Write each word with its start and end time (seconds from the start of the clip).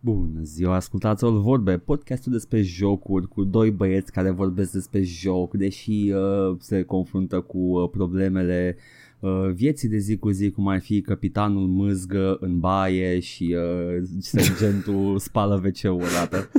Bună 0.00 0.40
ziua, 0.42 0.74
ascultați 0.74 1.24
o 1.24 1.40
vorbe, 1.40 1.78
podcastul 1.78 2.32
despre 2.32 2.62
jocuri 2.62 3.28
cu 3.28 3.44
doi 3.44 3.70
băieți 3.70 4.12
care 4.12 4.30
vorbesc 4.30 4.72
despre 4.72 5.02
joc, 5.02 5.54
deși 5.54 6.10
uh, 6.10 6.56
se 6.58 6.82
confruntă 6.82 7.40
cu 7.40 7.58
uh, 7.58 7.90
problemele 7.90 8.76
uh, 8.76 9.07
vieții 9.54 9.88
de 9.88 9.98
zi 9.98 10.16
cu 10.16 10.30
zi, 10.30 10.50
cum 10.50 10.68
ar 10.68 10.80
fi 10.80 11.00
capitanul 11.00 11.66
mâzgă 11.66 12.36
în 12.40 12.58
baie 12.58 13.20
și 13.20 13.56
uh, 13.58 14.02
sergentul 14.18 15.18
spală 15.28 15.62
WC-ul 15.64 15.92
odată. 15.92 16.50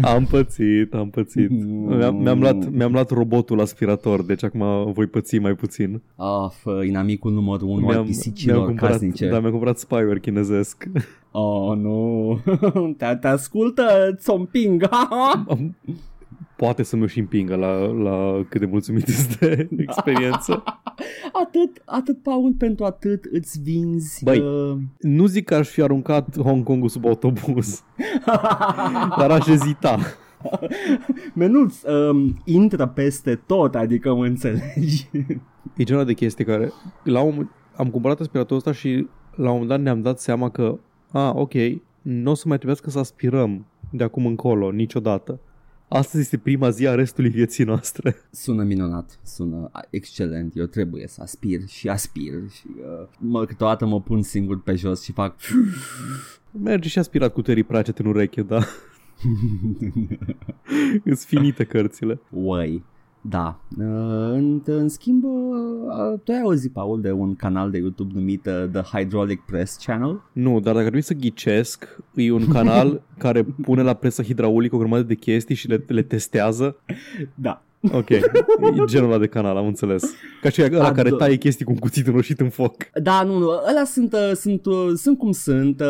Am 0.00 0.24
pățit, 0.24 0.94
am 0.94 1.10
pățit. 1.10 1.50
Mi-am, 1.50 2.16
mi-am, 2.16 2.40
luat, 2.40 2.70
mi-am 2.70 2.92
luat 2.92 3.10
robotul 3.10 3.60
aspirator, 3.60 4.22
deci 4.22 4.44
acum 4.44 4.92
voi 4.92 5.06
păți 5.06 5.38
mai 5.38 5.54
puțin. 5.54 6.02
Of, 6.16 6.64
uh, 6.64 6.86
inamicul 6.86 7.32
numărul 7.32 7.68
1 7.68 7.86
al 7.86 7.92
mi-am 7.92 8.04
pisicilor 8.06 8.66
cumpărat, 8.66 8.90
casnice. 8.92 9.28
da, 9.28 9.38
mi-am 9.38 9.50
cumpărat 9.50 9.78
spyware 9.78 10.20
chinezesc. 10.20 10.88
Oh, 11.30 11.76
nu, 11.76 12.40
te, 12.98 13.16
te 13.20 13.26
ascultă, 13.26 13.82
ți-o 14.16 14.34
împing. 14.34 14.88
Am- 15.46 15.76
Poate 16.58 16.82
să 16.82 16.96
mi-o 16.96 17.06
și 17.06 17.18
împingă 17.18 17.54
la, 17.56 17.72
la 17.86 18.44
cât 18.48 18.60
de 18.60 18.66
mulțumit 18.66 19.08
este 19.08 19.68
de 19.70 19.82
experiență. 19.88 20.62
atât, 21.32 21.82
atât, 21.84 22.22
Paul, 22.22 22.54
pentru 22.58 22.84
atât 22.84 23.24
îți 23.24 23.60
vinzi. 23.62 24.24
Băi. 24.24 24.38
uh, 24.38 24.76
Nu 24.98 25.26
zic 25.26 25.44
că 25.44 25.54
aș 25.54 25.68
fi 25.68 25.82
aruncat 25.82 26.38
Hong 26.40 26.64
Kongul 26.64 26.88
sub 26.88 27.04
autobuz, 27.06 27.82
dar 29.18 29.30
aș 29.30 29.46
ezita. 29.46 29.98
Menuț, 31.34 31.82
um, 31.82 32.36
intră 32.44 32.86
peste 32.86 33.34
tot, 33.46 33.74
adică 33.74 34.14
mă 34.14 34.24
înțelegi. 34.26 35.08
E 35.76 35.84
genul 35.84 36.04
de 36.04 36.12
chestie 36.14 36.44
care 36.44 36.72
la 37.04 37.20
un, 37.20 37.48
am 37.76 37.88
cumpărat 37.90 38.20
aspiratorul 38.20 38.56
ăsta 38.56 38.72
și 38.72 39.06
la 39.34 39.44
un 39.50 39.50
moment 39.52 39.68
dat 39.68 39.80
ne-am 39.80 40.02
dat 40.02 40.20
seama 40.20 40.50
că 40.50 40.78
a, 41.12 41.32
ok, 41.34 41.52
nu 42.02 42.30
o 42.30 42.34
să 42.34 42.44
mai 42.46 42.56
trebuiască 42.56 42.90
să 42.90 42.98
aspirăm 42.98 43.66
de 43.90 44.04
acum 44.04 44.26
încolo 44.26 44.70
niciodată. 44.70 45.40
Astăzi 45.88 46.22
este 46.22 46.38
prima 46.38 46.70
zi 46.70 46.86
a 46.86 46.94
restului 46.94 47.30
vieții 47.30 47.64
noastre. 47.64 48.16
Sună 48.30 48.62
minunat, 48.62 49.18
sună 49.22 49.70
excelent, 49.90 50.56
eu 50.56 50.64
trebuie 50.64 51.06
să 51.06 51.22
aspir 51.22 51.66
și 51.66 51.88
aspir 51.88 52.32
și 52.50 52.66
uh, 52.66 53.08
mă, 53.18 53.44
câteodată 53.44 53.86
mă 53.86 54.00
pun 54.00 54.22
singur 54.22 54.62
pe 54.62 54.74
jos 54.74 55.02
și 55.02 55.12
fac 55.12 55.34
Merge 56.64 56.88
și 56.88 56.98
aspirat 56.98 57.32
cu 57.32 57.42
Terry 57.42 57.62
Pratchett 57.62 57.98
în 57.98 58.06
ureche, 58.06 58.42
da. 58.42 58.60
Îs 61.04 61.24
finite 61.24 61.64
cărțile. 61.64 62.20
Uai. 62.30 62.84
Da. 63.28 63.60
Uh, 63.78 63.84
în, 64.32 64.62
în 64.64 64.88
schimb, 64.88 65.24
uh, 65.24 66.20
tu 66.24 66.32
ai 66.32 66.40
auzit, 66.40 66.72
Paul, 66.72 67.00
de 67.00 67.12
un 67.12 67.34
canal 67.34 67.70
de 67.70 67.78
YouTube 67.78 68.12
numit 68.14 68.46
uh, 68.46 68.64
The 68.72 68.82
Hydraulic 68.82 69.40
Press 69.40 69.76
Channel? 69.84 70.22
Nu, 70.32 70.52
dar 70.52 70.72
dacă 70.72 70.80
trebuie 70.80 71.02
să 71.02 71.14
ghicesc, 71.14 71.98
e 72.14 72.32
un 72.32 72.46
canal 72.48 73.02
care 73.18 73.42
pune 73.42 73.82
la 73.82 73.94
presă 73.94 74.22
hidraulică 74.22 74.74
o 74.74 74.78
grămadă 74.78 75.02
de 75.02 75.14
chestii 75.14 75.54
și 75.54 75.68
le, 75.68 75.84
le 75.86 76.02
testează. 76.02 76.76
Da. 77.34 77.62
Ok, 77.92 78.08
e 78.10 78.20
genul 78.86 79.08
ăla 79.10 79.18
de 79.18 79.26
canal, 79.26 79.56
am 79.56 79.66
înțeles. 79.66 80.14
Ca 80.42 80.48
și 80.48 80.62
ăla 80.62 80.92
care 80.92 81.06
Ador. 81.08 81.18
taie 81.18 81.36
chestii 81.36 81.64
cu 81.64 81.70
un 81.70 81.76
cuțit 81.78 82.06
înroșit 82.06 82.40
în 82.40 82.48
foc. 82.48 82.74
Da, 83.02 83.22
nu, 83.22 83.38
nu, 83.38 83.46
ăla 83.70 83.84
sunt, 83.84 84.12
uh, 84.12 84.32
sunt, 84.34 84.66
uh, 84.66 84.74
sunt 84.96 85.18
cum 85.18 85.32
sunt. 85.32 85.80
Uh, 85.80 85.86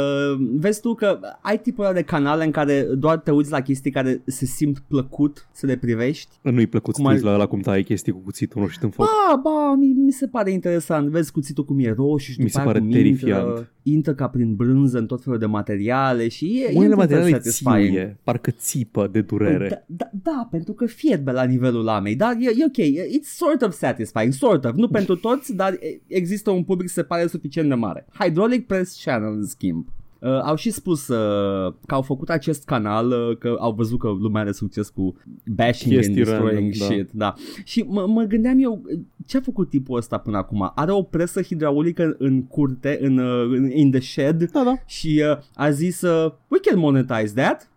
vezi 0.55 0.81
tu 0.81 0.95
că 0.95 1.19
ai 1.41 1.59
tipul 1.61 1.85
ăla 1.85 1.93
de 1.95 2.03
canale 2.03 2.45
în 2.45 2.51
care 2.51 2.83
doar 2.83 3.19
te 3.19 3.31
uiți 3.31 3.51
la 3.51 3.61
chestii 3.61 3.91
care 3.91 4.23
se 4.27 4.45
simt 4.47 4.79
plăcut 4.89 5.49
să 5.53 5.67
le 5.67 5.77
privești. 5.77 6.29
Nu-i 6.43 6.67
plăcut 6.67 6.95
Cum 6.95 7.03
să 7.05 7.09
te 7.09 7.15
uiți 7.15 7.25
ai- 7.27 7.31
la 7.31 7.37
ăla 7.39 7.47
cum 7.49 7.61
taie 7.61 7.83
chestii 7.83 8.13
cu 8.13 8.19
cuțitul 8.19 8.61
înroșit 8.61 8.83
în 8.83 8.91
foc. 8.91 9.07
Ba, 9.07 9.41
ba, 9.43 9.75
mi, 9.79 9.87
mi 10.05 10.13
se 10.13 10.27
pare 10.27 10.51
interesant. 10.51 11.09
Vezi 11.09 11.33
cuțitul 11.33 11.65
cum 11.65 11.79
e 11.79 11.93
roșu 11.97 12.31
și 12.31 12.39
Mi 12.39 12.45
după 12.45 12.49
se 12.51 12.59
aia 12.59 12.67
pare 12.67 12.79
cum 12.79 12.91
terifiant. 12.91 13.47
Intră, 13.49 13.69
intră 13.83 14.15
ca 14.15 14.29
prin 14.29 14.55
brânză 14.55 14.99
în 14.99 15.07
tot 15.07 15.23
felul 15.23 15.39
de 15.39 15.47
materiale 15.47 16.29
și 16.29 16.65
e, 16.69 16.77
Unele 16.77 16.93
e 16.93 16.97
materiale 16.97 17.31
satisfying. 17.31 17.89
ție, 17.97 18.19
parcă 18.23 18.51
țipă 18.51 19.09
de 19.13 19.21
durere. 19.21 19.69
Da, 19.69 19.83
da, 19.87 20.11
da, 20.23 20.49
pentru 20.51 20.73
că 20.73 20.87
fierbe 20.87 21.33
la 21.33 21.43
nivelul 21.45 21.78
lamei, 21.83 22.17
dar 22.17 22.37
e, 22.39 22.51
e 22.57 22.65
ok, 22.65 22.87
it's 23.19 23.35
sort 23.37 23.63
of 23.63 23.73
satisfying, 23.73 24.33
sort 24.33 24.65
of, 24.65 24.75
nu 24.75 24.89
pentru 24.89 25.17
toți, 25.17 25.55
dar 25.55 25.73
e- 25.73 26.01
există 26.07 26.51
un 26.51 26.65
public 26.65 26.89
se 26.89 27.03
pare 27.03 27.27
suficient 27.27 27.69
de 27.69 27.75
mare. 27.75 28.07
Hydraulic 28.19 28.67
Press 28.67 29.03
Channel, 29.05 29.33
în 29.33 29.47
schimb. 29.47 29.87
Uh, 30.21 30.41
au 30.43 30.55
și 30.55 30.71
spus 30.71 31.09
uh, 31.09 31.75
că 31.87 31.95
au 31.95 32.03
făcut 32.03 32.31
acest 32.31 32.65
canal, 32.65 33.11
uh, 33.11 33.37
că 33.39 33.57
au 33.59 33.73
văzut 33.73 33.99
că 33.99 34.09
lumea 34.09 34.41
are 34.41 34.53
succes 34.53 34.89
cu 34.89 35.17
bashing 35.47 35.95
Chestii 35.95 36.15
and 36.15 36.25
destroying 36.25 36.75
random, 36.75 36.89
da. 36.89 36.95
shit, 36.95 37.11
da. 37.13 37.35
Și 37.65 37.85
mă, 37.89 38.07
mă 38.07 38.23
gândeam 38.23 38.59
eu, 38.63 38.83
ce 39.27 39.37
a 39.37 39.41
făcut 39.41 39.69
tipul 39.69 39.97
ăsta 39.97 40.19
până 40.19 40.37
acum? 40.37 40.73
Are 40.75 40.93
o 40.93 41.03
presă 41.03 41.43
hidraulică 41.43 42.15
în 42.19 42.43
curte, 42.43 42.99
în, 43.01 43.19
uh, 43.19 43.59
în 43.59 43.71
in 43.71 43.91
the 43.91 44.01
shed 44.01 44.51
Da, 44.51 44.63
da. 44.65 44.75
și 44.87 45.23
uh, 45.31 45.39
a 45.55 45.71
zis, 45.71 46.01
uh, 46.01 46.33
we 46.49 46.59
can 46.59 46.79
monetize 46.79 47.33
that. 47.35 47.71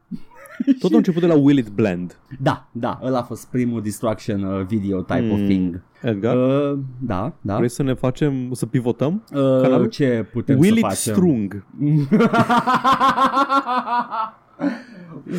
Tot 0.80 0.94
a 0.94 0.98
început 0.98 1.22
de 1.22 1.28
la 1.28 1.34
Will 1.36 1.58
It 1.58 1.68
Blend. 1.70 2.20
Da, 2.40 2.68
da, 2.72 3.00
ăla 3.04 3.18
a 3.20 3.24
fost 3.24 3.48
primul 3.48 3.82
distraction 3.82 4.44
uh, 4.44 4.66
video 4.66 5.02
type 5.02 5.20
mm. 5.20 5.32
of 5.32 5.40
Mm. 5.40 5.46
thing. 5.48 5.82
Edgar, 6.02 6.36
Uh, 6.36 6.78
da, 7.00 7.34
da. 7.42 7.56
vrei 7.56 7.70
să 7.70 7.84
ne 7.84 7.94
facem, 7.94 8.50
să 8.54 8.66
pivotăm? 8.66 9.24
Uh, 9.34 9.40
canalul? 9.62 9.88
ce 9.88 10.26
putem 10.34 10.60
Will 10.60 10.74
să 10.74 10.80
It 10.80 10.86
facem? 10.86 11.14
Strung. 11.14 11.66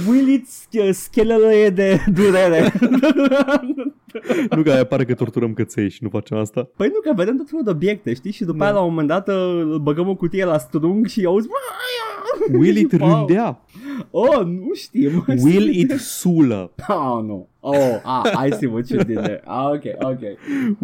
Will 0.09 0.29
it 0.29 0.47
sch- 0.49 0.91
schelele 0.93 1.71
de 1.71 2.01
durere. 2.13 2.73
nu 4.57 4.63
că 4.63 4.71
aia 4.73 4.85
pare 4.85 5.05
că 5.05 5.15
torturăm 5.15 5.53
căței 5.53 5.91
și 5.91 6.03
nu 6.03 6.09
facem 6.09 6.37
asta. 6.37 6.69
păi 6.77 6.89
nu, 6.89 7.01
că 7.11 7.13
vedem 7.17 7.37
tot 7.37 7.49
felul 7.49 7.65
de 7.65 7.71
obiecte, 7.71 8.15
știi? 8.15 8.33
Și 8.33 8.45
după 8.45 8.59
Da. 8.59 8.65
aia 8.65 8.73
la 8.75 8.81
un 8.81 8.89
moment 8.89 9.09
dat 9.09 9.29
uh, 9.29 9.35
îl 9.71 9.79
băgăm 9.79 10.09
o 10.09 10.15
cutie 10.15 10.45
la 10.45 10.59
strung 10.59 11.07
și 11.07 11.25
auzi 11.25 11.49
Will 12.53 12.77
It 12.77 12.93
Wow. 13.01 13.09
rândea. 13.17 13.61
Oh, 14.11 14.45
nu 14.45 14.71
știm. 14.75 15.25
Will 15.45 15.69
It 15.75 15.91
sulă. 15.99 16.71
Oh, 16.89 17.23
nu. 17.25 17.49
Oh, 17.61 18.01
ah, 18.03 18.47
I 18.47 18.53
see 18.53 18.69
what 18.69 18.89
you 18.89 19.03
did 19.03 19.15
there. 19.21 19.41
Ah, 19.45 19.71
ok, 19.71 19.83
ok. 20.01 20.21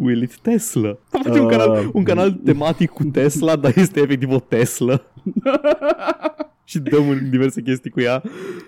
Will 0.02 0.22
It 0.22 0.36
Tesla. 0.38 0.98
Facem 1.08 1.32
un, 1.32 1.38
Uh. 1.40 1.50
canal, 1.50 1.90
un 1.92 2.02
canal 2.02 2.32
tematic 2.44 2.90
cu 2.90 3.04
Tesla, 3.04 3.56
dar 3.56 3.72
este 3.76 4.00
efectiv 4.00 4.30
o 4.30 4.38
Tesla. 4.40 5.00
și 6.70 6.78
dăm 6.78 7.08
în 7.08 7.30
diverse 7.30 7.62
chestii 7.62 7.90
cu 7.90 8.00
ea. 8.00 8.22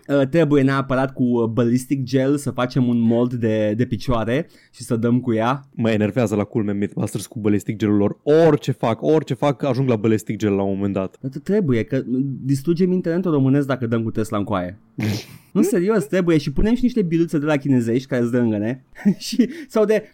Uh, 0.09 0.28
trebuie 0.28 0.62
neapărat 0.62 1.12
cu 1.12 1.22
uh, 1.22 1.49
ballistic 1.49 2.03
gel 2.03 2.37
să 2.37 2.50
facem 2.50 2.88
un 2.88 2.99
mold 2.99 3.33
de, 3.33 3.75
de 3.77 3.87
picioare 3.87 4.49
și 4.71 4.83
să 4.83 4.97
dăm 4.97 5.21
cu 5.21 5.33
ea. 5.33 5.61
Mă 5.71 5.91
enervează 5.91 6.34
la 6.34 6.44
culme 6.44 6.72
Mythbusters 6.72 7.27
cu 7.27 7.38
ballistic 7.38 7.77
gelul 7.77 7.97
lor. 7.97 8.19
Orice 8.22 8.72
fac, 8.72 9.03
orice 9.03 9.34
fac, 9.34 9.62
ajung 9.62 9.88
la 9.88 9.97
ballistic 9.97 10.37
gel 10.37 10.53
la 10.53 10.62
un 10.62 10.75
moment 10.75 10.93
dat. 10.93 11.16
Dar 11.21 11.31
trebuie, 11.43 11.83
că 11.83 12.03
distrugem 12.43 12.93
internetul 12.93 13.31
românesc 13.31 13.66
dacă 13.66 13.87
dăm 13.87 14.03
cu 14.03 14.11
Tesla 14.11 14.38
în 14.38 14.44
coaie. 14.44 14.78
nu, 15.53 15.62
serios, 15.62 16.05
trebuie 16.05 16.38
și 16.38 16.53
punem 16.53 16.75
și 16.75 16.82
niște 16.82 17.03
biluțe 17.03 17.38
de 17.38 17.44
la 17.44 17.56
chinezești 17.56 18.09
care 18.09 18.22
îți 18.22 18.31
dă 18.31 18.38
îngăne 18.38 18.84
și 19.19 19.49
sau 19.69 19.84
de 19.84 20.11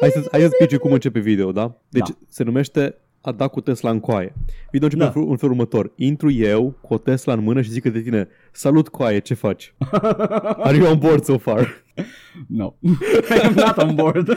Hai 0.00 0.10
să, 0.10 0.28
hai 0.30 0.40
să 0.40 0.56
zice 0.60 0.76
cum 0.76 0.92
începe 0.92 1.18
video, 1.18 1.52
da? 1.52 1.80
Deci 1.88 2.08
Da. 2.08 2.16
se 2.28 2.42
numește 2.44 2.94
a 3.20 3.32
da 3.32 3.48
cu 3.48 3.60
Tesla 3.60 3.90
în 3.90 4.00
coaie. 4.00 4.32
Video 4.70 4.88
începe 4.88 5.02
Da. 5.02 5.06
în, 5.06 5.12
felul, 5.12 5.30
în 5.30 5.36
felul 5.36 5.54
următor. 5.54 5.92
Intru 5.96 6.30
eu 6.30 6.74
cu 6.80 6.94
o 6.94 6.98
Tesla 6.98 7.32
în 7.32 7.42
mână 7.42 7.60
și 7.62 7.70
zic 7.70 7.82
de 7.82 8.00
tine, 8.00 8.28
salut 8.52 8.88
coaie, 8.88 9.18
ce 9.18 9.34
faci? 9.34 9.74
Are 10.66 10.76
you 10.76 10.90
on 10.92 10.98
board 10.98 11.24
so 11.24 11.38
far? 11.38 11.84
No, 12.46 12.72
I 13.36 13.38
am 13.46 13.52
not 13.54 13.76
on 13.76 13.94
board. 13.94 14.28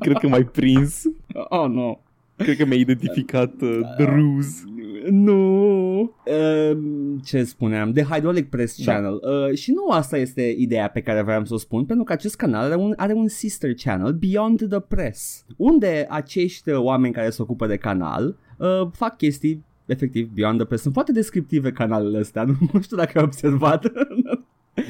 Cred 0.00 0.16
că 0.18 0.28
m-ai 0.28 0.44
prins. 0.44 1.02
oh, 1.48 1.68
no. 1.70 1.98
Cred 2.36 2.56
că 2.56 2.64
mi-ai 2.64 2.80
identificat 2.80 3.52
uh, 3.60 3.78
the 3.96 4.04
ruse. 4.04 4.64
Nu. 5.10 5.98
Uh, 6.00 6.78
ce 7.24 7.44
spuneam? 7.44 7.92
The 7.92 8.02
Hydraulic 8.02 8.50
Press 8.50 8.84
Da. 8.84 8.92
Channel. 8.92 9.20
Uh, 9.22 9.56
și 9.56 9.72
nu 9.72 9.88
asta 9.88 10.16
este 10.16 10.54
ideea 10.58 10.88
pe 10.88 11.00
care 11.00 11.22
vreau 11.22 11.44
să 11.44 11.54
o 11.54 11.58
spun, 11.58 11.84
pentru 11.84 12.04
că 12.04 12.12
acest 12.12 12.36
canal 12.36 12.64
are 12.64 12.74
un, 12.74 12.92
are 12.96 13.12
un 13.12 13.28
sister 13.28 13.74
channel, 13.74 14.12
Beyond 14.12 14.68
the 14.68 14.80
Press, 14.80 15.44
unde 15.56 16.06
acești 16.10 16.70
uh, 16.70 16.78
oameni 16.78 17.14
care 17.14 17.30
se 17.30 17.42
ocupă 17.42 17.66
de 17.66 17.76
canal 17.76 18.36
uh, 18.58 18.88
fac 18.92 19.16
chestii 19.16 19.64
efectiv 19.86 20.28
Beyond 20.34 20.56
the 20.56 20.66
Press. 20.66 20.82
Sunt 20.82 20.94
foarte 20.94 21.12
descriptive 21.12 21.72
canalele 21.72 22.18
astea, 22.18 22.44
nu, 22.44 22.54
nu 22.72 22.80
știu 22.80 22.96
dacă 22.96 23.18
ai 23.18 23.24
observat. 23.24 23.92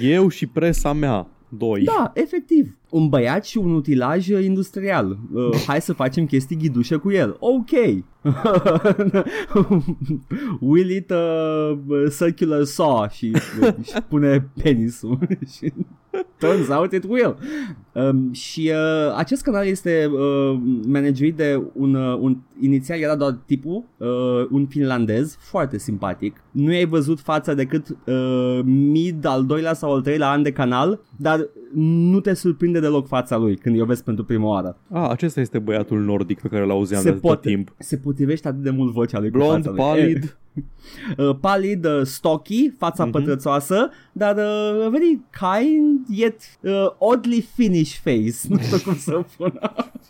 Eu 0.00 0.28
și 0.28 0.46
presa 0.46 0.92
mea. 0.92 1.26
Doi. 1.56 1.84
Da, 1.84 2.10
efectiv. 2.14 2.76
Un 2.90 3.08
băiat 3.08 3.44
și 3.44 3.58
un 3.58 3.74
utilaj 3.74 4.28
uh, 4.28 4.44
industrial. 4.44 5.18
Uh, 5.32 5.56
hai 5.66 5.80
să 5.80 5.92
facem 5.92 6.26
chestii 6.26 6.56
ghidușe 6.56 6.96
cu 6.96 7.10
el. 7.10 7.36
Ok. 7.38 7.70
Will 10.60 10.90
it 10.90 11.10
uh, 11.10 11.78
circular 12.18 12.64
saw 12.64 13.06
și, 13.10 13.32
și 13.82 14.02
pune 14.08 14.48
penisul. 14.62 15.18
și 15.56 15.72
turns 16.38 16.68
out 16.68 16.92
it 16.92 17.04
will. 17.04 17.36
Um, 17.92 18.32
și 18.32 18.72
uh, 18.72 19.14
acest 19.16 19.42
canal 19.42 19.66
este 19.66 20.10
uh, 20.12 20.58
managerit 20.86 21.36
de 21.36 21.62
un, 21.72 21.94
uh, 21.94 22.18
un 22.20 22.36
inițial 22.60 22.98
era 22.98 23.16
doar 23.16 23.38
tipul, 23.46 23.84
uh, 23.96 24.46
un 24.50 24.66
finlandez 24.66 25.36
foarte 25.40 25.78
simpatic, 25.78 26.42
nu 26.50 26.68
ai 26.68 26.86
văzut 26.86 27.20
fața 27.20 27.54
decât 27.54 27.88
uh, 27.88 28.60
mid 28.64 29.24
al 29.24 29.46
doilea 29.46 29.74
sau 29.74 29.92
al 29.92 30.02
treilea 30.02 30.30
an 30.30 30.42
de 30.42 30.52
canal, 30.52 31.00
dar 31.16 31.45
nu 31.74 32.20
te 32.20 32.34
surprinde 32.34 32.80
deloc 32.80 33.06
fața 33.06 33.36
lui 33.36 33.56
când 33.56 33.80
o 33.80 33.84
vezi 33.84 34.02
pentru 34.02 34.24
prima 34.24 34.48
oară. 34.48 34.76
Ah, 34.92 35.08
acesta 35.10 35.40
este 35.40 35.58
băiatul 35.58 36.00
nordic 36.00 36.40
pe 36.40 36.48
care 36.48 36.64
l-auzeam 36.64 37.00
Se 37.02 37.06
de 37.08 37.12
tot 37.12 37.22
poate- 37.22 37.48
timp. 37.48 37.74
Se 37.78 37.96
potrivește 37.96 38.48
atât 38.48 38.62
de 38.62 38.70
mult 38.70 38.92
vocea 38.92 39.18
lui 39.20 39.30
cu 39.30 39.36
Blond, 39.36 39.64
fața 39.64 39.70
lui. 39.70 39.78
palid. 39.78 40.36
Uh, 41.18 41.36
palid, 41.40 41.84
uh, 41.84 42.00
stocky, 42.02 42.70
fața 42.78 43.04
Mhm. 43.04 43.08
mm-hmm. 43.10 43.18
pătrățoasă, 43.20 43.90
dar 44.12 44.36
uh, 44.36 44.88
very 44.90 45.20
kind 45.40 46.00
yet 46.08 46.40
uh, 46.60 46.72
oddly 46.98 47.40
Finnish 47.54 47.94
face. 48.02 48.34
Nu 48.48 48.58
știu 48.58 48.78
cum 48.84 48.96
să 48.96 49.20
spun. 49.28 49.58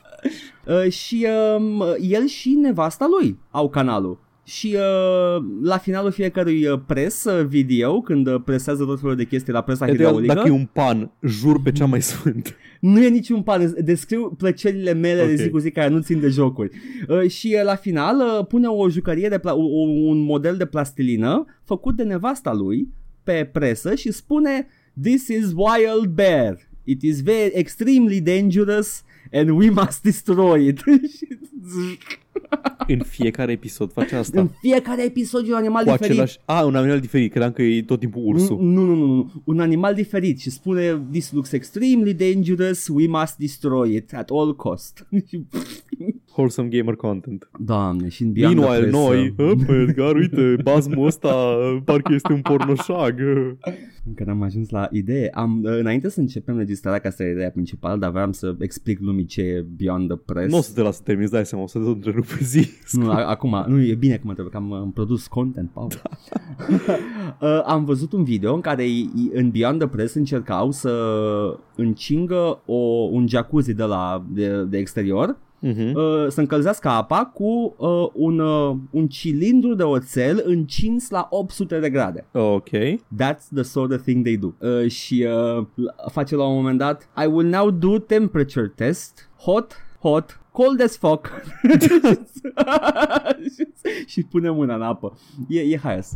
uh, 0.85 0.91
și 0.91 1.27
um, 1.59 1.83
el 2.01 2.27
și 2.27 2.51
nevasta 2.55 3.07
lui 3.21 3.39
au 3.51 3.69
canalul. 3.69 4.19
Și 4.49 4.75
uh, 4.77 5.45
la 5.63 5.79
finalul 5.79 6.11
fiecărui 6.11 6.67
uh, 6.67 6.81
pres 6.87 7.25
uh, 7.25 7.47
video, 7.47 8.01
când 8.01 8.27
uh, 8.27 8.41
presează 8.45 8.85
tot 8.85 9.01
felul 9.01 9.17
de 9.17 9.25
chestii 9.25 9.53
la 9.53 9.61
presa 9.61 9.87
Edgar, 9.87 9.97
hidraulică, 10.07 10.35
dacă 10.35 10.49
e 10.49 10.51
un 10.51 10.69
pan, 10.73 11.11
jur 11.23 11.63
pe 11.63 11.73
cea 11.73 11.87
mai 11.87 12.03
sfânt. 12.03 12.57
nu 12.81 13.03
e 13.03 13.09
niciun 13.09 13.43
pan, 13.43 13.75
descriu 13.85 14.35
plăcerile 14.39 14.93
mele 14.93 15.21
Ok. 15.23 15.29
de 15.29 15.35
zi 15.35 15.49
cu 15.51 15.59
zi 15.59 15.71
care 15.71 15.89
nu 15.89 16.01
țin 16.01 16.21
de 16.21 16.29
jocuri. 16.29 16.71
Uh, 17.09 17.31
și 17.31 17.55
uh, 17.59 17.65
la 17.65 17.75
final 17.75 18.17
uh, 18.19 18.47
pune 18.47 18.67
o 18.67 18.89
jucărie 18.89 19.29
de 19.29 19.39
pla- 19.39 19.53
o- 19.55 19.89
un 20.09 20.19
model 20.19 20.57
de 20.57 20.67
plastilină 20.67 21.45
făcut 21.65 21.97
de 21.97 22.03
nevasta 22.03 22.53
lui 22.53 22.89
pe 23.23 23.49
presă 23.53 23.95
și 23.95 24.13
spune 24.13 24.67
This 25.03 25.29
is 25.29 25.45
wild 25.55 26.07
bear. 26.15 26.59
It 26.85 27.03
is 27.03 27.23
very 27.23 27.51
extremely 27.55 28.21
dangerous 28.21 29.03
and 29.33 29.49
we 29.51 29.71
must 29.71 30.03
destroy 30.03 30.67
it. 30.67 30.79
Și- 30.79 31.99
În 32.87 33.01
fiecare 33.03 33.53
episod 33.53 33.93
face 33.93 34.17
asta. 34.17 34.41
în 34.41 34.49
fiecare 34.61 35.05
episod 35.05 35.47
e 35.49 35.51
un 35.51 35.57
animal 35.57 35.85
Cu 35.85 35.91
diferit. 35.91 36.11
același... 36.11 36.39
A, 36.45 36.65
un 36.65 36.75
animal 36.75 37.01
diferit. 37.01 37.31
Credeam 37.31 37.53
că 37.53 37.63
e 37.63 37.83
tot 37.83 37.99
timpul 38.01 38.23
ursul. 38.27 38.59
Nu, 38.61 38.85
nu, 38.85 38.95
nu, 38.95 39.05
nu, 39.15 39.33
un 39.45 39.61
animal 39.61 39.95
diferit 39.95 40.39
și 40.41 40.51
spune 40.51 41.01
This 41.11 41.33
looks 41.33 41.53
extremely 41.53 42.15
dangerous, 42.15 42.89
we 42.89 43.07
must 43.07 43.37
destroy 43.37 43.95
it 43.95 44.15
at 44.15 44.31
all 44.31 44.57
cost. 44.57 45.07
Wholesome 46.37 46.69
gamer 46.69 46.95
content. 46.95 47.51
Doamne, 47.59 48.09
și 48.09 48.23
în 48.23 48.33
Beyond 48.33 48.55
the 48.57 48.65
Meanwhile, 48.65 48.89
Press, 48.91 49.05
noi, 49.07 49.35
uh, 49.39 49.57
"Hă, 49.59 49.65
păi, 49.67 49.81
Edgar, 49.89 50.15
uite, 50.15 50.57
basmul 50.63 51.07
ăsta 51.07 51.57
parcă 51.85 52.13
este 52.15 52.33
un 52.33 52.41
pornoșag. 52.41 53.21
Încă 54.09 54.25
n-am 54.27 54.43
ajuns 54.43 54.69
la 54.71 54.89
idee. 54.91 55.31
Am, 55.35 55.63
uh, 55.65 55.79
înainte 55.79 56.09
să 56.09 56.21
începem 56.21 56.55
înregistrarea, 56.55 56.99
ca 56.99 57.09
asta 57.09 57.25
e 57.25 57.31
ideea 57.33 57.51
principală, 57.51 57.97
dar 57.99 58.11
vreau 58.11 58.33
să 58.33 58.55
explic 58.59 59.01
lumii 59.01 59.25
ce 59.25 59.41
e 59.41 59.67
Beyond 59.77 60.09
the 60.09 60.17
Press. 60.17 60.53
Nu 60.53 60.59
o 60.59 60.61
să 60.61 60.73
te 60.75 60.81
las 60.83 60.97
să 60.97 61.03
termini, 61.05 61.25
îți 61.25 61.35
dai 61.35 61.47
seama, 61.47 61.65
o 61.65 61.67
să 61.67 61.79
te 61.79 61.85
întrerup 61.89 62.27
pe 62.27 62.39
zi. 62.45 62.67
Nu, 62.93 63.11
a- 63.11 63.25
acum, 63.27 63.65
nu, 63.69 63.81
e 63.83 63.95
bine 63.95 64.15
că 64.15 64.21
mă 64.25 64.31
întreb, 64.31 64.49
că 64.49 64.57
am, 64.57 64.73
am 64.73 64.93
produs 64.93 65.27
content, 65.27 65.71
Paul. 65.71 65.89
uh, 67.41 67.63
am 67.65 67.85
văzut 67.85 68.13
un 68.13 68.25
video 68.25 68.55
în 68.55 68.61
care 68.61 68.85
i- 68.89 69.11
i- 69.15 69.31
în 69.33 69.51
Beyond 69.51 69.79
the 69.79 69.89
Press 69.89 70.15
încercau 70.15 70.71
să 70.71 70.91
încingă 71.77 72.63
o, 72.67 72.77
un 73.11 73.27
jacuzzi 73.29 73.75
de 73.75 73.83
la 73.83 74.25
de, 74.33 74.65
de 74.65 74.79
exterior 74.79 75.45
Mhm. 75.61 75.95
uh, 75.95 76.27
să 76.29 76.41
încălzească 76.41 76.89
apa 76.89 77.25
cu 77.35 77.75
uh, 77.79 78.09
un, 78.13 78.39
uh, 78.39 78.77
un 78.91 79.07
cilindru 79.09 79.75
de 79.75 79.83
oțel 79.83 80.43
încins 80.45 81.11
la 81.11 81.27
800 81.31 81.79
de 81.81 81.91
grade. 81.91 82.25
Ok. 82.33 82.69
That's 83.23 83.49
the 83.55 83.63
sort 83.63 83.93
of 83.93 84.01
thing 84.03 84.23
they 84.25 84.37
do. 84.37 84.49
Uh, 84.59 84.89
și 84.91 85.27
uh, 85.59 85.65
l- 85.75 86.11
face 86.11 86.37
la 86.37 86.45
un 86.47 86.55
moment 86.55 86.79
dat 86.79 87.09
I 87.23 87.27
will 87.27 87.49
now 87.49 87.71
do 87.71 87.99
temperature 87.99 88.73
test. 88.77 89.31
Hot, 89.39 89.77
hot, 90.01 90.41
cold 90.53 90.83
as 90.83 90.97
fuck. 90.99 91.31
și 94.07 94.23
pune 94.23 94.51
mâna 94.51 94.75
în 94.75 94.83
apă. 94.83 95.19
E, 95.49 95.61
e 95.61 95.79
haios. 95.79 96.13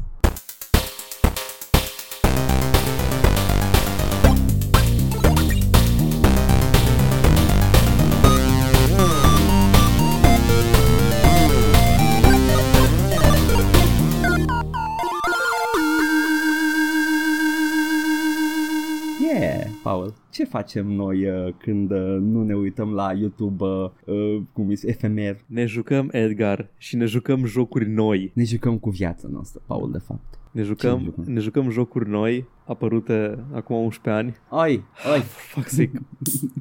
Paul. 19.91 20.15
Ce 20.31 20.45
facem 20.45 20.87
noi 20.87 21.29
uh, 21.31 21.53
când 21.59 21.91
uh, 21.91 22.17
nu 22.21 22.43
ne 22.43 22.55
uităm 22.55 22.93
la 22.93 23.13
YouTube 23.13 23.65
uh, 23.65 23.91
uh, 24.05 24.41
cum 24.53 24.71
e 24.71 24.75
efemer? 24.83 25.37
Ne 25.47 25.67
jucăm 25.67 26.09
Edgar 26.13 26.69
și 26.77 26.97
ne 26.97 27.05
jucăm 27.05 27.45
jocuri 27.45 27.89
noi. 27.89 28.31
Ne 28.35 28.45
jucăm 28.45 28.79
cu 28.79 28.91
viața 28.91 29.29
noastră, 29.33 29.63
Paul, 29.67 29.91
de 29.93 29.99
fapt. 29.99 30.39
Ne 30.51 30.61
Ce 30.61 30.67
jucăm, 30.67 31.01
jucăm? 31.05 31.25
ne 31.33 31.41
jucăm 31.41 31.71
jocuri 31.71 32.09
noi, 32.09 32.45
apărute 32.65 33.45
acum 33.53 33.77
11 33.77 34.23
ani. 34.23 34.37
Ai, 34.49 34.83
ai. 35.13 35.21
Fuck 35.21 35.69
sake. 35.69 36.01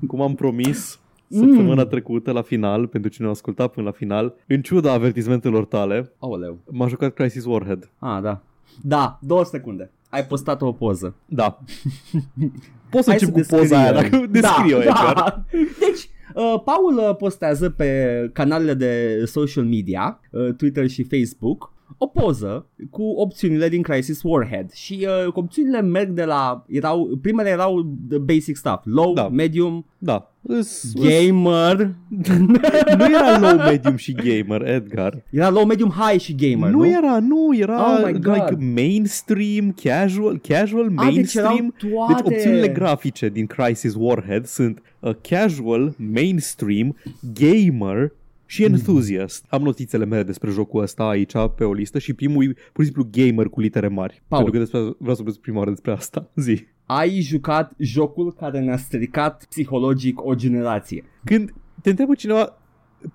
Cum 0.07 0.21
am 0.21 0.35
promis 0.35 0.99
săptămâna 1.27 1.85
trecută 1.85 2.31
la 2.31 2.41
final, 2.41 2.87
pentru 2.87 3.09
cine 3.11 3.27
a 3.27 3.29
ascultat 3.29 3.71
până 3.71 3.85
la 3.85 3.91
final, 3.91 4.35
în 4.47 4.61
ciuda 4.61 4.91
avertizmentelor 4.91 5.65
tale, 5.65 6.11
Aoleu. 6.19 6.57
m-a 6.71 6.87
jucat 6.87 7.13
Crisis 7.13 7.45
Warhead. 7.45 7.89
Ah, 7.99 8.21
da. 8.21 8.41
Da, 8.81 9.19
două 9.21 9.43
secunde. 9.43 9.91
Ai 10.09 10.25
postat 10.25 10.61
o 10.61 10.71
poză. 10.71 11.15
Da. 11.25 11.59
Poți 12.89 13.03
să 13.03 13.09
Hai 13.09 13.19
încep 13.19 13.29
cu 13.29 13.37
descriem. 13.37 13.61
poza 13.61 13.81
aia, 13.81 13.93
dacă 13.93 14.25
descrie 14.29 14.73
da, 14.73 14.79
Edgar. 14.79 15.13
da. 15.13 15.43
Deci, 15.79 16.09
uh, 16.33 16.61
Paul 16.65 16.97
uh, 16.97 17.15
postează 17.15 17.69
pe 17.69 18.29
canalele 18.33 18.73
de 18.73 19.23
social 19.25 19.63
media, 19.63 20.19
uh, 20.31 20.53
Twitter 20.57 20.87
și 20.87 21.03
Facebook, 21.03 21.73
o 21.97 22.07
poză 22.07 22.65
cu 22.89 23.03
opțiunile 23.03 23.69
din 23.69 23.81
Crisis 23.81 24.21
Warhead 24.23 24.71
și 24.71 25.07
uh, 25.25 25.31
opțiunile 25.33 25.81
merg 25.81 26.09
de 26.09 26.23
la 26.23 26.65
erau 26.67 27.09
primele 27.21 27.49
erau 27.49 27.97
the 28.09 28.17
basic 28.17 28.55
stuff, 28.55 28.81
low, 28.85 29.13
Da. 29.13 29.29
medium, 29.29 29.85
Da. 29.97 30.33
Îs, 30.41 30.93
gamer. 30.93 31.95
nu 32.97 33.05
era 33.13 33.39
low, 33.39 33.57
medium 33.65 33.95
și 33.95 34.13
gamer, 34.13 34.67
Edgar. 34.67 35.23
Era 35.29 35.49
low, 35.49 35.65
medium, 35.65 35.89
high 35.89 36.19
și 36.21 36.35
gamer, 36.35 36.69
nu? 36.69 36.77
nu, 36.77 36.87
era, 36.87 37.19
nu, 37.19 37.55
era 37.57 37.93
Oh 37.93 38.05
my 38.05 38.11
God. 38.19 38.33
like 38.33 38.57
mainstream, 38.73 39.71
casual, 39.83 40.37
casual, 40.47 40.91
A, 40.95 41.11
deci 41.13 41.33
erau 41.33 41.53
mainstream. 41.53 41.73
toate. 41.93 42.13
Deci 42.23 42.33
opțiunile 42.35 42.67
grafice 42.67 43.29
din 43.29 43.45
Crisis 43.45 43.93
Warhead 43.97 44.45
sunt 44.45 44.81
uh, 44.99 45.11
casual, 45.21 45.93
mainstream, 46.11 46.95
gamer 47.33 48.11
și 48.49 48.63
enthusiast. 48.63 49.45
Am 49.49 49.61
notițele 49.61 50.05
mele 50.05 50.23
despre 50.23 50.49
jocul 50.49 50.81
ăsta 50.81 51.03
aici 51.03 51.33
pe 51.55 51.63
o 51.63 51.73
listă 51.73 51.99
și 51.99 52.13
primul 52.13 52.43
e 52.43 52.53
pur 52.73 52.83
și 52.83 52.91
simplu 52.91 53.09
gamer 53.11 53.45
cu 53.45 53.59
litere 53.59 53.87
mari. 53.87 54.23
Paul. 54.27 54.43
Pentru 54.43 54.51
că 54.51 54.57
despre, 54.57 54.79
vreau 54.79 55.15
să 55.15 55.21
vorbesc 55.21 55.39
prima 55.39 55.57
oară 55.57 55.69
despre 55.69 55.91
asta. 55.91 56.29
Zi. 56.45 56.65
Ai 56.85 57.19
jucat 57.19 57.73
jocul 57.77 58.33
care 58.33 58.59
ne-a 58.59 58.77
stricat 58.77 59.45
psihologic 59.49 60.25
o 60.25 60.35
generație. 60.35 61.03
Când 61.23 61.53
te 61.81 61.89
întreabă 61.89 62.15
cineva 62.15 62.57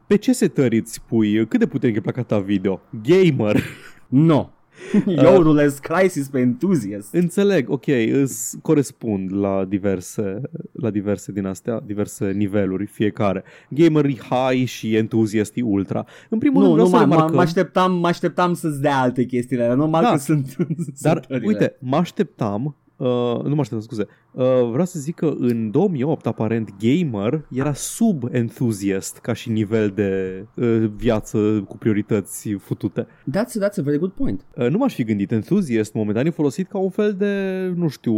pe 0.06 0.16
ce 0.16 0.32
setări 0.32 0.78
îți 0.78 1.02
pui, 1.02 1.46
cât 1.46 1.60
de 1.60 1.66
puternic 1.66 1.98
e 1.98 2.00
placa 2.00 2.22
ta 2.22 2.38
video? 2.38 2.81
Gamer. 3.02 3.62
No. 4.08 4.48
Eu 5.06 5.43
rulez 5.43 5.79
Crisis 5.79 6.29
pe 6.29 6.38
enthusiast. 6.38 7.15
Înțeleg, 7.15 7.71
ok, 7.71 7.87
îți 8.13 8.58
corespund 8.63 9.32
la 9.34 9.65
diverse, 9.69 10.41
la 10.72 10.91
diverse 10.91 11.32
din 11.32 11.46
astea, 11.46 11.81
diverse 11.87 12.31
niveluri 12.31 12.87
fiecare. 12.87 13.44
Gamer 13.69 14.05
e 14.05 14.15
high 14.15 14.67
și 14.69 14.96
enthusiast 14.96 15.53
e 15.56 15.63
ultra. 15.63 16.05
În 16.29 16.39
primul 16.39 16.63
Nu, 16.63 16.67
rând 16.67 16.79
nu, 16.79 16.84
vreau 16.84 17.01
să 17.01 17.06
mă, 17.06 17.06
mă, 17.06 17.15
remarcăm, 17.15 17.37
mă 17.37 17.43
așteptam, 17.43 17.93
mă 17.93 18.06
așteptam 18.06 18.55
să-ți 18.55 18.81
dea 18.81 18.96
alte 19.01 19.25
chestii, 19.25 19.56
alea. 19.56 19.75
normal 19.75 20.03
Da. 20.03 20.10
că 20.10 20.17
sunt 20.17 20.56
dar 21.03 21.20
sătările. 21.22 21.46
uite, 21.46 21.77
mă 21.81 21.96
așteptam, 21.96 22.77
uh, 22.96 23.06
nu 23.43 23.55
mă 23.55 23.60
așteptam, 23.60 23.81
scuze, 23.81 24.06
uh, 24.32 24.44
vreau 24.70 24.84
să 24.84 24.98
zic 24.98 25.15
că 25.15 25.34
în 25.39 25.70
2008 25.70 26.27
aparent 26.27 26.69
gamer 26.81 27.46
era 27.51 27.72
sub 27.72 28.22
enthusiast 28.31 29.19
ca 29.19 29.32
și 29.32 29.51
nivel 29.51 29.91
de 29.91 30.44
uh, 30.56 30.91
viață 30.96 31.65
cu 31.69 31.77
priorități 31.77 32.51
futute. 32.53 33.03
That's, 33.06 33.65
that's 33.67 33.79
a 33.79 33.82
very 33.82 33.98
good 33.98 34.13
point. 34.13 34.44
Uh, 34.56 34.69
nu 34.69 34.79
m-aș 34.79 34.94
fi 34.94 35.05
gândit. 35.05 35.31
Enthusiast 35.32 35.94
momentan 35.94 36.27
e 36.27 36.31
folosit 36.31 36.69
ca 36.69 36.79
un 36.79 36.91
fel 36.91 37.13
de, 37.13 37.32
nu 37.77 37.89
știu, 37.89 38.15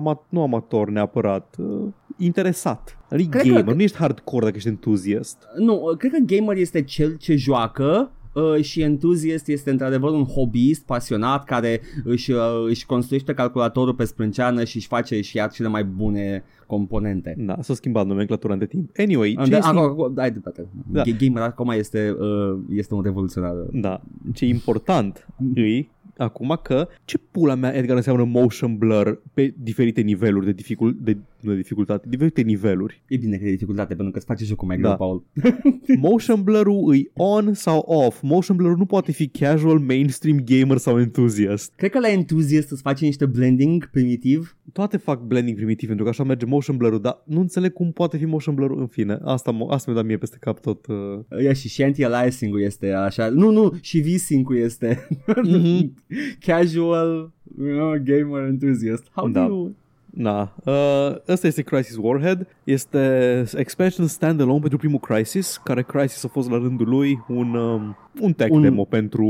ama- 0.00 0.28
nu 0.28 0.42
amator 0.42 0.90
neapărat, 0.90 1.54
uh, 1.58 1.88
interesat. 2.16 2.98
Adică 3.10 3.38
Cred 3.38 3.52
că- 3.52 3.58
gamer, 3.58 3.74
nu 3.74 3.82
ești 3.82 3.96
hardcore 3.96 4.44
dacă 4.44 4.56
ești 4.56 4.68
enthusiast. 4.68 5.38
Nu, 5.58 5.94
cred 5.98 6.10
că 6.12 6.18
gamer 6.26 6.56
este 6.56 6.82
cel 6.82 7.16
ce 7.16 7.36
joacă 7.36 8.10
uh, 8.32 8.62
și 8.62 8.80
enthusiast 8.82 9.48
este 9.48 9.70
într-adevăr 9.70 10.10
un 10.10 10.24
hobbyist 10.24 10.84
pasionat 10.84 11.44
care 11.44 11.80
își, 12.04 12.30
uh, 12.32 12.40
își 12.68 12.86
construiește 12.86 13.34
calculatorul 13.34 13.94
pe 13.94 14.04
sprânceană 14.04 14.64
și 14.64 14.76
își 14.76 14.86
face 14.86 15.20
și 15.20 15.36
ia 15.36 15.46
cele 15.46 15.68
mai 15.68 15.84
bune 15.84 16.44
componente. 16.66 17.34
Da, 17.38 17.56
s-a 17.60 17.74
schimbat 17.74 18.06
nomenclatura 18.06 18.52
între 18.52 18.68
timp. 18.68 18.90
Anyway, 18.96 19.36
ce 19.44 19.50
Da, 19.50 19.56
este, 19.56 19.68
acum, 19.68 19.82
acum, 19.82 20.12
ai 20.16 20.30
dreptate. 20.30 20.66
Da. 20.92 21.02
Ga- 21.02 21.16
Gamer 21.18 21.42
acum 21.42 21.70
este, 21.70 22.16
uh, 22.20 22.58
este 22.70 22.94
un 22.94 23.02
revoluționar. 23.02 23.54
da, 23.72 24.00
ce 24.34 24.44
e 24.44 24.48
important 24.48 25.26
îi 25.54 25.90
acum 26.18 26.60
că 26.62 26.88
ce 27.04 27.18
pula 27.18 27.54
mea 27.54 27.74
Edgar 27.76 27.96
înseamnă 27.96 28.24
motion 28.24 28.76
blur 28.76 29.22
pe 29.34 29.54
diferite 29.58 30.00
niveluri 30.00 30.44
de, 30.46 30.52
dificult, 30.52 30.96
de, 30.98 31.16
de 31.40 31.54
dificultate, 31.56 32.06
diferite 32.08 32.40
niveluri. 32.42 33.02
E 33.08 33.16
bine 33.16 33.36
că 33.36 33.44
e 33.46 33.50
dificultate 33.50 33.94
pentru 33.94 34.10
că 34.12 34.16
îți 34.18 34.26
face 34.26 34.44
jocul 34.44 34.66
mai 34.66 34.78
Da. 34.78 34.82
greu, 34.82 34.96
Paul. 34.96 35.24
Motion 36.10 36.42
blur-ul 36.42 36.94
e 36.96 37.10
on 37.14 37.54
sau 37.54 37.78
off. 37.78 38.20
Motion 38.22 38.56
blur 38.56 38.76
nu 38.76 38.84
poate 38.86 39.12
fi 39.12 39.28
casual, 39.28 39.78
mainstream, 39.78 40.38
gamer 40.44 40.76
sau 40.76 41.00
enthusiast. 41.00 41.72
Cred 41.76 41.90
că 41.90 41.98
la 41.98 42.10
Enthusiast 42.10 42.70
îți 42.70 42.82
face 42.82 43.04
niște 43.04 43.26
blending 43.26 43.90
primitiv. 43.90 44.56
Toate 44.72 44.96
fac 44.96 45.20
blending 45.20 45.56
primitiv 45.56 45.86
pentru 45.86 46.04
că 46.04 46.10
așa 46.10 46.24
merge 46.24 46.46
motion 46.46 46.76
blur-ul, 46.76 47.00
dar 47.00 47.22
nu 47.26 47.40
înțeleg 47.40 47.72
cum 47.72 47.92
poate 47.92 48.16
fi 48.16 48.24
motion 48.24 48.54
blur-ul 48.54 48.80
în 48.80 48.86
fine. 48.86 49.18
Asta, 49.24 49.52
mo- 49.52 49.68
asta 49.68 49.90
mi-a 49.90 50.00
dat 50.00 50.08
mie 50.08 50.18
peste 50.18 50.36
cap 50.40 50.60
tot. 50.60 50.86
Uh... 50.86 51.42
Ia 51.44 51.52
și 51.52 51.68
și 51.68 51.82
anti-aliasing-ul 51.82 52.62
este 52.62 52.90
așa. 52.92 53.28
Nu, 53.28 53.50
nu, 53.50 53.72
și 53.80 54.00
V-Sync-ul 54.00 54.56
este 54.56 55.06
Mhm. 55.44 55.94
casual, 56.46 57.30
you 57.58 57.76
know, 57.76 57.94
gamer 58.04 58.46
enthusiast. 58.48 59.04
How 59.14 59.28
Da. 59.28 59.46
do 59.46 59.52
you... 59.54 59.74
Na, 60.10 60.52
uh, 60.64 61.14
ăsta 61.28 61.46
este 61.46 61.62
Crisis 61.62 61.96
Warhead, 62.00 62.46
este 62.64 63.44
expansion 63.56 64.06
standalone 64.06 64.58
pentru 64.60 64.78
primul 64.78 64.98
Crisis, 64.98 65.60
care 65.64 65.82
Crisis 65.82 66.24
a 66.24 66.28
fost 66.28 66.50
la 66.50 66.56
rândul 66.56 66.88
lui 66.88 67.24
un, 67.28 67.54
um, 67.54 67.96
un 68.20 68.32
tech 68.32 68.52
Un- 68.52 68.60
demo 68.62 68.84
pentru, 68.84 69.26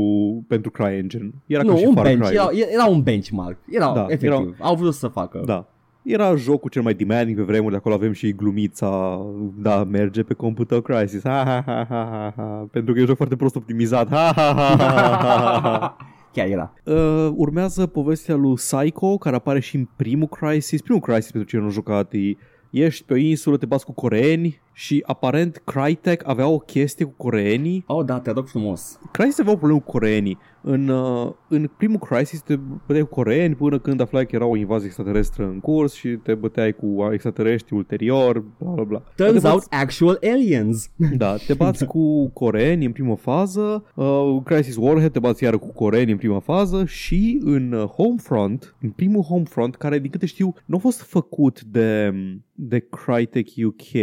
pentru 0.47 0.71
CryEngine. 0.71 1.29
Era 1.45 1.63
ca 1.63 1.71
Nu, 1.71 1.77
și 1.77 1.85
un 1.87 1.93
Far 1.93 2.03
bench, 2.03 2.25
Cry. 2.25 2.35
era, 2.35 2.49
era 2.73 2.85
un 2.85 3.01
benchmark. 3.01 3.57
Era, 3.69 3.91
Da, 3.93 4.03
efectiv, 4.07 4.29
era- 4.29 4.45
au 4.59 4.75
vrut 4.75 4.93
să 4.93 5.07
facă. 5.07 5.41
Da. 5.45 5.65
Era 6.03 6.35
jocul 6.35 6.69
cel 6.69 6.81
mai 6.81 6.93
demanding 6.93 7.37
pe 7.37 7.43
vremuri, 7.43 7.71
de 7.71 7.77
acolo 7.77 7.95
avem 7.95 8.11
și 8.11 8.31
glumița, 8.33 9.19
da, 9.55 9.83
merge 9.83 10.23
pe 10.23 10.33
computer 10.33 10.81
Crisis, 10.81 11.21
ha, 11.23 11.43
ha, 11.45 11.63
ha, 11.65 11.85
ha, 11.89 12.07
ha, 12.11 12.33
ha, 12.35 12.67
pentru 12.71 12.93
că 12.93 12.99
e 12.99 13.01
un 13.01 13.07
joc 13.07 13.17
foarte 13.17 13.35
prost 13.35 13.55
optimizat, 13.55 14.09
ha, 14.09 14.31
ha, 14.35 14.53
ha, 14.53 14.75
ha, 14.77 15.17
ha, 15.21 15.59
ha, 15.63 15.97
ha. 16.39 16.45
Chiar 16.45 16.51
era. 16.51 16.73
Uh, 16.83 17.33
urmează 17.35 17.85
povestea 17.85 18.35
lui 18.35 18.53
Psycho, 18.53 19.17
care 19.17 19.35
apare 19.35 19.59
și 19.59 19.75
în 19.75 19.87
primul 19.95 20.27
Crisis. 20.27 20.81
Primul 20.81 21.01
Crisis, 21.01 21.31
pentru 21.31 21.49
cine 21.49 21.61
nu 21.61 21.67
a 21.67 21.71
jucat, 21.71 22.13
e, 22.13 22.37
ești 22.69 23.05
pe 23.05 23.13
o 23.13 23.17
insulă, 23.17 23.57
te 23.57 23.65
bați 23.65 23.85
cu 23.85 23.91
coreeni 23.91 24.61
și 24.79 25.03
aparent 25.05 25.61
Crytek 25.65 26.27
avea 26.27 26.47
o 26.47 26.57
chestie 26.59 27.05
cu 27.05 27.13
coreenii. 27.17 27.83
Oh, 27.87 28.05
da, 28.05 28.19
te 28.19 28.31
rog 28.31 28.47
frumos. 28.47 28.99
Crysis 29.11 29.39
avea 29.39 29.51
o 29.53 29.55
problemă 29.55 29.81
cu 29.81 29.91
coreenii. 29.91 30.37
În, 30.61 30.87
uh, 30.87 31.31
în 31.47 31.69
primul 31.77 31.99
Crisis 31.99 32.41
te 32.41 32.55
băteai 32.55 33.01
cu 33.01 33.13
coreeni 33.13 33.55
până 33.55 33.79
când 33.79 34.01
aflai 34.01 34.25
că 34.25 34.35
era 34.35 34.45
o 34.45 34.55
invazie 34.55 34.85
extraterestră 34.87 35.43
în 35.45 35.59
curs 35.59 35.93
și 35.93 36.07
te 36.07 36.33
băteai 36.35 36.71
cu 36.73 37.09
extraterestri 37.11 37.75
ulterior, 37.75 38.39
bla 38.57 38.71
bla 38.71 38.83
bla. 38.83 39.03
Turns 39.15 39.41
Te 39.41 39.47
out 39.47 39.55
bați- 39.55 39.67
actual 39.69 40.19
aliens. 40.23 40.89
da, 41.17 41.35
te 41.47 41.53
bați 41.53 41.85
cu 41.85 42.27
coreeni 42.29 42.85
în 42.85 42.91
prima 42.91 43.15
fază, 43.15 43.83
uh, 43.95 44.37
Crisis 44.43 44.75
Warhead 44.75 45.11
te 45.11 45.19
bați 45.19 45.43
iară 45.43 45.57
cu 45.57 45.71
coreeni 45.73 46.11
în 46.11 46.17
prima 46.17 46.39
fază 46.39 46.85
și 46.85 47.39
în 47.43 47.71
uh, 47.71 47.83
Homefront, 47.83 48.75
în 48.81 48.89
primul 48.89 49.21
Homefront, 49.21 49.75
care 49.75 49.99
din 49.99 50.11
câte 50.11 50.25
știu 50.25 50.53
nu 50.65 50.75
a 50.75 50.79
fost 50.79 51.01
făcut 51.01 51.61
de, 51.61 52.13
de 52.53 52.79
Crytek 52.89 53.47
UK, 53.65 53.97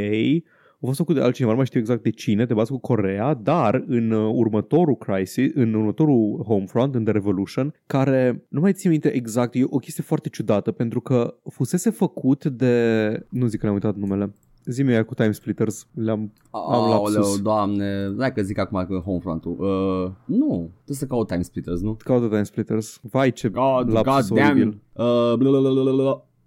a 0.87 0.89
fost 0.95 0.99
făcut 0.99 1.15
de 1.15 1.21
altcineva, 1.21 1.51
nu 1.51 1.57
mai 1.57 1.67
știu 1.67 1.81
exact 1.81 2.03
de 2.03 2.11
cine, 2.11 2.47
te 2.47 2.55
bați 2.55 2.71
cu 2.71 2.79
Corea, 2.79 3.35
dar 3.35 3.85
în 3.87 4.11
uh, 4.11 4.31
următorul 4.35 4.97
Crisis, 4.97 5.53
în 5.55 5.75
următorul 5.75 6.45
Homefront, 6.47 6.95
în 6.95 7.05
The 7.05 7.13
Revolution, 7.13 7.75
care 7.87 8.47
nu 8.49 8.61
mai 8.61 8.73
țin 8.73 8.91
minte 8.91 9.09
exact, 9.15 9.55
e 9.55 9.65
o 9.65 9.79
chestie 9.79 10.03
foarte 10.03 10.29
ciudată, 10.29 10.73
pentru 10.73 11.01
că 11.01 11.35
fusese 11.51 11.91
făcut 11.91 12.45
de, 12.45 13.27
nu 13.29 13.47
zic 13.47 13.59
că 13.59 13.67
le-am 13.67 13.79
uitat 13.83 13.97
numele, 13.97 14.35
zi-mi 14.65 14.91
aia 14.91 15.05
cu 15.05 15.15
Time 15.15 15.33
Splitters, 15.33 15.87
le-am 15.95 16.33
Am 16.51 16.91
lapsus. 16.91 17.17
Aoleu, 17.17 17.37
doamne, 17.43 18.15
hai 18.19 18.33
că 18.33 18.43
zic 18.43 18.59
acum 18.59 18.85
că 18.89 18.95
Homefront-ul. 18.95 19.57
Uh, 19.59 20.11
nu, 20.25 20.71
trebuie 20.75 20.97
să 20.97 21.07
caut 21.07 21.29
Time 21.29 21.43
Splitters, 21.43 21.81
nu? 21.81 21.97
Caută 22.05 22.27
Time 22.27 22.43
Splitters. 22.43 23.01
Vai 23.03 23.33
ce 23.33 23.49
God, 23.49 23.91
lapsus 23.91 24.29
God 24.29 24.39
oribil. 24.39 24.81
damn. 24.95 25.31
Uh, 25.31 25.39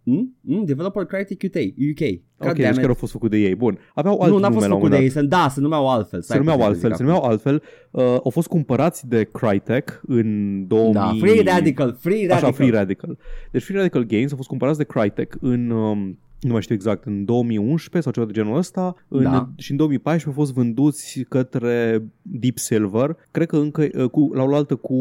blablabla. 0.03 0.31
Hmm? 0.43 0.55
Hmm? 0.55 0.65
Developer 0.65 1.05
Crytek 1.05 1.43
UK. 1.43 1.55
UK. 1.91 1.99
God 2.37 2.49
Ok, 2.49 2.55
damn 2.55 2.55
deci 2.55 2.69
it. 2.69 2.75
chiar 2.79 2.87
au 2.87 2.93
fost 2.93 3.11
făcut 3.11 3.29
de 3.29 3.37
ei. 3.37 3.55
Bun. 3.55 3.77
Aveau 3.93 4.19
alt 4.21 4.31
Nu, 4.31 4.37
n-a 4.39 4.47
nume 4.47 4.59
fost 4.59 4.67
la 4.67 4.73
un 4.75 4.79
făcut 4.81 4.89
de 4.91 4.95
moment 4.95 5.15
ei. 5.15 5.21
dat. 5.21 5.23
Se, 5.23 5.43
da, 5.43 5.49
se 5.49 5.61
numeau 5.61 5.89
altfel. 5.89 6.19
Se 6.19 6.25
Stai 6.25 6.37
numeau 6.37 6.57
puțin, 6.57 6.71
altfel, 6.71 6.89
zic 6.89 6.97
se 6.97 7.03
acum. 7.03 7.13
numeau 7.15 7.31
altfel. 7.31 7.63
Uh, 7.91 8.01
au 8.23 8.29
fost 8.31 8.47
cumpărați 8.47 9.07
de 9.07 9.23
Crytek 9.23 10.01
în 10.07 10.67
2000... 10.67 10.93
Da, 10.93 11.11
Free 11.19 11.43
Radical, 11.43 11.95
Free 11.99 12.15
Radical. 12.27 12.37
Așa, 12.37 12.51
Free 12.51 12.69
Radical. 12.69 13.17
Deci 13.51 13.63
Free 13.63 13.77
Radical 13.77 14.03
Games 14.03 14.29
au 14.31 14.37
fost 14.37 14.49
cumpărați 14.49 14.77
de 14.77 14.83
Crytek 14.83 15.37
în... 15.41 15.69
Um, 15.69 16.19
nu 16.39 16.51
mai 16.51 16.61
știu 16.61 16.75
exact, 16.75 17.03
în 17.05 17.25
2011 17.25 18.01
sau 18.01 18.11
ceva 18.11 18.25
de 18.25 18.31
genul 18.41 18.57
ăsta 18.57 18.95
în, 19.07 19.23
Da. 19.23 19.49
și 19.57 19.71
în 19.71 19.77
2014 19.77 20.27
au 20.39 20.45
fost 20.45 20.53
vânduți 20.57 21.25
către 21.29 22.03
Deep 22.21 22.57
Silver, 22.57 23.15
cred 23.31 23.47
că 23.47 23.57
încă 23.57 23.87
uh, 23.97 24.09
cu, 24.09 24.31
la 24.33 24.43
oaltă 24.43 24.75
cu 24.75 24.95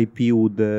IP-ul 0.00 0.52
de 0.54 0.70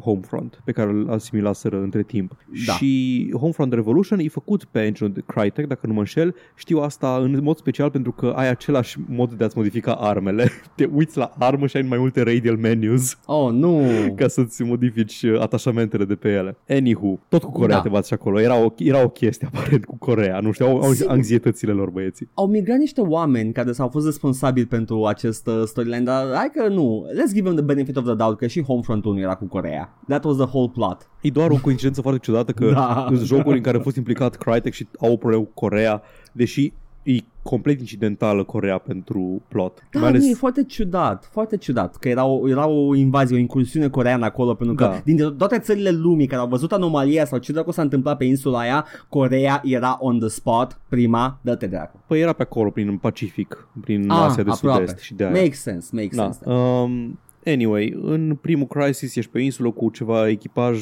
Homefront, 0.00 0.60
pe 0.64 0.72
care 0.72 0.90
îl 0.90 1.10
asimilaseră 1.10 1.80
între 1.82 2.02
timp. 2.02 2.36
Da. 2.66 2.72
Și 2.72 3.30
Homefront 3.38 3.72
Revolution 3.72 4.18
e 4.18 4.28
făcut 4.28 4.64
pe 4.64 4.80
engine 4.82 5.08
de 5.08 5.22
Crytek, 5.26 5.66
dacă 5.66 5.86
nu 5.86 5.92
mă 5.92 5.98
înșel. 5.98 6.34
Știu 6.56 6.78
asta 6.78 7.16
în 7.22 7.42
mod 7.42 7.56
special 7.56 7.90
pentru 7.90 8.12
că 8.12 8.26
ai 8.36 8.48
același 8.48 8.98
mod 9.08 9.32
de 9.32 9.44
a-ți 9.44 9.56
modifica 9.56 9.92
armele. 9.92 10.48
Te 10.76 10.88
uiți 10.94 11.18
la 11.18 11.32
armă 11.38 11.66
și 11.66 11.76
ai 11.76 11.82
mai 11.82 11.98
multe 11.98 12.22
radial 12.22 12.56
menus 12.56 13.18
Oh, 13.26 13.52
nu. 13.52 13.82
ca 14.16 14.28
să-ți 14.28 14.62
modifici 14.62 15.22
uh, 15.22 15.40
atașamentele 15.40 16.04
de 16.04 16.14
pe 16.14 16.28
ele. 16.28 16.56
Anywho, 16.68 17.18
tot 17.28 17.42
cu 17.42 17.50
Corea 17.50 17.76
Da. 17.76 17.82
te 17.82 17.88
bați 17.88 18.08
și 18.08 18.14
acolo. 18.14 18.40
Era 18.40 18.64
o, 18.64 18.72
era 18.78 19.02
o 19.04 19.08
chestie 19.08 19.48
aparent 19.56 19.84
cu 19.84 19.96
Corea. 19.98 20.40
Nu 20.40 20.52
știu, 20.52 20.66
au, 20.66 20.80
au 20.80 20.92
Sigur. 20.92 21.10
anxietățile 21.12 21.72
lor 21.72 21.90
băieții. 21.90 22.28
Au 22.34 22.46
migrat 22.46 22.78
niște 22.78 23.00
oameni 23.00 23.52
care 23.52 23.72
s-au 23.72 23.88
fost 23.88 24.04
responsabili 24.06 24.66
pentru 24.66 25.04
acest 25.04 25.46
uh, 25.46 25.62
storyline, 25.66 26.02
dar 26.02 26.24
hai 26.34 26.50
că 26.54 26.68
nu. 26.68 27.06
Let's 27.12 27.32
give 27.32 27.42
them 27.42 27.54
the 27.54 27.64
benefit 27.64 27.96
of 27.96 28.04
the 28.04 28.14
doubt 28.14 28.38
că 28.38 28.46
și 28.46 28.62
Homefront-ul 28.62 29.14
nu 29.14 29.20
era 29.20 29.34
cu 29.34 29.44
Corea. 29.46 29.98
That 30.08 30.24
was 30.24 30.36
the 30.36 30.46
whole 30.46 30.70
plot. 30.74 31.08
E 31.20 31.30
doar 31.30 31.50
o 31.50 31.56
coincidență 31.62 32.00
foarte 32.00 32.20
ciudată 32.20 32.52
că 32.52 32.70
Da. 32.70 33.04
sunt 33.08 33.20
jocuri 33.20 33.56
în 33.56 33.62
care 33.62 33.76
a 33.76 33.80
fost 33.80 33.96
implicat 33.96 34.36
Crytek 34.36 34.72
și 34.72 34.86
au 34.98 35.12
o 35.12 35.16
problemă 35.16 35.42
cu 35.44 35.50
Corea, 35.54 36.02
deși 36.32 36.72
e 37.06 37.16
complet 37.42 37.80
incidentală 37.80 38.44
Corea 38.44 38.78
pentru 38.78 39.42
plot. 39.48 39.82
Da, 39.90 40.00
Mai 40.00 40.10
nu, 40.10 40.16
e 40.16 40.20
ales, 40.20 40.36
foarte 40.38 40.64
ciudat, 40.64 41.28
foarte 41.32 41.56
ciudat 41.56 41.96
că 41.96 42.08
era 42.08 42.24
o, 42.24 42.48
era 42.48 42.66
o 42.66 42.94
invazie, 42.94 43.36
o 43.36 43.38
incursiune 43.38 43.88
coreană 43.88 44.24
acolo, 44.24 44.54
pentru 44.54 44.74
că 44.74 44.84
Da. 44.84 45.00
dintre 45.04 45.30
toate 45.30 45.58
țările 45.58 45.90
lumii 45.90 46.26
care 46.26 46.40
au 46.40 46.48
văzut 46.48 46.72
anomalia 46.72 47.24
sau 47.24 47.38
ce 47.38 47.52
dracu 47.52 47.70
s-a 47.70 47.82
întâmplat 47.82 48.16
pe 48.16 48.24
insula 48.24 48.58
aia, 48.58 48.86
Corea 49.08 49.60
era 49.64 49.96
on 50.00 50.18
the 50.18 50.28
spot, 50.28 50.80
prima, 50.88 51.38
dă-te 51.42 51.66
dracu. 51.66 52.02
păi 52.06 52.20
era 52.20 52.32
pe 52.32 52.42
acolo, 52.42 52.70
prin 52.70 52.96
Pacific, 52.98 53.68
prin 53.80 54.10
Ah, 54.10 54.16
Asia 54.28 54.42
de 54.42 54.50
aproape. 54.50 54.78
Sud-Est 54.86 55.02
și 55.04 55.14
de 55.14 55.24
aia. 55.24 55.32
Makes 55.32 55.60
sense, 55.60 55.88
makes 55.92 56.16
Da. 56.16 56.22
sense. 56.22 56.50
Um, 56.50 57.18
anyway, 57.44 57.96
în 58.02 58.38
primul 58.40 58.66
Crisis 58.66 59.16
ești 59.16 59.30
pe 59.30 59.40
insulă 59.40 59.70
cu 59.70 59.90
ceva 59.90 60.28
echipaj 60.28 60.78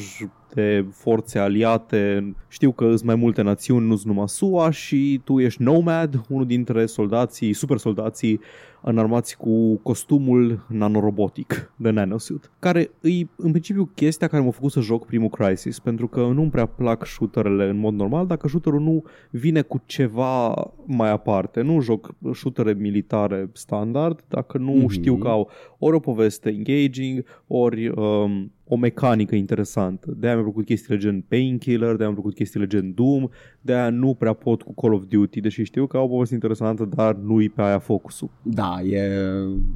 de 0.53 0.85
forțe 0.91 1.39
aliate. 1.39 2.33
Știu 2.47 2.71
că 2.71 2.87
sunt 2.87 3.03
mai 3.03 3.15
multe 3.15 3.41
națiuni, 3.41 3.87
nu 3.87 3.95
sunt 3.95 4.07
numai 4.07 4.29
SUA 4.29 4.69
și 4.69 5.21
tu 5.23 5.39
ești 5.39 5.63
Nomad, 5.63 6.21
unul 6.29 6.45
dintre 6.45 6.85
soldații, 6.85 7.53
super 7.53 7.77
soldații 7.77 8.39
înarmați 8.81 9.37
cu 9.37 9.75
costumul 9.75 10.65
nanorobotic 10.69 11.71
de 11.75 11.89
nanosuit, 11.89 12.51
care 12.59 12.91
îi 13.01 13.29
în 13.35 13.51
principiu 13.51 13.91
chestia 13.95 14.27
care 14.27 14.43
m-a 14.43 14.51
făcut 14.51 14.71
să 14.71 14.79
joc 14.79 15.05
primul 15.05 15.29
Crisis, 15.29 15.79
pentru 15.79 16.07
că 16.07 16.19
nu-mi 16.19 16.49
prea 16.49 16.65
plac 16.65 17.05
shooterele 17.05 17.69
în 17.69 17.77
mod 17.77 17.93
normal, 17.93 18.27
dacă 18.27 18.47
shooterul 18.47 18.81
nu 18.81 19.03
vine 19.29 19.61
cu 19.61 19.81
ceva 19.85 20.53
mai 20.85 21.09
aparte. 21.09 21.61
Nu 21.61 21.79
joc 21.81 22.15
shootere 22.33 22.73
militare 22.73 23.49
standard, 23.53 24.23
dacă 24.27 24.57
nu 24.57 24.71
Mhm. 24.71 24.85
mm-hmm. 24.85 24.91
știu 24.91 25.15
că 25.17 25.27
au 25.27 25.49
ori 25.79 25.95
o 25.95 25.99
poveste 25.99 26.49
engaging, 26.49 27.25
ori 27.47 27.87
um, 27.87 28.51
o 28.67 28.75
mecanică 28.75 29.35
interesantă. 29.35 30.13
De-aia 30.17 30.35
mi-a 30.35 30.43
plăcut 30.43 30.65
chestiile 30.65 30.99
gen 30.99 31.21
Painkiller, 31.27 31.87
de-aia 31.95 31.97
mi-a 32.11 32.13
plăcut 32.21 32.33
chestiile 32.33 32.65
gen 32.67 32.93
Doom, 32.93 33.27
de-aia 33.61 33.89
nu 33.89 34.13
prea 34.13 34.33
pot 34.33 34.61
cu 34.61 34.73
Call 34.73 34.93
of 34.93 35.03
Duty, 35.09 35.39
deși 35.39 35.63
știu 35.63 35.87
că 35.87 35.97
au 35.97 36.03
o 36.05 36.07
poveste 36.07 36.33
interesantă, 36.33 36.89
dar 36.95 37.15
nu-i 37.15 37.49
pe 37.49 37.61
aia 37.61 37.79
focusul. 37.79 38.29
Da, 38.41 38.75
e 38.81 39.01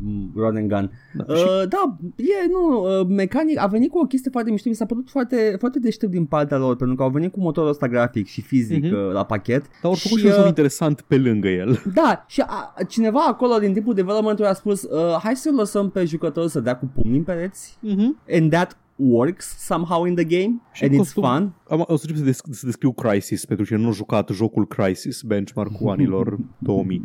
mm, 0.01 0.31
run 0.35 0.55
and 0.55 0.69
gun. 0.69 0.91
Da. 1.13 1.35
și 1.35 1.43
Uh, 1.43 1.67
da, 1.69 1.97
e, 2.15 2.47
nu, 2.51 2.83
uh, 2.99 3.05
mecanic 3.07 3.59
a 3.59 3.67
venit 3.67 3.89
cu 3.91 3.99
o 3.99 4.03
chestie 4.05 4.31
foarte 4.31 4.51
mișto, 4.51 4.69
mi 4.69 4.75
s-a 4.75 4.85
părut 4.85 5.09
foarte, 5.09 5.55
foarte 5.59 5.79
deștept 5.79 6.11
din 6.11 6.25
partea 6.25 6.57
lor, 6.57 6.75
pentru 6.75 6.95
că 6.95 7.03
au 7.03 7.09
venit 7.09 7.31
cu 7.31 7.39
motorul 7.39 7.69
ăsta 7.69 7.87
grafic 7.87 8.27
și 8.27 8.41
fizic 8.41 8.83
Mhm. 8.83 8.93
uh, 8.93 9.11
la 9.13 9.23
pachet. 9.25 9.61
dar 9.61 9.71
au 9.91 9.93
făcut 9.93 10.17
și, 10.17 10.23
și, 10.23 10.25
un 10.25 10.31
joc 10.31 10.41
uh, 10.41 10.47
interesant 10.47 11.01
pe 11.01 11.17
lângă 11.17 11.47
el. 11.47 11.81
Da, 11.93 12.25
și 12.27 12.41
a, 12.47 12.73
cineva 12.87 13.25
acolo 13.27 13.57
din 13.57 13.73
timpul 13.73 13.93
development-ului 13.93 14.51
a 14.51 14.53
spus 14.53 14.83
uh, 14.83 15.17
hai 15.23 15.35
să 15.35 15.51
lăsăm 15.55 15.89
pe 15.89 16.05
jucător 16.05 16.47
să 16.47 16.59
dea 16.59 16.77
cu 16.77 16.89
pumnii 16.93 17.17
în 17.17 17.23
pereți 17.23 17.77
Mm-hmm. 17.87 18.33
and 18.35 18.51
that 18.51 18.77
works 18.99 19.55
somehow 19.65 20.05
in 20.05 20.15
the 20.15 20.23
game 20.23 20.61
Și 20.71 20.83
and 20.83 20.93
it's 20.93 20.97
costum- 20.97 21.23
fun. 21.23 21.53
Am, 21.69 21.83
o 21.87 21.95
să 21.95 22.05
încep 22.09 22.15
să, 22.25 22.31
desc- 22.31 22.53
să 22.53 22.65
descriu 22.65 22.91
Crisis 22.93 23.45
pentru 23.45 23.65
cine 23.65 23.77
nu 23.77 23.87
a 23.87 23.91
jucat 23.91 24.29
jocul 24.29 24.67
Crisis, 24.67 25.21
benchmark 25.21 25.71
cu 25.71 25.89
anilor 25.95 26.37
2000. 26.57 27.01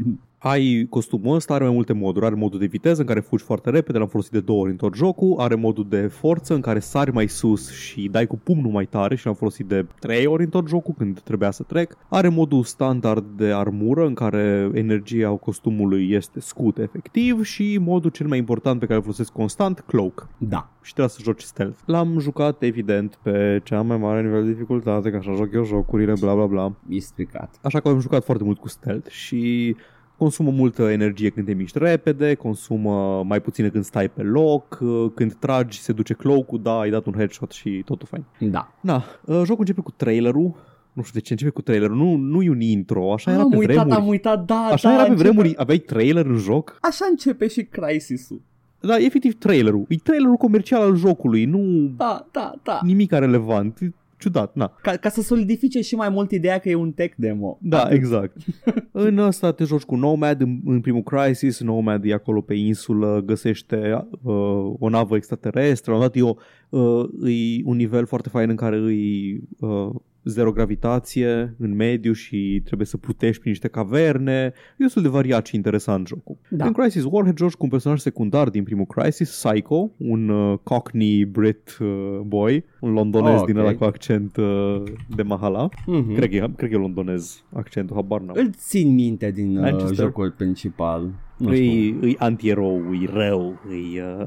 Ai 0.46 0.86
costumul 0.90 1.34
ăsta, 1.34 1.54
are 1.54 1.64
mai 1.64 1.72
multe 1.72 1.92
moduri. 1.92 2.26
Are 2.26 2.34
modul 2.34 2.58
de 2.58 2.66
viteză 2.66 3.00
în 3.00 3.06
care 3.06 3.20
fugi 3.20 3.44
foarte 3.44 3.70
repede, 3.70 3.98
l-am 3.98 4.08
folosit 4.08 4.32
de 4.32 4.40
două 4.40 4.60
ori 4.60 4.70
în 4.70 4.76
tot 4.76 4.94
jocul. 4.94 5.34
Are 5.38 5.54
modul 5.54 5.86
de 5.88 6.06
forță 6.06 6.54
în 6.54 6.60
care 6.60 6.78
sari 6.78 7.12
mai 7.12 7.28
sus 7.28 7.72
și 7.72 8.08
dai 8.08 8.26
cu 8.26 8.36
pumnul 8.36 8.70
mai 8.70 8.86
tare 8.86 9.16
și 9.16 9.26
l-am 9.26 9.34
folosit 9.34 9.66
de 9.66 9.86
trei 10.00 10.26
ori 10.26 10.42
în 10.42 10.48
tot 10.48 10.68
jocul 10.68 10.94
când 10.98 11.20
trebuia 11.20 11.50
să 11.50 11.62
trec. 11.62 11.96
Are 12.08 12.28
modul 12.28 12.62
standard 12.62 13.24
de 13.36 13.52
armură 13.52 14.06
în 14.06 14.14
care 14.14 14.70
energia 14.74 15.28
costumului 15.28 16.10
este 16.10 16.40
scut 16.40 16.78
efectiv 16.78 17.44
și 17.44 17.78
modul 17.80 18.10
cel 18.10 18.26
mai 18.26 18.38
important 18.38 18.78
pe 18.78 18.84
care 18.84 18.96
îl 18.96 19.02
folosesc 19.02 19.32
constant, 19.32 19.80
cloak. 19.86 20.28
Da. 20.38 20.70
Și 20.82 20.92
trebuie 20.92 21.14
să 21.14 21.20
joci 21.22 21.42
stealth. 21.42 21.78
L-am 21.84 22.18
jucat 22.18 22.62
evident 22.62 23.18
pe 23.22 23.60
cea 23.64 23.82
mai 23.82 23.96
mare 23.96 24.22
nivel 24.22 24.44
de 24.44 24.50
dificultate, 24.50 25.10
că 25.10 25.16
așa 25.16 25.34
joc 25.34 25.54
eu 25.54 25.64
jocurile, 25.64 26.12
bla 26.20 26.34
bla 26.34 26.46
bla. 26.46 26.74
E 26.88 26.98
stricat. 26.98 27.58
Așa 27.62 27.80
că 27.80 27.88
am 27.88 28.00
jucat 28.00 28.24
foarte 28.24 28.44
mult 28.44 28.58
cu 28.58 28.68
stealth 28.68 29.08
și 29.10 29.76
consumă 30.25 30.50
multă 30.50 30.83
energie 30.83 31.31
când 31.31 31.47
te 31.47 31.52
miști 31.54 31.78
repede, 31.78 32.35
consumă 32.35 33.23
mai 33.26 33.40
puține 33.40 33.69
când 33.69 33.85
stai 33.85 34.09
pe 34.09 34.23
loc, 34.23 34.78
când 35.14 35.33
tragi 35.35 35.81
se 35.81 35.93
duce 35.93 36.14
cloak 36.14 36.50
da, 36.50 36.78
ai 36.78 36.90
dat 36.90 37.07
un 37.07 37.12
headshot 37.16 37.50
și 37.52 37.83
totul 37.85 38.09
fain. 38.11 38.25
Da. 38.50 38.75
Na, 38.81 39.04
jocul 39.26 39.57
începe 39.59 39.81
cu 39.81 39.90
trailerul, 39.90 40.54
nu 40.93 41.02
știu 41.02 41.19
de 41.21 41.25
ce 41.26 41.33
începe 41.33 41.50
cu 41.50 41.62
trailerul, 41.62 41.97
nu, 41.97 42.16
nu 42.16 42.43
e 42.43 42.50
un 42.50 42.61
intro, 42.61 43.12
așa 43.12 43.31
am 43.31 43.37
era 43.38 43.47
pe 43.49 43.57
uitat, 43.57 43.75
vremuri. 43.75 43.97
am 44.00 44.07
uitat, 44.07 44.45
da, 44.45 44.54
Așa 44.73 44.88
da, 44.88 44.95
era 44.95 45.04
pe 45.04 45.11
începe- 45.11 45.28
vremuri, 45.28 45.54
aveai 45.57 45.78
trailer 45.78 46.26
în 46.26 46.37
joc? 46.37 46.78
Așa 46.81 47.07
începe 47.11 47.49
și 47.49 47.62
Crisis-ul. 47.62 48.40
Da, 48.81 48.97
efectiv 48.99 49.38
trailerul. 49.38 49.85
E 49.88 49.97
trailerul 49.97 50.37
comercial 50.37 50.83
al 50.83 50.97
jocului, 50.97 51.45
nu 51.45 51.90
Da, 51.97 52.26
da, 52.33 52.52
da. 52.62 52.81
nimic 52.83 53.12
relevant. 53.12 53.78
E 54.25 54.31
ciudat, 54.31 54.54
na. 54.54 54.73
Ca, 54.83 54.97
ca 54.97 55.09
să 55.09 55.23
solidifice 55.23 55.81
și 55.81 55.95
mai 55.95 56.09
mult 56.09 56.31
ideea 56.31 56.59
că 56.59 56.69
e 56.69 56.75
un 56.75 56.93
tech 56.93 57.14
demo. 57.16 57.59
Da, 57.61 57.83
Atât. 57.83 57.97
exact. 57.97 58.37
în 58.93 59.19
ăsta 59.19 59.52
te 59.52 59.64
joci 59.64 59.83
cu 59.83 59.97
Nomad 59.97 60.40
în, 60.40 60.61
în 60.64 60.81
primul 60.81 61.02
Crisis, 61.02 61.61
Nomad 61.61 62.04
e 62.04 62.12
acolo 62.12 62.40
pe 62.40 62.54
insulă, 62.54 63.23
găsește 63.25 64.07
uh, 64.23 64.75
o 64.78 64.88
navă 64.88 65.16
extraterestră, 65.16 65.93
la 65.93 65.97
un 65.99 66.02
dat 66.02 66.16
e, 66.16 66.23
o, 66.23 66.35
uh, 66.69 67.31
e 67.31 67.62
un 67.64 67.76
nivel 67.76 68.07
foarte 68.07 68.28
fain 68.28 68.49
în 68.49 68.57
care 68.57 68.76
îi 68.76 69.40
uh, 69.59 69.90
zero 70.25 70.52
gravitație 70.52 71.54
în 71.59 71.75
mediu 71.75 72.12
și 72.12 72.62
trebuie 72.64 72.87
să 72.87 72.97
plutești 72.97 73.38
prin 73.40 73.50
niște 73.50 73.69
caverne. 73.69 74.33
E 74.45 74.52
destul 74.76 75.02
de 75.02 75.09
variat 75.09 75.47
și 75.47 75.54
interesant 75.57 76.07
jocul. 76.07 76.37
Da. 76.50 76.66
În 76.66 76.73
Crisis 76.73 77.04
Warhead 77.11 77.37
joci 77.38 77.52
cu 77.52 77.64
un 77.64 77.69
personaj 77.71 77.99
secundar 78.00 78.49
din 78.49 78.62
primul 78.64 78.85
Crisis, 78.87 79.45
Psycho, 79.45 79.90
un 79.97 80.28
uh, 80.28 80.59
cockney 80.62 81.25
Brit 81.25 81.76
uh, 81.81 82.19
boy, 82.26 82.64
un 82.81 82.93
londonez 82.93 83.40
Oh, 83.40 83.47
din 83.47 83.57
ok. 83.59 83.66
ăla 83.66 83.75
cu 83.76 83.85
accent 83.85 84.37
uh, 84.37 84.83
de 85.16 85.23
mahala. 85.23 85.69
Mhm. 85.87 86.14
Cred, 86.14 86.28
că 86.31 86.37
e, 86.37 86.50
cred 86.57 86.71
că 86.71 86.75
e 86.76 86.78
londonez 86.78 87.45
accentul, 87.52 87.97
habar 87.97 88.21
n-am. 88.21 88.37
Îl 88.38 88.50
țin 88.52 88.95
minte 88.95 89.31
din 89.31 89.57
uh, 89.57 89.62
Manchester. 89.62 90.04
jocul 90.04 90.31
principal. 90.31 91.02
Nu 91.38 91.52
știu. 91.54 91.64
Îi, 91.71 91.97
îi 92.00 92.16
anti-erou, 92.19 92.88
îi 92.90 93.09
rău, 93.12 93.59
îi, 93.69 94.00
uh, 94.21 94.26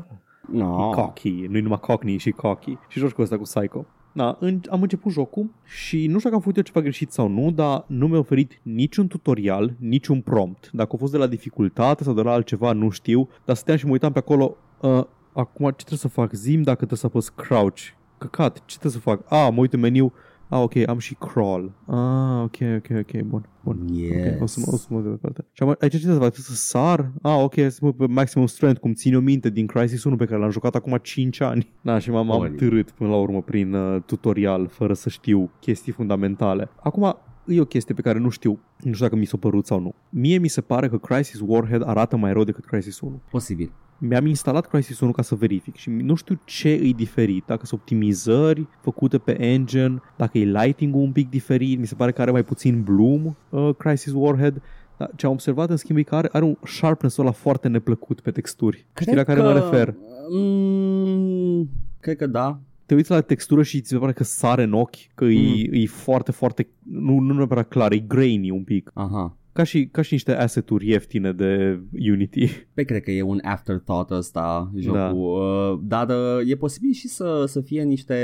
No. 0.52 0.90
e 0.92 0.96
cocky, 0.96 1.46
nu-i 1.50 1.62
numai 1.62 1.80
cockney, 1.80 2.14
e 2.14 2.18
și 2.18 2.32
cocky. 2.32 2.78
Și 2.88 3.00
joci 3.00 3.12
cu 3.12 3.22
ăsta 3.22 3.36
cu 3.38 3.42
Psycho. 3.44 3.86
Da, 4.12 4.38
în, 4.40 4.62
am 4.70 4.82
început 4.82 5.12
jocul 5.12 5.50
și 5.64 5.98
nu 5.98 6.18
știu 6.18 6.20
dacă 6.20 6.36
am 6.36 6.40
făcut 6.40 6.58
eu 6.58 6.64
ceva 6.64 6.82
greșit 6.82 7.12
sau 7.12 7.28
nu, 7.28 7.52
dar 7.52 7.84
nu 7.88 8.08
mi-a 8.08 8.18
oferit 8.18 8.60
niciun 8.62 9.08
tutorial, 9.08 9.74
niciun 9.80 10.22
prompt. 10.22 10.70
Dacă 10.74 10.90
a 10.94 10.98
fost 10.98 11.12
de 11.12 11.18
la 11.18 11.28
dificultate 11.28 12.04
sau 12.04 12.14
de 12.14 12.22
la 12.22 12.32
altceva, 12.32 12.72
nu 12.72 12.90
știu, 12.90 13.30
dar 13.46 13.56
stăteam 13.56 13.78
și 13.78 13.86
mă 13.86 13.92
uitam 13.92 14.12
pe 14.12 14.20
acolo, 14.20 14.56
uh, 14.82 15.04
acum 15.34 15.66
ce 15.66 15.72
trebuie 15.72 15.98
să 16.00 16.08
fac? 16.08 16.34
Zim 16.34 16.62
dacă 16.62 16.78
trebuie 16.78 17.00
să 17.00 17.06
apăs 17.06 17.30
crouch. 17.30 17.82
Căcat, 18.18 18.56
ce 18.66 18.78
trebuie 18.78 18.92
să 18.92 19.10
fac? 19.10 19.32
Ah, 19.32 19.50
mă 19.54 19.60
uit 19.60 19.74
în 19.74 19.80
meniu, 19.80 20.14
ah, 20.50 20.60
ok, 20.62 20.76
am 20.88 20.98
și 20.98 21.16
crawl. 21.16 21.72
Ah, 21.86 22.44
ok, 22.44 22.58
ok, 22.78 22.98
ok, 23.00 23.22
bun, 23.22 23.50
bun. 23.64 23.88
Yes. 23.92 24.34
Ok, 24.36 24.42
o 24.42 24.46
să 24.46 24.60
mă, 24.66 24.72
o 24.72 24.76
să 24.76 24.88
mă 24.90 25.02
duc 25.02 25.12
pe 25.12 25.18
partea. 25.22 25.46
Și 25.52 25.64
am, 25.64 25.70
aici 25.70 25.92
ce 25.92 25.98
trebuie 25.98 26.14
să 26.14 26.22
fac? 26.22 26.32
Trebuie 26.32 26.56
să 26.58 26.64
sar? 26.68 27.12
Ah, 27.22 27.40
ok, 27.44 27.54
să 27.54 27.78
mă 27.82 27.92
pe 27.94 28.06
maximum 28.08 28.46
strength, 28.46 28.80
cum 28.80 28.94
țin 28.94 29.14
eu 29.14 29.20
minte 29.20 29.50
din 29.50 29.68
Crisis 29.68 30.04
1 30.04 30.16
pe 30.16 30.26
care 30.26 30.40
l-am 30.40 30.52
jucat 30.52 30.76
acum 30.76 30.98
5 31.02 31.42
ani. 31.42 31.74
Da, 31.82 32.00
și 32.00 32.10
m-am 32.10 32.32
am 32.32 32.40
Ori. 32.40 32.52
târât 32.56 32.92
până 32.92 33.10
la 33.10 33.16
urmă 33.16 33.42
prin 33.42 33.74
uh, 33.74 34.02
tutorial, 34.06 34.68
fără 34.68 34.94
să 34.94 35.10
știu 35.10 35.52
chestii 35.60 35.92
fundamentale. 35.92 36.70
Acum, 36.84 37.18
e 37.46 37.62
o 37.62 37.66
chestie 37.66 37.96
pe 37.96 38.02
care 38.02 38.20
nu 38.20 38.30
știu, 38.30 38.60
nu 38.84 38.92
știu 38.94 39.06
dacă 39.06 39.16
mi 39.16 39.26
s-a 39.26 39.38
părut 39.38 39.66
sau 39.66 39.80
nu. 39.80 39.96
Mie 40.10 40.38
mi 40.38 40.48
se 40.48 40.62
pare 40.62 40.90
că 40.90 40.98
Crisis 40.98 41.40
Warhead 41.46 41.88
arată 41.88 42.18
mai 42.18 42.34
rău 42.34 42.44
decât 42.44 42.66
Crisis 42.66 43.00
1 43.00 43.22
Posibil. 43.32 43.72
Mi-am 43.98 44.26
instalat 44.26 44.68
Crisis 44.68 45.00
1 45.00 45.12
ca 45.12 45.22
să 45.22 45.36
verific 45.36 45.76
și 45.76 45.90
nu 45.90 46.16
știu 46.16 46.40
ce 46.46 46.70
îi 46.70 46.94
diferit, 46.94 47.44
dacă 47.46 47.66
sunt 47.66 47.80
optimizări 47.80 48.68
făcute 48.82 49.18
pe 49.18 49.42
engine, 49.42 50.02
dacă 50.16 50.38
e 50.38 50.44
lighting-ul 50.44 51.02
un 51.02 51.12
pic 51.12 51.30
diferit, 51.30 51.80
mi 51.80 51.88
se 51.88 51.96
pare 51.96 52.12
că 52.12 52.22
are 52.22 52.32
mai 52.32 52.44
puțin 52.44 52.84
bloom 52.84 53.36
uh, 53.50 53.70
Crisis 53.78 54.14
Warhead, 54.16 54.62
dar 54.98 55.10
ce 55.16 55.26
am 55.26 55.32
observat 55.32 55.70
în 55.70 55.78
schimb 55.78 55.98
e 55.98 56.04
că 56.04 56.16
are, 56.16 56.30
are 56.32 56.44
un 56.46 56.56
sharpness 56.64 57.18
ăla 57.18 57.32
foarte 57.32 57.68
neplăcut 57.68 58.20
pe 58.20 58.32
texturi. 58.32 58.86
Știi 59.00 59.16
la 59.16 59.24
care 59.24 59.42
mă 59.42 59.54
refer? 59.54 59.96
Mm, 60.32 61.70
cred 62.00 62.18
că 62.18 62.28
da. 62.28 62.60
Te 62.86 62.96
uiți 62.96 63.12
la 63.12 63.22
textură 63.22 63.64
și 63.64 63.82
ți 63.82 63.88
se 63.90 63.98
pare 63.98 64.12
că 64.14 64.24
sare 64.24 64.64
în 64.64 64.74
ochi, 64.74 64.96
că 65.16 65.26
Mm. 65.26 65.32
e, 65.32 65.78
e 65.78 65.86
foarte, 65.86 66.32
foarte, 66.32 66.68
nu, 66.84 67.20
nu 67.20 67.34
neapărat 67.34 67.68
clar, 67.68 67.92
e 67.92 68.00
grainy 68.00 68.50
un 68.52 68.64
pic. 68.64 68.92
Aha. 68.94 69.38
Ca 69.58 69.64
și, 69.64 69.88
ca 69.88 70.02
și 70.02 70.14
niște 70.14 70.36
asset-uri 70.36 70.90
ieftine 70.90 71.32
de 71.32 71.80
Unity. 72.12 72.50
Pe 72.74 72.84
cred 72.84 73.02
că 73.02 73.12
e 73.12 73.22
un 73.22 73.40
afterthought 73.44 74.10
ăsta 74.10 74.72
jocul, 74.76 75.82
da. 75.84 76.06
dar 76.06 76.18
uh, 76.40 76.50
e 76.50 76.56
posibil 76.56 76.92
și 76.92 77.08
să, 77.08 77.44
să 77.48 77.62
fie 77.62 77.84
niște 77.84 78.16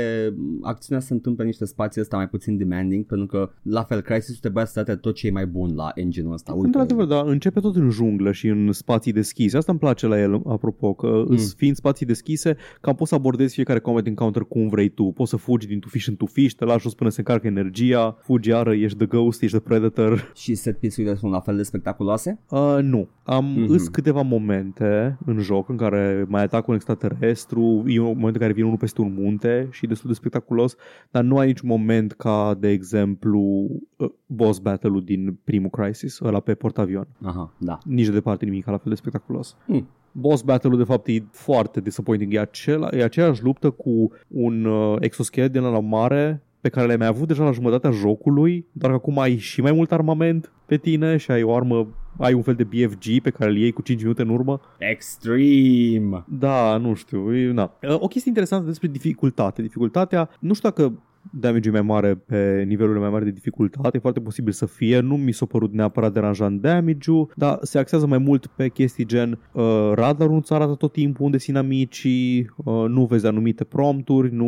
acțiunea 0.62 1.02
se 1.02 1.12
întâmplă 1.12 1.42
în 1.42 1.48
niște 1.48 1.64
spații 1.64 2.00
ăsta 2.00 2.16
mai 2.16 2.28
puțin 2.28 2.56
demanding, 2.56 3.06
pentru 3.06 3.26
că 3.26 3.50
la 3.62 3.82
fel 3.82 4.00
Crysis 4.00 4.38
trebuia 4.38 4.64
să 4.64 4.72
date 4.74 4.98
tot 4.98 5.14
ce 5.14 5.26
e 5.26 5.30
mai 5.30 5.46
bun 5.46 5.74
la 5.74 5.90
engine-ul 5.94 6.32
ăsta. 6.32 6.52
Uite, 6.52 6.66
Într-adevăr, 6.66 7.04
da, 7.04 7.20
începe 7.20 7.60
tot 7.60 7.76
în 7.76 7.90
junglă 7.90 8.32
și 8.32 8.46
în 8.46 8.72
spații 8.72 9.12
deschise. 9.12 9.56
Asta 9.56 9.72
îmi 9.72 9.80
place 9.80 10.06
la 10.06 10.20
el, 10.20 10.42
apropo, 10.46 10.94
că 10.94 11.24
mm. 11.28 11.36
fiind 11.56 11.76
spații 11.76 12.06
deschise, 12.06 12.56
cam 12.80 12.94
poți 12.94 13.08
să 13.08 13.14
abordezi 13.14 13.54
fiecare 13.54 13.78
combat 13.78 14.06
encounter 14.06 14.42
cum 14.42 14.68
vrei 14.68 14.88
tu. 14.88 15.04
Poți 15.04 15.30
să 15.30 15.36
fugi 15.36 15.66
din 15.66 15.78
tufiș 15.78 16.06
în 16.06 16.16
tufiș, 16.16 16.52
te 16.52 16.64
lași 16.64 16.82
jos 16.82 16.94
până 16.94 17.10
se 17.10 17.20
încarcă 17.20 17.46
energia, 17.46 18.16
fugi 18.20 18.48
iară, 18.48 18.74
ești 18.74 18.96
the 18.96 19.06
ghost, 19.06 19.42
ești 19.42 19.56
the 19.56 19.66
predator. 19.68 20.32
Și 20.34 20.54
set 20.54 20.78
piece-urile 20.78 21.14
sunt 21.24 21.36
la 21.36 21.40
fel 21.40 21.56
de 21.56 21.62
spectaculoase? 21.62 22.38
Uh, 22.50 22.78
nu. 22.82 23.08
Am 23.22 23.44
Mhm. 23.44 23.64
mm-hmm. 23.64 23.68
îs 23.68 23.88
câteva 23.88 24.22
momente 24.22 25.18
în 25.26 25.38
joc 25.38 25.68
în 25.68 25.76
care 25.76 26.24
mai 26.28 26.42
atac 26.42 26.68
un 26.68 26.74
extraterestru, 26.74 27.84
e 27.86 27.98
un 27.98 28.06
moment 28.06 28.34
în 28.34 28.40
care 28.40 28.52
vine 28.52 28.66
unul 28.66 28.78
peste 28.78 29.00
un 29.00 29.14
munte 29.18 29.68
și 29.70 29.84
e 29.84 29.88
destul 29.88 30.08
de 30.08 30.16
spectaculos, 30.16 30.76
dar 31.10 31.22
nu 31.22 31.38
ai 31.38 31.46
niciun 31.46 31.68
moment 31.68 32.12
ca, 32.12 32.56
de 32.60 32.68
exemplu, 32.68 33.40
uh, 33.96 34.10
boss 34.26 34.58
battle-ul 34.58 35.04
din 35.04 35.38
primul 35.44 35.70
Crisis, 35.70 36.20
ăla 36.20 36.40
pe 36.40 36.54
portavion. 36.54 37.06
Aha, 37.22 37.52
da. 37.58 37.78
Nici 37.84 38.06
de 38.06 38.12
departe 38.12 38.44
nimic 38.44 38.66
la 38.66 38.76
fel 38.78 38.92
de 38.92 38.94
spectaculos. 38.94 39.56
Hmm. 39.66 39.88
Boss 40.12 40.42
battle-ul 40.42 40.76
de 40.78 40.84
fapt 40.84 41.06
e 41.06 41.22
foarte 41.30 41.80
disappointing. 41.80 42.34
E, 42.34 42.38
acela, 42.40 42.88
e 42.92 43.02
aceeași 43.02 43.42
luptă 43.42 43.70
cu 43.70 44.12
un 44.28 44.64
uh, 44.64 44.96
exoschelet 45.00 45.52
din 45.52 45.62
la 45.62 45.80
mare 45.80 46.42
pe 46.60 46.70
care 46.70 46.86
le-ai 46.86 46.98
mai 46.98 47.06
avut 47.06 47.28
deja 47.28 47.44
la 47.44 47.50
jumătatea 47.50 47.90
jocului, 47.90 48.66
dar 48.72 48.90
că 48.90 48.96
acum 48.96 49.18
ai 49.18 49.36
și 49.36 49.60
mai 49.60 49.72
mult 49.72 49.92
armament 49.92 50.52
pe 50.66 50.76
tine 50.76 51.16
și 51.16 51.30
ai 51.30 51.42
o 51.42 51.54
armă, 51.54 51.86
ai 52.18 52.32
un 52.32 52.42
fel 52.42 52.54
de 52.54 52.64
BFG 52.64 53.20
pe 53.22 53.30
care 53.30 53.50
îl 53.50 53.56
iei 53.56 53.72
cu 53.72 53.82
5 53.82 54.00
minute 54.00 54.22
în 54.22 54.28
urmă. 54.28 54.60
Extreme! 54.78 56.24
Da, 56.28 56.76
nu 56.76 56.94
știu, 56.94 57.36
e, 57.36 57.52
na. 57.52 57.72
Uh, 57.82 57.94
O 58.00 58.06
chestie 58.06 58.28
interesantă 58.30 58.66
despre 58.66 58.88
dificultate. 58.88 59.62
Dificultatea, 59.62 60.30
nu 60.38 60.54
știu 60.54 60.68
dacă 60.68 60.92
damage 61.40 61.70
mai 61.70 61.82
mare 61.82 62.14
pe 62.14 62.64
nivelurile 62.66 63.00
mai 63.00 63.10
mari 63.10 63.24
de 63.24 63.30
dificultate, 63.30 63.96
e 63.96 64.00
foarte 64.00 64.20
posibil 64.20 64.52
să 64.52 64.66
fie, 64.66 65.00
nu 65.00 65.16
mi 65.16 65.32
s-a 65.32 65.46
părut 65.46 65.72
neapărat 65.72 66.12
deranjant 66.12 66.60
damage-ul, 66.60 67.32
dar 67.36 67.58
se 67.62 67.78
axează 67.78 68.06
mai 68.06 68.18
mult 68.18 68.46
pe 68.46 68.68
chestii 68.68 69.06
gen 69.06 69.38
uh, 69.52 69.92
radarul 69.94 70.34
nu-ți 70.34 70.52
arată 70.52 70.74
tot 70.74 70.92
timpul 70.92 71.24
unde 71.24 71.38
sunt 71.38 71.56
amicii, 71.56 72.50
uh, 72.56 72.84
nu 72.88 73.04
vezi 73.04 73.26
anumite 73.26 73.64
prompturi, 73.64 74.34
nu, 74.34 74.46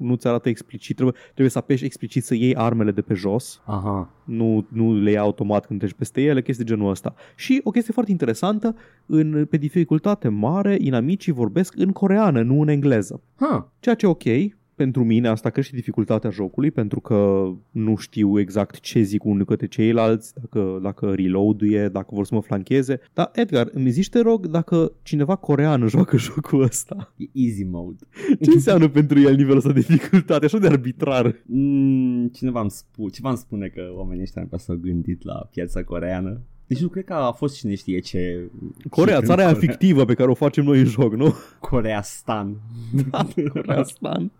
nu-ți 0.00 0.26
arată 0.26 0.48
explicit, 0.48 0.94
trebuie, 0.94 1.16
trebuie 1.24 1.48
să 1.48 1.58
apeși 1.58 1.84
explicit 1.84 2.24
să 2.24 2.34
iei 2.34 2.56
armele 2.56 2.90
de 2.90 3.00
pe 3.00 3.14
jos, 3.14 3.62
Aha. 3.64 4.10
nu, 4.24 4.66
nu 4.68 4.94
le 4.94 5.10
iei 5.10 5.18
automat 5.18 5.66
când 5.66 5.78
treci 5.78 5.92
peste 5.92 6.22
ele, 6.22 6.42
chestii 6.42 6.64
genul 6.64 6.90
ăsta. 6.90 7.14
Și 7.36 7.60
o 7.64 7.70
chestie 7.70 7.92
foarte 7.92 8.10
interesantă, 8.10 8.76
în, 9.06 9.46
pe 9.50 9.56
dificultate 9.56 10.28
mare, 10.28 10.76
inamicii 10.80 11.32
vorbesc 11.32 11.74
în 11.76 11.92
coreană, 11.92 12.42
nu 12.42 12.60
în 12.60 12.68
engleză. 12.68 13.20
Ha, 13.36 13.72
Ceea 13.80 13.94
ce 13.94 14.06
e 14.06 14.08
ok, 14.08 14.54
pentru 14.74 15.04
mine 15.04 15.28
asta 15.28 15.50
crește 15.50 15.76
dificultatea 15.76 16.30
jocului 16.30 16.70
pentru 16.70 17.00
că 17.00 17.50
nu 17.70 17.96
știu 17.96 18.38
exact 18.38 18.80
ce 18.80 19.00
zic 19.00 19.24
unul 19.24 19.44
către 19.44 19.66
ceilalți, 19.66 20.34
dacă, 20.34 20.78
dacă 20.82 21.12
reload-uie, 21.14 21.88
dacă 21.88 22.08
vor 22.10 22.24
să 22.24 22.34
mă 22.34 22.40
flancheze. 22.40 23.00
Dar 23.12 23.30
Edgar, 23.34 23.68
îmi 23.72 23.90
zici 23.90 24.08
te 24.08 24.20
rog 24.20 24.46
dacă 24.46 24.92
cineva 25.02 25.36
corean 25.36 25.86
joacă 25.86 26.16
jocul 26.26 26.62
ăsta. 26.62 27.14
e 27.16 27.24
easy 27.32 27.64
mode. 27.64 27.98
Ce 28.40 28.50
înseamnă 28.50 28.88
pentru 28.88 29.20
el 29.20 29.34
nivelul 29.34 29.56
ăsta 29.56 29.72
de 29.72 29.80
dificultate? 29.80 30.44
Așa 30.44 30.58
de 30.58 30.66
arbitrar. 30.66 31.42
Mm, 31.46 32.28
cineva 32.28 32.60
îmi, 32.60 32.70
spu- 32.70 33.10
cineva 33.10 33.28
îmi 33.28 33.38
spune 33.38 33.66
că 33.66 33.82
oamenii 33.94 34.22
ăștia 34.22 34.46
nu 34.50 34.58
s-au 34.58 34.76
gândit 34.76 35.24
la 35.24 35.48
piața 35.50 35.82
coreană. 35.82 36.42
Deci 36.66 36.80
nu 36.80 36.88
cred 36.88 37.04
că 37.04 37.12
a 37.12 37.32
fost 37.32 37.56
cine 37.56 37.74
știe 37.74 37.98
ce... 38.00 38.50
Corea, 38.90 39.18
ce- 39.20 39.24
țara 39.26 39.42
aia 39.44 39.52
Corea. 39.52 39.68
fictivă 39.70 40.04
pe 40.04 40.14
care 40.14 40.30
o 40.30 40.34
facem 40.34 40.64
noi 40.64 40.78
în 40.78 40.84
joc, 40.84 41.14
nu? 41.14 41.34
Corea 41.58 42.02
Stan. 42.02 42.56
Coreastan. 43.52 44.30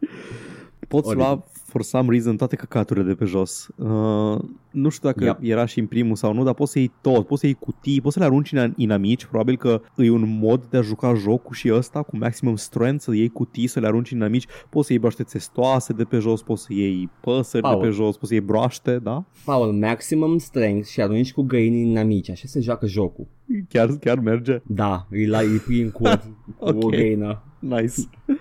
Poți 0.89 1.07
Oribil. 1.09 1.25
lua, 1.27 1.45
for 1.75 1.83
some 1.83 2.09
reason, 2.11 2.37
toate 2.37 2.57
căcaturile 2.57 3.05
de 3.07 3.15
pe 3.15 3.25
jos. 3.25 3.69
Uh, 3.77 4.39
nu 4.71 4.89
știu 4.89 5.09
dacă 5.09 5.25
Yep. 5.25 5.39
era 5.41 5.65
și 5.67 5.79
în 5.79 5.87
primul 5.87 6.17
sau 6.17 6.33
nu, 6.33 6.45
dar 6.45 6.55
poți 6.55 6.73
să 6.73 6.79
iei 6.79 6.93
tot, 7.01 7.27
poți 7.27 7.41
să 7.41 7.47
iei 7.47 7.55
cutii, 7.61 8.01
poți 8.01 8.15
să 8.15 8.21
le 8.21 8.25
arunci 8.27 8.53
în 8.53 8.73
inamici, 8.77 9.25
probabil 9.25 9.57
că 9.57 9.81
e 9.97 10.11
un 10.11 10.39
mod 10.41 10.65
de 10.71 10.77
a 10.77 10.81
juca 10.81 11.15
jocul 11.15 11.55
și 11.55 11.73
ăsta 11.73 12.03
cu 12.03 12.17
maximum 12.17 12.57
strength, 12.57 13.03
să 13.03 13.15
iei 13.15 13.29
cutii, 13.29 13.67
să 13.67 13.81
le 13.81 13.87
arunci 13.87 14.11
în 14.11 14.17
inamici, 14.17 14.47
poți 14.71 14.87
să 14.87 14.93
iei 14.93 15.01
broaște 15.01 15.23
testoase 15.23 15.93
de 15.93 16.05
pe 16.05 16.19
jos, 16.19 16.43
poți 16.43 16.63
să 16.63 16.73
iei 16.73 17.11
păsări 17.21 17.63
Paul. 17.63 17.81
de 17.81 17.87
pe 17.87 17.93
jos, 17.93 18.17
poți 18.17 18.29
să 18.29 18.35
iei 18.35 18.43
broaște, 18.43 18.99
da? 19.03 19.25
Paul, 19.45 19.73
maximum 19.73 20.39
strength 20.39 20.87
și 20.89 21.01
arunci 21.03 21.33
cu 21.33 21.43
găini 21.43 21.91
în 21.91 21.97
amici. 21.97 22.31
Așa 22.31 22.45
se 22.47 22.61
joacă 22.61 22.87
jocul. 22.87 23.27
Chiar, 23.69 23.89
chiar 24.01 24.19
merge. 24.19 24.61
Da, 24.67 25.07
îi 25.11 25.27
la 25.27 25.39
îi 25.39 25.59
pui 25.67 25.81
în 25.81 25.91
cur 25.91 26.09
cu 26.59 26.69
Ok. 26.69 26.83
o 26.85 26.89
găină. 26.89 27.43
Nice. 27.59 27.95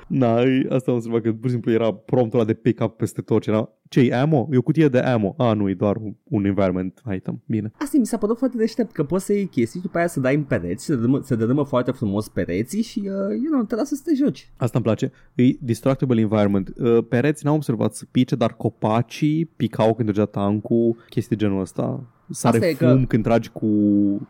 Na, 0.08 0.42
e- 0.42 0.68
asta 0.70 0.92
am 0.92 0.98
înțeles 0.98 1.22
că 1.24 1.32
pur 1.32 1.46
și 1.46 1.52
simplu 1.52 1.72
era 1.72 1.94
promptul 1.94 2.40
ăla 2.40 2.48
de 2.48 2.54
pick-up 2.54 2.98
peste 2.98 3.22
tot 3.24 3.44
și 3.44 3.50
era 3.50 3.70
ce 4.02 4.14
ammo? 4.14 4.48
E 4.52 4.58
o 4.58 4.62
cutie 4.62 4.88
de 4.88 5.00
ammo. 5.00 5.34
A, 5.38 5.54
nu, 5.54 5.70
e 5.70 5.74
doar 5.74 5.96
un- 5.96 6.16
un 6.24 6.46
environment 6.46 7.02
item. 7.16 7.42
Bine. 7.46 7.72
Asta 7.78 7.98
mi 8.00 8.06
s-a 8.06 8.18
părut 8.18 8.38
foarte 8.38 8.58
deștept, 8.58 8.92
că 8.92 9.04
poți 9.04 9.26
să 9.26 9.34
iei 9.34 9.46
chestii 9.46 9.80
și 9.80 9.86
după 9.86 9.98
aia 9.98 10.08
să 10.08 10.20
dai 10.20 10.36
în 10.36 10.44
pereți, 10.44 10.86
se 10.86 10.96
dărâmă, 10.96 11.20
se 11.24 11.36
dărâmă 11.36 11.64
foarte 11.64 11.92
frumos 11.92 12.28
pereții 12.28 12.82
și, 12.82 13.00
uh, 13.00 13.10
you 13.44 13.52
know, 13.52 13.64
te 13.64 13.76
lasă 13.76 13.96
să 13.96 14.02
te 14.06 14.16
joci. 14.16 14.52
Asta 14.58 14.78
îmi 14.78 14.84
place. 14.86 15.12
E 15.36 15.44
destructible 15.60 16.22
environment. 16.22 16.74
Uh, 16.78 16.98
Pereți 17.10 17.46
n-am 17.46 17.56
observat 17.56 17.96
să 17.96 18.06
pice, 18.12 18.36
dar 18.36 18.54
copacii 18.56 19.46
picau 19.46 19.94
când 19.94 20.10
trăgea 20.12 20.26
tancul, 20.26 20.96
chestii 21.10 21.36
genul 21.38 21.62
ăsta. 21.62 22.08
Sare 22.30 22.56
Asta 22.58 22.68
e 22.70 22.74
fum 22.74 23.00
că- 23.00 23.06
când, 23.08 23.24
tragi 23.24 23.50
cu, 23.50 23.68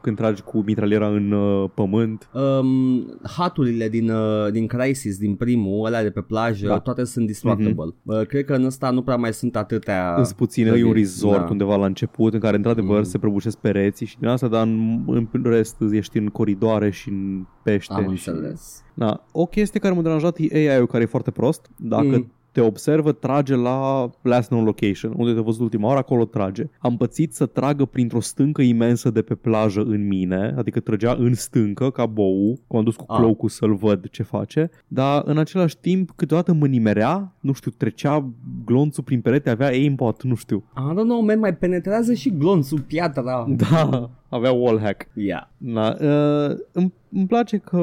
când 0.02 0.15
tragi 0.17 0.41
cu 0.41 0.63
mitraliera 0.65 1.08
în 1.08 1.32
uh, 1.32 1.69
pământ. 1.73 2.30
Um, 2.34 3.19
haturile 3.23 3.89
din, 3.89 4.10
uh, 4.10 4.52
din 4.52 4.67
Crisis, 4.67 5.17
din 5.17 5.36
primul, 5.36 5.86
ăla 5.86 6.02
de 6.02 6.10
pe 6.10 6.21
plajă, 6.21 6.67
Da. 6.67 6.80
toate 6.80 7.04
sunt 7.04 7.28
destructible. 7.28 7.93
Uh, 8.04 8.21
cred 8.28 8.45
că 8.45 8.54
în 8.54 8.65
ăsta 8.65 8.89
nu 8.89 9.02
prea 9.04 9.15
mai 9.15 9.34
sunt 9.34 9.52
atâtea... 9.55 10.13
Sunt 10.23 10.37
puține, 10.37 10.67
e 10.67 10.71
un 10.71 10.77
clădiri. 10.77 10.99
resort 10.99 11.39
Da. 11.39 11.47
undeva 11.51 11.75
la 11.75 11.85
început 11.85 12.33
în 12.33 12.39
care 12.39 12.55
într-adevăr 12.55 12.97
Mm. 12.97 13.03
se 13.03 13.17
prăbușesc 13.17 13.57
pereții 13.57 14.05
și 14.05 14.19
din 14.19 14.27
asta, 14.27 14.47
dar 14.47 14.61
în, 14.63 15.03
în 15.07 15.27
rest 15.43 15.75
ești 15.91 16.17
în 16.17 16.27
coridoare 16.27 16.89
și 16.89 17.09
în 17.09 17.45
pește. 17.63 17.93
Am 17.93 18.15
și... 18.15 18.29
înțeles. 18.29 18.83
Da. 18.93 19.23
O 19.31 19.45
chestie 19.45 19.79
care 19.79 19.93
m-a 19.93 20.01
deranjat 20.01 20.35
e 20.37 20.69
AI-ul 20.69 20.87
care 20.87 21.03
e 21.03 21.05
foarte 21.05 21.31
prost. 21.31 21.69
Dacă 21.77 22.05
Mm. 22.05 22.31
Mm. 22.55 22.63
te 22.63 22.69
observă, 22.69 23.11
trage 23.11 23.55
la 23.55 24.09
last 24.21 24.47
known 24.47 24.63
location, 24.65 25.13
unde 25.17 25.33
te-a 25.33 25.41
văzut 25.41 25.61
ultima 25.61 25.87
oară, 25.87 25.99
acolo 25.99 26.25
trage. 26.25 26.63
Am 26.79 26.97
pățit 26.97 27.33
să 27.33 27.45
tragă 27.45 27.85
printr-o 27.85 28.19
stâncă 28.19 28.61
imensă 28.61 29.09
de 29.09 29.21
pe 29.21 29.35
plajă 29.35 29.81
în 29.81 30.07
mine, 30.07 30.53
adică 30.57 30.79
trăgea 30.79 31.15
în 31.19 31.33
stâncă, 31.33 31.89
ca 31.89 32.05
bou, 32.05 32.45
când 32.45 32.79
am 32.79 32.83
dus 32.83 32.95
cu 32.95 33.05
Ah. 33.07 33.17
cloak 33.17 33.37
să-l 33.45 33.75
văd 33.75 34.09
ce 34.09 34.23
face, 34.23 34.69
dar 34.87 35.21
în 35.25 35.37
același 35.37 35.77
timp 35.77 36.11
câteodată 36.15 36.53
mă 36.53 36.67
nimerea, 36.67 37.33
nu 37.39 37.53
știu, 37.53 37.71
trecea 37.77 38.29
glonțul 38.65 39.03
prin 39.03 39.21
perete, 39.21 39.49
avea 39.49 39.67
aimbot, 39.67 40.23
nu 40.23 40.35
știu. 40.35 40.63
I 40.77 40.93
don't 40.93 41.03
know, 41.03 41.21
man, 41.21 41.39
mai 41.39 41.55
penetrează 41.55 42.13
și 42.13 42.29
glonțul, 42.37 42.79
piatra. 42.79 43.45
Da, 43.49 44.09
avea 44.29 44.51
wallhack. 44.51 45.07
Yeah. 45.13 45.43
Da, 45.57 45.95
uh, 46.01 46.57
îmi, 46.71 46.93
îmi 47.11 47.27
place 47.27 47.57
că 47.57 47.81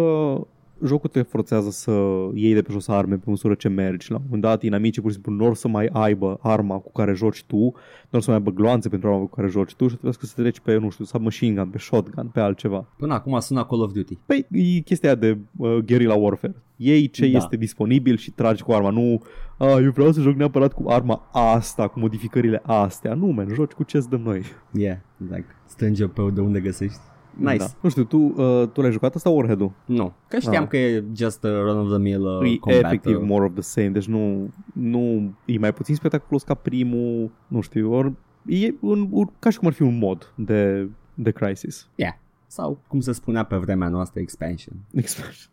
jocul 0.84 1.08
te 1.10 1.22
forțează 1.22 1.70
să 1.70 1.90
iei 2.34 2.54
de 2.54 2.62
pe 2.62 2.72
jos 2.72 2.88
arme 2.88 3.14
pe 3.16 3.30
măsură 3.30 3.54
ce 3.54 3.68
mergi. 3.68 4.10
La 4.10 4.16
un 4.16 4.22
moment 4.24 4.42
dat, 4.42 4.62
inamicii 4.62 5.02
pur 5.02 5.10
și 5.10 5.16
simplu 5.16 5.32
nu 5.32 5.44
or 5.50 5.54
să 5.54 5.68
mai 5.68 5.88
aibă 5.92 6.38
arma 6.42 6.76
cu 6.76 6.92
care 6.92 7.12
joci 7.12 7.44
tu, 7.44 7.56
nu 7.56 7.72
or 8.10 8.20
să 8.20 8.30
mai 8.30 8.38
aibă 8.38 8.50
gloanțe 8.50 8.88
pentru 8.88 9.08
arma 9.08 9.20
cu 9.20 9.34
care 9.34 9.48
joci 9.48 9.74
tu 9.74 9.88
și 9.88 9.92
trebuie 9.94 10.12
să 10.20 10.32
treci 10.36 10.60
pe, 10.60 10.76
nu 10.76 10.90
știu, 10.90 11.04
submachine 11.04 11.54
gun, 11.54 11.68
pe 11.70 11.78
shotgun, 11.78 12.26
pe 12.26 12.40
altceva. 12.40 12.86
Până 12.96 13.14
acum 13.14 13.38
sună 13.38 13.64
Call 13.64 13.82
of 13.82 13.92
Duty. 13.92 14.18
Păi, 14.26 14.46
e 14.50 14.78
chestia 14.80 15.08
aia 15.08 15.18
de 15.18 15.38
uh, 15.56 15.76
guerrilla 15.86 16.14
warfare. 16.14 16.54
Iei 16.76 17.10
ce 17.10 17.30
Da. 17.30 17.36
este 17.36 17.56
disponibil 17.56 18.16
și 18.16 18.30
tragi 18.30 18.62
cu 18.62 18.72
arma. 18.72 18.90
Nu, 18.90 19.22
a, 19.58 19.78
eu 19.78 19.90
vreau 19.90 20.12
să 20.12 20.20
joc 20.20 20.34
neapărat 20.34 20.72
cu 20.72 20.88
arma 20.88 21.28
asta, 21.32 21.88
cu 21.88 21.98
modificările 21.98 22.60
astea. 22.64 23.14
Nu, 23.14 23.26
man, 23.26 23.48
joci 23.54 23.72
cu 23.72 23.82
ce-ți 23.82 24.08
dăm 24.08 24.20
noi. 24.20 24.42
Yeah, 24.72 24.96
like, 25.18 25.46
strânge 25.66 26.06
pe 26.06 26.22
de 26.34 26.40
unde 26.40 26.60
găsești. 26.60 26.98
Nice. 27.36 27.56
Da. 27.56 27.66
Nu 27.80 27.88
știu, 27.88 28.04
tu, 28.04 28.16
uh, 28.18 28.68
tu 28.72 28.80
l-ai 28.80 28.92
jucat 28.92 29.14
asta 29.14 29.28
Warhead-ul? 29.30 29.72
Nu, 29.84 30.12
că 30.28 30.38
știam 30.38 30.62
Ah. 30.62 30.68
că 30.68 30.76
e 30.76 31.04
just 31.14 31.44
a 31.44 31.48
run-of-the-mill 31.48 32.22
uh, 32.26 32.52
e 32.52 32.56
combat. 32.56 32.84
efectiv 32.84 33.16
uh, 33.16 33.22
more 33.26 33.44
of 33.44 33.52
the 33.52 33.62
same, 33.62 33.88
deci 33.88 34.06
nu, 34.06 34.50
nu 34.72 35.32
e 35.44 35.58
mai 35.58 35.72
puțin 35.72 35.94
spectaculos 35.94 36.42
ca 36.42 36.54
primul, 36.54 37.30
nu 37.48 37.60
știu, 37.60 37.92
ori 37.92 38.12
e 38.46 38.74
un, 38.80 39.08
un, 39.10 39.26
ca 39.38 39.50
și 39.50 39.58
cum 39.58 39.66
ar 39.68 39.74
fi 39.74 39.82
un 39.82 39.98
mod 39.98 40.32
de, 40.36 40.88
de 41.14 41.30
Crisis. 41.30 41.88
Yeah. 41.94 42.12
Sau, 42.46 42.78
cum 42.88 43.00
se 43.00 43.12
spunea 43.12 43.42
pe 43.44 43.56
vremea 43.56 43.88
noastră, 43.88 44.20
expansion. 44.20 44.74
Expansion. 44.94 45.52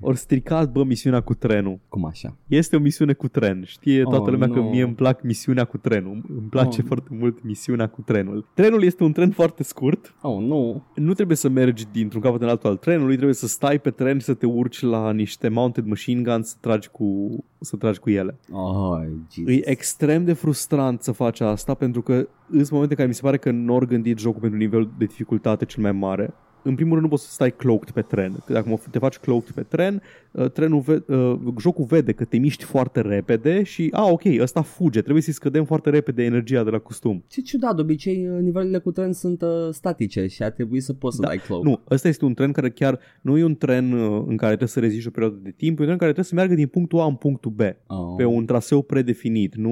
Ori 0.00 0.16
stricat, 0.16 0.72
bă, 0.72 0.84
misiunea 0.84 1.20
cu 1.20 1.34
trenul. 1.34 1.78
Cum 1.88 2.04
așa? 2.04 2.36
Este 2.46 2.76
o 2.76 2.78
misiune 2.78 3.12
cu 3.12 3.28
tren. 3.28 3.62
Știe 3.66 4.02
toată 4.02 4.20
Oh, 4.20 4.30
lumea 4.30 4.48
că 4.48 4.58
no. 4.58 4.68
mie 4.70 4.82
îmi 4.82 4.94
plac 4.94 5.22
misiunea 5.22 5.64
cu 5.64 5.76
trenul. 5.78 6.22
Îmi 6.28 6.48
place 6.50 6.80
Oh. 6.80 6.86
foarte 6.86 7.08
mult 7.18 7.42
misiunea 7.42 7.86
cu 7.86 8.00
trenul. 8.02 8.48
Trenul 8.54 8.82
este 8.82 9.02
un 9.04 9.12
tren 9.12 9.30
foarte 9.30 9.62
scurt. 9.62 10.14
Oh, 10.22 10.38
nu. 10.42 10.82
Nu 10.94 11.12
trebuie 11.12 11.36
să 11.36 11.48
mergi 11.48 11.84
dintr-un 11.92 12.20
capăt 12.20 12.42
în 12.42 12.48
altul 12.48 12.70
al 12.70 12.76
trenului, 12.76 13.14
trebuie 13.14 13.34
să 13.34 13.46
stai 13.46 13.78
pe 13.78 13.90
tren 13.90 14.18
și 14.18 14.24
să 14.24 14.34
te 14.34 14.46
urci 14.46 14.80
la 14.80 15.12
niște 15.12 15.48
mounted 15.48 15.84
machine 15.84 16.22
guns 16.22 16.48
să 16.48 16.56
tragi 16.60 16.88
cu, 16.88 17.28
să 17.60 17.76
tragi 17.76 17.98
cu 17.98 18.10
ele. 18.10 18.38
Oh, 18.52 18.98
Jesus. 19.32 19.52
E 19.54 19.70
extrem 19.70 20.24
de 20.24 20.32
frustrant 20.32 21.02
să 21.02 21.12
faci 21.12 21.40
asta 21.40 21.74
pentru 21.74 22.02
că 22.02 22.28
sunt 22.52 22.70
momente 22.70 22.94
care 22.94 23.08
mi 23.08 23.14
se 23.14 23.20
pare 23.22 23.36
că 23.36 23.50
nu 23.50 23.74
ori 23.74 23.86
gândit 23.86 24.18
jocul 24.18 24.40
pentru 24.40 24.58
nivelul 24.58 24.90
de 24.98 25.04
dificultate 25.04 25.64
cel 25.64 25.82
mai 25.82 25.92
mare. 25.92 26.34
În 26.62 26.74
primul 26.74 26.92
rând 26.92 27.02
nu 27.02 27.08
poți 27.08 27.24
să 27.24 27.30
stai 27.32 27.50
cloaked 27.56 27.90
pe 27.90 28.00
tren. 28.02 28.32
Că 28.46 28.52
Dacă 28.52 28.68
mă- 28.68 28.78
te 28.90 28.98
faci 28.98 29.16
cloaked 29.18 29.50
pe 29.54 29.62
tren, 29.62 30.02
uh, 30.30 30.50
trenul 30.50 30.80
ve- 30.80 31.02
uh, 31.06 31.38
jocul 31.60 31.84
vede 31.84 32.12
că 32.12 32.24
te 32.24 32.38
miști 32.38 32.64
foarte 32.64 33.00
repede 33.00 33.62
și, 33.62 33.88
a, 33.92 34.06
ok, 34.10 34.22
ăsta 34.40 34.62
fuge, 34.62 35.00
trebuie 35.00 35.22
să-i 35.22 35.32
scădem 35.32 35.64
foarte 35.64 35.90
repede 35.90 36.22
energia 36.24 36.64
de 36.64 36.70
la 36.70 36.78
costum. 36.78 37.24
Ce 37.28 37.40
ciudat, 37.40 37.74
de 37.74 37.80
obicei 37.80 38.28
uh, 38.28 38.40
nivelurile 38.40 38.78
cu 38.78 38.92
tren 38.92 39.12
sunt 39.12 39.42
uh, 39.42 39.48
statice 39.70 40.26
și 40.26 40.42
ar 40.42 40.50
trebui 40.50 40.80
să 40.80 40.92
poți 40.92 41.16
să 41.16 41.22
Da, 41.22 41.28
dai 41.28 41.38
cloak. 41.38 41.62
Nu, 41.62 41.80
ăsta 41.90 42.08
este 42.08 42.24
un 42.24 42.34
tren 42.34 42.52
care 42.52 42.70
chiar 42.70 42.98
nu 43.20 43.38
e 43.38 43.44
un 43.44 43.56
tren 43.56 43.92
uh, 43.92 44.22
în 44.26 44.36
care 44.36 44.48
trebuie 44.50 44.68
să 44.68 44.80
reziști 44.80 45.08
o 45.08 45.10
perioadă 45.10 45.38
de 45.42 45.54
timp, 45.56 45.78
e 45.78 45.80
un 45.80 45.86
tren 45.86 45.98
care 45.98 46.12
trebuie 46.12 46.24
să 46.24 46.34
meargă 46.34 46.54
din 46.54 46.66
punctul 46.66 46.98
A 47.00 47.04
în 47.04 47.14
punctul 47.14 47.50
B. 47.50 47.60
Oh. 47.86 48.14
pe 48.16 48.24
un 48.24 48.44
traseu 48.46 48.82
predefinit, 48.82 49.54
nu 49.54 49.70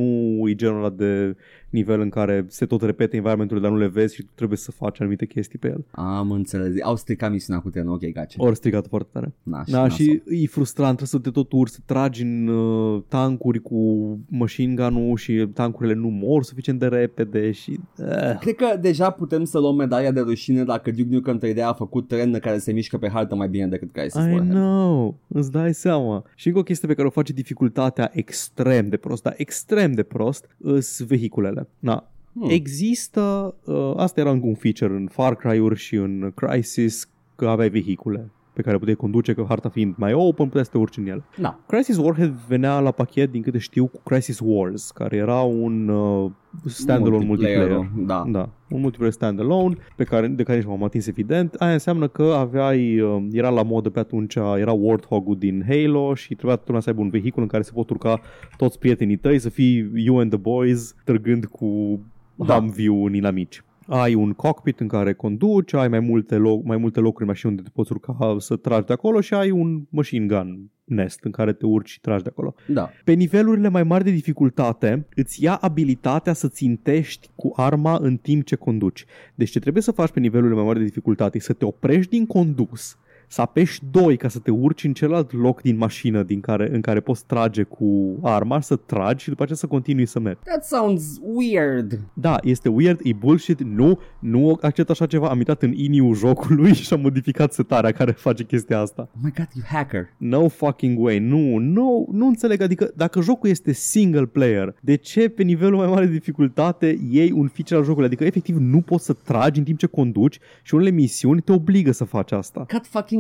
e 0.49 0.55
genul 0.55 0.79
ăla 0.79 0.91
de 0.91 1.37
nivel 1.71 2.01
în 2.01 2.09
care 2.09 2.45
se 2.49 2.67
tot 2.67 2.83
repete 2.83 3.17
environmentul, 3.17 3.61
dar 3.61 3.71
nu 3.71 3.77
le 3.77 3.87
vezi 3.87 4.15
și 4.15 4.23
tu 4.23 4.31
trebuie 4.35 4.59
să 4.59 4.71
faci 4.73 5.01
anumite 5.01 5.27
chestii 5.27 5.59
pe 5.59 5.69
el. 5.69 5.85
Am 5.91 6.31
înțeles. 6.31 6.73
Au 6.83 6.97
stricat 6.97 7.31
misiunea 7.31 7.63
cu 7.63 7.71
trenul, 7.71 7.93
ok, 7.93 8.13
gace. 8.13 8.37
Ori 8.41 8.57
strigat 8.57 8.87
foarte 8.87 9.09
tare. 9.13 9.33
Naș, 9.43 9.69
Da, 9.71 9.81
nasol. 9.81 9.97
și 9.97 10.23
e 10.43 10.47
frustrant, 10.47 10.97
trebuie 10.97 11.09
să 11.09 11.19
te 11.19 11.31
tot 11.31 11.53
urci, 11.53 11.71
să 11.73 11.79
tragi 11.85 12.23
în 12.23 12.47
uh, 12.49 13.03
tancuri 13.09 13.61
cu 13.61 14.09
machine 14.29 14.75
gun 14.75 15.15
și 15.17 15.49
tancurile 15.55 15.95
nu 15.95 16.09
mor 16.09 16.43
suficient 16.45 16.79
de 16.79 16.87
repede 16.87 17.51
și... 17.51 17.81
Uh. 17.99 18.39
Cred 18.41 18.55
că 18.55 18.77
deja 18.81 19.11
putem 19.11 19.45
să 19.45 19.59
luăm 19.59 19.77
medalia 19.77 20.13
de 20.13 20.21
rușine 20.21 20.65
dacă 20.65 20.91
Duke 20.91 21.15
Nukem 21.15 21.41
3D 21.47 21.63
a 21.63 21.73
făcut 21.73 22.09
tren 22.09 22.39
care 22.39 22.59
se 22.59 22.73
mișcă 22.73 22.99
pe 22.99 23.09
hartă 23.09 23.35
mai 23.35 23.49
bine 23.49 23.67
decât 23.67 23.93
Crisis 23.93 24.15
I 24.15 24.19
Warhead. 24.19 24.49
know, 24.49 25.17
îți 25.29 25.51
dai 25.53 25.75
seama. 25.75 26.25
Și 26.35 26.47
încă 26.47 26.59
o 26.59 26.63
chestie 26.63 26.89
pe 26.89 26.95
care 26.95 27.07
o 27.07 27.11
face 27.11 27.33
dificultatea 27.33 28.11
extrem 28.15 28.89
de 28.89 28.97
prost, 28.97 29.23
dar 29.23 29.35
extrem 29.37 29.93
de 29.93 30.03
prost, 30.03 30.49
îs 30.59 31.03
vehiculele. 31.03 31.58
Na, 31.79 32.09
Hmm. 32.39 32.51
Există, 32.51 33.55
uh, 33.65 33.93
asta 33.97 34.21
era 34.21 34.31
un 34.31 34.55
feature 34.55 34.95
în 34.95 35.07
Far 35.07 35.37
Cry-uri 35.37 35.79
și 35.79 35.95
în 35.95 36.33
Crisis, 36.35 37.09
că 37.37 37.49
aveai 37.49 37.69
vehicule 37.69 38.31
pe 38.59 38.65
care 38.65 38.79
puteai 38.79 38.97
conduce, 38.97 39.35
că 39.35 39.45
harta 39.49 39.69
fiind 39.69 39.95
mai 39.97 40.13
open, 40.13 40.47
puteai 40.47 40.65
să 40.65 40.71
te 40.71 40.79
urci 40.79 40.97
în 40.97 41.07
el. 41.07 41.25
Da. 41.41 41.59
Crisis 41.67 41.97
Warhead 41.97 42.35
venea 42.49 42.81
la 42.81 42.91
pachet, 42.91 43.31
din 43.31 43.43
câte 43.43 43.59
știu, 43.59 43.87
cu 43.87 44.01
Crisis 44.05 44.41
Wars, 44.43 44.91
care 44.91 45.17
era 45.17 45.41
un 45.41 45.89
uh, 45.89 46.31
standalone 46.65 47.25
multiplayer. 47.25 47.69
Multiplayer-ul, 47.69 48.07
Da. 48.07 48.25
Da, 48.27 48.49
un 48.69 48.81
multiplayer 48.81 49.13
standalone 49.13 49.77
pe 49.97 50.05
care, 50.05 50.27
de 50.27 50.43
care 50.43 50.59
nici 50.59 50.67
m-am 50.67 50.85
atins 50.85 51.07
evident. 51.07 51.55
Aia 51.55 51.73
înseamnă 51.73 52.09
că 52.09 52.23
aveai, 52.23 53.01
uh, 53.01 53.27
era 53.33 53.49
la 53.49 53.63
modă 53.63 53.91
pe 53.91 53.99
atunci, 53.99 54.35
era 54.35 54.73
Warthog-ul 54.73 55.37
din 55.39 55.65
Halo 55.69 56.15
și 56.15 56.35
trebuia 56.35 56.57
totdeauna 56.57 56.83
să 56.83 56.89
aibă 56.89 57.01
un 57.01 57.11
vehicul 57.11 57.43
în 57.43 57.49
care 57.49 57.63
se 57.63 57.71
pot 57.75 57.91
urca 57.91 58.21
toți 58.57 58.79
prietenii 58.79 59.17
tăi, 59.17 59.39
să 59.39 59.49
fii 59.49 59.91
you 59.95 60.19
and 60.19 60.31
the 60.31 60.39
boys 60.39 60.95
târgând 61.05 61.45
cu 61.45 62.01
Da. 62.35 62.55
Humvee 62.55 63.05
în 63.07 63.15
inamici. 63.15 63.63
Ai 63.91 64.15
un 64.15 64.33
cockpit 64.33 64.81
în 64.81 64.89
care 64.89 65.13
conduci, 65.15 65.73
ai 65.73 65.89
mai 65.89 66.01
multe, 66.01 66.37
loc, 66.37 66.65
mai 66.65 66.77
multe 66.77 67.01
locuri 67.01 67.23
în 67.23 67.29
mașini 67.29 67.51
unde 67.51 67.63
te 67.63 67.71
poți 67.73 67.93
urca 67.93 68.37
să 68.39 68.57
tragi 68.57 68.87
de 68.87 68.93
acolo 68.93 69.21
și 69.21 69.35
ai 69.35 69.51
un 69.51 69.83
machine 69.91 70.27
gun 70.27 70.71
nest 70.85 71.25
în 71.25 71.31
care 71.31 71.53
te 71.53 71.67
urci 71.67 71.89
și 71.89 72.01
tragi 72.01 72.23
de 72.23 72.29
acolo. 72.33 72.55
Da. 72.67 72.91
Pe 73.05 73.13
nivelurile 73.13 73.69
mai 73.69 73.83
mari 73.83 74.05
de 74.05 74.11
dificultate, 74.11 75.07
îți 75.15 75.43
ia 75.43 75.55
abilitatea 75.55 76.33
să 76.33 76.49
țintești 76.49 77.29
cu 77.35 77.53
arma 77.57 77.99
în 78.01 78.17
timp 78.17 78.45
ce 78.45 78.57
conduci. 78.57 79.05
Deci 79.35 79.51
ce 79.51 79.59
trebuie 79.59 79.83
să 79.83 79.93
faci 79.93 80.11
pe 80.11 80.21
nivelurile 80.21 80.57
mai 80.57 80.65
mari 80.65 80.79
de 80.79 80.85
dificultate 80.85 81.37
e 81.37 81.41
să 81.41 81.53
te 81.53 81.65
oprești 81.65 82.11
din 82.11 82.27
condus, 82.27 82.97
să 83.29 83.41
apeși 83.41 83.81
2 83.91 84.17
ca 84.17 84.29
să 84.29 84.39
te 84.39 84.51
urci 84.51 84.85
în 84.85 84.93
celălalt 84.93 85.33
loc 85.33 85.63
din 85.63 85.77
mașină 85.77 86.23
din 86.23 86.41
care, 86.41 86.75
în 86.75 86.81
care 86.81 87.01
poți 87.01 87.27
trage 87.27 87.63
cu 87.63 88.19
arma, 88.23 88.61
să 88.61 88.77
tragi 88.77 89.23
și 89.23 89.29
după 89.29 89.43
aceea 89.43 89.59
să 89.59 89.67
continui 89.67 90.07
să 90.07 90.21
mergi. 90.21 90.41
That 90.45 90.65
sounds 90.65 91.21
weird. 91.23 92.01
Da, 92.13 92.39
este 92.43 92.69
weird, 92.69 93.01
e 93.03 93.13
bullshit, 93.13 93.63
nu, 93.63 93.99
nu 94.19 94.59
accept 94.61 94.91
așa 94.91 95.07
ceva. 95.07 95.29
Am 95.29 95.39
intrat 95.39 95.63
în 95.63 95.73
iniul 95.73 96.15
jocului 96.15 96.75
și 96.85 96.93
am 96.93 97.01
modificat 97.01 97.53
setarea 97.53 97.93
care 97.93 98.13
face 98.13 98.45
chestia 98.45 98.81
asta. 98.81 99.09
Oh 99.15 99.21
my 99.23 99.33
god, 99.37 99.49
you 99.55 99.65
hacker. 99.69 100.09
No 100.17 100.49
fucking 100.49 100.99
way, 101.01 101.19
nu, 101.19 101.57
nu, 101.57 102.09
nu 102.13 102.27
înțeleg, 102.27 102.61
adică 102.61 102.93
dacă 102.97 103.21
jocul 103.21 103.49
este 103.49 103.73
single 103.73 104.27
player, 104.27 104.75
de 104.81 104.97
ce 104.97 105.29
pe 105.29 105.43
nivelul 105.43 105.77
mai 105.77 105.87
mare 105.87 106.07
de 106.07 106.13
dificultate 106.13 106.99
iei 107.11 107.31
un 107.31 107.49
feature 107.49 107.77
al 107.77 107.85
jocului? 107.85 108.07
Adică 108.07 108.25
efectiv 108.25 108.57
nu 108.57 108.81
poți 108.81 109.05
să 109.05 109.13
tragi 109.13 109.59
în 109.59 109.65
timp 109.65 109.79
ce 109.79 109.87
conduci 109.87 110.39
și 110.63 110.75
unele 110.75 110.91
misiuni 110.91 111.41
te 111.41 111.53
obligă 111.53 111.93
să 111.93 112.05
faci 112.05 112.33
asta. 112.33 112.67
God 112.73 112.87
fucking 112.87 113.18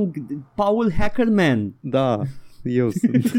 Paul 0.54 0.92
Hackerman. 0.92 1.74
Da, 1.80 2.20
eu 2.62 2.90
sunt. 3.00 3.32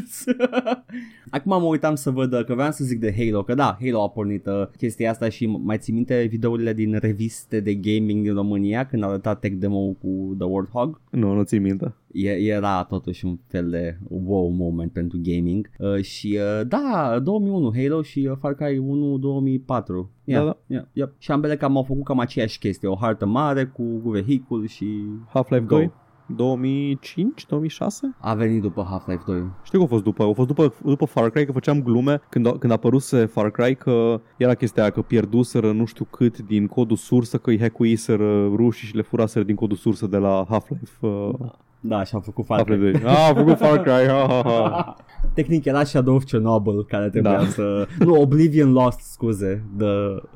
Acum 1.29 1.61
mă 1.61 1.67
uitam 1.67 1.95
să 1.95 2.09
văd 2.11 2.43
că 2.45 2.53
vreau 2.53 2.71
să 2.71 2.83
zic 2.83 2.99
de 2.99 3.13
Halo, 3.17 3.43
că 3.43 3.53
da, 3.53 3.77
Halo 3.81 4.03
a 4.03 4.09
pornit 4.09 4.45
uh, 4.45 4.67
chestia 4.77 5.09
asta 5.09 5.29
și 5.29 5.45
mai 5.45 5.77
ții 5.77 5.93
minte 5.93 6.27
videourile 6.29 6.73
din 6.73 6.97
reviste 6.99 7.59
de 7.59 7.73
gaming 7.73 8.23
din 8.23 8.33
România 8.33 8.85
când 8.85 9.03
a 9.03 9.07
arătat 9.07 9.39
tech 9.39 9.55
demo 9.55 9.79
cu 9.79 10.35
The 10.37 10.47
Warthog? 10.47 11.01
nu, 11.11 11.33
nu 11.33 11.43
țin 11.43 11.61
minte. 11.61 11.93
E, 12.11 12.29
era 12.31 12.83
totuși 12.83 13.25
un 13.25 13.37
fel 13.47 13.69
de 13.69 13.97
wow 14.07 14.49
moment 14.49 14.91
pentru 14.91 15.19
gaming 15.21 15.69
uh, 15.77 16.01
și 16.01 16.39
uh, 16.59 16.67
da, 16.67 17.19
2001 17.23 17.73
Halo 17.75 18.01
și 18.01 18.27
uh, 18.31 18.37
Far 18.39 18.53
Cry 18.53 18.77
1 18.77 19.17
2004. 19.17 20.11
Yeah, 20.23 20.41
Da, 20.41 20.47
da. 20.47 20.57
Yeah, 20.67 20.85
yeah. 20.93 21.09
Și 21.17 21.31
ambele 21.31 21.55
cam 21.57 21.77
au 21.77 21.83
făcut 21.83 22.03
cam 22.03 22.19
aceeași 22.19 22.59
chestie, 22.59 22.87
o 22.87 22.95
hartă 22.95 23.25
mare 23.25 23.65
cu, 23.65 23.83
cu 24.03 24.09
vehicul 24.09 24.67
și 24.67 24.85
Half-Life 25.33 25.65
Go. 25.65 25.75
2? 25.75 25.91
2005? 26.35 27.45
2006? 27.45 28.15
a 28.19 28.33
venit 28.33 28.61
după 28.61 28.85
Half-Life 28.89 29.23
2. 29.25 29.43
Știu 29.63 29.77
că 29.79 29.83
a 29.83 29.87
fost 29.87 30.03
după, 30.03 30.23
a 30.23 30.33
fost 30.33 30.47
după, 30.47 30.73
după 30.83 31.05
Far 31.05 31.29
Cry, 31.29 31.45
că 31.45 31.51
făceam 31.51 31.81
glume 31.83 32.21
când, 32.29 32.45
a- 32.47 32.51
când 32.57 32.71
a 32.71 32.75
apăruse 32.75 33.25
Far 33.25 33.49
Cry 33.51 33.75
că 33.75 34.21
era 34.37 34.53
chestia 34.53 34.81
aia 34.81 34.91
că 34.91 35.01
pierduseră 35.01 35.71
nu 35.71 35.85
știu 35.85 36.05
cât 36.05 36.37
din 36.39 36.67
codul 36.67 36.97
sursă, 36.97 37.37
că 37.37 37.49
îi 37.49 37.59
hackuiseră 37.59 38.47
rușii 38.47 38.87
și 38.87 38.95
le 38.95 39.01
furaseră 39.01 39.43
din 39.45 39.55
codul 39.55 39.77
sursă 39.77 40.07
de 40.07 40.17
la 40.17 40.45
Half-Life. 40.49 41.05
Uh, 41.07 41.33
Da, 41.81 42.03
și 42.03 42.15
au 42.15 42.19
făcut 42.19 42.45
Far 42.45 42.63
Cry. 42.63 42.73
Half-Life 42.75 42.99
2. 43.01 43.11
Ah, 43.11 43.29
a 43.29 43.33
făcut 43.35 43.57
Far 43.57 43.79
Cry, 43.81 44.07
ha, 44.07 44.25
ha, 44.27 44.41
ha. 44.43 44.95
Tehnic 45.33 45.65
era 45.65 45.83
Shadow 45.83 46.15
of 46.15 46.23
Chernobyl 46.23 46.85
care 46.85 47.09
trebuia 47.09 47.37
Da. 47.37 47.45
să... 47.45 47.87
Nu, 47.99 48.21
Oblivion 48.21 48.71
Lost, 48.71 48.99
scuze. 48.99 49.63
The, 49.77 49.87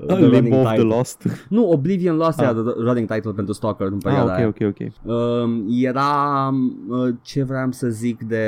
the 0.08 0.16
Limbo 0.16 0.36
running 0.36 0.54
of 0.54 0.64
the 0.64 0.76
title. 0.76 0.96
Lost. 0.96 1.46
Nu, 1.50 1.70
Oblivion 1.70 2.16
Lost 2.16 2.40
Ah. 2.40 2.44
era 2.44 2.54
the 2.54 2.72
running 2.78 3.12
title 3.14 3.32
pentru 3.32 3.54
Stalker 3.54 3.88
în 3.88 3.94
Ah, 3.94 4.00
perioada 4.04 4.32
ok, 4.32 4.38
aia. 4.38 4.48
ok, 4.48 4.58
ok. 4.62 5.14
Um, 5.16 5.66
era 5.82 6.50
uh, 6.90 7.14
ce 7.22 7.44
vreau 7.44 7.72
să 7.72 7.88
zic 7.88 8.24
de 8.24 8.46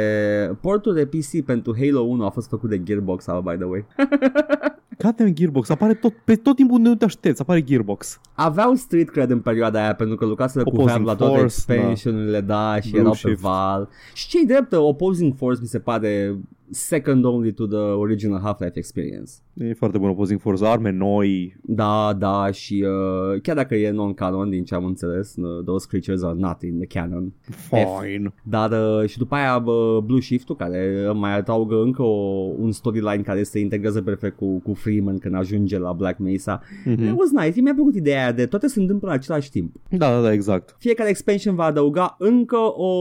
portul 0.61 0.93
de 0.93 1.05
PC 1.05 1.45
pentru 1.45 1.75
Halo 1.79 1.99
1 2.01 2.25
a 2.25 2.29
fost 2.29 2.47
făcut 2.49 2.69
de 2.69 2.83
Gearbox, 2.83 3.25
uh, 3.25 3.39
by 3.43 3.55
the 3.55 3.65
way. 3.65 3.85
Goddamn 4.97 5.33
Gearbox, 5.33 5.69
apare 5.69 5.93
tot, 5.93 6.13
pe 6.23 6.35
tot 6.35 6.55
timpul 6.55 6.77
unde 6.77 6.89
nu 6.89 6.95
te 6.95 7.05
aștepți, 7.05 7.41
apare 7.41 7.63
Gearbox. 7.63 8.19
Aveau 8.33 8.73
street 8.73 9.09
cred 9.09 9.29
în 9.29 9.39
perioada 9.39 9.81
aia 9.83 9.95
pentru 9.95 10.15
că 10.15 10.25
lucraseră 10.25 10.63
cu 10.63 10.69
Opposing 10.69 11.05
Valve 11.05 11.05
la 11.05 11.15
toate 11.15 11.39
Force, 11.39 11.55
expansionurile, 11.71 12.41
da, 12.41 12.79
și 12.79 12.89
Blue 12.89 13.01
erau 13.01 13.11
pe 13.11 13.17
Shift. 13.17 13.41
Val. 13.41 13.89
Și 14.13 14.27
ce-i 14.27 14.45
drept, 14.45 14.73
Opposing 14.73 15.33
Force 15.37 15.61
mi 15.61 15.67
se 15.67 15.79
pare 15.79 16.37
second 16.69 17.25
only 17.25 17.53
to 17.53 17.65
the 17.65 17.77
original 17.77 18.39
Half-Life 18.39 18.77
experience. 18.77 19.31
E 19.53 19.73
foarte 19.73 19.97
bun 19.97 20.09
Opposing 20.09 20.39
Force, 20.39 20.65
arme 20.65 20.91
noi. 20.91 21.55
Da, 21.61 22.15
da, 22.19 22.51
și 22.51 22.85
uh, 22.87 23.41
chiar 23.41 23.55
dacă 23.55 23.75
e 23.75 23.91
non-canon 23.91 24.49
din 24.49 24.63
ce 24.63 24.75
am 24.75 24.85
înțeles, 24.85 25.35
uh, 25.35 25.63
those 25.63 25.85
creatures 25.89 26.23
are 26.23 26.35
not 26.37 26.61
in 26.61 26.77
the 26.77 26.99
canon. 26.99 27.33
Fine. 27.41 28.33
Dar 28.43 28.71
uh, 28.71 29.09
și 29.09 29.17
după 29.17 29.35
aia 29.35 29.59
bă, 29.59 30.01
Blue 30.05 30.19
Shift-ul 30.19 30.55
care 30.55 31.11
mai 31.13 31.37
adaugă 31.37 31.81
încă 31.81 32.01
o, 32.01 32.51
un 32.59 32.71
storyline 32.71 33.21
care 33.21 33.43
se 33.43 33.59
integrează 33.59 34.01
perfect 34.01 34.37
cu, 34.37 34.59
cu 34.59 34.73
Freeman 34.73 35.17
când 35.17 35.35
ajunge 35.35 35.79
la 35.79 35.93
Black 35.93 36.19
Mesa. 36.19 36.61
Mm-hmm. 36.61 36.99
It 36.99 37.13
was 37.17 37.45
nice, 37.45 37.61
mi-a 37.61 37.73
plăcut 37.73 37.95
ideea 37.95 38.21
aia 38.21 38.31
de 38.31 38.45
toate 38.45 38.67
se 38.67 38.79
întâmplă 38.79 39.07
în 39.07 39.13
același 39.13 39.49
timp. 39.49 39.75
Da, 39.89 40.09
da, 40.09 40.21
da, 40.21 40.33
exact. 40.33 40.75
Fiecare 40.79 41.09
expansion 41.09 41.55
va 41.55 41.63
adăuga 41.63 42.15
încă 42.19 42.57
o, 42.75 42.91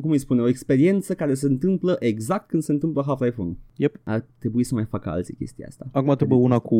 cum 0.00 0.10
îi 0.10 0.18
spune, 0.18 0.42
o 0.42 0.48
experiență 0.48 1.14
care 1.14 1.34
se 1.34 1.46
întâmplă 1.46 1.96
exact 1.98 2.48
când 2.48 2.62
se 2.62 2.72
întâmplă 2.72 2.84
Half-Life 3.06 3.40
1. 3.40 3.56
Yep. 3.76 3.96
Ar 4.04 4.24
trebui 4.38 4.64
să 4.64 4.74
mai 4.74 4.84
facă 4.84 5.08
alții 5.10 5.34
chestia 5.34 5.66
asta. 5.68 5.86
Acum 5.92 6.14
trebuie 6.14 6.38
una 6.38 6.58
cu, 6.58 6.76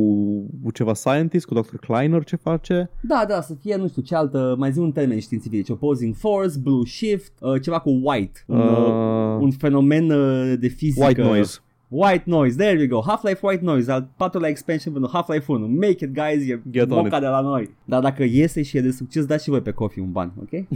cu 0.62 0.70
ceva 0.72 0.94
scientist, 0.94 1.46
cu 1.46 1.54
Dr. 1.54 1.76
Kleiner 1.76 2.24
ce 2.24 2.36
face. 2.36 2.90
Da, 3.00 3.24
da, 3.28 3.40
să 3.40 3.54
fie, 3.54 3.76
nu 3.76 3.88
știu, 3.88 4.02
ce 4.02 4.14
altă, 4.14 4.54
mai 4.58 4.72
zi 4.72 4.78
un 4.78 4.92
termen 4.92 5.18
științific, 5.20 5.58
deci 5.58 5.68
opposing 5.68 6.14
force, 6.14 6.58
blue 6.58 6.84
shift, 6.84 7.32
uh, 7.40 7.60
ceva 7.62 7.78
cu 7.78 8.00
white, 8.02 8.40
un, 8.46 8.58
uh, 8.58 9.04
Uh, 9.36 9.42
un 9.42 9.50
fenomen 9.50 10.10
uh, 10.10 10.54
de 10.58 10.68
fizică. 10.68 11.04
white 11.04 11.22
noise. 11.22 11.58
White 11.88 12.22
noise, 12.26 12.56
there 12.56 12.78
we 12.78 12.86
go, 12.86 13.00
Half-Life 13.06 13.38
White 13.46 13.64
Noise, 13.64 13.92
al 13.92 14.08
patrulea 14.16 14.48
expansion 14.48 14.92
pentru 14.92 15.10
Half-Life 15.12 15.52
1. 15.52 15.66
Make 15.66 16.04
it, 16.04 16.12
guys, 16.14 16.48
e 16.50 16.60
Get 16.70 16.90
on 16.90 16.96
moca 16.96 17.16
it. 17.16 17.22
de 17.22 17.28
la 17.28 17.40
noi. 17.40 17.70
Dar 17.84 18.00
dacă 18.02 18.22
iese 18.24 18.62
și 18.62 18.76
e 18.76 18.80
de 18.80 18.90
succes, 18.90 19.24
dați 19.24 19.42
și 19.44 19.50
voi 19.50 19.60
pe 19.60 19.70
coffee 19.70 20.02
un 20.02 20.12
ban, 20.12 20.32
ok? 20.40 20.50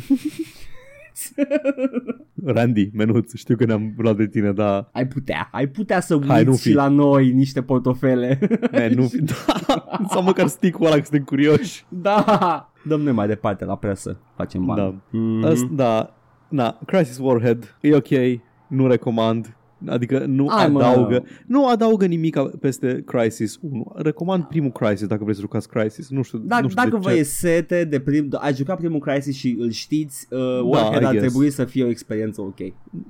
Randy, 2.54 2.90
menuț, 2.92 3.34
știu 3.34 3.56
că 3.56 3.64
ne-am 3.64 3.94
luat 3.96 4.16
de 4.16 4.26
tine, 4.26 4.52
dar 4.52 4.88
ai 4.92 5.06
putea, 5.06 5.48
ai 5.52 5.66
putea 5.68 6.00
să 6.00 6.18
Hai, 6.26 6.42
nu 6.44 6.50
uiți 6.50 6.62
fi. 6.62 6.68
și 6.68 6.74
la 6.74 6.88
noi 6.88 7.32
niște 7.32 7.62
portofele. 7.62 8.38
man, 8.72 8.92
nu 8.94 9.02
fi, 9.02 9.22
da, 9.32 10.00
sau 10.10 10.22
măcar 10.22 10.46
stick-ul 10.46 10.86
ăla 10.86 10.94
că 10.96 11.02
suntem 11.04 11.24
curioși. 11.24 11.84
da, 11.88 12.70
dăm 12.84 13.00
noi 13.00 13.12
mai 13.12 13.26
departe 13.26 13.64
la 13.64 13.76
presă, 13.76 14.18
facem 14.36 14.64
bani. 14.64 14.80
Da. 14.80 15.18
Mhm. 15.18 15.44
Asta, 15.44 15.68
da, 15.72 16.14
na, 16.48 16.78
Crisis 16.86 17.18
Warhead, 17.18 17.76
e 17.80 17.94
ok, 17.94 18.40
nu 18.68 18.86
recomand. 18.86 19.54
Adică 19.86 20.24
nu 20.26 20.46
Hai, 20.50 20.68
mă. 20.68 20.82
adaugă 20.82 21.24
Nu 21.46 21.68
adaugă 21.68 22.06
nimic 22.06 22.38
peste 22.60 23.02
Crisis 23.06 23.58
1 23.60 23.92
Recomand 23.96 24.44
primul 24.44 24.70
Crisis 24.70 25.06
dacă 25.06 25.20
vreți 25.24 25.36
să 25.38 25.44
jucați 25.44 25.68
Crisis 25.68 26.08
Nu 26.10 26.22
știu, 26.22 26.38
Dacă, 26.38 26.62
nu 26.62 26.68
știu 26.68 26.82
dacă 26.82 26.96
de 26.96 27.02
vă 27.02 27.10
ce. 27.10 27.18
e 27.18 27.22
sete 27.22 27.84
de 27.84 28.00
prim, 28.00 28.28
ai 28.38 28.54
jucat 28.54 28.76
primul 28.78 28.98
Crisis 29.00 29.36
și 29.36 29.56
îl 29.60 29.70
știți, 29.70 30.26
uh, 30.30 30.38
Da, 30.38 30.62
Warhead 30.62 31.02
I 31.02 31.04
ar 31.04 31.12
guess. 31.12 31.26
trebui 31.26 31.50
să 31.50 31.64
fie 31.64 31.84
o 31.84 31.88
experiență 31.88 32.40
ok. 32.40 32.56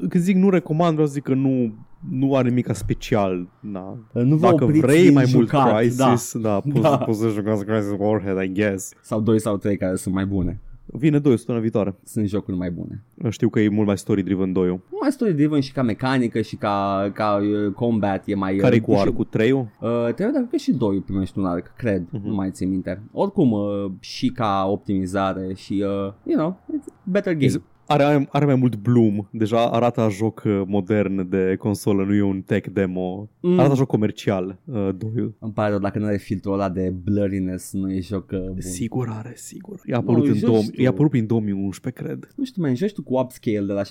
Când 0.09 0.22
zic 0.24 0.37
nu 0.37 0.50
recomand 0.50 0.92
Vreau 0.92 1.06
să 1.06 1.12
zic 1.12 1.22
că 1.22 1.35
nu 1.35 1.74
nu 2.11 2.35
are 2.35 2.48
nimic 2.48 2.68
special 2.74 3.48
na. 3.61 3.98
Uh, 4.12 4.22
Nu 4.22 4.37
vă 4.37 4.50
Dacă 4.50 4.64
opriți 4.64 4.80
vrei 4.80 5.02
din 5.02 5.12
mai 5.12 5.26
jucat, 5.26 5.64
mult 5.64 5.76
Crisis 5.76 6.33
da. 6.37 6.40
da, 6.48 6.61
poți, 6.61 6.80
Da. 6.80 6.98
poți 6.98 7.18
să 7.20 7.28
jucați 7.28 7.64
Crisis 7.64 7.90
Warhead 7.98 8.42
I 8.42 8.52
guess 8.52 8.92
Sau 9.02 9.20
doi 9.20 9.40
sau 9.40 9.56
trei 9.56 9.76
care 9.76 9.96
sunt 9.96 10.14
mai 10.14 10.26
bune. 10.26 10.61
Vine 10.92 11.18
2 11.18 11.37
săptămâna 11.37 11.62
viitoare 11.62 11.94
Sunt 12.05 12.29
jocuri 12.29 12.57
mai 12.57 12.70
bune. 12.70 13.03
Știu 13.29 13.48
că 13.48 13.61
e 13.61 13.68
mult 13.68 13.87
mai 13.87 13.98
story-driven 13.98 14.53
2 14.53 14.66
Nu 14.68 14.81
mai 15.00 15.12
story 15.12 15.33
driven 15.35 15.61
și 15.61 15.72
ca 15.72 15.83
mecanică 15.83 16.40
și 16.40 16.57
ca, 16.57 17.11
ca 17.14 17.40
uh, 17.42 17.72
combat 17.72 18.22
e 18.26 18.35
mai... 18.35 18.57
care 18.57 18.74
e 18.74 18.79
uh, 18.79 18.85
cu 18.85 18.92
și- 18.92 18.98
arcul 19.00 19.24
3 19.24 19.53
Uh, 19.53 19.68
trebuie 20.03 20.31
dacă 20.35 20.46
că 20.50 20.57
și 20.57 20.72
doi 20.72 21.00
primești 21.00 21.38
un 21.38 21.44
arc, 21.46 21.72
cred, 21.76 22.07
Mhm. 22.11 22.26
nu 22.26 22.35
mai 22.35 22.50
țin 22.50 22.68
minte. 22.68 23.03
Oricum, 23.12 23.53
uh, 23.53 23.90
și 24.00 24.29
ca 24.29 24.66
optimizare 24.70 25.53
și, 25.55 25.72
uh, 25.72 26.12
you 26.24 26.38
know, 26.38 26.61
it's 26.72 26.94
better 27.03 27.33
game. 27.33 27.62
Are, 27.90 28.29
are 28.33 28.44
mai 28.44 28.55
mult 28.55 28.76
bloom 28.76 29.29
Deja 29.33 29.66
arată 29.70 30.00
a 30.00 30.09
joc 30.09 30.42
uh, 30.46 30.62
modern 30.66 31.29
de 31.29 31.57
consolă 31.59 32.05
Nu 32.05 32.14
e 32.14 32.22
un 32.22 32.40
tech 32.42 32.68
demo 32.72 33.29
Mm. 33.40 33.59
Arată 33.59 33.72
a 33.72 33.76
joc 33.76 33.87
comercial 33.87 34.59
uh, 34.64 34.88
2 34.96 35.35
Îmi 35.38 35.53
pare 35.53 35.70
rău 35.70 35.79
dacă 35.79 35.98
nu 35.98 36.07
are 36.07 36.16
filtrul 36.16 36.53
ăla 36.53 36.68
de 36.68 36.92
blurriness, 37.03 37.72
nu 37.72 37.92
e 37.92 38.00
joc 38.00 38.31
uh, 38.33 38.38
bun. 38.40 38.61
Sigur 38.61 39.09
are, 39.18 39.33
sigur 39.37 39.81
I-a 39.85 39.96
apărut, 39.96 40.22
Nu, 40.24 40.29
în 40.29 40.35
joci 40.38 40.48
2000, 40.50 40.70
tu. 40.70 40.83
i-a 40.83 40.88
apărut 40.88 41.11
prin 41.11 41.26
2011, 41.26 42.03
cred 42.03 42.29
Nu 42.37 42.44
știu, 42.44 42.62
man, 42.62 42.74
joci 42.74 42.92
tu 42.92 43.03
cu 43.03 43.18
upscale 43.18 43.61
de 43.66 43.72
la 43.72 43.83
720-2080 43.83 43.87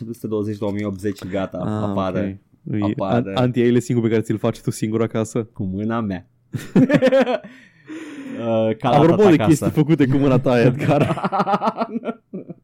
și 1.16 1.28
gata, 1.32 1.58
Ah, 1.58 1.90
apare 1.90 2.42
ok. 2.72 2.76
E 2.80 2.84
apare. 2.84 3.16
an- 3.16 3.36
Anti-aile 3.44 3.80
singur 3.80 4.04
pe 4.04 4.10
care 4.10 4.22
ți-l 4.22 4.38
faci 4.38 4.62
tu 4.62 4.72
singur 4.72 5.02
acasă 5.02 5.44
cu 5.44 5.64
mâna 5.64 6.02
mea. 6.02 6.28
uh, 8.40 8.76
ca 8.78 8.90
la 8.90 8.96
Apropo 8.96 9.16
tata 9.16 9.28
de 9.30 9.34
acasă. 9.34 9.48
chestii 9.48 9.70
făcute 9.70 10.08
cu 10.08 10.18
mâna 10.18 10.40
ta, 10.40 10.62
Edgar 10.66 11.08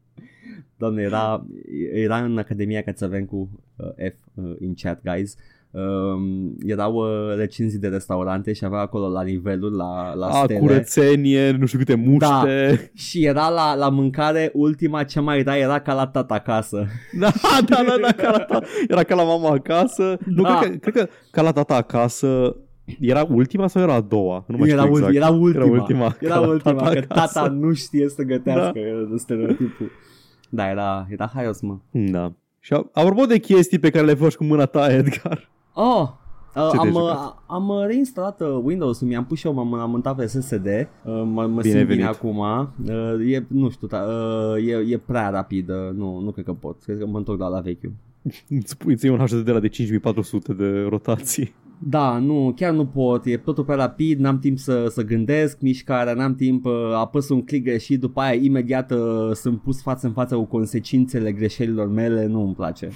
Doamne, 0.78 1.02
era, 1.02 1.46
era 1.92 2.16
în 2.16 2.38
academia 2.38 2.82
că 2.82 2.92
avem 3.00 3.24
cu 3.24 3.48
uh, 3.76 3.86
F 4.12 4.14
uh, 4.34 4.54
in 4.60 4.74
chat, 4.82 5.00
guys. 5.04 5.36
Um, 5.70 6.56
erau 6.66 6.94
uh, 6.94 7.36
recenzii 7.36 7.78
de 7.78 7.88
restaurante 7.88 8.52
și 8.52 8.64
avea 8.64 8.78
acolo 8.78 9.08
la 9.08 9.22
nivelul, 9.22 9.76
la, 9.76 10.14
la 10.14 10.26
A, 10.26 10.42
stele. 10.44 10.58
curățenie, 10.58 11.50
nu 11.50 11.66
știu 11.66 11.78
câte 11.78 11.94
muște 11.94 12.90
Și 12.94 13.24
era 13.24 13.48
la, 13.48 13.74
la 13.74 13.88
mâncare, 13.88 14.50
ultima 14.54 15.02
cea 15.04 15.20
mai 15.20 15.42
rea 15.42 15.56
era 15.58 15.78
ca 15.78 15.94
la 15.94 16.06
tata 16.06 16.34
acasă. 16.34 16.86
Da, 17.20 17.30
da, 17.68 17.76
da, 17.86 17.96
da, 18.02 18.12
ca 18.22 18.30
la 18.30 18.38
ta, 18.38 18.60
era 18.88 19.02
ca 19.02 19.14
la 19.14 19.22
mama 19.22 19.48
acasă 19.50 20.18
Nu, 20.26 20.42
Da. 20.42 20.58
cred, 20.58 20.70
că, 20.80 20.90
cred 20.90 20.94
că 20.94 21.08
ca 21.30 21.42
la 21.42 21.52
tata 21.52 21.74
acasă 21.74 22.56
Era 23.00 23.26
ultima 23.30 23.66
sau 23.68 23.82
era 23.82 23.94
a 23.94 24.00
doua? 24.00 24.44
Nu 24.48 24.56
mai 24.56 24.68
era, 24.68 24.80
știu 24.80 24.92
ul- 24.92 24.98
exact 24.98 25.14
era 25.16 25.28
ultima. 25.28 25.64
Era 25.64 25.72
ultima, 25.72 26.16
Era 26.20 26.34
ca 26.34 26.40
la 26.40 26.48
ultima 26.48 26.74
tata 26.82 26.90
că 26.90 26.98
acasă. 27.08 27.32
tata 27.40 27.48
nu 27.50 27.72
știe 27.72 28.08
să 28.08 28.22
gătească. 28.22 28.72
Da. 28.74 28.80
Era 28.80 28.98
stereotipul. 29.16 29.90
Da, 30.48 30.68
era, 30.68 31.06
era 31.10 31.30
haios, 31.34 31.60
mă. 31.60 31.76
Da 31.90 32.32
Și 32.60 32.72
a- 32.72 32.90
apropo 32.92 33.24
de 33.24 33.38
chestii 33.38 33.78
pe 33.78 33.90
care 33.90 34.04
le 34.06 34.14
faci 34.14 34.34
cu 34.34 34.44
mâna 34.44 34.64
ta, 34.66 34.92
Edgar 34.94 35.48
Oh, 35.74 36.08
Uh, 36.56 36.68
Ce 36.70 36.76
am, 36.76 36.82
te-ai 36.90 36.92
uh, 37.04 37.08
jucat? 37.08 37.42
am 37.46 37.68
uh, 37.68 37.84
reinstalat 37.86 38.40
uh, 38.40 38.60
Windows-ul, 38.62 39.08
mi-am 39.08 39.24
pus 39.24 39.38
și 39.38 39.46
eu, 39.46 39.52
m-am, 39.52 39.74
am 39.74 39.90
montat 39.90 40.16
pe 40.16 40.26
SSD, 40.26 40.66
uh, 40.66 40.86
mă, 41.04 41.46
mă 41.46 41.46
Bine 41.46 41.62
simt 41.62 41.72
bine 41.72 41.84
venit. 41.84 42.04
acum, 42.04 42.38
uh, 42.38 43.32
e, 43.32 43.44
nu 43.48 43.70
știu, 43.70 43.86
ta, 43.86 44.04
uh, 44.56 44.68
e, 44.68 44.92
e 44.92 44.98
prea 44.98 45.30
rapid, 45.30 45.68
uh, 45.68 45.76
nu, 45.94 46.18
nu 46.20 46.30
cred 46.30 46.44
că 46.44 46.52
pot, 46.52 46.82
cred 46.82 46.98
că 46.98 47.06
mă 47.06 47.16
întorc 47.18 47.38
la 47.40 47.48
la 47.48 47.60
vechiul. 47.60 47.92
Îți 48.62 48.76
pui 48.76 48.96
ție 48.96 49.10
un 49.10 49.18
HDD 49.18 49.44
de 49.44 49.50
la 49.52 49.60
de 49.60 49.68
5400 49.68 50.52
de 50.52 50.86
rotații. 50.88 51.54
Da, 51.78 52.18
nu, 52.18 52.52
chiar 52.56 52.72
nu 52.72 52.86
pot, 52.86 53.26
e 53.26 53.36
totul 53.36 53.64
prea 53.64 53.76
rapid, 53.76 54.18
n-am 54.18 54.38
timp 54.38 54.58
să, 54.58 54.86
să 54.88 55.02
gândesc 55.02 55.60
mișcarea, 55.60 56.14
n-am 56.14 56.34
timp, 56.34 56.64
uh, 56.64 56.72
apăs 56.94 57.28
un 57.28 57.44
click 57.44 57.64
greșit, 57.64 58.00
după 58.00 58.20
aia 58.20 58.40
imediat 58.42 58.90
uh, 58.90 59.30
sunt 59.32 59.60
pus 59.60 59.82
față 59.82 60.06
în 60.06 60.12
față 60.12 60.34
cu 60.34 60.44
consecințele 60.44 61.32
greșelilor 61.32 61.88
mele, 61.88 62.26
nu 62.26 62.44
îmi 62.44 62.54
place. 62.54 62.88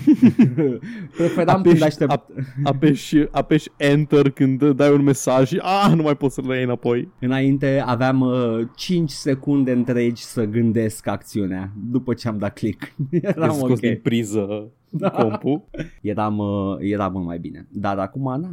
Preferam 1.17 1.63
când 1.63 1.83
aștept... 1.83 2.11
ap, 2.11 2.31
apeși, 2.65 3.17
apeși 3.31 3.69
Enter 3.77 4.31
când 4.31 4.71
dai 4.71 4.93
un 4.93 5.03
mesaj 5.03 5.49
și 5.49 5.61
ah, 5.63 5.93
nu 5.95 6.03
mai 6.03 6.17
poți 6.17 6.35
să-l 6.35 6.45
iei 6.45 6.63
înapoi. 6.63 7.09
Înainte 7.21 7.83
aveam 7.87 8.21
uh, 8.21 8.67
5 8.77 9.11
secunde 9.11 9.73
întregi 9.73 10.23
să 10.23 10.45
gândesc 10.45 11.07
acțiunea 11.07 11.73
după 11.91 12.15
ce 12.15 12.29
am 12.29 12.39
dat 12.39 12.53
click. 12.53 12.83
Eram 13.11 13.43
Eram 13.43 13.55
scos 13.55 13.71
ok. 13.71 13.81
din 13.81 14.01
priză 14.03 14.71
compul. 15.19 15.63
Eram, 16.03 16.39
uh, 16.39 16.77
era 16.79 17.09
mult 17.09 17.25
mai 17.25 17.39
bine. 17.39 17.67
Dar 17.73 17.99
acum, 17.99 18.23
na, 18.23 18.51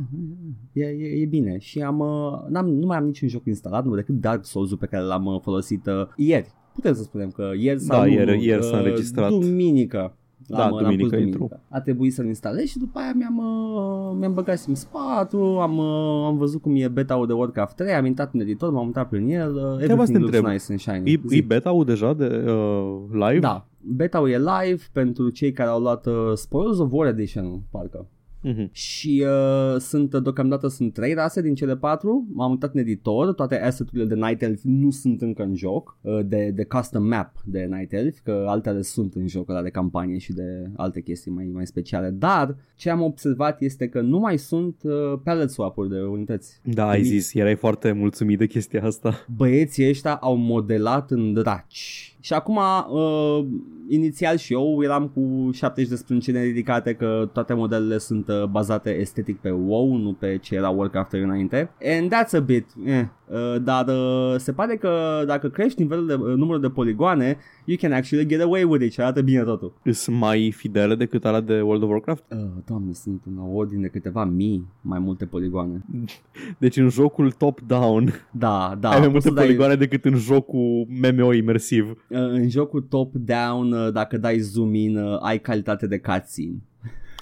e, 0.73 0.84
e, 0.86 1.21
e 1.21 1.26
bine. 1.26 1.58
Și 1.60 1.82
am, 1.82 2.00
uh, 2.00 2.39
n-am, 2.50 2.69
nu 2.69 2.86
mai 2.86 2.97
am 2.97 3.06
niciun 3.06 3.28
joc 3.28 3.45
instalat, 3.45 3.86
nu 3.86 3.95
decât 3.95 4.15
Dark 4.19 4.45
Souls-ul 4.45 4.78
pe 4.78 4.86
care 4.86 5.04
l-am 5.04 5.26
uh, 5.26 5.39
folosit 5.41 5.86
uh, 5.86 6.08
ieri. 6.15 6.52
Putem 6.73 6.93
să 6.93 7.02
spunem 7.04 7.30
că 7.30 7.52
ieri 7.60 7.80
sau 7.80 8.00
Da, 8.00 8.06
nu, 8.06 8.12
ieri- 8.12 8.43
ieri 8.43 8.60
uh, 8.62 8.65
s-a 8.69 8.78
înregistrat. 8.78 9.30
Duminică. 9.30 10.13
Da, 10.50 10.58
L-am, 10.58 10.69
l-am 10.71 10.84
duminică 10.84 11.15
pus 11.15 11.26
intru. 11.26 11.50
A 11.69 11.80
trebuit 11.82 12.13
să-l 12.13 12.26
instalez 12.26 12.65
și 12.65 12.78
după 12.78 13.00
aia 13.00 13.12
mi-am, 13.15 13.38
uh, 13.38 14.15
mi-am 14.19 14.34
băgat 14.34 14.58
Sims 14.58 14.84
4, 14.84 15.39
am, 15.60 15.78
uh, 15.78 16.26
am 16.26 16.38
văzut 16.38 16.62
cum 16.62 16.76
e 16.76 16.88
beta-ul 16.88 17.28
de 17.28 17.34
Warcraft 17.34 17.76
3, 17.76 17.93
am 17.93 18.06
intrat 18.06 18.34
în 18.34 18.39
editor, 18.39 18.71
m-am 18.71 18.86
uitat 18.86 19.10
prin 19.10 19.30
el, 19.30 19.54
uh, 19.56 19.62
să 19.62 19.78
te 19.78 19.91
everything 19.91 20.17
looks 20.17 20.36
întreb. 20.36 20.43
nice 20.45 20.63
and 20.69 20.80
shiny. 20.80 21.12
E, 21.12 21.19
Zi. 21.28 21.38
e 21.38 21.41
beta-ul 21.41 21.86
deja 21.86 22.13
de 22.13 22.26
uh, 22.47 22.97
live? 23.12 23.39
Da, 23.39 23.67
beta-ul 23.88 24.30
e 24.30 24.38
live 24.38 24.84
pentru 24.91 25.30
cei 25.30 25.52
care 25.52 25.69
au 25.69 25.82
luat 25.82 26.06
uh, 26.06 26.32
Spoils 26.34 26.80
of 26.80 26.89
War 26.91 27.08
Edition, 27.08 27.63
parcă. 27.71 28.08
Mhm. 28.41 28.69
Și 28.71 29.26
uh, 29.26 29.80
sunt 29.80 30.13
uh, 30.13 30.21
deocamdată 30.21 30.67
sunt 30.67 30.93
trei 30.93 31.13
rase 31.13 31.41
din 31.41 31.56
cele 31.56 31.76
patru. 31.76 32.28
M-am 32.34 32.52
uitat 32.52 32.73
în 32.73 32.80
editor, 32.80 33.34
toate 33.34 33.62
asset-urile 33.62 34.08
de 34.08 34.15
Night 34.15 34.41
Elf 34.41 34.62
nu 34.63 34.89
sunt 34.89 35.21
încă 35.21 35.43
în 35.43 35.56
joc, 35.56 35.97
uh, 36.02 36.19
de, 36.26 36.52
de 36.56 36.63
custom 36.63 37.04
map 37.08 37.32
de 37.45 37.67
Night 37.71 37.93
Elf, 37.93 38.19
că 38.23 38.45
altele 38.47 38.82
sunt 38.82 39.13
în 39.13 39.28
joc 39.28 39.50
ăla 39.50 39.62
de 39.62 39.69
campanie 39.69 40.17
și 40.17 40.34
de 40.34 40.69
alte 40.76 41.02
chestii 41.02 41.32
mai, 41.32 41.50
mai 41.54 41.65
speciale. 41.67 42.10
Dar 42.10 42.56
ce 42.76 42.89
am 42.89 43.02
observat 43.02 43.62
este 43.62 43.88
că 43.88 44.02
nu 44.02 44.19
mai 44.19 44.38
sunt 44.38 44.76
uh, 44.84 45.19
palette 45.23 45.52
swap-uri 45.52 45.89
de 45.89 46.00
unități. 46.00 46.60
Da, 46.63 46.88
ai 46.88 47.04
zis, 47.04 47.34
erai 47.34 47.56
foarte 47.56 47.91
mulțumit 47.91 48.38
de 48.38 48.47
chestia 48.47 48.84
asta. 48.84 49.26
Băieții 49.36 49.89
ăștia 49.89 50.15
au 50.15 50.36
modelat 50.36 51.12
în 51.12 51.34
draci. 51.34 52.15
Și 52.19 52.34
acum, 52.34 52.60
uh, 52.91 53.45
inițial 53.89 54.38
și 54.38 54.54
eu 54.54 54.80
eram 54.84 55.08
cu 55.08 55.50
70 55.54 55.89
de 55.89 55.95
sprâncene 55.95 56.41
ridicate 56.43 56.93
că 56.93 57.30
toate 57.34 57.54
modelele 57.54 57.97
sunt 57.97 58.28
uh, 58.28 58.43
bazate 58.43 58.89
estetic 59.00 59.38
pe 59.39 59.50
WoW, 59.50 59.95
nu 59.97 60.13
pe 60.13 60.38
ce 60.41 60.56
era 60.56 60.69
Warcraft 60.69 61.12
înainte. 61.12 61.69
And 62.00 62.12
that's 62.13 62.32
a 62.38 62.39
bit, 62.39 62.65
eh. 62.86 63.04
Uh, 63.32 63.62
dar 63.63 63.88
uh, 63.88 64.36
se 64.38 64.52
pare 64.52 64.76
că 64.76 65.23
dacă 65.26 65.47
crești 65.50 65.82
nivelul 65.82 66.08
de 66.08 66.13
uh, 66.13 66.19
numărul 66.36 66.62
de 66.62 66.69
poligoane, 66.69 67.38
you 67.65 67.78
can 67.82 67.91
actually 67.91 68.28
get 68.28 68.41
away 68.41 68.63
with 68.63 68.84
it 68.86 68.91
și 68.91 69.02
arată 69.02 69.21
bine 69.21 69.41
totul. 69.43 69.73
Sunt 69.91 70.17
mai 70.17 70.52
fidele 70.56 70.95
decât 70.95 71.26
alea 71.26 71.41
de 71.41 71.62
World 71.62 71.84
of 71.84 71.89
Warcraft? 71.89 72.23
Uh, 72.32 72.38
doamne, 72.65 72.93
sunt 72.93 73.21
în 73.26 73.38
ordine 73.54 73.82
de 73.82 73.88
câteva 73.88 74.23
mii 74.26 74.67
mai 74.82 75.00
multe 75.00 75.26
poligoane. 75.26 75.82
Deci 76.60 76.78
în 76.78 76.89
jocul 76.89 77.32
top-down 77.32 78.13
Da, 78.32 78.78
da. 78.80 78.89
ai 78.89 79.00
mai 79.00 79.10
poți 79.10 79.12
multe 79.12 79.28
să 79.28 79.34
dai- 79.34 79.43
poligoane 79.45 79.76
decât 79.76 80.06
în 80.06 80.15
jocul 80.15 80.88
MMO 81.02 81.34
imersiv. 81.34 81.89
Uh, 81.89 82.17
în 82.17 82.50
jocul 82.50 82.82
top-down, 82.82 83.73
uh, 83.85 83.91
dacă 83.93 84.17
dai 84.17 84.39
zoom 84.39 84.73
in, 84.73 84.97
uh, 84.97 85.17
ai 85.21 85.39
calitate 85.39 85.87
de 85.87 85.99
cutscene. 85.99 86.55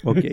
Ok. 0.02 0.24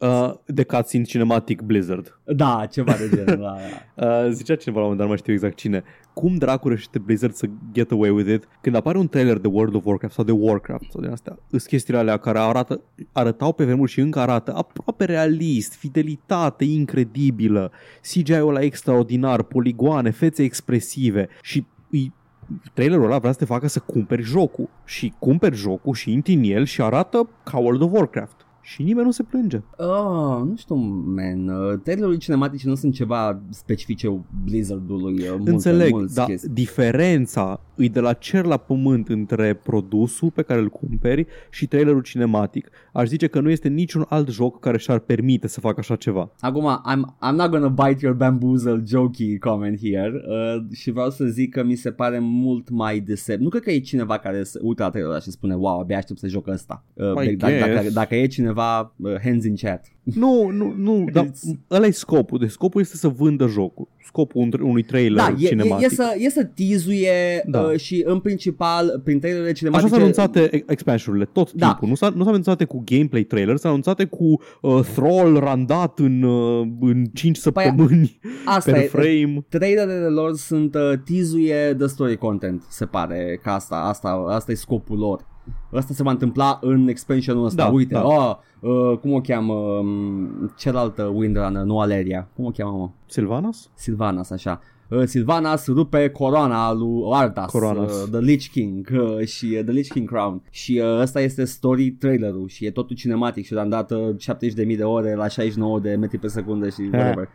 Uh, 0.00 0.34
de 0.46 0.64
cutscene 0.64 1.04
cinematic 1.04 1.60
Blizzard. 1.60 2.18
Da, 2.24 2.66
ceva 2.70 2.92
de 2.92 3.08
genul. 3.14 3.26
Da, 3.26 3.36
da. 3.36 3.56
Uh, 4.24 4.30
zicea 4.30 4.56
cineva 4.56 4.80
la 4.80 4.86
un 4.86 4.92
moment 4.92 4.96
dat, 4.96 5.00
nu 5.00 5.06
mai 5.06 5.16
știu 5.16 5.32
exact 5.32 5.56
cine, 5.56 5.84
cum 6.12 6.36
dracu 6.36 6.68
reușește 6.68 6.98
Blizzard 6.98 7.34
să 7.34 7.46
get 7.72 7.90
away 7.90 8.10
with 8.10 8.30
it 8.30 8.48
când 8.60 8.76
apare 8.76 8.98
un 8.98 9.08
trailer 9.08 9.38
de 9.38 9.48
World 9.48 9.74
of 9.74 9.84
Warcraft 9.84 10.14
sau 10.14 10.24
de 10.24 10.32
Warcraft 10.32 10.90
sau 10.90 11.00
din 11.00 11.10
astea, 11.10 11.38
sunt 11.50 11.62
chestiile 11.62 11.98
alea 11.98 12.16
care 12.16 12.38
arată, 12.38 12.80
arătau 13.12 13.52
pe 13.52 13.64
vremuri 13.64 13.90
și 13.90 14.00
încă 14.00 14.18
arată 14.18 14.54
aproape 14.54 15.04
realist, 15.04 15.74
fidelitate 15.74 16.64
incredibilă, 16.64 17.72
CGI-ul 18.12 18.48
ăla 18.48 18.60
extraordinar, 18.60 19.42
poligoane, 19.42 20.10
fețe 20.10 20.42
expresive 20.42 21.28
și 21.42 21.58
îi 21.58 21.66
trailerul 22.72 23.04
ăla 23.04 23.18
vrea 23.18 23.32
să 23.32 23.38
te 23.38 23.44
facă 23.44 23.66
să 23.66 23.78
cumperi 23.78 24.22
jocul 24.22 24.68
și 24.84 25.14
cumperi 25.18 25.56
jocul 25.56 25.94
și 25.94 26.12
intri 26.12 26.34
în 26.34 26.42
el 26.42 26.64
și 26.64 26.82
arată 26.82 27.28
ca 27.44 27.58
World 27.58 27.82
of 27.82 27.92
Warcraft. 27.92 28.46
Și 28.62 28.82
nimeni 28.82 29.06
nu 29.06 29.10
se 29.12 29.22
plânge. 29.22 29.60
Oh, 29.76 30.40
nu 30.44 30.54
știu, 30.56 30.74
man. 30.74 31.48
Uh, 31.48 31.78
trailerul 31.82 32.14
cinematice 32.14 32.68
nu 32.68 32.74
sunt 32.74 32.94
ceva 32.94 33.40
specifice 33.50 34.20
Blizzardului. 34.44 35.12
Uh, 35.22 35.28
multe, 35.36 35.50
Înțeleg, 35.50 35.90
mulți 35.90 36.14
dar 36.14 36.26
chestii. 36.26 36.48
diferența 36.48 37.60
e 37.76 37.86
de 37.88 38.00
la 38.00 38.12
cer 38.12 38.44
la 38.44 38.56
pământ 38.56 39.08
între 39.08 39.54
produsul 39.54 40.30
pe 40.30 40.42
care 40.42 40.60
îl 40.60 40.68
cumperi 40.68 41.26
și 41.50 41.66
trailerul 41.66 42.02
cinematic. 42.02 42.70
Aș 42.92 43.08
zice 43.08 43.26
că 43.26 43.40
nu 43.40 43.50
este 43.50 43.68
niciun 43.68 44.04
alt 44.08 44.28
joc 44.28 44.60
care 44.60 44.78
și-ar 44.78 44.98
permite 44.98 45.48
să 45.48 45.60
facă 45.60 45.76
așa 45.78 45.96
ceva. 45.96 46.30
Acum, 46.40 46.80
I'm, 46.92 47.30
I'm 47.30 47.34
not 47.34 47.50
gonna 47.50 47.68
bite 47.68 47.98
your 48.00 48.16
bamboozle 48.16 48.82
jokey 48.86 49.38
comment 49.38 49.78
here 49.78 50.12
uh, 50.28 50.76
și 50.76 50.90
vreau 50.90 51.10
să 51.10 51.24
zic 51.24 51.52
că 51.52 51.64
mi 51.64 51.74
se 51.74 51.90
pare 51.90 52.18
mult 52.18 52.70
mai 52.70 53.00
desept. 53.00 53.40
Nu 53.40 53.48
cred 53.48 53.62
că 53.62 53.70
e 53.70 53.78
cineva 53.80 54.18
care 54.18 54.42
se 54.42 54.58
uită 54.62 54.82
la 54.82 54.88
trailerul 54.88 55.14
ăla 55.16 55.24
și 55.24 55.30
spune 55.30 55.54
wow, 55.54 55.80
abia 55.80 55.96
aștept 55.96 56.18
să 56.18 56.28
joc 56.28 56.46
ăsta. 56.46 56.84
Uh, 56.92 57.24
I 57.26 57.36
dacă, 57.36 57.52
dacă, 57.58 57.72
guess. 57.72 57.92
dacă 57.92 58.14
e 58.14 58.26
cineva, 58.26 58.51
uh, 58.96 59.14
hands 59.22 59.44
in 59.44 59.54
chat. 59.56 59.86
Nu, 60.02 60.48
nu, 60.50 60.74
nu, 60.76 61.04
dar 61.12 61.30
ăla 61.70 61.86
e 61.86 61.90
scopul. 61.90 62.38
Deci 62.38 62.50
scopul 62.50 62.80
este 62.80 62.96
să 62.96 63.08
vândă 63.08 63.46
jocul. 63.46 63.88
Scopul 64.04 64.40
un- 64.42 64.60
unui 64.68 64.82
trailer 64.82 65.16
Da, 65.24 65.34
e, 65.38 65.44
e, 65.44 65.48
cinematic. 65.48 65.90
e, 65.90 65.94
să, 65.94 66.14
e 66.18 66.28
să 66.30 66.44
tizuie 66.44 67.42
Da. 67.46 67.60
uh, 67.60 67.78
și 67.78 68.02
în 68.06 68.20
principal 68.20 69.00
prin 69.04 69.18
trailerele 69.18 69.48
Așa 69.48 69.56
cinematice 69.58 69.88
s-au 69.90 69.98
anunțate 70.00 70.48
ex- 70.54 70.64
expansionurile 70.70 71.30
tot 71.32 71.52
Da. 71.52 71.66
timpul. 71.66 71.88
Nu, 71.88 71.94
s-a, 71.94 72.08
nu 72.08 72.20
s-au 72.22 72.28
anunțate 72.30 72.64
cu 72.64 72.82
gameplay 72.84 73.22
trailer, 73.22 73.56
s-au 73.56 73.70
anunțate 73.70 74.04
cu 74.04 74.40
uh, 74.60 74.80
Thrall 74.94 75.38
randat 75.38 75.98
în, 75.98 76.22
uh, 76.22 76.66
în 76.80 77.04
5 77.04 77.40
Păi, 77.40 77.52
săptămâni 77.64 78.18
Asta 78.44 78.72
per 78.72 78.80
e, 78.82 78.86
frame. 78.86 79.44
trailerele 79.48 80.06
lor 80.08 80.36
sunt 80.36 80.74
uh, 80.74 80.80
tizuie 81.04 81.72
de 81.72 81.86
story 81.86 82.16
content, 82.16 82.62
se 82.68 82.84
pare 82.84 83.40
că 83.42 83.50
asta, 83.50 83.74
asta, 83.76 84.24
asta 84.28 84.52
e 84.52 84.54
scopul 84.54 84.98
lor. 84.98 85.30
Asta 85.72 85.94
se 85.94 86.02
va 86.02 86.10
întâmpla 86.10 86.58
în 86.62 86.88
expansionul 86.88 87.44
ăsta. 87.44 87.62
Da, 87.62 87.68
Uite, 87.70 87.94
da. 87.94 88.04
oh, 88.06 88.36
uh, 88.60 88.98
cum 88.98 89.12
o 89.12 89.20
cheamă 89.20 89.54
um, 89.54 90.52
cealaltă 90.58 91.02
Windrunner, 91.02 91.62
nu 91.62 91.80
Aleria. 91.80 92.28
Cum 92.36 92.44
o 92.44 92.50
cheamă, 92.50 92.76
mă? 92.78 92.90
Sylvanas? 93.06 93.70
Silvanas, 93.74 94.30
așa. 94.30 94.60
Uh, 94.88 95.02
Silvanas 95.04 95.66
rupe 95.66 96.08
coroana 96.08 96.72
lui 96.72 97.02
Ardas, 97.12 97.50
Coronas. 97.50 98.02
uh, 98.02 98.08
The 98.10 98.20
Lich 98.20 98.46
King 98.50 98.88
uh, 98.92 99.26
și 99.26 99.44
uh, 99.58 99.62
The 99.64 99.72
Lich 99.72 99.88
King 99.88 100.08
Crown 100.08 100.42
și 100.50 100.80
uh, 100.84 101.00
ăsta 101.00 101.20
este 101.20 101.44
story 101.44 101.90
trailerul 101.90 102.48
și 102.48 102.66
e 102.66 102.70
totul 102.70 102.96
cinematic 102.96 103.44
și 103.44 103.52
l-am 103.52 103.68
dat 103.68 103.90
uh, 103.90 103.98
70.000 104.68 104.76
de 104.76 104.84
ore 104.84 105.14
la 105.14 105.28
69 105.28 105.80
de 105.80 105.94
metri 105.94 106.18
pe 106.18 106.26
secundă 106.28 106.68
și 106.68 106.80
whatever. 106.92 107.28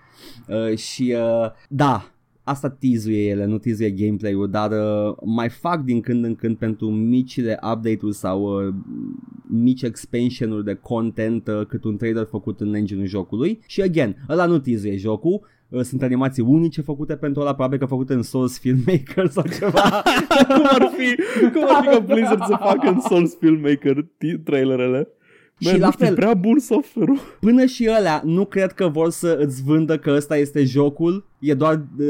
Uh, 0.47 0.77
și 0.77 1.15
uh, 1.17 1.49
da, 1.69 2.05
asta 2.47 2.69
tizuie 2.69 3.29
ele, 3.29 3.45
nu 3.45 3.57
tizuie 3.57 3.89
gameplay-ul, 3.89 4.49
dar 4.49 4.71
uh, 4.71 5.15
mai 5.25 5.49
fac 5.49 5.83
din 5.83 6.01
când 6.01 6.23
în 6.23 6.35
când 6.35 6.57
pentru 6.57 6.89
micile 6.89 7.59
update-uri 7.73 8.15
sau 8.15 8.41
uh, 8.41 8.73
mici 9.47 9.81
expansion-uri 9.81 10.63
de 10.63 10.73
content 10.73 11.47
uh, 11.47 11.65
cât 11.67 11.83
un 11.83 11.97
trailer 11.97 12.25
făcut 12.25 12.59
în 12.59 12.73
engine-ul 12.73 13.07
jocului 13.07 13.59
și 13.65 13.81
again, 13.81 14.25
ăla 14.29 14.45
nu 14.45 14.59
tizuie 14.59 14.97
jocul, 14.97 15.47
uh, 15.69 15.81
sunt 15.81 16.01
animații 16.01 16.43
unice 16.43 16.81
făcute 16.81 17.15
pentru 17.15 17.41
ăla, 17.41 17.53
probabil 17.53 17.79
că 17.79 17.85
făcute 17.85 18.13
în 18.13 18.21
Source 18.21 18.59
Filmmaker 18.59 19.27
sau 19.27 19.43
ceva. 19.59 19.81
cum 20.55 20.63
ar 20.63 20.91
fi, 20.97 21.15
cum 21.51 21.63
ar 21.67 21.83
fi 21.83 21.89
ca 21.89 21.99
Blizzard 21.99 22.43
să 22.45 22.55
facă 22.59 22.89
în 22.89 22.99
Souls 22.99 23.37
Filmmaker 23.39 24.03
t- 24.03 24.43
trailerele? 24.43 25.07
Și 25.59 25.67
Man, 25.71 25.79
la 25.79 25.85
nu 25.85 25.91
știu, 25.91 26.05
fel- 26.05 26.15
prea 26.15 26.33
bun 26.33 26.59
software-ul. 26.59 27.17
Până 27.39 27.65
și 27.65 27.87
alea 27.87 28.21
nu 28.25 28.45
cred 28.45 28.71
că 28.71 28.87
vor 28.87 29.09
să 29.09 29.37
îți 29.41 29.63
vândă 29.63 29.97
că 29.97 30.11
ăsta 30.15 30.37
este 30.37 30.63
jocul, 30.63 31.25
e 31.39 31.53
doar 31.53 31.73
uh, 31.99 32.05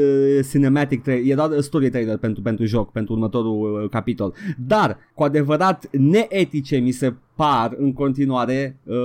cinematic 0.50 1.02
trailer, 1.02 1.30
e 1.32 1.34
doar 1.34 1.60
story 1.60 1.90
trailer 1.90 2.16
pentru, 2.16 2.42
pentru 2.42 2.64
joc, 2.64 2.92
pentru 2.92 3.12
următorul 3.12 3.82
uh, 3.82 3.88
capitol. 3.90 4.34
Dar, 4.66 4.98
cu 5.14 5.22
adevărat 5.22 5.88
neetice 5.92 6.76
mi 6.76 6.90
se 6.90 7.14
par 7.36 7.74
în 7.78 7.92
continuare 7.92 8.80
uh, 8.84 8.96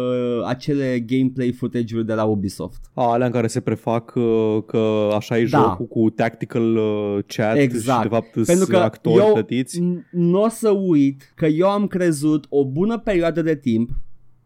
acele 0.46 1.00
gameplay 1.08 1.52
footage-uri 1.52 2.06
de 2.06 2.14
la 2.14 2.24
Ubisoft. 2.24 2.82
A, 2.94 3.04
alea 3.12 3.26
în 3.26 3.32
care 3.32 3.48
se 3.48 3.60
prefac 3.60 4.14
uh, 4.16 4.58
că 4.66 5.10
așa 5.16 5.38
e 5.40 5.46
Da. 5.46 5.58
jocul 5.58 5.86
cu 5.86 6.10
tactical 6.10 6.76
uh, 6.76 7.18
chat 7.28 7.58
Exact. 7.58 8.02
și 8.04 8.08
de 8.10 8.14
fapt 8.16 8.32
Pentru 8.32 8.54
sunt 8.54 8.68
că 8.70 8.78
actori 8.78 9.24
eu 9.26 9.34
plătiți. 9.34 9.80
n- 9.82 10.10
nu 10.12 10.42
o 10.42 10.50
să 10.50 10.70
uit 10.70 11.32
că 11.36 11.46
eu 11.46 11.70
am 11.70 11.88
crezut 11.88 12.46
o 12.50 12.66
bună 12.66 12.98
perioadă 12.98 13.42
de 13.42 13.56
timp 13.56 13.90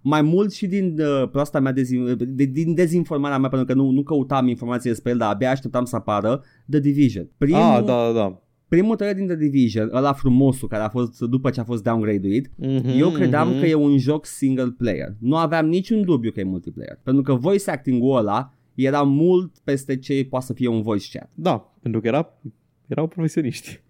mai 0.08 0.22
mult 0.22 0.54
și 0.54 0.67
din 0.67 0.96
uh, 1.00 1.30
proasta 1.30 1.60
mea 1.60 1.72
dezin, 1.72 2.17
de, 2.17 2.43
din 2.43 2.74
dezinformarea 2.74 3.38
mea, 3.38 3.50
pentru 3.50 3.67
că 3.67 3.74
nu, 3.74 3.89
nu 3.89 4.04
căutam 4.04 4.48
informații 4.48 4.89
despre 4.89 5.12
el, 5.12 5.17
dar 5.17 5.34
abia 5.34 5.50
așteptam 5.50 5.86
să 5.86 5.96
apară 5.96 6.43
The 6.70 6.80
Division. 6.80 7.30
Primul, 7.38 7.62
ah, 7.62 7.84
da, 7.86 8.06
da, 8.06 8.12
da. 8.12 8.41
Primul 8.67 8.96
trailer 8.96 9.17
din 9.17 9.28
The 9.28 9.36
Division, 9.36 9.89
ăla 9.93 10.13
frumosul 10.13 10.67
care 10.67 10.84
a 10.84 10.89
fost 10.89 11.20
după 11.20 11.50
ce 11.50 11.60
a 11.60 11.63
fost 11.63 11.84
downgrade-uit, 11.84 12.48
Mm-hmm, 12.48 12.98
eu 12.98 13.10
credeam 13.10 13.50
mhm. 13.50 13.60
că 13.60 13.65
e 13.65 13.74
un 13.74 13.98
joc 13.98 14.26
single 14.26 14.76
player. 14.78 15.15
Nu 15.20 15.36
aveam 15.36 15.67
niciun 15.67 16.04
dubiu 16.04 16.32
că 16.32 16.39
e 16.39 16.43
multiplayer. 16.43 17.00
Pentru 17.04 17.24
că 17.24 17.34
voice 17.34 17.72
acting-ul 17.72 18.17
ăla 18.17 18.54
era 18.76 19.02
mult 19.02 19.52
peste 19.63 19.98
ce 19.98 20.26
poate 20.30 20.46
să 20.46 20.54
fie 20.54 20.67
un 20.67 20.82
voice 20.82 21.17
chat. 21.17 21.30
Da, 21.34 21.74
pentru 21.82 22.02
că 22.02 22.08
era, 22.08 22.34
erau 22.88 23.08
profesioniști. 23.08 23.82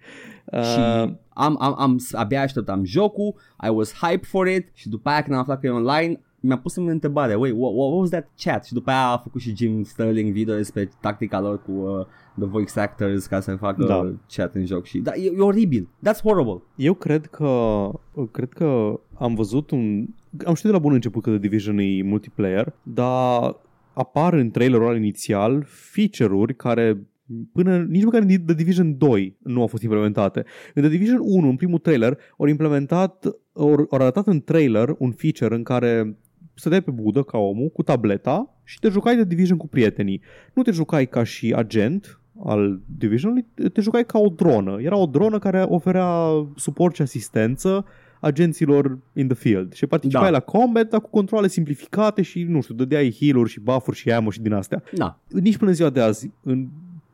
Și 0.54 0.80
Uh, 0.80 1.14
am, 1.30 1.56
am, 1.60 1.76
am, 1.78 2.00
abia 2.12 2.42
așteptam 2.42 2.84
jocul, 2.84 3.36
I 3.66 3.70
was 3.70 3.94
hyped 3.94 4.26
for 4.26 4.48
it 4.48 4.68
și 4.74 4.90
după 4.90 5.10
aia 5.10 5.22
când 5.22 5.36
am 5.36 5.42
aflat 5.42 5.60
că 5.60 5.68
e 5.68 5.70
online, 5.70 6.20
mi-a 6.40 6.58
pus 6.58 6.76
în 6.76 6.88
întrebare, 6.88 7.36
wait, 7.36 7.54
what, 7.58 7.74
what 7.76 8.00
was 8.00 8.10
that 8.10 8.30
chat? 8.44 8.66
Și 8.66 8.74
după 8.74 8.90
aia 8.90 9.08
a 9.08 9.18
făcut 9.18 9.42
și 9.42 9.56
Jim 9.56 9.84
Sterling 9.84 10.34
video 10.34 10.56
despre 10.56 10.90
tactica 11.02 11.40
lor 11.40 11.62
cu 11.62 11.72
uh, 11.72 12.06
the 12.38 12.46
voice 12.46 12.80
actors 12.80 13.26
ca 13.26 13.40
să 13.40 13.56
facă 13.56 13.86
Da. 13.86 14.04
da. 14.04 14.14
chat 14.36 14.56
în 14.56 14.66
joc 14.66 14.86
și 14.86 14.98
da, 14.98 15.12
e, 15.16 15.34
e 15.38 15.42
oribil, 15.42 15.90
that's 16.08 16.22
horrible. 16.24 16.62
Eu 16.76 16.94
cred 16.94 17.26
că 17.26 17.92
cred 18.32 18.50
că 18.50 19.00
am 19.14 19.36
văzut 19.36 19.72
un 19.72 20.08
am 20.46 20.54
știut 20.54 20.72
de 20.72 20.78
la 20.78 20.80
bun 20.80 20.94
început 20.94 21.24
că 21.24 21.30
The 21.30 21.40
Division 21.40 21.78
e 21.78 22.04
multiplayer, 22.04 22.74
dar 22.84 23.56
apar 23.94 24.34
în 24.34 24.52
trailerul 24.52 24.88
ăla 24.88 24.96
inițial 24.96 25.66
feature-uri 25.68 26.56
care 26.56 27.08
până 27.54 27.86
nici 27.90 28.04
măcar 28.04 28.22
în 28.22 28.28
The 28.28 28.54
Division 28.54 28.98
2 28.98 29.38
nu 29.44 29.62
au 29.62 29.68
fost 29.68 29.84
implementate. 29.84 30.46
În 30.74 30.82
The 30.82 30.92
Division 30.92 31.20
1, 31.22 31.50
în 31.50 31.56
primul 31.56 31.80
trailer, 31.80 32.18
au 32.38 32.46
implementat, 32.46 33.26
au, 33.54 33.70
au 33.70 33.88
arătat 33.90 34.28
în 34.28 34.42
trailer 34.42 34.96
un 34.98 35.12
feature 35.12 35.56
în 35.56 35.64
care 35.64 36.18
stăteai 36.54 36.82
pe 36.82 36.92
budă 36.92 37.24
ca 37.24 37.38
omul 37.38 37.70
cu 37.70 37.84
tableta 37.84 38.60
și 38.64 38.80
te 38.80 38.90
jucai 38.90 39.16
de 39.16 39.24
Division 39.24 39.58
cu 39.58 39.68
prietenii. 39.68 40.22
Nu 40.54 40.62
te 40.62 40.72
jucai 40.72 41.06
ca 41.08 41.24
și 41.24 41.54
agent 41.56 42.22
al 42.44 42.82
Divisionului, 42.98 43.46
te 43.74 43.82
jucai 43.82 44.06
ca 44.06 44.20
o 44.20 44.28
dronă. 44.28 44.78
Era 44.82 44.98
o 44.98 45.06
dronă 45.06 45.40
care 45.40 45.62
oferea 45.62 46.10
suport 46.56 46.96
și 46.96 47.02
asistență 47.02 47.86
agenților 48.22 49.00
in 49.14 49.28
the 49.28 49.36
field 49.36 49.74
și 49.74 49.86
participai 49.86 50.26
Da. 50.26 50.32
la 50.32 50.40
combat, 50.40 50.90
dar 50.90 51.02
cu 51.02 51.10
controle 51.10 51.48
simplificate 51.48 52.22
și, 52.22 52.44
nu 52.44 52.62
știu, 52.62 52.76
dădeai 52.76 53.16
heal-uri 53.20 53.50
și 53.50 53.60
buff-uri 53.60 53.98
și 53.98 54.12
ammo 54.12 54.30
și 54.30 54.42
din 54.42 54.54
astea. 54.54 54.84
Da, 54.94 55.20
Nici 55.28 55.58
până 55.58 55.70
în 55.70 55.76
ziua 55.76 55.90
de 55.90 56.02
azi, 56.02 56.32
în 56.44 56.68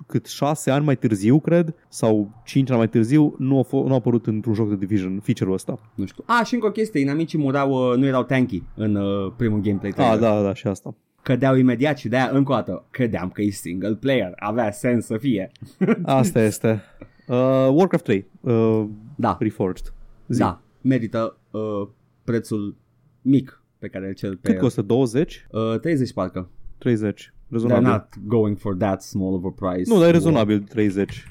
cât 0.08 0.26
șase 0.26 0.72
ani 0.72 0.86
mai 0.86 0.96
târziu, 0.98 1.40
cred, 1.40 1.76
sau 1.90 2.42
cinci 2.46 2.70
ani 2.70 2.78
mai 2.78 2.90
târziu, 2.90 3.36
nu 3.38 3.60
a, 3.60 3.64
f- 3.66 3.86
nu 3.88 3.92
a 3.92 3.94
apărut 3.94 4.28
într-un 4.28 4.54
joc 4.54 4.70
de 4.70 4.76
Division 4.76 5.20
feature-ul 5.20 5.56
ăsta. 5.56 5.80
nu 5.96 6.06
știu. 6.06 6.24
A, 6.28 6.44
și 6.44 6.54
încă 6.54 6.66
o 6.68 6.72
chestie, 6.72 7.02
inamicii 7.02 7.40
murau, 7.40 7.92
uh, 7.92 7.98
nu 7.98 8.06
erau 8.06 8.24
tanky 8.24 8.64
în 8.76 8.96
uh, 8.96 9.34
primul 9.38 9.62
gameplay 9.62 9.90
Ah, 9.92 9.96
trailer. 9.96 10.20
da, 10.20 10.42
da, 10.42 10.54
și 10.54 10.68
asta. 10.68 10.96
Cădeau 11.22 11.56
imediat 11.56 11.98
și 11.98 12.08
de-aia 12.08 12.30
încă 12.32 12.52
o 12.52 12.56
dată 12.56 12.86
credeam 12.90 13.30
că 13.30 13.42
e 13.42 13.50
single 13.50 13.96
player, 13.96 14.34
avea 14.36 14.72
sens 14.72 15.06
să 15.06 15.18
fie. 15.18 15.52
Asta 16.04 16.42
este. 16.44 16.82
Uh, 17.28 17.36
Warcraft 17.72 18.04
3, 18.04 18.26
uh, 18.42 18.86
Da, 19.16 19.38
Reforged. 19.40 19.94
Zi. 20.28 20.40
da, 20.40 20.62
merită 20.82 21.38
uh, 21.52 21.88
prețul 22.24 22.76
mic 23.22 23.64
pe 23.80 23.88
care 23.88 24.08
îl 24.08 24.14
cer 24.14 24.30
pe 24.30 24.38
Cât 24.42 24.54
el. 24.56 24.60
costă? 24.62 24.82
20? 24.82 25.48
Uh, 25.52 25.80
30 25.80 26.14
parcă. 26.14 26.50
30. 26.78 27.34
They're 27.60 27.68
Rezonabil. 27.70 27.88
not 27.88 28.08
going 28.28 28.58
for 28.58 28.76
that 28.76 29.02
small 29.02 29.34
of 29.34 29.44
a 29.46 29.68
price. 29.70 29.94
Nu, 29.94 30.00
dar 30.00 30.08
e 30.08 30.12
rezonabil 30.12 30.60
30. 30.60 31.26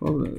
Uh, 0.00 0.30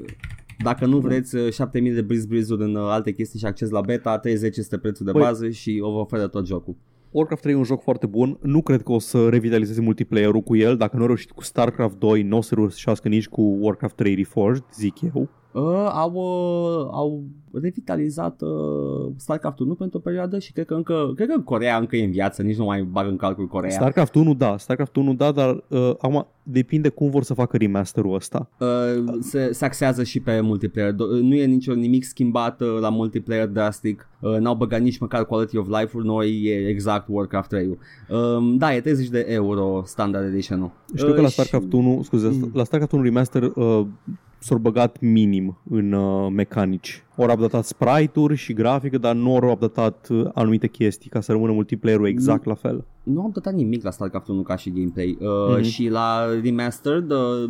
Dacă 0.63 0.85
nu 0.85 0.97
vreți 0.99 1.35
uh, 1.35 1.51
7000 1.51 1.91
de 1.91 2.01
breeze 2.01 2.25
breeze 2.27 2.53
în 2.57 2.75
uh, 2.75 2.87
alte 2.89 3.11
chestii 3.11 3.39
și 3.39 3.45
acces 3.45 3.69
la 3.69 3.81
beta, 3.81 4.17
30 4.17 4.57
este 4.57 4.77
prețul 4.77 5.05
de 5.05 5.11
Băi. 5.11 5.21
bază 5.21 5.49
și 5.49 5.79
o 5.83 5.91
vă 5.91 5.97
oferă 5.97 6.27
tot 6.27 6.45
jocul. 6.47 6.75
Warcraft 7.11 7.41
3 7.41 7.53
e 7.53 7.57
un 7.57 7.63
joc 7.63 7.81
foarte 7.81 8.05
bun. 8.05 8.37
Nu 8.41 8.61
cred 8.61 8.81
că 8.81 8.91
o 8.91 8.99
să 8.99 9.29
revitalizeze 9.29 9.81
multiplayer-ul 9.81 10.41
cu 10.41 10.55
el. 10.55 10.77
Dacă 10.77 10.97
nu 10.97 11.03
a 11.03 11.05
reușit 11.05 11.31
cu 11.31 11.43
StarCraft 11.43 11.95
2, 11.99 12.21
nu 12.23 12.37
o 12.37 12.41
să 12.41 12.55
reușească 12.55 13.07
nici 13.07 13.27
cu 13.27 13.41
Warcraft 13.59 13.95
3 13.95 14.15
Reforged, 14.15 14.63
zic 14.73 15.01
eu. 15.01 15.29
Uh, 15.57 15.89
au, 15.93 16.11
uh, 16.13 16.89
au 16.91 17.23
revitalizat 17.61 18.41
uh, 18.41 19.11
StarCraft 19.15 19.59
1 19.59 19.73
pentru 19.75 19.97
o 19.97 20.01
perioadă 20.01 20.39
și 20.39 20.51
cred 20.53 20.65
că 20.65 20.73
încă 20.73 21.11
cred 21.15 21.27
că 21.27 21.33
în 21.35 21.43
Corea 21.43 21.77
încă 21.77 21.95
e 21.95 22.03
în 22.03 22.11
viață, 22.11 22.41
nici 22.41 22.57
nu 22.57 22.65
mai 22.65 22.83
bag 22.83 23.07
în 23.07 23.15
calcul 23.15 23.47
Corea. 23.47 23.69
StarCraft 23.69 24.15
1 24.15 24.33
da, 24.33 24.57
StarCraft 24.57 24.95
1 24.95 25.13
da, 25.13 25.31
dar 25.31 25.63
uh, 25.67 25.89
acum 25.97 26.27
depinde 26.43 26.89
cum 26.89 27.09
vor 27.09 27.23
să 27.23 27.33
facă 27.33 27.57
remasterul 27.57 28.13
ăsta. 28.15 28.49
Uh, 28.59 28.67
se, 29.19 29.51
se 29.51 29.65
axează 29.65 30.03
și 30.03 30.19
pe 30.19 30.39
multiplayer. 30.39 30.93
Do- 30.93 31.21
nu 31.21 31.33
e 31.35 31.45
nicio 31.45 31.73
nimic 31.73 32.03
schimbat 32.03 32.61
uh, 32.61 32.77
la 32.79 32.89
multiplayer 32.89 33.47
drastic. 33.47 34.09
Uh, 34.21 34.37
n-au 34.37 34.55
băgat 34.55 34.81
nici 34.81 34.97
măcar 34.97 35.25
quality 35.25 35.57
of 35.57 35.67
life-uri 35.67 36.05
noi, 36.05 36.41
e 36.43 36.67
exact 36.67 37.05
Warcraft 37.09 37.49
3 37.49 37.77
um, 38.09 38.57
Da, 38.57 38.75
e 38.75 38.81
30 38.81 39.07
de 39.09 39.25
euro 39.29 39.81
standard 39.85 40.25
edition-ul. 40.25 40.71
Știu 40.95 41.07
că 41.07 41.13
Uh, 41.13 41.21
la 41.21 41.27
și- 41.27 41.33
StarCraft 41.33 41.73
1, 41.73 42.01
scuze, 42.03 42.27
Mm. 42.27 42.51
la 42.53 42.63
StarCraft 42.63 42.91
1 42.93 43.03
remaster 43.03 43.43
uh, 43.55 43.85
s-au 44.47 44.57
băgat 44.57 44.99
minim 44.99 45.57
în 45.69 45.91
uh, 45.91 46.31
mecanici. 46.31 47.03
Au 47.17 47.31
updatat 47.31 47.65
sprite-uri 47.65 48.35
și 48.35 48.53
grafică, 48.53 48.97
dar 48.97 49.15
nu 49.15 49.35
au 49.35 49.51
updatat 49.51 50.07
uh, 50.11 50.25
anumite 50.33 50.67
chestii 50.67 51.09
ca 51.09 51.21
să 51.21 51.31
rămână 51.31 51.51
multiplayer-ul 51.51 52.07
exact 52.07 52.45
la 52.45 52.53
fel. 52.53 52.85
nu 53.03 53.21
am 53.21 53.31
dat 53.43 53.53
nimic 53.53 53.83
la 53.83 53.91
StarCraft 53.91 54.27
1 54.27 54.41
ca 54.41 54.55
și 54.55 54.71
gameplay 54.71 55.17
uh, 55.21 55.27
Mhm. 55.55 55.61
și 55.61 55.87
la 55.89 56.25
Remastered 56.43 57.11
uh, 57.11 57.49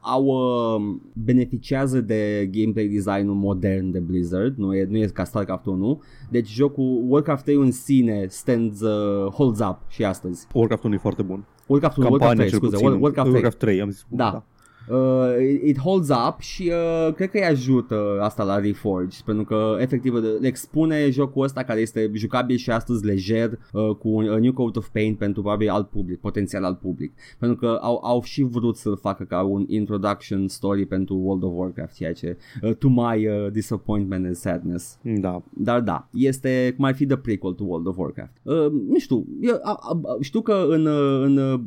au 0.00 0.24
uh, 0.24 0.96
beneficiază 1.12 2.00
de 2.00 2.48
gameplay 2.52 2.86
design-ul 2.86 3.34
modern 3.34 3.90
de 3.90 3.98
Blizzard, 3.98 4.56
nu 4.56 4.74
e, 4.74 4.86
nu 4.90 4.96
e 4.96 5.06
ca 5.06 5.24
StarCraft 5.24 5.66
1, 5.66 6.02
deci 6.30 6.48
jocul 6.52 7.04
Warcraft 7.08 7.44
3 7.44 7.56
în 7.56 7.70
sine 7.72 8.26
stands, 8.28 8.80
uh, 8.80 9.30
holds 9.32 9.60
up 9.60 9.78
și 9.88 10.04
astăzi. 10.04 10.46
Warcraft 10.52 10.84
1 10.84 10.94
e 10.94 10.98
foarte 10.98 11.22
bun. 11.22 11.44
Warcraft 11.66 11.96
1, 11.96 12.06
Warcraft 12.06 12.32
Campania 12.36 12.48
3, 12.48 12.48
cel 12.48 12.58
scuze, 12.58 12.76
puțin. 12.84 12.98
War- 12.98 13.00
Warcraft 13.02 13.28
3. 13.30 13.32
Warcraft 13.32 13.58
3, 13.58 13.80
am 13.80 13.90
zis. 13.90 14.06
Da. 14.08 14.44
Uh, 14.90 15.34
it- 15.40 15.62
it 15.68 15.78
holds 15.78 16.08
up 16.08 16.40
și 16.40 16.70
uh, 17.06 17.14
cred 17.14 17.30
că 17.30 17.36
îi 17.36 17.44
ajută 17.44 18.18
asta 18.20 18.42
la 18.44 18.58
Reforged 18.58 19.20
pentru 19.24 19.44
că 19.44 19.76
efectiv 19.80 20.14
le 20.14 20.38
expune 20.46 21.10
jocul 21.10 21.44
ăsta 21.44 21.62
care 21.62 21.80
este 21.80 22.10
jucabil 22.14 22.56
și 22.56 22.70
astăzi 22.70 23.04
lejer 23.04 23.58
uh, 23.72 23.90
cu 23.98 24.08
un 24.08 24.28
a 24.28 24.38
new 24.38 24.52
coat 24.52 24.76
of 24.76 24.88
paint 24.88 25.18
pentru 25.18 25.40
probabil 25.42 25.68
alt 25.70 25.88
public, 25.88 26.20
potențial 26.20 26.64
alt 26.64 26.78
public 26.78 27.12
pentru 27.38 27.56
că 27.56 27.78
au, 27.80 28.00
au 28.04 28.22
și 28.22 28.42
vrut 28.42 28.76
să-l 28.76 28.96
facă 28.96 29.24
ca 29.24 29.42
un 29.42 29.64
introduction 29.68 30.48
story 30.48 30.86
pentru 30.86 31.14
World 31.14 31.42
of 31.42 31.52
Warcraft 31.54 31.94
ceea 31.94 32.12
ce 32.12 32.36
uh, 32.62 32.74
to 32.74 32.88
my 32.88 33.26
uh, 33.26 33.50
disappointment 33.52 34.24
and 34.26 34.34
sadness 34.34 34.98
Da. 35.02 35.42
dar 35.56 35.80
da, 35.80 36.08
este 36.12 36.72
cum 36.76 36.84
ar 36.84 36.94
fi 36.94 37.06
the 37.06 37.16
prequel 37.16 37.52
to 37.52 37.64
World 37.64 37.86
of 37.86 37.96
Warcraft. 37.96 38.32
Uh, 38.42 38.54
nu 38.88 38.98
știu, 38.98 39.26
eu, 39.40 39.54
a, 39.62 39.78
a, 39.80 40.00
a, 40.04 40.16
știu 40.20 40.40
că 40.40 40.66
în, 40.68 40.86
uh, 40.86 41.20
în 41.24 41.36
uh, 41.36 41.60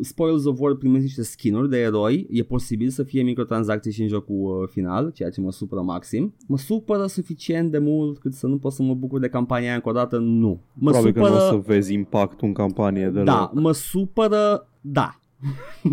Spoils 0.00 0.44
of 0.44 0.58
War 0.60 0.74
primesc 0.74 1.02
niște 1.02 1.22
skin-uri 1.22 1.68
de 1.70 1.78
eroi, 1.78 2.26
e 2.30 2.42
posibil 2.60 2.88
să 2.88 3.02
fie 3.02 3.22
microtransacții 3.22 3.92
și 3.92 4.02
în 4.02 4.08
jocul 4.08 4.60
uh, 4.62 4.68
final, 4.68 5.10
ceea 5.14 5.30
ce 5.30 5.40
mă 5.40 5.52
supără 5.52 5.80
maxim. 5.80 6.34
Mă 6.46 6.58
supără 6.58 7.06
suficient 7.06 7.70
de 7.70 7.78
mult 7.78 8.18
cât 8.18 8.32
să 8.32 8.46
nu 8.46 8.58
pot 8.58 8.72
să 8.72 8.82
mă 8.82 8.94
bucur 8.94 9.20
de 9.20 9.28
campania 9.28 9.66
aia 9.66 9.74
încă 9.74 9.88
o 9.88 9.92
dată? 9.92 10.18
Nu. 10.18 10.60
Mă 10.74 10.90
Probabil 10.90 11.12
că 11.12 11.18
supără... 11.18 11.40
nu 11.40 11.46
o 11.46 11.50
să 11.50 11.62
vezi 11.66 11.92
impactul 11.92 12.46
în 12.48 12.54
campanie 12.54 13.08
de 13.08 13.22
da, 13.22 13.50
mă 13.54 13.72
supără... 13.72 14.68
Da. 14.80 15.20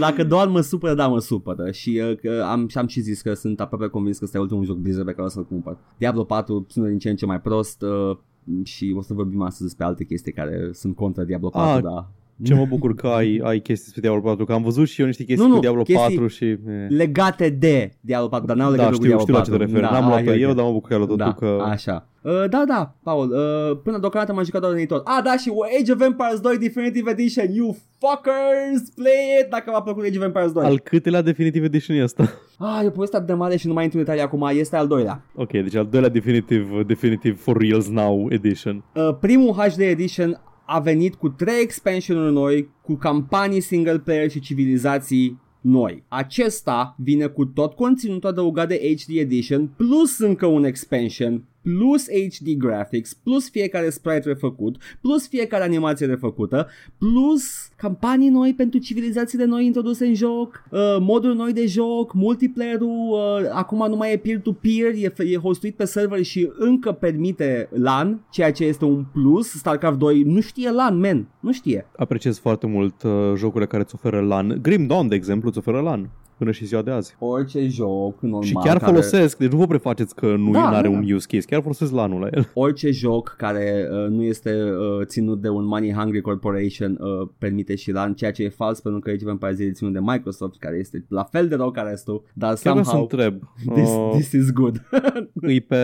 Dacă 0.00 0.24
doar 0.24 0.48
mă 0.48 0.60
supără, 0.60 0.94
da, 0.94 1.08
mă 1.08 1.18
supără 1.18 1.70
și 1.70 2.02
uh, 2.10 2.16
că 2.16 2.44
am, 2.46 2.68
și 2.68 2.78
am 2.78 2.86
și 2.86 3.00
zis 3.00 3.22
că 3.22 3.34
sunt 3.34 3.60
aproape 3.60 3.86
convins 3.86 4.18
că 4.18 4.24
ăsta 4.24 4.38
e 4.38 4.40
ultimul 4.40 4.64
joc 4.64 4.76
Blizzard 4.76 5.06
pe 5.06 5.12
care 5.12 5.26
o 5.26 5.30
să-l 5.30 5.46
cumpăr. 5.46 5.76
Diablo 5.98 6.24
4 6.24 6.66
sună 6.68 6.88
din 6.88 6.98
ce 6.98 7.10
în 7.10 7.16
ce 7.16 7.26
mai 7.26 7.40
prost 7.40 7.82
uh, 7.82 8.16
și 8.62 8.94
o 8.96 9.02
să 9.02 9.14
vorbim 9.14 9.42
astăzi 9.42 9.62
despre 9.62 9.84
alte 9.84 10.04
chestii 10.04 10.32
care 10.32 10.70
sunt 10.72 10.96
contra 10.96 11.24
Diablo 11.24 11.48
4, 11.48 11.76
Ah, 11.76 11.82
da. 11.82 12.10
Ce 12.42 12.54
mă 12.54 12.64
bucur 12.68 12.94
că 12.94 13.06
ai, 13.06 13.40
ai 13.44 13.58
chestii 13.58 13.84
despre 13.84 14.00
Diablo 14.00 14.20
4, 14.20 14.44
că 14.44 14.52
am 14.52 14.62
văzut 14.62 14.88
și 14.88 15.00
eu 15.00 15.06
niște 15.06 15.24
chestii 15.24 15.44
Nu, 15.44 15.50
nu, 15.50 15.54
cu 15.56 15.60
Diablo 15.60 15.82
chestii 15.82 16.06
4 16.06 16.26
și... 16.26 16.44
Eh. 16.44 16.58
Legate 16.88 17.48
de 17.48 17.90
Diablo 18.00 18.28
4, 18.28 18.46
dar 18.46 18.56
n-au 18.56 18.70
Da, 18.70 18.76
legătură 18.76 18.94
știu, 18.94 19.16
cu 19.16 19.20
știu 19.20 19.32
Diablo 19.32 19.38
la 19.38 19.44
ce 19.44 19.50
te 19.50 19.56
4. 19.56 19.66
referi. 19.66 19.92
Da, 19.92 20.00
N-am 20.00 20.08
luat-o 20.08 20.30
hai, 20.30 20.40
eu, 20.40 20.50
ok. 20.50 20.56
dar 20.56 20.64
mă 20.64 20.72
bucur 20.72 20.88
că 20.88 20.94
ai 20.94 21.00
luat-o 21.00 21.16
da, 21.16 21.24
tu 21.24 21.38
că... 21.38 21.62
așa. 21.64 22.04
Uh, 22.22 22.44
da, 22.50 22.64
da, 22.66 22.94
Paul, 23.02 23.30
uh, 23.30 23.78
până 23.82 23.98
deocamdată 23.98 24.32
m-am 24.32 24.44
jucat 24.44 24.60
doar 24.60 24.72
în 24.72 24.78
editor. 24.78 25.00
Ah, 25.04 25.22
da, 25.24 25.36
și 25.36 25.52
Age 25.80 25.92
of 25.92 26.00
Empires 26.00 26.40
2 26.40 26.58
Definitive 26.58 27.10
Edition, 27.10 27.54
you 27.54 27.76
fuckers, 27.98 28.90
play 28.94 29.40
it 29.40 29.50
dacă 29.50 29.70
v-a 29.70 29.82
plăcut 29.82 30.04
Age 30.04 30.18
of 30.18 30.24
Empires 30.24 30.52
2. 30.52 30.64
Al 30.64 30.78
câtelea 30.78 31.22
Definitive 31.22 31.64
Edition 31.64 31.96
e 31.96 32.02
asta? 32.02 32.24
Ah, 32.62 32.80
e 32.82 32.86
o 32.86 32.90
poveste 32.90 33.16
atât 33.16 33.28
de 33.28 33.34
mare 33.34 33.56
și 33.56 33.66
nu 33.66 33.72
mai 33.72 33.84
intru 33.84 33.98
în 33.98 34.04
detalii 34.04 34.26
acum, 34.26 34.48
este 34.52 34.76
al 34.76 34.86
doilea. 34.86 35.22
Ok, 35.34 35.50
deci 35.50 35.74
al 35.74 35.88
doilea 35.90 36.10
Definitive, 36.10 36.82
Definitive 36.82 37.34
for 37.34 37.56
Reals 37.56 37.88
Now 37.88 38.26
Edition. 38.30 38.84
Uh, 38.94 39.14
primul 39.20 39.52
HD 39.52 39.80
Edition 39.80 40.40
a 40.72 40.80
venit 40.80 41.14
cu 41.14 41.28
trei 41.28 41.62
expansionuri 41.62 42.32
noi, 42.32 42.68
cu 42.82 42.94
campanii 42.94 43.60
single 43.60 43.98
player 43.98 44.30
și 44.30 44.40
civilizații 44.40 45.40
noi. 45.60 46.04
Acesta 46.08 46.94
vine 46.98 47.26
cu 47.26 47.44
tot 47.44 47.74
conținutul 47.74 48.28
adăugat 48.28 48.68
de 48.68 48.94
HD 48.96 49.16
Edition, 49.16 49.66
plus 49.76 50.18
încă 50.18 50.46
un 50.46 50.64
expansion, 50.64 51.44
plus 51.78 52.04
HD 52.08 52.48
graphics, 52.58 53.14
plus 53.14 53.50
fiecare 53.50 53.90
sprite 53.90 54.28
refăcut, 54.28 54.76
plus 55.00 55.28
fiecare 55.28 55.64
animație 55.64 56.06
refăcută, 56.06 56.68
plus 56.98 57.68
campanii 57.76 58.28
noi 58.28 58.54
pentru 58.54 58.78
civilizațiile 58.78 59.44
noi 59.44 59.66
introduse 59.66 60.06
în 60.06 60.14
joc, 60.14 60.64
uh, 60.70 60.78
moduri 61.00 61.36
noi 61.36 61.52
de 61.52 61.66
joc, 61.66 62.14
multiplayer-ul 62.14 63.10
uh, 63.10 63.50
acum 63.52 63.88
nu 63.88 63.96
mai 63.96 64.12
e 64.12 64.16
peer-to-peer, 64.16 64.94
e, 64.94 65.32
e 65.32 65.36
hostuit 65.36 65.76
pe 65.76 65.84
server 65.84 66.22
și 66.22 66.50
încă 66.58 66.92
permite 66.92 67.68
LAN, 67.72 68.26
ceea 68.30 68.52
ce 68.52 68.64
este 68.64 68.84
un 68.84 69.04
plus. 69.12 69.48
StarCraft 69.48 69.98
2 69.98 70.22
nu 70.22 70.40
știe 70.40 70.70
LAN, 70.70 70.98
man, 70.98 71.28
nu 71.40 71.52
știe. 71.52 71.86
Apreciez 71.96 72.38
foarte 72.38 72.66
mult 72.66 73.02
uh, 73.02 73.32
jocurile 73.36 73.66
care 73.66 73.82
îți 73.82 73.94
oferă 73.94 74.20
LAN. 74.20 74.58
Grim 74.62 74.86
Dawn, 74.86 75.08
de 75.08 75.14
exemplu, 75.14 75.48
îți 75.48 75.58
oferă 75.58 75.80
LAN 75.80 76.10
până 76.40 76.52
și 76.52 76.64
ziua 76.64 76.82
de 76.82 76.90
azi. 76.90 77.16
Orice 77.18 77.66
joc 77.66 78.20
normal 78.20 78.42
și 78.42 78.52
chiar 78.52 78.78
care... 78.78 78.92
folosesc, 78.92 79.38
deci 79.38 79.50
nu 79.50 79.58
vă 79.58 79.66
prefaceți 79.66 80.14
că 80.14 80.36
nu 80.36 80.50
Da, 80.50 80.68
are 80.68 80.88
da, 80.88 80.94
un 80.94 81.12
use 81.12 81.26
case, 81.30 81.46
chiar 81.46 81.60
folosesc 81.60 81.92
LAN-ul 81.92 82.20
la 82.20 82.28
el. 82.32 82.50
Orice 82.64 82.90
joc 82.90 83.34
care 83.38 83.88
uh, 83.90 84.08
nu 84.08 84.22
este 84.22 84.62
uh, 84.62 85.06
ținut 85.06 85.40
de 85.40 85.48
un 85.48 85.64
money 85.66 85.92
hungry 85.92 86.20
corporation 86.20 86.98
uh, 87.00 87.28
permite 87.38 87.74
și 87.74 87.90
LAN, 87.90 88.14
ceea 88.14 88.32
ce 88.32 88.42
e 88.42 88.48
fals 88.48 88.80
pentru 88.80 89.00
că 89.00 89.10
aici 89.10 89.22
avem 89.22 89.36
pe 89.36 89.70
ținut 89.72 89.92
de 89.92 90.00
Microsoft, 90.02 90.58
care 90.58 90.76
este 90.76 91.04
la 91.08 91.24
fel 91.24 91.48
de 91.48 91.54
rău 91.54 91.70
ca 91.70 91.82
restul, 91.82 92.22
dar 92.34 92.54
Chiar 92.54 92.72
vreau 92.72 92.84
să 92.84 92.90
somehow 92.90 93.08
întreb, 93.10 93.42
this, 93.76 93.88
uh, 93.88 94.10
this 94.12 94.32
is 94.32 94.52
good. 94.52 94.88
îi 95.34 95.60
pe, 95.60 95.76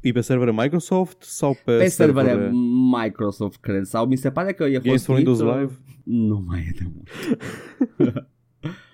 îi 0.00 0.12
pe 0.12 0.20
servere 0.20 0.52
Microsoft 0.52 1.22
sau 1.22 1.56
pe, 1.64 1.76
pe 1.76 1.88
servere 1.88 2.50
Microsoft, 3.02 3.60
cred, 3.60 3.84
sau 3.84 4.06
mi 4.06 4.16
se 4.16 4.30
pare 4.30 4.52
că 4.52 4.64
e 4.64 4.80
Games 4.82 5.04
for 5.04 5.16
hostuit... 5.16 5.16
Windows 5.16 5.40
uh, 5.40 5.58
Live? 5.58 5.72
Nu 6.04 6.44
mai 6.46 6.58
e 6.58 6.74
de 6.78 6.90
mult. 6.94 7.08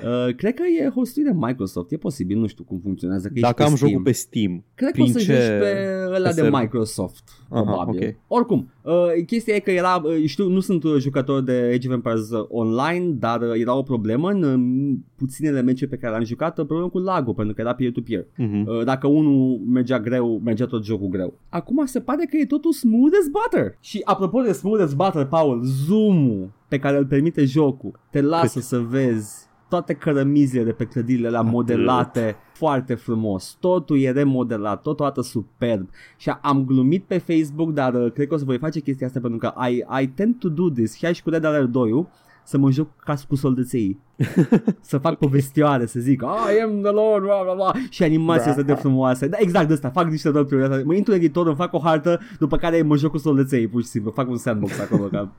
Uh, 0.05 0.34
cred 0.34 0.55
că 0.55 0.62
e 0.80 0.88
hostuit 0.88 1.24
de 1.26 1.32
Microsoft, 1.34 1.90
e 1.92 1.97
posibil, 1.97 2.38
nu 2.38 2.47
știu 2.47 2.64
cum 2.64 2.78
funcționează. 2.82 3.26
Că 3.26 3.32
ești 3.34 3.47
Dacă 3.47 3.55
pe 3.57 3.62
am 3.62 3.74
Steam. 3.74 3.90
jocul 3.90 4.05
pe 4.05 4.12
Steam, 4.12 4.64
Cred 4.74 4.88
că 4.90 4.94
prin 4.94 5.05
o 5.05 5.18
să 5.18 5.18
ce... 5.18 5.24
joci 5.24 5.59
pe 5.61 5.86
ăla 6.07 6.28
pe 6.28 6.34
de 6.34 6.40
server? 6.40 6.61
Microsoft, 6.61 7.28
Aha, 7.49 7.62
probabil. 7.62 8.07
ok. 8.09 8.14
Oricum, 8.38 8.70
uh, 8.82 8.92
chestia 9.26 9.55
e 9.55 9.59
că 9.59 9.70
era, 9.70 10.03
uh, 10.05 10.24
știu, 10.26 10.49
nu 10.49 10.61
sunt 10.61 10.84
uh, 10.84 10.97
jucător 10.99 11.42
de 11.42 11.70
Age 11.74 11.88
of 11.88 11.94
Empires 11.94 12.30
uh, 12.30 12.44
online, 12.49 13.07
dar 13.11 13.40
uh, 13.40 13.61
era 13.61 13.74
o 13.76 13.82
problemă 13.82 14.30
în 14.30 14.42
uh, 14.42 14.97
puținele 15.16 15.62
meciuri 15.62 15.90
pe 15.90 15.97
care 15.97 16.12
le-am 16.12 16.24
jucat, 16.24 16.59
uh, 16.59 16.66
problemă 16.66 16.88
cu 16.90 16.99
lag 16.99 17.34
pentru 17.34 17.55
că 17.55 17.61
era 17.61 17.74
peer-to-peer. 17.74 18.26
Mhm. 18.36 18.66
Uh, 18.68 18.84
dacă 18.84 19.07
unul 19.07 19.61
mergea 19.68 20.01
greu, 20.01 20.40
mergea 20.44 20.66
tot 20.66 20.84
jocul 20.84 21.09
greu. 21.09 21.38
Acum 21.49 21.84
se 21.86 22.01
pare 22.01 22.26
că 22.30 22.36
e 22.36 22.44
totul 22.47 22.72
smooth 22.72 23.14
as 23.20 23.26
butter. 23.28 23.76
Și 23.80 24.01
apropo 24.05 24.40
de 24.40 24.53
smooth 24.53 24.82
as 24.82 24.94
butter, 24.94 25.24
Paul, 25.24 25.61
zoom-ul 25.64 26.51
pe 26.68 26.78
care 26.78 26.97
îl 26.97 27.07
permite 27.07 27.44
jocul 27.44 28.01
te 28.11 28.20
lasă 28.20 28.59
Cât? 28.59 28.62
să 28.62 28.78
vezi 28.78 29.44
toate 29.69 29.95
cărămizile 29.95 30.62
de 30.62 30.73
pe 30.73 30.85
clădirile 30.85 31.29
la 31.29 31.39
Atât. 31.39 31.51
modelate 31.51 32.37
foarte 32.53 32.95
frumos. 32.95 33.57
Totul 33.61 34.01
e 34.01 34.11
remodelat, 34.11 34.83
totul 34.83 35.05
arată 35.05 35.21
superb. 35.21 35.89
Și 36.17 36.31
am 36.41 36.64
glumit 36.64 37.05
pe 37.05 37.19
Facebook, 37.19 37.73
dar 37.73 37.95
uh, 37.95 38.12
cred 38.12 38.29
că 38.29 38.35
o 38.35 38.37
să 38.37 38.45
voi 38.45 38.59
face 38.59 38.81
chestia 38.81 39.07
asta 39.07 39.21
pentru 39.21 39.39
că 39.39 39.53
I, 39.69 39.85
I 40.03 40.07
tend 40.09 40.39
to 40.39 40.49
do 40.49 40.71
this. 40.71 40.95
Chiar 40.95 41.14
și 41.14 41.23
cu 41.23 41.31
Red 41.31 41.45
Alert 41.45 41.69
2 41.69 42.07
să 42.47 42.59
mă 42.59 42.70
joc 42.70 42.88
ca 43.05 43.14
cu 43.28 43.34
soldăței. 43.36 43.99
să 44.80 44.99
fac 44.99 45.14
povestioare, 45.18 45.86
să 45.86 46.01
zic 46.01 46.20
I 46.22 46.61
am 46.62 46.80
the 46.82 46.90
Lord, 46.90 47.22
bla 47.24 47.42
bla 47.42 47.55
bla 47.55 47.70
și 47.90 48.03
animația 48.03 48.51
asta 48.51 48.62
de 48.62 48.74
frumoasă. 48.74 49.26
Da, 49.26 49.36
exact 49.40 49.66
de 49.68 49.72
asta, 49.72 49.88
fac 49.90 50.11
niște 50.11 50.28
rol 50.28 50.62
asta. 50.62 50.82
Mă 50.84 50.94
intru 50.94 51.12
în 51.12 51.18
editor, 51.18 51.47
îmi 51.47 51.57
fac 51.57 51.72
o 51.72 51.78
hartă, 51.78 52.20
după 52.38 52.57
care 52.57 52.82
mă 52.82 52.97
joc 52.97 53.11
cu 53.11 53.18
soldăței, 53.18 53.66
pur 53.68 53.82
și 53.82 53.86
simplu. 53.88 54.11
Fac 54.11 54.28
un 54.28 54.36
sandbox 54.36 54.80
acolo. 54.80 55.03
Ca... 55.03 55.32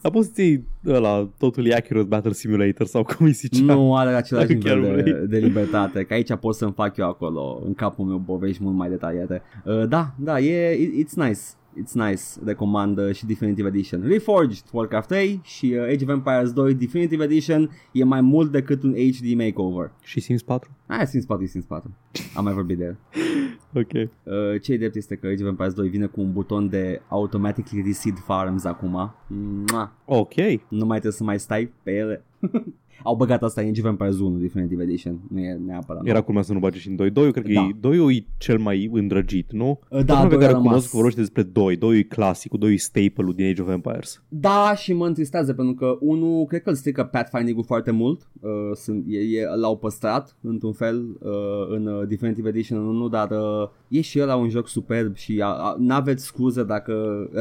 Dar 0.00 0.12
poți 0.12 0.26
să 0.26 0.32
ții 0.34 0.66
ăla, 0.86 1.28
totally 1.38 1.72
accurate 1.72 2.06
Battle 2.06 2.32
Simulator 2.32 2.86
sau 2.86 3.02
cum 3.02 3.26
îi 3.26 3.32
zicea. 3.32 3.74
nu 3.74 3.96
are 3.96 4.14
același 4.14 4.46
Dacă 4.46 4.58
chiar 4.58 4.76
nivel 4.76 4.94
de, 4.96 5.02
vrei. 5.10 5.26
de, 5.26 5.38
libertate, 5.38 6.02
că 6.02 6.14
aici 6.14 6.34
pot 6.34 6.54
să-mi 6.54 6.72
fac 6.72 6.96
eu 6.96 7.08
acolo, 7.08 7.62
în 7.66 7.74
capul 7.74 8.04
meu, 8.04 8.18
povești 8.26 8.62
mult 8.62 8.76
mai 8.76 8.88
detaliate. 8.88 9.42
Uh, 9.64 9.88
da, 9.88 10.14
da, 10.18 10.38
e, 10.40 10.74
it- 10.76 11.04
it's 11.06 11.14
nice. 11.14 11.40
It's 11.80 11.92
nice, 11.92 12.22
recomand 12.44 12.98
uh, 12.98 13.14
și 13.14 13.26
Definitive 13.26 13.68
Edition 13.68 14.02
Reforged, 14.06 14.64
Warcraft 14.72 15.08
3 15.08 15.40
și 15.44 15.74
uh, 15.78 15.82
Age 15.82 16.04
of 16.04 16.10
Empires 16.10 16.52
2 16.52 16.74
Definitive 16.74 17.24
Edition 17.24 17.70
e 17.92 18.04
mai 18.04 18.20
mult 18.20 18.50
decât 18.52 18.82
un 18.82 18.94
HD 18.94 19.34
makeover 19.34 19.92
Și 20.02 20.20
Sims 20.20 20.42
4? 20.42 20.70
Aia 20.86 21.04
Sims 21.04 21.24
4 21.24 21.44
e 21.44 21.46
Sims 21.46 21.64
4 21.64 21.90
Am 22.34 22.44
mai 22.44 22.52
vorbit 22.52 22.78
de 22.78 22.84
el 22.84 22.96
Ok. 23.74 23.92
uh, 23.92 24.60
Ce 24.62 24.76
drept 24.76 24.94
este 24.96 25.14
că 25.16 25.26
Age 25.26 25.42
of 25.42 25.48
Empires 25.48 25.72
2 25.74 25.88
vine 25.88 26.06
cu 26.06 26.20
un 26.20 26.32
buton 26.32 26.68
de 26.68 27.00
Automatically 27.08 27.82
Reseed 27.86 28.16
Farms 28.18 28.64
acum 28.64 29.14
Mua. 29.26 29.92
Ok. 30.04 30.34
Nu 30.68 30.84
mai 30.84 30.98
trebuie 30.98 31.12
să 31.12 31.24
mai 31.24 31.38
stai 31.38 31.72
pe 31.82 31.90
ele 31.92 32.24
Au 33.04 33.16
băgat 33.16 33.42
asta 33.42 33.60
în 33.60 33.68
Age 33.68 33.80
of 33.80 33.86
Empires 33.86 34.18
1 34.18 34.38
Definitive 34.38 34.82
Edition 34.82 35.20
Nu 35.30 35.38
e 35.38 35.60
neapărat 35.66 36.06
Era 36.06 36.20
culmea 36.20 36.42
să 36.42 36.52
nu 36.52 36.58
bage 36.58 36.78
și 36.78 36.88
în 36.88 36.96
2. 36.96 37.10
2 37.10 37.32
cred 37.32 37.44
că 37.44 37.52
Da. 37.52 37.60
e, 37.60 37.76
2 37.80 38.16
e 38.16 38.24
cel 38.38 38.58
mai 38.58 38.90
îndrăgit, 38.92 39.52
nu? 39.52 39.78
Da, 39.90 39.96
Toată 39.96 40.12
lumea 40.12 40.28
pe 40.28 40.34
doi 40.34 40.38
care 40.38 40.52
a 40.52 40.56
îl 40.56 40.62
rămas. 40.62 40.66
cunosc 40.68 40.90
vorbește 40.92 41.20
despre 41.20 41.42
2. 41.42 41.76
2 41.76 41.98
e 41.98 42.02
clasicul, 42.02 42.58
2 42.58 42.72
e 42.72 42.76
staple-ul 42.76 43.32
din 43.34 43.46
Age 43.46 43.62
of 43.62 43.68
Empires. 43.68 44.22
Da, 44.28 44.74
și 44.76 44.92
mă 44.92 45.06
întristează 45.06 45.52
pentru 45.54 45.74
că 45.74 45.96
unul, 46.00 46.44
cred 46.46 46.62
că 46.62 46.68
îl 46.68 46.74
strică 46.74 47.04
Pathfinding-ul 47.04 47.64
foarte 47.64 47.90
mult. 47.90 48.28
Uh, 48.40 48.50
sunt, 48.74 49.04
e, 49.08 49.18
e, 49.18 49.46
l-au 49.56 49.76
păstrat 49.78 50.36
într-un 50.40 50.72
fel 50.72 51.16
uh, 51.20 51.30
în 51.68 51.86
uh, 51.86 52.08
Definitive 52.08 52.48
Edition 52.48 52.78
1, 52.78 53.08
dar 53.08 53.30
uh, 53.30 53.68
e 53.88 54.00
și 54.00 54.20
ăla 54.20 54.36
un 54.36 54.48
joc 54.48 54.68
superb 54.68 55.16
și 55.16 55.40
a, 55.42 55.46
a, 55.46 55.76
n-aveți 55.78 56.24
scuză 56.24 56.62
dacă 56.62 56.92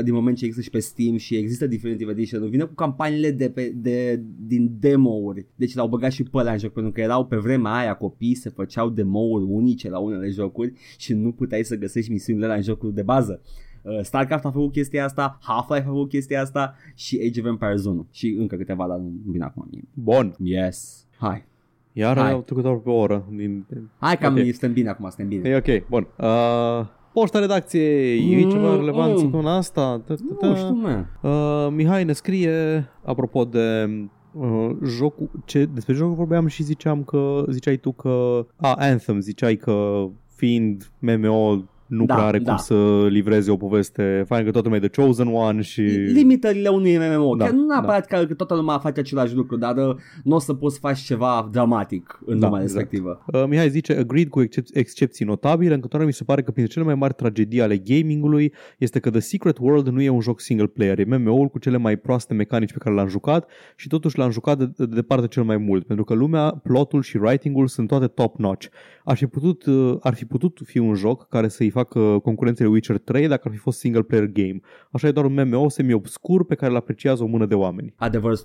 din 0.03 0.13
moment 0.13 0.37
ce 0.37 0.45
există 0.45 0.63
și 0.63 0.69
pe 0.69 0.79
Steam 0.79 1.17
și 1.17 1.35
există 1.35 1.67
Definitive 1.67 2.11
Edition, 2.11 2.49
vine 2.49 2.63
cu 2.63 2.73
campaniile 2.73 3.31
de, 3.31 3.49
pe, 3.49 3.73
de 3.75 4.21
din 4.47 4.71
demo-uri. 4.79 5.45
Deci 5.55 5.75
l-au 5.75 5.87
băgat 5.87 6.11
și 6.11 6.23
pe 6.23 6.37
ăla 6.37 6.51
în 6.51 6.57
joc 6.57 6.71
pentru 6.71 6.91
că 6.91 7.01
erau 7.01 7.25
pe 7.25 7.35
vremea 7.35 7.73
aia 7.73 7.93
copii, 7.93 8.35
se 8.35 8.49
făceau 8.49 8.89
demo-uri 8.89 9.43
unice 9.47 9.89
la 9.89 9.99
unele 9.99 10.29
jocuri 10.29 10.73
și 10.97 11.13
nu 11.13 11.31
puteai 11.31 11.63
să 11.63 11.75
găsești 11.75 12.11
misiunile 12.11 12.47
la 12.47 12.53
în 12.53 12.61
jocul 12.61 12.93
de 12.93 13.01
bază. 13.01 13.41
Uh, 13.81 13.99
StarCraft 14.01 14.45
a 14.45 14.51
făcut 14.51 14.71
chestia 14.71 15.03
asta, 15.03 15.37
Half-Life 15.41 15.85
a 15.87 15.91
făcut 15.91 16.09
chestia 16.09 16.41
asta 16.41 16.75
și 16.95 17.19
Age 17.27 17.39
of 17.39 17.45
Empires 17.45 17.85
1 17.85 18.07
și 18.11 18.35
încă 18.39 18.55
câteva, 18.55 18.87
dar 18.87 18.97
nu 18.97 19.11
vin 19.25 19.41
acum 19.41 19.67
mie. 19.71 19.83
Bun. 19.93 20.35
Yes. 20.43 21.05
Hai. 21.17 21.45
Iar 21.93 22.17
Hai. 22.17 22.31
au 22.31 22.41
trecut 22.41 22.63
doar 22.63 22.75
pe 22.75 22.89
o 22.89 22.93
oră. 22.93 23.25
Din... 23.29 23.65
Hai 23.97 24.17
că 24.17 24.25
Ok. 24.25 24.31
okay. 24.31 24.49
suntem 24.49 24.73
bine 24.73 24.89
acum, 24.89 25.09
suntem 25.09 25.27
bine. 25.27 25.49
E 25.49 25.55
ok, 25.55 25.87
bun. 25.87 26.07
Uh, 26.17 26.85
poșta 27.13 27.39
redacției, 27.39 28.33
e 28.33 28.43
Mm, 28.43 28.49
ceva 28.49 28.75
relevant 28.75 29.23
mm. 29.23 29.39
în 29.39 29.45
asta? 29.45 30.01
Ta, 30.05 30.13
ta, 30.15 30.35
ta. 30.39 30.47
Nu 30.47 30.55
știu, 30.55 30.73
mă. 30.73 31.05
Uh, 31.21 31.73
Mihai 31.75 32.03
ne 32.03 32.13
scrie, 32.13 32.87
apropo 33.03 33.45
de 33.45 33.89
uh, 34.33 34.69
jocul, 34.85 35.29
ce, 35.45 35.65
despre 35.65 35.93
jocul 35.93 36.15
vorbeam 36.15 36.47
și 36.47 36.63
ziceam 36.63 37.03
că, 37.03 37.45
ziceai 37.49 37.77
tu 37.77 37.91
că, 37.91 38.45
a, 38.55 38.73
Anthem, 38.73 39.19
ziceai 39.19 39.55
că 39.55 40.05
fiind 40.35 40.91
MMO 40.99 41.63
nu 41.91 42.05
Da, 42.05 42.13
prea 42.13 42.25
are 42.25 42.39
da. 42.39 42.51
cum 42.53 42.61
să 42.63 43.07
livreze 43.09 43.51
o 43.51 43.57
poveste 43.57 44.23
fain 44.27 44.45
că 44.45 44.51
toată 44.51 44.67
lumea 44.67 44.83
e 44.83 44.87
The 44.87 45.01
Chosen 45.01 45.27
One 45.27 45.61
și... 45.61 45.81
Limitările 46.13 46.69
unui 46.69 46.97
MMO. 46.97 47.35
Da, 47.35 47.43
Da, 47.43 47.49
Chiar 47.49 47.53
nu 47.53 47.65
neapărat 47.65 48.05
că, 48.05 48.25
că 48.25 48.33
toată 48.33 48.55
lumea 48.55 48.77
face 48.77 48.99
același 48.99 49.35
lucru, 49.35 49.57
dar 49.57 49.77
uh, 49.77 49.95
nu 50.23 50.35
o 50.35 50.39
să 50.39 50.53
poți 50.53 50.73
să 50.73 50.79
faci 50.79 50.99
ceva 50.99 51.49
dramatic 51.51 52.19
în 52.25 52.39
Da, 52.39 52.47
lumea 52.47 52.61
exact. 52.61 52.79
respectivă. 52.79 53.23
Uh, 53.33 53.43
Mihai 53.47 53.69
zice, 53.69 53.93
agreed 53.93 54.27
cu 54.27 54.43
excep- 54.43 54.73
excepții 54.73 55.25
notabile, 55.25 55.73
în 55.73 56.05
mi 56.05 56.13
se 56.13 56.23
pare 56.23 56.41
că 56.41 56.51
printre 56.51 56.73
cele 56.73 56.85
mai 56.85 56.95
mari 56.95 57.13
tragedii 57.13 57.61
ale 57.61 57.77
gamingului 57.77 58.53
este 58.77 58.99
că 58.99 59.09
The 59.09 59.19
Secret 59.19 59.57
World 59.57 59.87
nu 59.87 60.01
e 60.01 60.09
un 60.09 60.19
joc 60.19 60.39
single 60.39 60.67
player, 60.67 60.99
e 60.99 61.17
MMO-ul 61.17 61.47
cu 61.47 61.59
cele 61.59 61.77
mai 61.77 61.95
proaste 61.95 62.33
mecanici 62.33 62.71
pe 62.71 62.77
care 62.77 62.95
l-am 62.95 63.07
jucat 63.07 63.49
și 63.75 63.87
totuși 63.87 64.17
l-am 64.17 64.31
jucat 64.31 64.57
de, 64.57 64.71
de 64.77 64.85
departe 64.85 65.27
cel 65.27 65.43
mai 65.43 65.57
mult, 65.57 65.85
pentru 65.85 66.05
că 66.05 66.13
lumea, 66.13 66.49
plotul 66.63 67.01
și 67.01 67.17
writing-ul 67.17 67.67
sunt 67.67 67.87
toate 67.87 68.07
top-notch. 68.07 68.67
Ar 69.03 69.17
fi 69.17 69.25
putut, 69.25 69.65
uh, 69.65 69.97
ar 70.01 70.13
fi 70.13 70.25
putut 70.25 70.59
fi 70.63 70.77
un 70.77 70.93
joc 70.95 71.27
care 71.27 71.47
să-i 71.47 71.69
facă 71.69 71.80
concurențele 72.23 72.69
Witcher 72.69 72.97
3 72.97 73.27
dacă 73.27 73.41
ar 73.45 73.51
fi 73.51 73.57
fost 73.57 73.79
single 73.79 74.01
player 74.01 74.25
game. 74.25 74.59
Așa 74.91 75.07
e 75.07 75.11
doar 75.11 75.25
un 75.25 75.33
MMO 75.33 75.69
semi-obscur 75.69 76.45
pe 76.45 76.55
care 76.55 76.71
îl 76.71 76.77
apreciază 76.77 77.23
o 77.23 77.27
mână 77.27 77.45
de 77.45 77.55
oameni. 77.55 77.93
Adevăr 77.97 78.37
100%. 78.37 78.39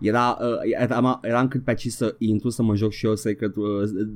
Era, 0.00 0.38
uh, 0.40 0.80
eram, 0.80 1.18
eram 1.22 1.48
cât 1.48 1.64
pe 1.64 1.70
aici 1.70 1.86
să 1.86 2.14
intru 2.18 2.48
să 2.48 2.62
mă 2.62 2.74
joc 2.74 2.90
și 2.90 3.06
eu 3.06 3.14
Secret, 3.14 3.56
uh, 3.56 3.64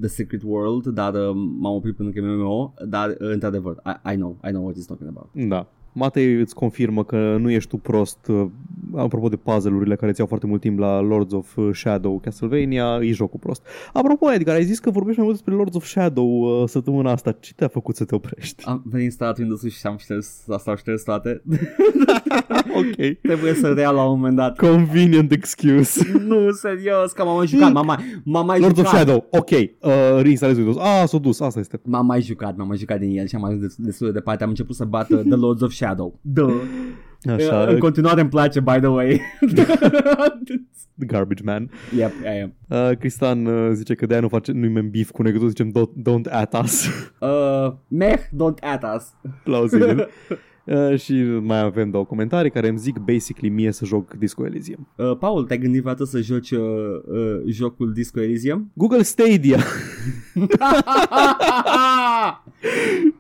The 0.01 0.09
Secret 0.09 0.43
World, 0.45 0.87
dar 0.87 1.15
uh, 1.15 1.35
m-am 1.59 1.75
oprit 1.75 1.97
pentru 1.97 2.21
că 2.21 2.27
e 2.27 2.35
MMO, 2.35 2.75
dar 2.89 3.09
uh, 3.09 3.17
într-adevăr, 3.19 3.83
I, 3.87 4.13
I 4.13 4.15
know, 4.15 4.39
I 4.49 4.51
know 4.51 4.65
what 4.65 4.77
he's 4.77 4.87
talking 4.87 5.09
about. 5.09 5.49
Da. 5.49 5.69
Matei 5.99 6.41
îți 6.41 6.55
confirmă 6.55 7.05
că 7.05 7.37
nu 7.41 7.51
ești 7.51 7.69
tu 7.69 7.77
prost 7.77 8.27
uh, 8.29 8.47
apropo 8.97 9.29
de 9.29 9.37
puzzle-urile 9.37 9.97
care 9.97 10.13
ți 10.13 10.19
iau 10.19 10.29
foarte 10.29 10.47
mult 10.47 10.61
timp 10.61 10.79
la 10.79 11.01
Lords 11.01 11.33
of 11.33 11.57
uh, 11.57 11.69
Shadow 11.75 12.19
Castlevania, 12.19 12.99
e 13.03 13.13
jocul 13.13 13.39
prost. 13.39 13.67
Apropo, 13.93 14.33
Edgar, 14.33 14.55
ai 14.55 14.65
zis 14.65 14.79
că 14.79 14.91
vorbești 14.91 15.19
mai 15.19 15.27
mult 15.29 15.39
despre 15.39 15.55
Lords 15.57 15.77
of 15.77 15.85
Shadow 15.85 16.61
uh, 16.63 16.69
săptămâna 16.69 17.11
asta. 17.11 17.33
Ce 17.33 17.53
te-a 17.55 17.69
făcut 17.69 17.97
să 17.97 18.05
te 18.05 18.15
oprești? 18.15 18.65
Am 18.65 18.83
venit 18.85 19.05
instalat 19.05 19.39
Windows-ul 19.39 19.69
și 19.69 19.87
am 19.87 19.97
șters, 19.97 20.49
asta 20.49 20.71
au 20.71 20.77
șters 20.77 21.03
toate. 21.03 21.43
ok. 22.81 23.19
Trebuie 23.23 23.55
să 23.55 23.73
rea 23.73 23.91
la 23.91 24.05
un 24.05 24.17
moment 24.17 24.37
dat. 24.37 24.57
Convenient 24.57 25.33
excuse. 25.33 26.21
nu, 26.27 26.51
serios, 26.51 27.13
că 27.13 27.25
m-am 27.25 27.37
mai 27.37 27.47
jucat, 27.47 27.73
m-am 27.73 27.87
mai, 27.87 27.97
m-am 28.25 28.47
mai 28.47 28.61
Lords 28.61 28.79
of 28.79 28.85
jucat. 28.85 29.01
Shadow, 29.01 29.27
ok. 29.31 29.51
Uh, 29.51 30.21
reinstalez 30.21 30.57
Windows. 30.57 30.77
Ah, 30.77 31.03
s-a 31.07 31.19
dus, 31.19 31.41
asta 31.41 31.61
este. 31.61 31.81
M-am 31.85 32.07
mai 32.07 32.21
jucat, 32.21 32.57
m-am 32.57 32.67
mai 32.69 32.77
jucat 32.77 32.99
din 32.99 33.19
el 33.19 33.27
și 33.27 33.35
am 33.35 33.45
ajuns 33.45 33.61
des- 33.61 33.77
destul 33.77 34.07
de 34.07 34.13
departe. 34.13 34.43
Am 34.43 34.49
început 34.49 34.75
să 34.75 34.85
bat 34.85 35.11
uh, 35.11 35.19
The 35.19 35.37
Lords 35.37 35.61
of 35.63 35.71
Shadow. 35.73 35.87
Da. 36.21 36.47
Așa, 37.33 37.65
În 37.65 37.79
continuare 37.79 38.21
îmi 38.21 38.31
place, 38.31 38.61
by 38.61 38.79
the 38.79 38.87
way. 38.87 39.21
The 39.55 39.65
Garbage 41.07 41.43
Man. 41.45 41.71
yep, 41.97 42.13
I 42.25 42.41
am. 42.43 42.55
Uh, 42.69 42.97
Cristian 42.97 43.47
uh, 43.47 43.71
zice 43.73 43.95
că 43.95 44.07
de-aia 44.07 44.23
nu 44.23 44.29
face, 44.29 44.53
nu-i 44.53 44.69
mem 44.69 44.91
beef 44.91 45.11
cu 45.11 45.23
noi, 45.23 45.33
că 45.33 45.39
toți 45.39 45.49
zicem 45.51 45.71
don't, 45.71 46.11
don't 46.13 46.33
at 46.33 46.63
us. 46.63 46.87
Uh, 47.21 47.73
meh, 47.89 48.19
don't 48.19 48.61
at 48.61 48.85
us. 48.97 49.15
Plauzibil. 49.45 50.09
Uh, 50.71 50.99
și 50.99 51.13
mai 51.43 51.61
avem 51.61 51.91
două 51.91 52.05
comentarii 52.05 52.51
care 52.51 52.69
îmi 52.69 52.79
zic 52.79 52.99
basically 52.99 53.49
mie 53.55 53.73
să 53.73 53.85
joc 53.85 54.13
Disco 54.15 54.45
Elysium. 54.45 54.89
Uh, 54.97 55.17
Paul, 55.19 55.45
te-ai 55.45 55.59
gândit 55.59 55.81
vreodată 55.81 56.05
să 56.05 56.21
joci 56.21 56.51
uh, 56.51 56.61
uh, 57.07 57.43
jocul 57.47 57.93
Disco 57.93 58.21
Elysium? 58.21 58.71
Google 58.75 59.03
Stadia. 59.03 59.59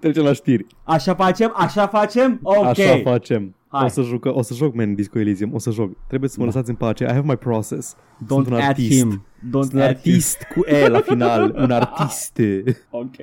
Trecem 0.01 0.23
la 0.25 0.33
știri. 0.33 0.67
așa 0.85 1.15
facem? 1.15 1.53
Așa 1.57 1.87
facem? 1.87 2.39
Ok. 2.43 2.65
Așa 2.65 3.01
facem. 3.03 3.55
Hai. 3.69 3.85
O 3.85 3.89
să, 3.89 4.03
jucă, 4.03 4.35
o 4.35 4.43
să 4.43 4.55
joc, 4.55 4.75
man, 4.75 4.95
Disco 4.95 5.19
Elysium. 5.19 5.55
O 5.55 5.59
să 5.59 5.71
joc. 5.71 5.93
Trebuie 6.07 6.29
să 6.31 6.37
mă 6.39 6.45
Da. 6.45 6.51
lăsați 6.51 6.71
în 6.71 6.77
pace. 6.77 7.05
I 7.05 7.07
have 7.07 7.23
my 7.27 7.37
process. 7.37 7.95
Don't 8.25 8.27
Sunt 8.27 8.47
un 8.47 8.53
at 8.53 8.63
artist. 8.63 8.99
him. 8.99 9.25
Don't 9.49 9.51
Sunt 9.51 9.73
un 9.73 9.81
at 9.81 9.87
artist 9.89 10.43
cu 10.55 10.65
E 10.67 10.89
la 10.89 11.01
final. 11.01 11.55
Un 11.57 11.71
artist. 11.71 12.37
him. 12.37 12.63
Ok. 12.91 13.15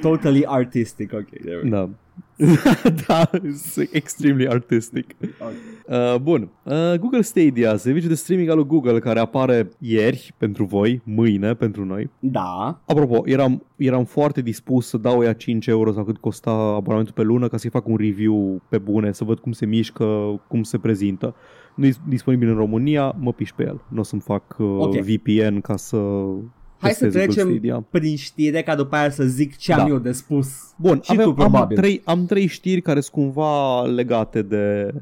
Totally 0.00 0.44
artistic, 0.46 1.12
ok. 1.12 1.28
There 1.28 1.60
we 1.62 1.68
go. 1.68 1.76
Da. 1.76 1.88
da, 3.06 3.30
it's 3.30 3.76
extremely 3.92 4.46
artistic. 4.48 5.16
Ok. 5.40 5.52
Uh, 5.88 6.20
bun. 6.20 6.48
Uh, 6.62 6.94
Google 6.98 7.20
Stadia, 7.20 7.76
serviciul 7.76 8.08
de 8.08 8.14
streaming 8.14 8.48
al 8.48 8.56
lui 8.56 8.66
Google 8.66 8.98
care 8.98 9.18
apare 9.18 9.68
ieri 9.78 10.34
pentru 10.38 10.64
voi, 10.64 11.00
mâine 11.04 11.54
pentru 11.54 11.84
noi. 11.84 12.10
Da. 12.18 12.80
Apropo, 12.86 13.22
eram, 13.24 13.62
eram 13.76 14.04
foarte 14.04 14.40
dispus 14.40 14.88
să 14.88 14.96
dau 14.96 15.22
ea 15.22 15.32
5 15.32 15.66
euro 15.66 15.92
sau 15.92 16.04
cât 16.04 16.16
costa 16.16 16.50
abonamentul 16.50 17.14
pe 17.14 17.22
lună 17.22 17.48
ca 17.48 17.56
să-i 17.56 17.70
fac 17.70 17.86
un 17.86 17.96
review 17.96 18.62
pe 18.68 18.78
bune, 18.78 19.12
să 19.12 19.24
văd 19.24 19.38
cum 19.38 19.52
se 19.52 19.66
mișcă, 19.66 20.40
cum 20.48 20.62
se 20.62 20.78
prezintă. 20.78 21.34
Nu 21.74 21.86
e 21.86 21.92
disponibil 22.08 22.48
în 22.48 22.56
România, 22.56 23.14
mă 23.18 23.32
piși 23.32 23.54
pe 23.54 23.62
el. 23.62 23.80
Nu 23.88 24.00
o 24.00 24.02
să-mi 24.02 24.20
fac 24.20 24.56
uh, 24.58 24.76
Ok. 24.78 24.94
VPN 24.96 25.60
ca 25.60 25.76
să 25.76 25.96
Hai 26.78 26.92
să 26.92 27.04
testez 27.04 27.12
Google 27.12 27.34
trecem 27.34 27.50
Stadia. 27.50 27.84
prin 27.90 28.16
știre 28.16 28.62
ca 28.62 28.74
după 28.74 28.96
aia 28.96 29.10
să 29.10 29.24
zic 29.24 29.56
ce 29.56 29.72
am 29.72 29.78
Da. 29.78 29.86
eu 29.92 29.98
de 29.98 30.12
spus. 30.12 30.48
Bun, 30.76 31.00
Și 31.02 31.10
avem, 31.12 31.24
tu, 31.24 31.28
am, 31.30 31.34
probabil. 31.36 31.76
trei, 31.76 32.00
am 32.04 32.26
trei 32.26 32.46
știri 32.46 32.80
care 32.80 33.00
sunt 33.00 33.12
cumva 33.24 33.82
legate 33.82 34.42
de, 34.42 34.94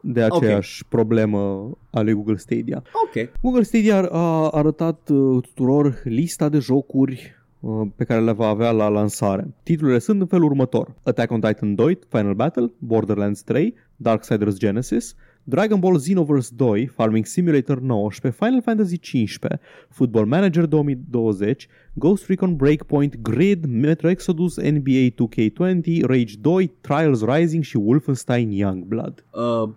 de 0.00 0.22
aceeași 0.22 0.84
problemă 0.88 1.70
a 1.90 2.00
lui 2.00 2.12
Google 2.12 2.36
Stadia. 2.36 2.82
Ok. 3.06 3.30
Google 3.42 3.62
Stadia 3.62 3.96
a- 4.02 4.08
a 4.10 4.48
arătat 4.48 5.08
uh, 5.08 5.42
tuturor 5.42 6.00
lista 6.04 6.48
de 6.48 6.58
jocuri 6.58 7.34
uh, 7.60 7.86
pe 7.96 8.04
care 8.04 8.20
le 8.20 8.32
va 8.32 8.46
avea 8.48 8.70
la 8.70 8.88
lansare. 8.88 9.54
Titlurile 9.62 9.98
sunt 9.98 10.20
în 10.20 10.26
felul 10.26 10.44
următor. 10.44 10.94
Attack 11.02 11.30
on 11.32 11.40
Titan 11.40 11.74
2, 11.74 11.98
Final 12.08 12.34
Battle, 12.34 12.72
Borderlands 12.78 13.42
3, 13.42 13.74
Darksiders 13.96 14.56
Genesis, 14.56 15.14
Dragon 15.48 15.78
Ball 15.80 15.98
Xenoverse 15.98 16.50
2, 16.56 16.86
Farming 16.86 17.24
Simulator 17.26 17.80
19, 17.80 18.30
Final 18.44 18.62
Fantasy 18.62 18.96
15, 18.98 19.60
Football 19.88 20.26
Manager 20.26 20.66
2020, 20.66 21.68
Ghost 21.94 22.26
Recon 22.26 22.56
Breakpoint, 22.56 23.16
Grid, 23.22 23.64
Metro 23.66 24.08
Exodus, 24.08 24.56
NBA 24.56 25.06
2K20, 25.14 26.02
Rage 26.06 26.34
2, 26.40 26.72
Trials 26.80 27.24
Rising 27.24 27.62
și 27.62 27.76
Wolfenstein 27.76 28.50
Youngblood. 28.50 29.24
Uh, 29.32 29.70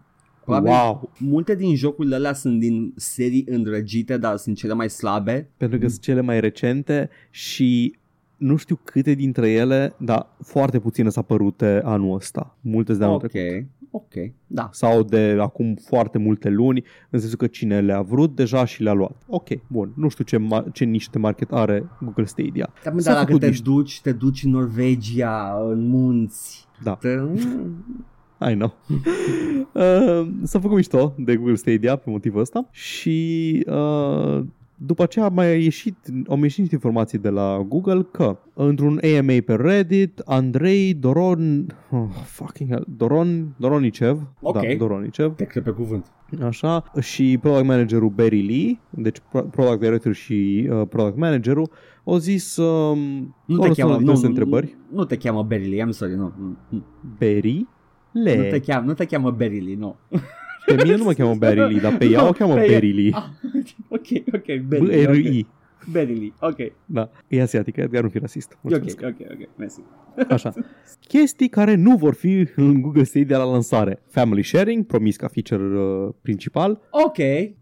probabil 0.43 0.69
Wow! 0.71 1.11
multe 1.19 1.55
din 1.55 1.75
jocurile 1.75 2.15
alea 2.15 2.33
sunt 2.33 2.59
din 2.59 2.93
serii 2.95 3.45
îndrăgite, 3.49 4.17
dar 4.17 4.35
sunt 4.37 4.55
cele 4.57 4.73
mai 4.73 4.89
slabe. 4.89 5.49
pentru 5.57 5.79
că 5.79 5.87
sunt 5.87 6.01
cele 6.01 6.21
mai 6.21 6.39
recente 6.39 7.09
și 7.29 7.97
nu 8.37 8.55
știu 8.55 8.79
câte 8.83 9.13
dintre 9.13 9.51
ele, 9.51 9.93
dar 9.97 10.27
foarte 10.43 10.79
puține 10.79 11.09
s-a 11.09 11.21
părute 11.21 11.81
anul 11.83 12.15
ăsta. 12.15 12.57
Multe 12.61 12.87
sunt 12.87 12.99
de 12.99 13.05
anul 13.05 13.15
Ok. 13.23 13.29
trecut. 13.29 13.67
Ok. 13.91 14.13
Da. 14.47 14.69
Sau 14.71 15.03
de 15.03 15.37
acum 15.39 15.75
foarte 15.75 16.17
multe 16.17 16.49
luni, 16.49 16.83
în 17.09 17.19
sensul 17.19 17.37
că 17.37 17.47
cine 17.47 17.81
le-a 17.81 18.01
vrut 18.01 18.35
deja 18.35 18.65
și 18.65 18.83
le-a 18.83 18.93
luat. 18.93 19.21
Ok, 19.27 19.47
bun. 19.67 19.91
Nu 19.95 20.09
știu 20.09 20.23
ce, 20.23 20.37
ma- 20.37 20.71
ce 20.73 20.83
niște 20.83 21.09
de 21.13 21.19
market 21.19 21.51
are 21.51 21.89
Google 22.01 22.25
Stadia. 22.25 22.73
Dar, 22.83 22.93
mă, 22.93 22.99
S-a 22.99 23.05
dar 23.05 23.13
dacă 23.13 23.25
făcut 23.25 23.41
te 23.41 23.47
niște- 23.47 23.63
duci, 23.63 24.01
te 24.01 24.11
duci 24.11 24.43
în 24.43 24.51
Norvegia, 24.51 25.57
în 25.69 25.87
munți, 25.87 26.67
Da, 26.83 26.95
te... 26.95 27.17
I 28.51 28.53
know. 28.53 28.73
uh, 29.73 30.27
s-a 30.43 30.59
făcut 30.59 30.75
mișto 30.75 31.13
de 31.17 31.35
Google 31.35 31.55
Stadia 31.55 31.95
pe 31.95 32.09
motivul 32.09 32.39
ăsta 32.39 32.67
și 32.71 33.51
uh, 33.67 34.43
după 34.81 35.03
aceea 35.03 35.25
a 35.25 35.29
mai 35.29 35.63
ieșit, 35.63 35.95
au 36.27 36.33
mai 36.35 36.43
ieșit 36.43 36.59
niște 36.59 36.75
informații 36.75 37.17
de 37.17 37.29
la 37.29 37.65
Google 37.67 38.07
că 38.11 38.37
într-un 38.53 38.99
AMA 39.17 39.33
pe 39.45 39.53
Reddit, 39.55 40.19
Andrei 40.25 40.93
Doron, 40.93 41.65
oh, 41.91 42.03
fucking 42.23 42.69
hell, 42.69 42.85
Doron, 42.97 43.55
Doronicev, 43.57 44.21
Ok. 44.41 44.53
da, 44.53 44.61
Doronicev, 44.77 45.35
te 45.35 45.43
cred 45.45 45.63
pe 45.63 45.69
cuvânt. 45.69 46.05
așa, 46.43 46.83
și 46.99 47.37
product 47.41 47.65
managerul 47.65 48.09
Barry 48.09 48.41
Lee, 48.41 48.79
deci 48.89 49.17
pro- 49.31 49.41
product 49.43 49.79
director 49.79 50.13
și 50.13 50.67
uh, 50.71 50.81
product 50.89 51.17
managerul, 51.17 51.69
au 52.03 52.17
zis, 52.17 52.55
um, 52.57 52.97
Nu 53.45 53.55
au 53.55 53.61
te 53.61 53.67
răspuns 53.67 53.77
cheamă, 53.77 53.91
la 53.91 53.97
nu, 53.97 54.03
diverse 54.03 54.25
întrebări. 54.25 54.77
nu 54.91 55.03
te 55.05 55.17
cheamă 55.17 55.43
Berily, 55.43 55.83
I'm 55.85 55.89
sorry, 55.89 56.15
nu. 56.15 56.33
Nu, 56.69 56.83
Barry 57.19 57.67
nu 58.11 58.23
te 58.23 58.31
Lee. 58.49 58.59
cheamă, 58.59 58.85
nu 58.85 58.93
te 58.93 59.05
cheamă 59.05 59.31
Berily, 59.31 59.73
nu. 59.75 59.95
Pe 60.75 60.83
mine 60.83 60.95
nu 60.95 61.03
mă 61.03 61.13
cheamă 61.13 61.35
Barry 61.35 61.59
Lee, 61.59 61.79
dar 61.79 61.97
pe 61.97 62.05
ea 62.05 62.27
o 62.27 62.31
cheamă 62.31 62.53
Barry 62.53 62.91
Lee. 62.91 63.11
Ok, 63.87 64.05
ok, 64.33 64.45
Berily. 64.67 65.05
ok. 65.05 65.09
B-R-I. 65.09 65.45
Berily, 65.91 66.33
ok. 66.39 66.57
Da, 66.85 67.09
e 67.27 67.41
asiatică, 67.41 67.81
Edgar 67.81 68.03
nu 68.03 68.09
fi 68.09 68.17
rasist. 68.19 68.51
E 68.51 68.55
ok, 68.55 68.61
Mulțumesc. 68.61 69.01
ok, 69.03 69.27
ok, 69.31 69.49
mersi. 69.57 69.79
Așa. 70.29 70.53
Chestii 71.07 71.49
care 71.49 71.75
nu 71.75 71.95
vor 71.95 72.13
fi 72.13 72.47
în 72.55 72.81
Google 72.81 73.03
Stadia 73.03 73.37
la 73.37 73.43
lansare. 73.51 74.01
Family 74.07 74.43
sharing, 74.43 74.85
promis 74.85 75.15
ca 75.15 75.27
feature 75.27 75.63
uh, 75.79 76.09
principal. 76.21 76.79
Ok, 76.91 77.15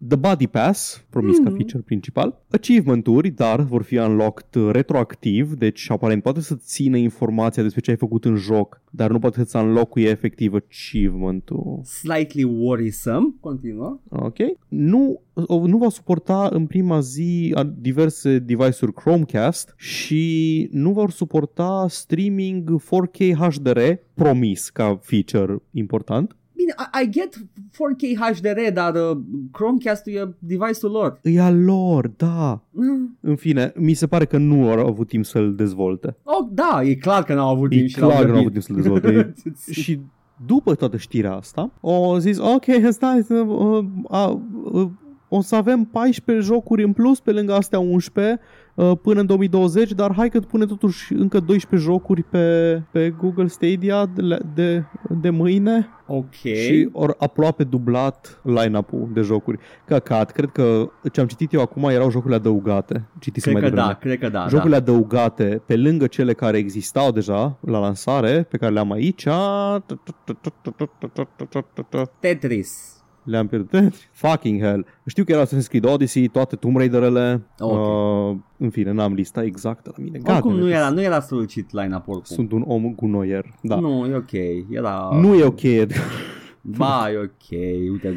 The 0.08 0.16
Body 0.20 0.48
Pass, 0.48 1.06
promis 1.10 1.38
ca 1.38 1.44
Mhm. 1.50 1.56
feature 1.56 1.84
principal. 1.86 2.42
Achievement-uri, 2.52 3.30
dar 3.30 3.62
vor 3.62 3.84
fi 3.84 3.98
unlocked 3.98 4.62
uh, 4.62 4.70
retroactiv, 4.72 5.54
deci 5.54 5.86
aparent 5.92 6.24
poate 6.24 6.42
să 6.42 6.56
țină 6.56 6.98
informația 6.98 7.64
despre 7.64 7.82
ce 7.82 7.90
ai 7.92 7.98
făcut 7.98 8.26
în 8.26 8.36
joc, 8.36 8.82
dar 8.90 9.12
nu 9.12 9.20
poate 9.20 9.46
să 9.46 9.58
unlock-uie 9.58 10.10
efectiv 10.10 10.54
achievement-ul. 10.54 11.80
slightly 11.84 12.44
worrisome, 12.44 13.34
continuă. 13.40 14.00
Ok. 14.10 14.36
Nu, 14.68 15.22
o- 15.34 15.68
nu 15.68 15.78
va 15.78 15.90
suporta 15.90 16.50
în 16.52 16.66
prima 16.66 17.00
zi 17.00 17.52
a- 17.56 17.74
diverse 17.80 18.40
device-uri 18.40 18.94
Chromecast 18.94 19.74
și 19.78 20.68
nu 20.72 20.92
vor 20.92 21.12
suporta 21.12 21.86
streaming 21.90 22.47
4K 22.56 23.34
HDR, 23.38 23.80
promis 24.14 24.70
ca 24.70 25.00
feature 25.02 25.62
important. 25.72 26.36
Bine, 26.56 26.74
I, 26.78 27.04
I 27.04 27.10
get 27.10 27.36
4K 27.72 28.34
HDR, 28.36 28.74
dar 28.74 28.96
uh, 28.96 29.18
Chromecast-ul 29.52 30.14
e 30.14 30.36
device-ul 30.40 30.92
lor. 30.92 31.20
E 31.24 31.42
al 31.42 31.64
lor, 31.64 32.08
da. 32.08 32.64
Mm. 32.72 33.18
În 33.22 33.36
fine, 33.36 33.74
mi 33.76 33.94
se 33.94 34.08
pare 34.08 34.26
că 34.26 34.38
nu 34.38 34.70
au 34.70 34.88
avut 34.88 35.08
timp 35.08 35.26
să-l 35.26 35.56
dezvolte. 35.56 36.18
Oh, 36.24 36.48
da, 36.52 36.82
e 36.84 36.94
clar 36.96 37.24
că 37.24 37.34
n-au 37.34 37.50
avut 37.50 37.72
E 37.72 37.76
timp 37.76 37.88
și 37.90 38.00
l-au 38.00 38.10
clar 38.10 38.22
că 38.22 38.28
nu 38.28 38.34
au 38.34 38.40
avut 38.40 38.52
grăbit. 38.52 38.66
timp 38.66 38.84
să-l 38.84 38.92
dezvolte. 39.02 39.34
E- 39.68 39.72
și 39.82 40.00
după 40.46 40.76
toată 40.76 40.98
știrea 40.98 41.34
asta, 41.34 41.72
au 41.82 42.18
zis, 42.18 42.38
ok, 42.40 42.64
stai, 42.90 43.26
uh, 43.30 43.40
uh, 43.48 43.86
uh, 44.10 44.36
uh, 44.72 44.90
o 45.30 45.42
să 45.42 45.56
avem 45.56 45.84
14 45.84 46.46
jocuri 46.46 46.84
în 46.84 46.94
plus 46.94 47.20
pe 47.20 47.32
lângă 47.32 47.54
astea 47.54 47.80
11 47.80 48.40
uh, 48.76 48.92
până 49.02 49.20
în 49.20 49.26
2020, 49.26 49.92
dar 49.92 50.14
hai 50.16 50.30
că 50.30 50.40
pune 50.40 50.66
totuși 50.66 51.14
încă 51.14 51.40
12 51.40 51.90
jocuri 51.90 52.24
pe, 52.24 52.82
pe 52.92 53.10
Google 53.10 53.48
Stadia 53.48 54.06
de, 54.06 54.22
la- 54.22 54.38
de, 54.54 54.84
de 55.10 55.30
mâine 55.30 55.88
Ok. 56.08 56.34
și 56.34 56.90
ori 56.92 57.14
aproape 57.18 57.64
dublat 57.64 58.42
line-up-ul 58.44 59.10
de 59.14 59.22
jocuri. 59.22 59.58
Căcat, 59.86 60.32
cred 60.32 60.50
că 60.50 60.90
ce 61.12 61.22
am 61.22 61.28
citit 61.28 61.54
eu 61.54 61.62
acum 61.62 61.84
erau 61.84 62.10
jocurile 62.10 62.36
adăugate. 62.36 63.08
Citisem 63.20 63.54
cred 63.54 63.64
mai 63.64 63.72
că 63.72 63.76
devreme 63.76 63.94
da, 63.94 64.00
cred 64.00 64.20
că 64.20 64.30
da. 64.30 64.48
jocurile 64.48 64.80
da. 64.80 64.92
adăugate 64.92 65.62
pe 65.66 65.76
lângă 65.76 66.08
cele 66.08 66.34
care 66.34 66.58
existau 66.58 67.12
deja 67.12 67.58
la 67.62 67.80
lansare, 67.80 68.44
pe 68.50 68.58
care 68.58 68.74
le-am 68.74 68.92
aici, 68.92 69.28
Tetris. 72.20 72.97
Le-am 73.28 73.48
pierdut. 73.48 73.94
Fucking 74.12 74.62
hell. 74.62 74.86
Știu 75.06 75.24
că 75.24 75.32
era 75.32 75.46
Assassin's 75.46 75.68
Creed 75.68 75.86
Odyssey, 75.86 76.28
toate 76.28 76.56
Tomb 76.56 76.78
Raider-ele. 76.78 77.42
Ok. 77.60 77.72
Uh, 77.72 78.38
în 78.58 78.70
fine, 78.70 78.92
n-am 78.92 79.14
lista 79.14 79.44
exactă 79.44 79.94
la 79.98 80.04
mine. 80.04 80.20
Oricum 80.24 80.52
God, 80.52 80.60
nu 80.60 80.66
man, 80.66 80.76
era, 80.76 80.90
nu 80.90 81.02
era 81.02 81.20
strălucit 81.20 81.72
line-up 81.72 82.08
oricum. 82.08 82.36
Sunt 82.36 82.52
un 82.52 82.64
om 82.68 82.94
cu 82.94 83.06
noier. 83.06 83.46
Da. 83.62 83.80
Nu, 83.80 84.00
Nu, 84.00 84.06
e 84.06 84.16
ok. 84.16 84.32
Era... 84.70 85.10
nu 85.22 85.36
e 85.36 85.44
ok, 85.44 85.64
Edgar. 85.64 86.06
Ba, 86.78 87.08
e 87.12 87.18
ok. 87.18 87.60
Uite. 87.92 88.16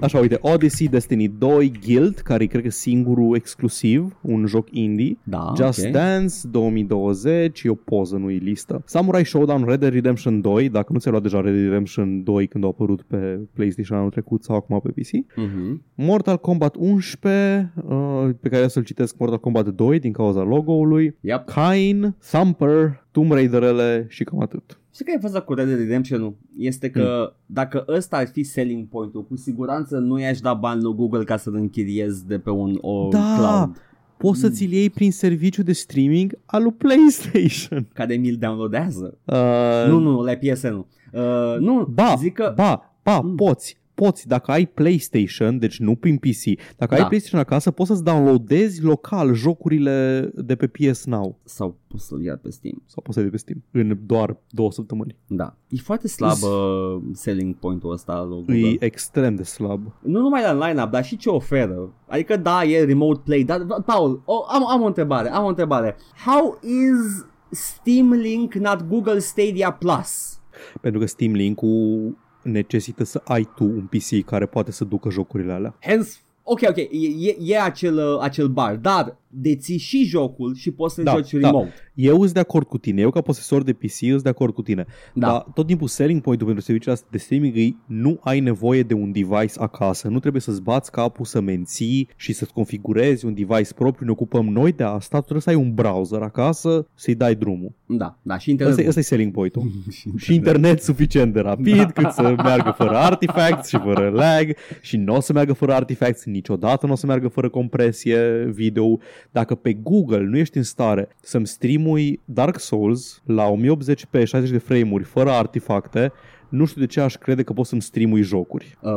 Așa, 0.00 0.18
uite, 0.18 0.38
Odyssey, 0.40 0.88
Destiny 0.88 1.28
2, 1.28 1.72
Guild, 1.84 2.14
care 2.14 2.42
e 2.42 2.46
cred 2.46 2.62
că 2.62 2.70
singurul 2.70 3.34
exclusiv, 3.34 4.18
un 4.20 4.46
joc 4.46 4.68
indie. 4.70 5.18
Da, 5.22 5.52
Just 5.56 5.84
ok. 5.84 5.90
Dance 5.90 6.34
2020, 6.50 7.62
e 7.62 7.68
o 7.68 7.74
poză, 7.74 8.16
nu 8.16 8.30
e 8.30 8.36
listă. 8.36 8.82
Samurai 8.84 9.24
Showdown 9.24 9.64
Red 9.64 9.80
Dead 9.80 9.92
Redemption 9.92 10.40
2, 10.40 10.68
dacă 10.68 10.92
nu 10.92 10.98
ți-ai 10.98 11.12
luat 11.12 11.24
deja 11.24 11.40
Red 11.40 11.52
Dead 11.52 11.64
Redemption 11.64 12.22
2 12.22 12.46
când 12.46 12.64
a 12.64 12.66
apărut 12.66 13.02
pe 13.02 13.40
PlayStation 13.52 13.98
anul 13.98 14.10
trecut 14.10 14.44
sau 14.44 14.56
acum 14.56 14.80
pe 14.80 14.88
PC. 14.90 15.36
Mhm. 15.36 15.82
Mortal 15.94 16.38
Kombat 16.38 16.76
11, 16.78 17.72
uh, 17.88 18.28
pe 18.40 18.48
care 18.48 18.68
să-l 18.68 18.84
citesc 18.84 19.18
Mortal 19.18 19.38
Kombat 19.38 19.68
2 19.68 19.98
din 19.98 20.12
cauza 20.12 20.42
logo-ului. 20.42 21.16
Yep. 21.20 21.44
Kain, 21.44 22.14
Thumper, 22.30 23.06
Tomb 23.10 23.30
Raider-ele 23.32 24.06
și 24.08 24.24
cam 24.24 24.40
atât. 24.40 24.80
Știi 24.92 25.04
care 25.04 25.16
e 25.16 25.20
faza 25.20 25.40
cu 25.40 25.54
Red 25.54 25.66
Dead 25.66 25.78
Redemption? 25.78 26.34
Este 26.58 26.90
că 26.90 27.32
dacă 27.46 27.84
ăsta 27.88 28.16
ar 28.16 28.26
fi 28.28 28.42
selling 28.42 28.88
point-ul, 28.88 29.24
cu 29.24 29.36
siguranță 29.36 29.98
nu 29.98 30.18
i-aș 30.20 30.40
da 30.40 30.54
bani 30.54 30.82
lui 30.82 30.94
Google 30.94 31.24
ca 31.24 31.36
să-l 31.36 31.54
închiriez 31.54 32.22
de 32.22 32.38
pe 32.38 32.50
un 32.50 32.78
o 32.80 33.08
Da. 33.08 33.34
cloud 33.38 33.76
Poți 34.16 34.40
să 34.40 34.48
ți-l 34.48 34.72
iei 34.72 34.90
prin 34.90 35.12
serviciu 35.12 35.62
de 35.62 35.72
streaming 35.72 36.38
al 36.46 36.62
lui 36.62 36.72
PlayStation. 36.72 37.88
care 37.92 38.14
mi-l 38.14 38.36
downloadează. 38.40 39.18
Uh, 39.24 39.84
Nu, 39.88 39.98
nu, 39.98 40.22
la 40.22 40.32
PSN-ul. 40.32 40.86
Uh, 41.12 41.58
nu, 41.58 41.84
Ba, 41.94 42.14
zic 42.18 42.32
că... 42.34 42.52
ba, 42.56 42.96
ba, 43.02 43.20
Mm. 43.20 43.34
poți. 43.34 43.80
Poți, 44.04 44.28
dacă 44.28 44.50
ai 44.50 44.66
PlayStation, 44.66 45.58
deci 45.58 45.78
nu 45.78 45.94
prin 45.94 46.16
PC, 46.16 46.44
dacă 46.76 46.94
Da. 46.94 47.00
ai 47.00 47.06
PlayStation 47.06 47.40
acasă, 47.40 47.70
poți 47.70 47.88
să-ți 47.88 48.04
downloadezi 48.04 48.82
local 48.82 49.34
jocurile 49.34 50.30
de 50.34 50.56
pe 50.56 50.66
PS 50.66 51.04
Now 51.04 51.38
Sau 51.44 51.76
poți 51.88 52.06
să-l 52.06 52.22
ia 52.22 52.36
pe 52.36 52.50
Steam. 52.50 52.82
sau 52.86 53.02
poți 53.02 53.16
să 53.16 53.22
de 53.22 53.30
pe 53.30 53.36
Steam 53.36 53.62
în 53.70 53.98
doar 54.06 54.36
două 54.50 54.72
săptămâni. 54.72 55.16
Da. 55.26 55.56
E 55.68 55.76
foarte 55.76 56.08
slab 56.08 56.36
uh, 56.42 57.02
selling 57.12 57.54
point-ul 57.54 57.92
ăsta 57.92 58.12
al 58.12 58.28
lui 58.28 58.44
Google. 58.44 58.68
E 58.68 58.84
extrem 58.84 59.34
de 59.34 59.42
slab. 59.42 59.94
Nu 60.02 60.20
numai 60.20 60.42
la 60.42 60.68
line-up, 60.68 60.90
dar 60.90 61.04
și 61.04 61.16
ce 61.16 61.28
oferă. 61.28 61.92
Adică 62.08 62.36
da, 62.36 62.64
e 62.64 62.84
remote 62.84 63.20
play, 63.24 63.42
dar 63.44 63.66
Paul, 63.86 64.22
o, 64.24 64.44
am, 64.48 64.68
am 64.70 64.82
o 64.82 64.86
întrebare, 64.86 65.28
am 65.30 65.44
o 65.44 65.48
întrebare. 65.48 65.96
How 66.26 66.58
is 66.62 67.26
Steam 67.50 68.12
Link 68.12 68.54
not 68.54 68.88
Google 68.88 69.18
Stadia 69.18 69.72
Plus? 69.72 70.40
Pentru 70.80 71.00
că 71.00 71.06
Steam 71.06 71.32
Link-ul 71.32 72.16
necesită 72.42 73.04
să 73.04 73.20
ai 73.24 73.48
tu 73.54 73.64
un 73.64 73.88
PC 73.90 74.24
care 74.24 74.46
poate 74.46 74.72
să 74.72 74.84
ducă 74.84 75.10
jocurile 75.10 75.52
alea. 75.52 75.74
Hence, 75.80 76.10
ok, 76.42 76.60
ok, 76.68 76.76
e, 76.76 76.88
e, 77.18 77.36
e 77.40 77.60
acel, 77.60 77.96
uh, 77.96 78.18
acel 78.20 78.48
bar, 78.48 78.76
dar 78.76 79.16
deții 79.34 79.78
și 79.78 80.04
jocul 80.04 80.54
și 80.54 80.70
poți 80.70 80.94
să 80.94 81.02
Da, 81.02 81.12
joci 81.12 81.32
da. 81.32 81.48
remote. 81.48 81.72
Eu 81.94 82.20
sunt 82.20 82.32
de 82.32 82.40
acord 82.40 82.66
cu 82.66 82.78
tine, 82.78 83.00
eu 83.00 83.10
ca 83.10 83.20
posesor 83.20 83.62
de 83.62 83.72
PC 83.72 83.90
sunt 83.92 84.22
de 84.22 84.28
acord 84.28 84.54
cu 84.54 84.62
tine. 84.62 84.86
Da. 85.14 85.26
Dar 85.26 85.46
tot 85.54 85.66
timpul 85.66 85.88
selling 85.88 86.20
point-ul 86.20 86.46
pentru 86.46 86.64
serviciile 86.64 86.94
astea 86.94 87.08
de 87.12 87.18
streaming 87.18 87.56
e 87.56 87.76
nu 87.86 88.18
ai 88.22 88.40
nevoie 88.40 88.82
de 88.82 88.94
un 88.94 89.12
device 89.12 89.52
acasă, 89.58 90.08
nu 90.08 90.18
trebuie 90.18 90.42
să-ți 90.42 90.62
bați 90.62 90.90
capul 90.90 91.24
să 91.24 91.40
menții 91.40 92.08
și 92.16 92.32
să-ți 92.32 92.52
configurezi 92.52 93.24
un 93.26 93.34
device 93.34 93.74
propriu, 93.74 94.06
ne 94.06 94.12
ocupăm 94.12 94.46
noi 94.46 94.72
de 94.72 94.82
asta, 94.84 95.16
tu 95.16 95.22
trebuie 95.22 95.40
să 95.42 95.50
ai 95.50 95.56
un 95.56 95.74
browser 95.74 96.20
acasă 96.22 96.86
să-i 96.94 97.14
dai 97.14 97.34
drumul. 97.34 97.72
Da, 97.86 98.18
da, 98.22 98.38
și 98.38 98.50
internet. 98.50 98.76
Asta, 98.76 98.88
asta 98.88 99.00
e 99.00 99.02
selling 99.02 99.32
point-ul. 99.32 99.70
și 99.90 100.10
și 100.16 100.34
internet 100.34 100.82
suficient 100.82 101.32
de 101.32 101.40
rapid 101.40 101.76
Da. 101.76 101.86
cât 101.86 102.10
să 102.12 102.34
meargă 102.36 102.74
fără 102.76 102.96
artifacts 102.96 103.68
și 103.68 103.78
fără 103.78 104.08
lag 104.10 104.56
și 104.80 104.96
nu 104.96 105.14
o 105.14 105.20
să 105.20 105.32
meargă 105.32 105.52
fără 105.52 105.72
artifacts 105.74 106.24
niciodată, 106.24 106.86
nu 106.86 106.92
o 106.92 106.96
să 106.96 107.06
meargă 107.06 107.28
fără 107.28 107.48
compresie 107.48 108.50
video. 108.54 108.98
Dacă 109.30 109.54
pe 109.54 109.72
Google 109.72 110.24
nu 110.24 110.36
ești 110.36 110.56
în 110.56 110.62
stare 110.62 111.08
să-mi 111.20 111.46
streamui 111.46 112.20
Dark 112.24 112.58
Souls 112.58 113.22
la 113.26 113.52
1080p 113.54 114.24
60 114.24 114.50
de 114.50 114.58
frame-uri 114.58 115.04
fără 115.04 115.30
artefacte, 115.30 116.12
nu 116.48 116.64
știu 116.64 116.80
de 116.80 116.86
ce 116.86 117.00
aș 117.00 117.16
crede 117.16 117.42
că 117.42 117.52
pot 117.52 117.66
să-mi 117.66 117.82
streamui 117.82 118.22
jocuri. 118.22 118.78
Uh, 118.82 118.90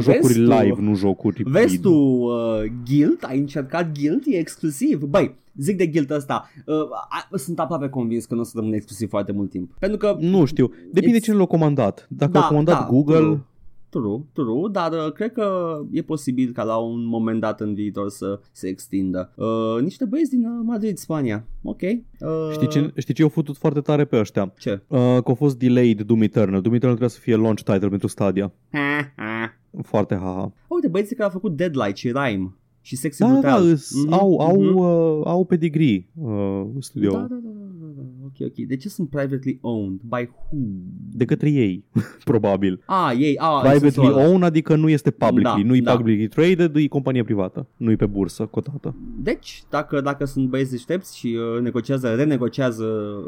Jocuri 0.00 0.32
vezi 0.32 0.40
tu- 0.40 0.50
live, 0.50 0.80
nu 0.80 0.94
jocuri 0.94 1.42
Vezi 1.46 1.70
vid. 1.72 1.80
tu 1.82 1.92
uh, 1.92 2.32
Guild? 2.86 3.18
Ai 3.20 3.38
încercat 3.38 3.92
Guild? 3.98 4.22
E 4.26 4.36
exclusiv. 4.38 5.02
Băi, 5.02 5.34
zic 5.58 5.76
de 5.76 5.86
Guild 5.86 6.10
ăsta. 6.10 6.50
Uh, 6.66 6.74
a, 7.30 7.36
sunt 7.36 7.58
aproape 7.60 7.88
convins 7.88 8.24
că 8.24 8.34
nu 8.34 8.40
o 8.40 8.44
să 8.44 8.52
rămână 8.54 8.74
exclusiv 8.74 9.08
foarte 9.08 9.32
mult 9.32 9.50
timp. 9.50 9.70
Pentru 9.78 9.98
că... 9.98 10.16
Nu 10.20 10.44
știu, 10.44 10.70
depinde 10.92 11.18
It's- 11.18 11.22
cine 11.22 11.36
l-a 11.36 11.44
comandat. 11.44 12.06
Dacă 12.10 12.32
Da, 12.32 12.38
l-a 12.38 12.46
comandat 12.46 12.78
da, 12.78 12.86
Google, 12.90 13.16
true. 13.18 13.38
True, 14.00 14.20
true, 14.32 14.68
dar 14.72 14.92
uh, 14.92 15.12
cred 15.12 15.32
că 15.32 15.78
e 15.90 16.02
posibil 16.02 16.52
ca 16.52 16.62
la 16.62 16.76
un 16.76 17.04
moment 17.06 17.40
dat 17.40 17.60
în 17.60 17.74
viitor 17.74 18.08
să 18.08 18.40
se 18.52 18.68
extindă. 18.68 19.32
Uh, 19.36 19.82
niște 19.82 20.04
băieți 20.04 20.30
din 20.30 20.44
uh, 20.46 20.60
Madrid, 20.64 20.96
Spania. 20.96 21.44
Ok. 21.62 21.80
Uh, 21.82 21.98
știi 22.52 22.68
ce, 22.68 22.92
știi 22.96 23.14
ce 23.14 23.22
au 23.22 23.28
făcut 23.28 23.56
foarte 23.56 23.80
tare 23.80 24.04
pe 24.04 24.18
ăștia? 24.18 24.52
Ce? 24.58 24.80
Uh, 24.86 24.98
că 24.98 25.30
a 25.30 25.34
fost 25.34 25.58
delayed 25.58 26.00
Doom 26.00 26.22
Eternal. 26.22 26.60
Doom 26.60 26.74
Eternal 26.74 26.96
trebuia 26.96 27.08
să 27.08 27.20
fie 27.20 27.36
launch 27.36 27.62
title 27.62 27.88
pentru 27.88 28.08
Stadia. 28.08 28.52
Ha, 28.72 29.12
ha. 29.16 29.56
Foarte 29.82 30.14
haha. 30.14 30.52
Uite, 30.68 30.88
băieții 30.88 31.16
care 31.16 31.28
au 31.28 31.34
făcut 31.40 31.56
Deadlight 31.56 31.96
și 31.96 32.10
Rhyme 32.12 32.54
și 32.80 32.96
Sexy 32.96 33.20
Da, 33.20 33.26
da, 33.26 33.32
da, 33.32 33.38
Brutal. 33.40 33.68
îs- 33.70 34.04
Mhm, 34.04 34.12
au, 34.12 34.38
au, 34.38 34.60
mhm. 34.62 34.76
uh, 34.76 35.20
au 35.24 35.44
pedigree 35.44 36.06
uh, 36.14 36.62
studio. 36.78 37.10
Da, 37.10 37.18
da, 37.18 37.26
da, 37.26 37.34
da, 37.34 37.40
da, 37.44 37.58
da. 37.60 37.63
Ok, 38.40 38.46
ok. 38.46 38.66
De 38.66 38.76
ce 38.76 38.88
sunt 38.88 39.08
privately 39.10 39.58
owned? 39.60 40.00
By 40.00 40.28
who? 40.32 40.58
De 41.12 41.24
către 41.24 41.50
ei, 41.50 41.84
probabil. 42.24 42.82
Ah, 42.86 43.12
ei, 43.18 43.36
ah, 43.38 43.60
Privately 43.60 43.90
sunt 43.90 44.06
ăla. 44.06 44.26
owned, 44.26 44.42
adică 44.42 44.76
nu 44.76 44.88
este 44.88 45.10
publicly, 45.10 45.62
Da, 45.62 45.68
nu 45.68 45.74
e 45.74 45.80
da. 45.80 45.96
publicly 45.96 46.28
traded, 46.28 46.76
e 46.76 46.86
companie 46.86 47.24
privată, 47.24 47.66
nu 47.76 47.90
e 47.90 47.96
pe 47.96 48.06
bursă 48.06 48.44
cotată. 48.46 48.94
Deci, 49.22 49.62
dacă, 49.70 50.00
dacă 50.00 50.24
sunt 50.24 50.48
băieți 50.48 50.70
deștepți 50.70 51.18
și 51.18 51.36
uh, 51.56 51.60
negociază, 51.62 52.14
renegociază 52.14 52.84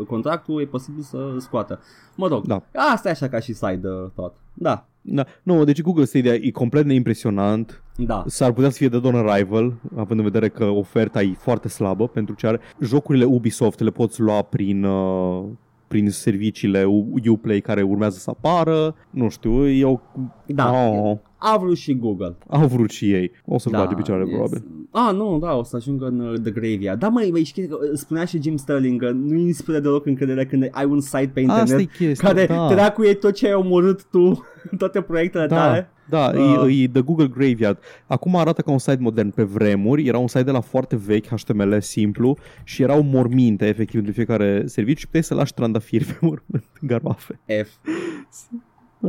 contractul, 0.08 0.60
e 0.60 0.64
posibil 0.64 1.02
să 1.02 1.30
îl 1.32 1.40
scoată. 1.40 1.80
Mă 2.16 2.26
rog, 2.28 2.46
Da. 2.46 2.62
asta 2.92 3.08
e 3.08 3.10
așa 3.10 3.28
ca 3.28 3.38
și 3.38 3.52
side 3.52 3.88
uh, 3.88 4.10
tot. 4.14 4.34
Da, 4.54 4.88
Da. 5.08 5.26
Nu, 5.42 5.64
deci 5.64 5.82
Google 5.82 6.04
Stadia 6.04 6.34
e 6.34 6.50
complet 6.50 6.84
neimpresionant. 6.84 7.82
da. 7.96 8.24
S-ar 8.26 8.52
putea 8.52 8.70
să 8.70 8.76
fie 8.76 8.88
de 8.88 8.96
on 8.96 9.14
arrival, 9.14 9.74
având 9.96 10.18
în 10.18 10.24
vedere 10.24 10.48
că 10.48 10.64
oferta 10.64 11.22
e 11.22 11.34
foarte 11.38 11.68
slabă, 11.68 12.08
pentru 12.08 12.34
ce 12.34 12.46
are 12.46 12.60
jocurile 12.80 13.24
Ubisoft 13.24 13.80
le 13.80 13.90
poți 13.90 14.20
lua 14.20 14.42
prin, 14.42 14.84
uh, 14.84 15.44
prin 15.88 16.10
serviciile 16.10 16.84
U- 16.84 17.14
Uplay 17.30 17.60
care 17.60 17.82
urmează 17.82 18.18
să 18.18 18.30
apară. 18.30 18.94
Nu 19.10 19.28
știu, 19.28 19.68
eu... 19.68 20.00
Da, 20.46 20.72
Oh, 20.72 21.16
a 21.38 21.56
vrut 21.58 21.76
și 21.76 21.96
Google. 21.96 22.36
au 22.48 22.66
vrut 22.66 22.90
și 22.90 23.12
ei. 23.12 23.30
O 23.44 23.58
să-l 23.58 23.72
Da, 23.72 23.78
bage 23.78 23.94
picioarele, 23.94 24.28
yes. 24.30 24.38
probabil. 24.38 24.64
Ah, 24.90 25.14
nu, 25.14 25.38
da, 25.38 25.54
o 25.54 25.62
să 25.62 25.76
ajungă 25.76 26.06
în 26.06 26.20
uh, 26.20 26.40
The 26.40 26.50
Graveyard. 26.50 26.98
Da, 26.98 27.08
măi, 27.08 27.30
măi, 27.30 27.44
știi 27.44 27.66
că 27.66 27.74
uh, 27.74 27.90
spunea 27.94 28.24
și 28.24 28.42
Jim 28.42 28.56
Sterling 28.56 29.00
că 29.02 29.10
nu 29.10 29.34
inspiră 29.38 29.78
deloc 29.80 30.06
încredere 30.06 30.44
când 30.46 30.68
ai 30.70 30.84
un 30.84 31.00
site 31.00 31.30
pe 31.34 31.40
internet 31.40 31.62
Asta 31.64 31.80
e 31.80 31.84
chestia, 32.06 32.28
care 32.28 32.46
da. 32.46 32.68
dracu 32.70 33.02
e 33.04 33.14
tot 33.14 33.32
ce 33.34 33.46
ai 33.46 33.54
omorât 33.54 34.04
tu, 34.10 34.44
toate 34.78 35.00
proiectele 35.00 35.46
Da, 35.46 35.56
tale. 35.56 35.90
Da, 36.08 36.32
Uh. 36.34 36.66
e, 36.78 36.82
e 36.82 36.88
The 36.88 37.00
Google 37.02 37.26
Graveyard. 37.28 37.78
Acum 38.06 38.36
arată 38.36 38.62
ca 38.62 38.70
un 38.70 38.78
site 38.78 38.98
modern. 39.00 39.30
Pe 39.30 39.42
vremuri 39.42 40.06
era 40.06 40.18
un 40.18 40.26
site 40.28 40.42
de 40.42 40.50
la 40.50 40.60
foarte 40.60 40.96
vechi, 40.96 41.26
HTML 41.26 41.80
simplu 41.80 42.36
și 42.64 42.82
erau 42.82 43.02
morminte 43.02 43.66
efectiv 43.66 44.00
de 44.00 44.10
fiecare 44.10 44.66
serviciu 44.66 44.98
și 44.98 45.04
puteai 45.04 45.22
să 45.22 45.34
lași 45.34 45.54
trandafiri 45.54 46.04
pe 46.04 46.16
mormânt, 46.20 46.64
garbafe. 46.90 47.38
F. 47.64 47.70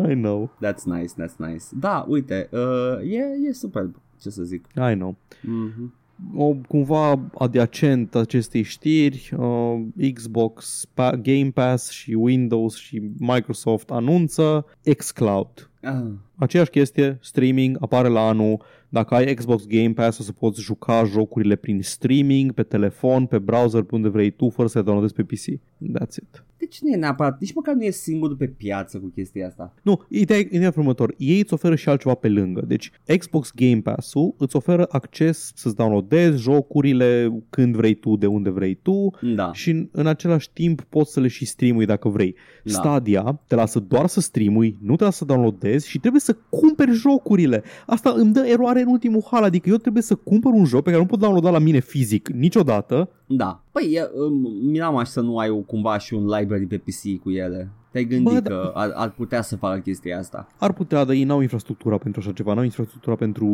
I 0.09 0.13
know, 0.13 0.49
That's 0.65 0.83
nice, 0.85 1.13
that's 1.23 1.35
nice. 1.37 1.63
Da, 1.79 2.05
uite, 2.07 2.49
uh, 2.51 3.11
e, 3.11 3.47
e 3.49 3.53
superb, 3.53 3.95
ce 4.21 4.29
să 4.29 4.43
zic. 4.43 4.65
I 4.75 4.93
know. 4.93 5.17
Mm-hmm. 5.41 5.91
O, 6.35 6.53
cumva 6.67 7.19
adiacent 7.37 8.15
acestei 8.15 8.61
știri, 8.61 9.31
uh, 9.37 10.11
Xbox, 10.13 10.85
pa- 10.93 11.19
Game 11.21 11.49
Pass 11.53 11.89
și 11.89 12.13
Windows 12.13 12.75
și 12.77 13.01
Microsoft 13.17 13.89
anunță 13.91 14.65
xCloud. 14.97 15.69
Ah, 15.81 16.03
Aceeași 16.35 16.69
chestie, 16.69 17.17
streaming, 17.21 17.77
apare 17.79 18.07
la 18.07 18.27
anul. 18.27 18.61
Dacă 18.89 19.15
ai 19.15 19.33
Xbox 19.33 19.65
Game 19.65 19.91
Pass 19.93 20.19
o 20.19 20.23
să 20.23 20.31
poți 20.31 20.61
juca 20.61 21.03
jocurile 21.03 21.55
prin 21.55 21.81
streaming, 21.81 22.51
pe 22.51 22.63
telefon, 22.63 23.25
pe 23.25 23.37
browser, 23.39 23.81
pe 23.81 23.95
unde 23.95 24.07
vrei 24.07 24.29
tu, 24.29 24.49
fără 24.49 24.67
să 24.67 24.77
le 24.77 24.83
downloadezi 24.83 25.15
pe 25.15 25.23
PC. 25.23 25.59
That's 25.99 26.15
it. 26.15 26.43
Deci 26.57 26.79
nu 26.81 26.89
e 26.89 26.95
neapărat, 26.95 27.39
nici 27.39 27.53
măcar 27.53 27.73
nu 27.73 27.83
e 27.83 27.89
singurul 27.89 28.35
pe 28.35 28.47
piață 28.47 28.99
cu 28.99 29.07
chestia 29.07 29.47
asta. 29.47 29.73
Nu, 29.83 30.01
ideea, 30.09 30.39
ideea 30.39 30.65
e 30.65 30.73
următor. 30.77 31.13
Ei 31.17 31.39
îți 31.39 31.53
oferă 31.53 31.75
și 31.75 31.89
altceva 31.89 32.13
pe 32.13 32.29
lângă. 32.29 32.63
Deci 32.67 32.91
Xbox 33.17 33.51
Game 33.55 33.81
Pass-ul 33.81 34.35
îți 34.37 34.55
oferă 34.55 34.87
acces 34.89 35.51
să-ți 35.55 35.75
downloadezi 35.75 36.41
jocurile 36.41 37.41
când 37.49 37.75
vrei 37.75 37.93
tu, 37.93 38.15
de 38.15 38.25
unde 38.25 38.49
vrei 38.49 38.75
tu 38.75 39.09
Da, 39.35 39.53
și 39.53 39.69
în, 39.69 39.89
în 39.91 40.07
același 40.07 40.51
timp 40.53 40.81
poți 40.81 41.11
să 41.11 41.19
le 41.19 41.27
și 41.27 41.45
streamui 41.45 41.85
dacă 41.85 42.09
vrei. 42.09 42.35
Da. 42.63 42.71
Stadia 42.71 43.41
te 43.47 43.55
lasă 43.55 43.79
doar 43.79 44.07
să 44.07 44.19
streamui, 44.19 44.77
nu 44.81 44.95
te 44.95 45.03
lasă 45.03 45.17
să 45.17 45.25
downloadezi 45.25 45.89
și 45.89 45.99
trebuie 45.99 46.21
să 46.21 46.37
cumperi 46.49 46.91
jocurile. 46.91 47.63
Asta 47.85 48.13
îmi 48.15 48.33
dă 48.33 48.45
eroare 48.47 48.81
în 48.81 48.87
ultimul 48.87 49.23
hal, 49.31 49.43
adică 49.43 49.69
eu 49.69 49.75
trebuie 49.75 50.03
să 50.03 50.15
cumpăr 50.15 50.51
un 50.51 50.65
joc 50.65 50.83
pe 50.83 50.89
care 50.89 51.01
nu 51.01 51.07
pot 51.07 51.19
downloada 51.19 51.49
la 51.49 51.59
mine 51.59 51.79
fizic 51.79 52.29
niciodată. 52.29 53.09
Da. 53.27 53.61
Păi, 53.71 53.91
e, 53.93 54.09
um, 54.13 54.51
miram 54.69 54.95
aș 54.95 55.07
să 55.07 55.21
nu 55.21 55.37
ai 55.37 55.49
o, 55.49 55.55
cumva 55.57 55.97
și 55.97 56.13
un 56.13 56.25
library 56.25 56.65
pe 56.65 56.77
PC 56.77 57.21
cu 57.23 57.29
ele. 57.29 57.69
Te-ai 57.91 58.05
gândit 58.05 58.33
Bă, 58.33 58.39
da. 58.39 58.49
că 58.49 58.71
ar, 58.73 58.91
ar 58.95 59.09
putea 59.11 59.41
să 59.41 59.55
facă 59.55 59.79
chestia 59.79 60.17
asta. 60.17 60.47
Ar 60.59 60.73
putea, 60.73 61.03
dar 61.03 61.15
ei 61.15 61.23
n-au 61.23 61.41
infrastructura 61.41 61.97
pentru 61.97 62.19
așa 62.23 62.31
ceva, 62.31 62.53
n-au 62.53 62.63
infrastructura 62.63 63.15
pentru 63.15 63.45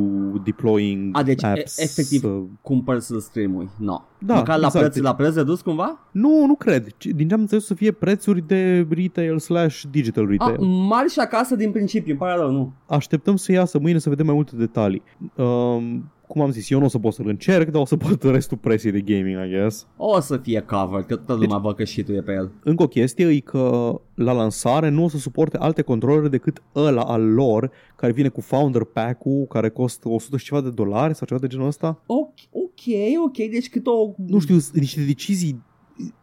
deploying 0.43 1.17
A, 1.17 1.23
deci, 1.23 1.41
e- 1.41 1.45
apps. 1.47 1.77
efectiv, 1.79 2.19
să- 2.19 2.41
Cumpăr 2.61 2.99
să-l 2.99 3.19
streamui. 3.19 3.69
No. 3.79 4.01
Da, 4.19 4.35
Măcar 4.35 4.59
la, 4.59 4.65
exact. 4.65 4.85
preț, 4.91 5.03
la 5.03 5.15
preț 5.15 5.35
redus 5.35 5.61
cumva? 5.61 5.99
Nu, 6.11 6.45
nu 6.45 6.55
cred. 6.55 6.87
Ci- 6.97 7.05
Din 7.05 7.27
ce 7.27 7.33
am 7.33 7.39
înțeles 7.39 7.65
să 7.65 7.73
fie 7.73 7.91
prețuri 7.91 8.47
de 8.47 8.87
retail 8.89 9.39
slash 9.39 9.81
digital 9.91 10.23
A, 10.25 10.29
retail. 10.29 10.57
mari 10.65 11.09
și 11.09 11.19
acasă 11.19 11.55
din 11.55 11.71
principiu, 11.71 12.09
îmi 12.11 12.19
pare 12.19 12.39
rău, 12.39 12.51
nu. 12.51 12.73
Așteptăm 12.87 13.35
să 13.35 13.51
iasă 13.51 13.79
mâine 13.79 13.97
să 13.97 14.09
vedem 14.09 14.25
mai 14.25 14.35
multe 14.35 14.55
detalii. 14.55 15.01
Um, 15.35 16.11
cum 16.33 16.41
am 16.41 16.51
zis, 16.51 16.69
eu 16.69 16.79
nu 16.79 16.85
o 16.85 16.87
să 16.87 16.99
pot 16.99 17.13
să-l 17.13 17.27
încerc, 17.27 17.69
dar 17.69 17.81
o 17.81 17.85
să 17.85 17.97
pot 17.97 18.23
restul 18.23 18.57
presiei 18.57 18.91
de 18.91 19.01
gaming, 19.01 19.45
I 19.45 19.49
guess. 19.49 19.87
O 19.97 20.19
să 20.19 20.37
fie 20.37 20.59
cover, 20.59 21.01
că 21.01 21.15
toată 21.15 21.41
lumea 21.41 21.57
văd 21.57 21.75
că 21.75 21.83
și 21.83 22.03
tu 22.03 22.11
e 22.11 22.21
pe 22.21 22.31
el. 22.31 22.51
Încă 22.63 22.83
o 22.83 22.87
chestie 22.87 23.27
e 23.27 23.39
că 23.39 23.95
la 24.13 24.31
lansare 24.31 24.89
nu 24.89 25.03
o 25.03 25.07
să 25.07 25.17
suporte 25.17 25.57
alte 25.57 25.81
controlere 25.81 26.27
decât 26.27 26.63
ăla 26.75 27.01
al 27.01 27.33
lor, 27.33 27.71
care 27.95 28.11
vine 28.11 28.27
cu 28.27 28.41
Founder 28.41 28.83
Pack-ul, 28.83 29.45
care 29.49 29.69
costă 29.69 30.09
100 30.09 30.37
și 30.37 30.45
ceva 30.45 30.61
de 30.61 30.69
dolari 30.69 31.15
sau 31.15 31.27
ceva 31.27 31.39
de 31.39 31.47
genul 31.47 31.67
ăsta. 31.67 32.03
Ok, 32.05 32.33
ok, 32.51 32.81
ok, 33.25 33.37
deci 33.37 33.69
cât 33.69 33.87
o... 33.87 34.13
Nu 34.27 34.39
știu, 34.39 34.59
sunt 34.59 34.77
niște 34.77 35.01
decizii 35.01 35.63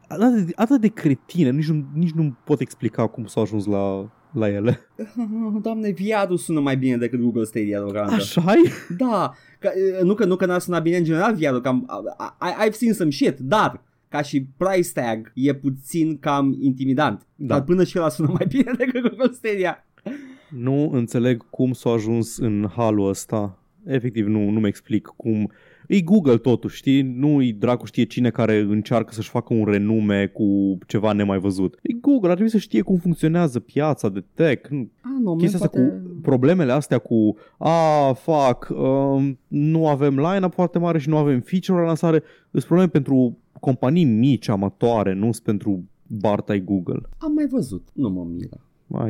atât 0.08 0.46
de, 0.46 0.52
atât 0.54 0.80
de 0.80 0.88
cretine, 0.88 1.50
nici 1.50 1.68
nu, 1.68 1.84
nici 1.94 2.10
nu 2.10 2.36
pot 2.44 2.60
explica 2.60 3.06
cum 3.06 3.26
s-au 3.26 3.42
ajuns 3.42 3.66
la, 3.66 4.10
la 4.32 4.48
ele. 4.48 4.80
Doamne, 5.62 5.90
VR-ul 5.92 6.36
sună 6.36 6.60
mai 6.60 6.76
bine 6.76 6.96
decât 6.96 7.20
Google 7.20 7.44
Stadia 7.44 7.78
deocamdată. 7.78 8.14
așa 8.14 8.54
Da, 8.96 9.34
că, 9.58 9.70
nu 10.02 10.14
că 10.14 10.24
nu 10.24 10.36
că 10.36 10.46
n-ar 10.46 10.60
suna 10.60 10.78
bine 10.78 10.96
în 10.96 11.04
general 11.04 11.34
VR-ul, 11.34 11.60
că 11.60 11.68
am, 11.68 11.88
I, 12.40 12.68
I've 12.68 12.72
seen 12.72 12.92
some 12.92 13.10
shit, 13.10 13.38
dar 13.38 13.82
ca 14.08 14.22
și 14.22 14.46
price 14.56 14.92
tag 14.92 15.32
e 15.34 15.54
puțin 15.54 16.18
cam 16.18 16.56
intimidant. 16.60 17.26
Da. 17.34 17.54
Dar 17.54 17.64
până 17.64 17.84
și 17.84 17.98
ăla 17.98 18.08
sună 18.08 18.28
mai 18.38 18.46
bine 18.48 18.72
decât 18.78 19.00
Google 19.00 19.32
Stadia. 19.32 19.86
Nu 20.50 20.90
înțeleg 20.92 21.50
cum 21.50 21.72
s-a 21.72 21.90
ajuns 21.90 22.36
în 22.36 22.66
halul 22.76 23.08
ăsta. 23.08 23.58
Efectiv, 23.84 24.26
nu, 24.26 24.50
nu 24.50 24.60
mi 24.60 24.68
explic 24.68 25.06
cum 25.06 25.52
E 25.90 26.00
Google 26.00 26.36
totuși, 26.36 26.76
știi? 26.76 27.02
Nu 27.02 27.42
e 27.42 27.56
dracu 27.58 27.86
știe 27.86 28.04
cine 28.04 28.30
care 28.30 28.58
încearcă 28.58 29.12
să-și 29.12 29.28
facă 29.28 29.54
un 29.54 29.64
renume 29.64 30.26
cu 30.26 30.78
ceva 30.86 31.12
nemai 31.12 31.38
văzut. 31.38 31.78
E 31.82 31.92
Google, 31.92 32.28
ar 32.28 32.34
trebui 32.34 32.52
să 32.52 32.58
știe 32.58 32.82
cum 32.82 32.96
funcționează 32.96 33.60
piața 33.60 34.08
de 34.08 34.24
tech. 34.34 34.70
Ah, 34.70 35.10
nu, 35.22 35.36
Chestia 35.36 35.58
asta 35.58 35.78
poate... 35.78 35.88
cu 35.88 36.20
problemele 36.22 36.72
astea 36.72 36.98
cu 36.98 37.36
a, 37.58 38.12
fac, 38.12 38.68
um, 38.70 39.38
nu 39.48 39.88
avem 39.88 40.18
line-up 40.18 40.52
foarte 40.52 40.78
mare 40.78 40.98
și 40.98 41.08
nu 41.08 41.16
avem 41.16 41.40
feature 41.40 41.78
la 41.80 41.86
lansare. 41.86 42.22
Sunt 42.50 42.64
probleme 42.64 42.90
pentru 42.90 43.38
companii 43.60 44.04
mici, 44.04 44.48
amatoare, 44.48 45.14
nu 45.14 45.32
sunt 45.32 45.44
pentru 45.44 45.84
bartai 46.06 46.64
Google. 46.64 47.00
Am 47.18 47.32
mai 47.32 47.46
văzut, 47.46 47.88
nu 47.92 48.08
mă 48.08 48.26
miră. 48.30 48.60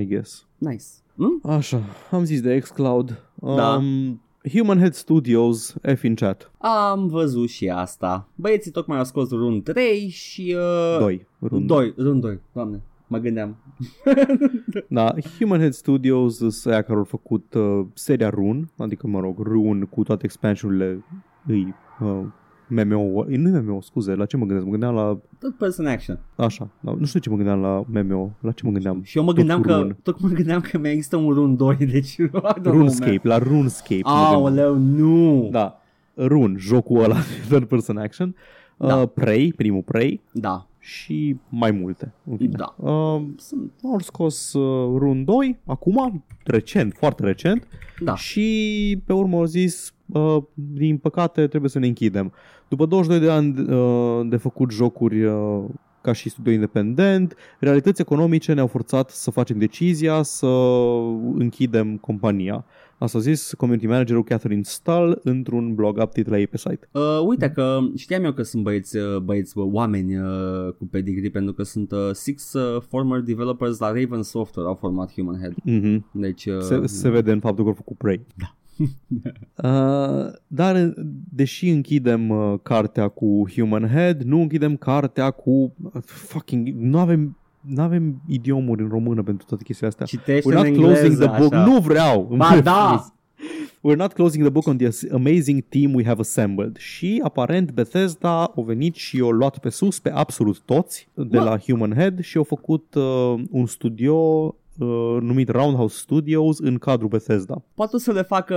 I 0.00 0.06
guess. 0.06 0.46
Nice. 0.58 0.84
Hm? 1.16 1.40
Așa, 1.48 1.82
am 2.10 2.24
zis 2.24 2.40
de 2.40 2.58
xCloud. 2.58 3.22
Da. 3.34 3.74
Um, 3.74 4.20
Human 4.48 4.78
Head 4.78 4.94
Studios, 4.94 5.74
F 5.96 6.02
in 6.02 6.14
chat. 6.14 6.50
Am 6.58 7.06
văzut 7.06 7.48
și 7.48 7.68
asta. 7.68 8.28
Băieții 8.34 8.70
tocmai 8.70 8.98
au 8.98 9.04
scos 9.04 9.30
Run 9.30 9.62
3 9.62 10.08
și... 10.08 10.56
Uh, 10.92 10.98
2. 10.98 11.26
Run 11.40 11.66
2. 11.66 11.94
Run 11.96 12.20
2, 12.20 12.40
doamne. 12.52 12.82
Mă 13.06 13.18
gândeam. 13.18 13.56
Da, 14.88 15.14
Human 15.38 15.58
Head 15.58 15.72
Studios 15.72 16.36
sunt 16.36 16.72
aia 16.72 16.82
care 16.82 16.98
au 16.98 17.04
făcut 17.04 17.54
uh, 17.54 17.86
seria 17.94 18.28
Run, 18.28 18.70
adică, 18.76 19.06
mă 19.06 19.20
rog, 19.20 19.38
Run 19.38 19.80
cu 19.80 20.02
toate 20.02 20.24
expansiunile 20.24 21.04
îi 21.46 21.74
uh, 22.00 22.22
MMO, 22.70 23.24
nu 23.28 23.60
MMO, 23.60 23.80
scuze, 23.80 24.14
la 24.14 24.24
ce 24.26 24.36
mă 24.36 24.44
gândesc? 24.44 24.64
Mă 24.64 24.70
gândeam 24.70 24.94
la, 24.94 25.18
Tot 25.38 25.56
person 25.56 25.86
action. 25.86 26.18
așa, 26.36 26.68
da, 26.80 26.94
nu 26.98 27.04
știu 27.06 27.20
ce 27.20 27.30
mă 27.30 27.36
gândeam 27.36 27.60
la 27.60 27.84
MMO, 28.02 28.30
la 28.40 28.52
ce 28.52 28.64
mă 28.66 28.70
gândeam? 28.72 29.02
Și 29.02 29.16
eu 29.18 29.22
mă 29.24 29.28
Tot 29.30 29.38
gândeam 29.38 29.60
cu 29.60 29.66
că, 29.66 29.74
Run. 29.76 29.96
tot 30.02 30.20
mă 30.20 30.28
gândeam 30.28 30.60
că 30.60 30.78
mai 30.78 30.90
există 30.92 31.16
un 31.16 31.32
Run 31.32 31.56
2, 31.56 31.76
deci... 31.92 32.12
I 32.16 32.26
don't 32.28 32.30
know, 32.62 32.72
RuneScape, 32.72 33.20
la 33.22 33.38
RuneScape. 33.38 34.00
mă 34.04 34.10
gândeam. 34.10 34.34
Aoleu, 34.34 34.74
nu! 34.76 35.48
Da, 35.50 35.80
Run, 36.14 36.56
jocul 36.58 37.02
ăla 37.02 37.14
de 37.28 37.46
third 37.48 37.64
person 37.64 37.96
action, 37.96 38.34
Da. 38.76 38.96
uh, 38.96 39.08
Prey, 39.14 39.52
primul 39.56 39.82
Prey 39.82 40.20
Da, 40.32 40.66
și 40.78 41.36
mai 41.48 41.70
multe. 41.70 42.12
în 42.30 42.36
fine. 42.36 42.56
da. 42.56 42.74
Uh, 42.90 43.22
Sunt, 43.36 43.72
au 43.84 43.98
scos 43.98 44.52
uh, 44.52 44.98
Run 44.98 45.24
2, 45.24 45.58
acum, 45.66 46.24
recent, 46.44 46.94
foarte 46.98 47.24
recent, 47.24 47.66
da. 48.00 48.14
și 48.14 49.02
pe 49.06 49.12
urmă 49.12 49.36
au 49.36 49.44
zis, 49.44 49.94
uh, 50.06 50.36
din 50.54 50.96
păcate 50.98 51.46
trebuie 51.46 51.70
să 51.70 51.78
ne 51.78 51.86
închidem. 51.86 52.32
După 52.70 52.86
22 52.86 53.20
de 53.20 53.30
ani 53.30 53.60
uh, 53.60 54.28
de 54.28 54.36
făcut 54.36 54.70
jocuri 54.70 55.24
uh, 55.24 55.64
ca 56.00 56.12
și 56.12 56.28
studio 56.28 56.52
independent, 56.52 57.36
realități 57.58 58.00
economice 58.00 58.52
ne-au 58.52 58.66
forțat 58.66 59.10
să 59.10 59.30
facem 59.30 59.58
decizia 59.58 60.22
să 60.22 60.46
închidem 61.34 61.96
compania. 61.96 62.64
Asta 62.98 63.18
a 63.18 63.20
zis 63.20 63.54
community 63.54 63.86
managerul 63.86 64.24
Catherine 64.24 64.62
Stahl 64.62 65.12
într-un 65.22 65.74
blog 65.74 65.96
update 65.96 66.30
la 66.30 66.38
ei 66.38 66.46
pe 66.46 66.56
site. 66.56 66.88
Uh, 66.92 67.02
uite 67.26 67.50
că 67.50 67.78
știam 67.96 68.24
eu 68.24 68.32
că 68.32 68.42
sunt 68.42 68.62
băieți, 68.62 68.96
uh, 68.96 69.18
băieți 69.18 69.58
uh, 69.58 69.66
oameni 69.72 70.16
uh, 70.16 70.72
cu 70.78 70.86
pedigree 70.86 71.30
pentru 71.30 71.52
că 71.52 71.62
sunt 71.62 71.92
uh, 71.92 72.10
six 72.12 72.52
uh, 72.52 72.82
former 72.88 73.20
developers 73.20 73.78
la 73.78 73.86
Raven 73.86 74.22
Software 74.22 74.68
au 74.68 74.74
format 74.74 75.12
Human 75.12 75.38
Head. 75.40 75.54
Mm-hmm. 75.54 76.04
Deci, 76.12 76.46
uh, 76.46 76.60
Se, 76.60 76.86
se 76.86 77.10
vede 77.10 77.32
în 77.32 77.40
faptul 77.40 77.64
că 77.64 77.70
au 77.70 77.76
făcut 77.76 77.96
Prey. 77.96 78.26
Da. 78.34 78.54
uh, 79.64 80.32
dar 80.46 80.94
deși 81.32 81.68
închidem 81.68 82.28
uh, 82.28 82.54
cartea 82.62 83.08
cu 83.08 83.50
Human 83.54 83.88
Head, 83.88 84.22
nu 84.22 84.40
închidem 84.40 84.76
cartea 84.76 85.30
cu 85.30 85.50
uh, 85.50 86.02
fucking 86.04 86.68
nu 86.68 86.98
avem 86.98 87.34
nu 87.60 87.82
avem 87.82 88.22
idiomuri 88.26 88.82
în 88.82 88.88
română 88.88 89.22
pentru 89.22 89.46
toate 89.46 89.62
chestiile 89.62 89.88
astea. 89.88 90.06
citește 90.06 90.50
We're 90.50 90.54
not 90.54 90.64
în 90.64 90.72
closing 90.72 90.96
engleză, 90.96 91.26
the 91.26 91.38
book. 91.38 91.52
așa. 91.54 91.64
Nu 91.64 91.78
vreau. 91.78 92.26
îmi 92.28 92.38
Ba 92.38 92.48
refuz. 92.48 92.64
da! 92.64 93.14
We're 93.82 93.96
not 93.96 94.12
closing 94.12 94.42
the 94.42 94.52
book 94.52 94.66
on 94.66 94.76
the 94.76 94.88
amazing 95.12 95.64
team 95.68 95.94
we 95.94 96.04
have 96.04 96.20
assembled. 96.20 96.76
Și 96.76 97.20
aparent 97.24 97.72
Bethesda 97.72 98.42
a 98.42 98.52
venit 98.56 98.94
și 98.94 99.20
o 99.20 99.30
luat 99.30 99.58
pe 99.58 99.68
sus 99.68 99.98
pe 99.98 100.10
absolut 100.10 100.58
toți 100.58 101.08
de 101.14 101.38
Mă. 101.38 101.44
la 101.44 101.58
Human 101.58 101.92
Head 101.94 102.20
și 102.20 102.36
au 102.36 102.42
făcut 102.44 102.94
uh, 102.94 103.34
un 103.50 103.66
studio 103.66 104.16
uh, 104.80 105.16
numit 105.20 105.48
Roundhouse 105.48 105.96
Studios 105.98 106.58
în 106.58 106.78
cadrul 106.78 107.08
Bethesda. 107.08 107.62
Poate 107.74 107.96
o 107.96 107.98
să 107.98 108.12
le 108.12 108.22
facă 108.22 108.56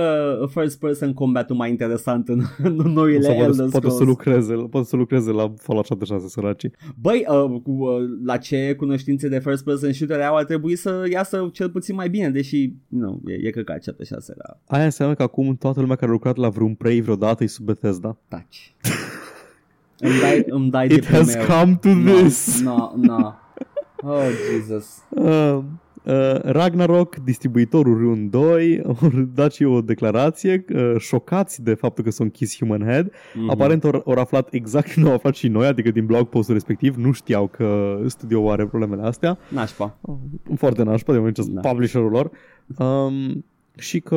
first 0.50 0.78
person 0.78 1.12
combat-ul 1.12 1.56
mai 1.56 1.70
interesant 1.70 2.28
în, 2.28 2.40
în 2.62 2.74
noile 2.74 3.20
Să 3.20 3.30
Elder 3.30 3.46
poate, 3.46 3.52
Scrolls. 3.54 3.70
poate, 3.72 3.90
să 3.90 4.04
lucreze, 4.04 4.54
poate 4.54 4.86
să 4.86 4.96
lucreze 4.96 5.30
la 5.30 5.52
Fallout 5.56 5.86
76, 5.86 6.28
săracii. 6.28 6.70
Băi, 7.00 7.24
uh, 7.28 7.60
cu, 7.62 7.70
uh, 7.70 8.02
la 8.24 8.36
ce 8.36 8.74
cunoștințe 8.76 9.28
de 9.28 9.38
first 9.38 9.64
person 9.64 9.92
shooter 9.92 10.20
au 10.20 10.36
ar 10.36 10.44
trebui 10.44 10.76
să 10.76 11.04
iasă 11.10 11.48
cel 11.52 11.70
puțin 11.70 11.94
mai 11.94 12.08
bine, 12.08 12.30
deși 12.30 12.72
nu, 12.88 13.20
e, 13.26 13.46
e 13.46 13.50
căcat 13.50 13.84
chat 13.84 13.96
așa 14.00 14.16
se 14.18 14.34
la 14.36 14.76
Aia 14.76 14.84
înseamnă 14.84 15.14
că 15.14 15.22
acum 15.22 15.56
toată 15.56 15.80
lumea 15.80 15.96
care 15.96 16.10
a 16.10 16.14
lucrat 16.14 16.36
la 16.36 16.48
vreun 16.48 16.74
Prey 16.74 17.00
vreodată 17.00 17.42
e 17.44 17.46
sub 17.46 17.64
Bethesda. 17.64 18.16
taci. 18.28 18.74
îmi 19.98 20.18
dai, 20.20 20.44
îmi 20.48 20.70
dai 20.70 20.88
de 20.88 20.94
It 20.94 21.06
has 21.06 21.30
primeu. 21.30 21.46
come 21.46 21.78
to 21.80 21.88
no, 21.88 22.12
this. 22.12 22.60
No, 22.60 22.92
no. 22.96 23.32
Oh, 24.06 24.28
Jesus. 24.50 25.02
Uh, 25.08 25.58
uh, 26.04 26.40
Ragnarok, 26.42 27.16
distribuitorul 27.16 27.98
Rune 27.98 28.26
2, 28.26 28.82
au 28.86 29.10
dat 29.34 29.52
și 29.52 29.64
o 29.64 29.80
declarație 29.80 30.64
uh, 30.74 30.94
șocați 30.98 31.62
de 31.62 31.74
faptul 31.74 32.04
că 32.04 32.10
s-a 32.10 32.24
închis 32.24 32.58
Human 32.58 32.82
Head. 32.82 33.10
Mhm. 33.34 33.50
Aparent 33.50 33.84
au 33.84 34.02
au 34.06 34.12
aflat 34.12 34.52
exact 34.52 34.92
cum 34.94 35.06
au 35.06 35.12
aflat 35.12 35.34
și 35.34 35.48
noi, 35.48 35.66
adică 35.66 35.90
din 35.90 36.06
blog 36.06 36.28
postul 36.28 36.54
respectiv, 36.54 36.96
nu 36.96 37.12
știau 37.12 37.46
că 37.46 37.98
studioul 38.06 38.50
are 38.50 38.66
problemele 38.66 39.02
astea. 39.02 39.38
Nașpa. 39.48 39.98
Foarte 40.56 40.82
nașpa 40.82 41.12
de 41.12 41.18
moment 41.18 41.36
ce 41.36 41.42
Da. 41.42 41.60
da. 41.60 41.68
publisherul 41.68 42.10
lor. 42.10 42.30
Um, 42.78 43.44
și 43.76 44.00
că 44.00 44.16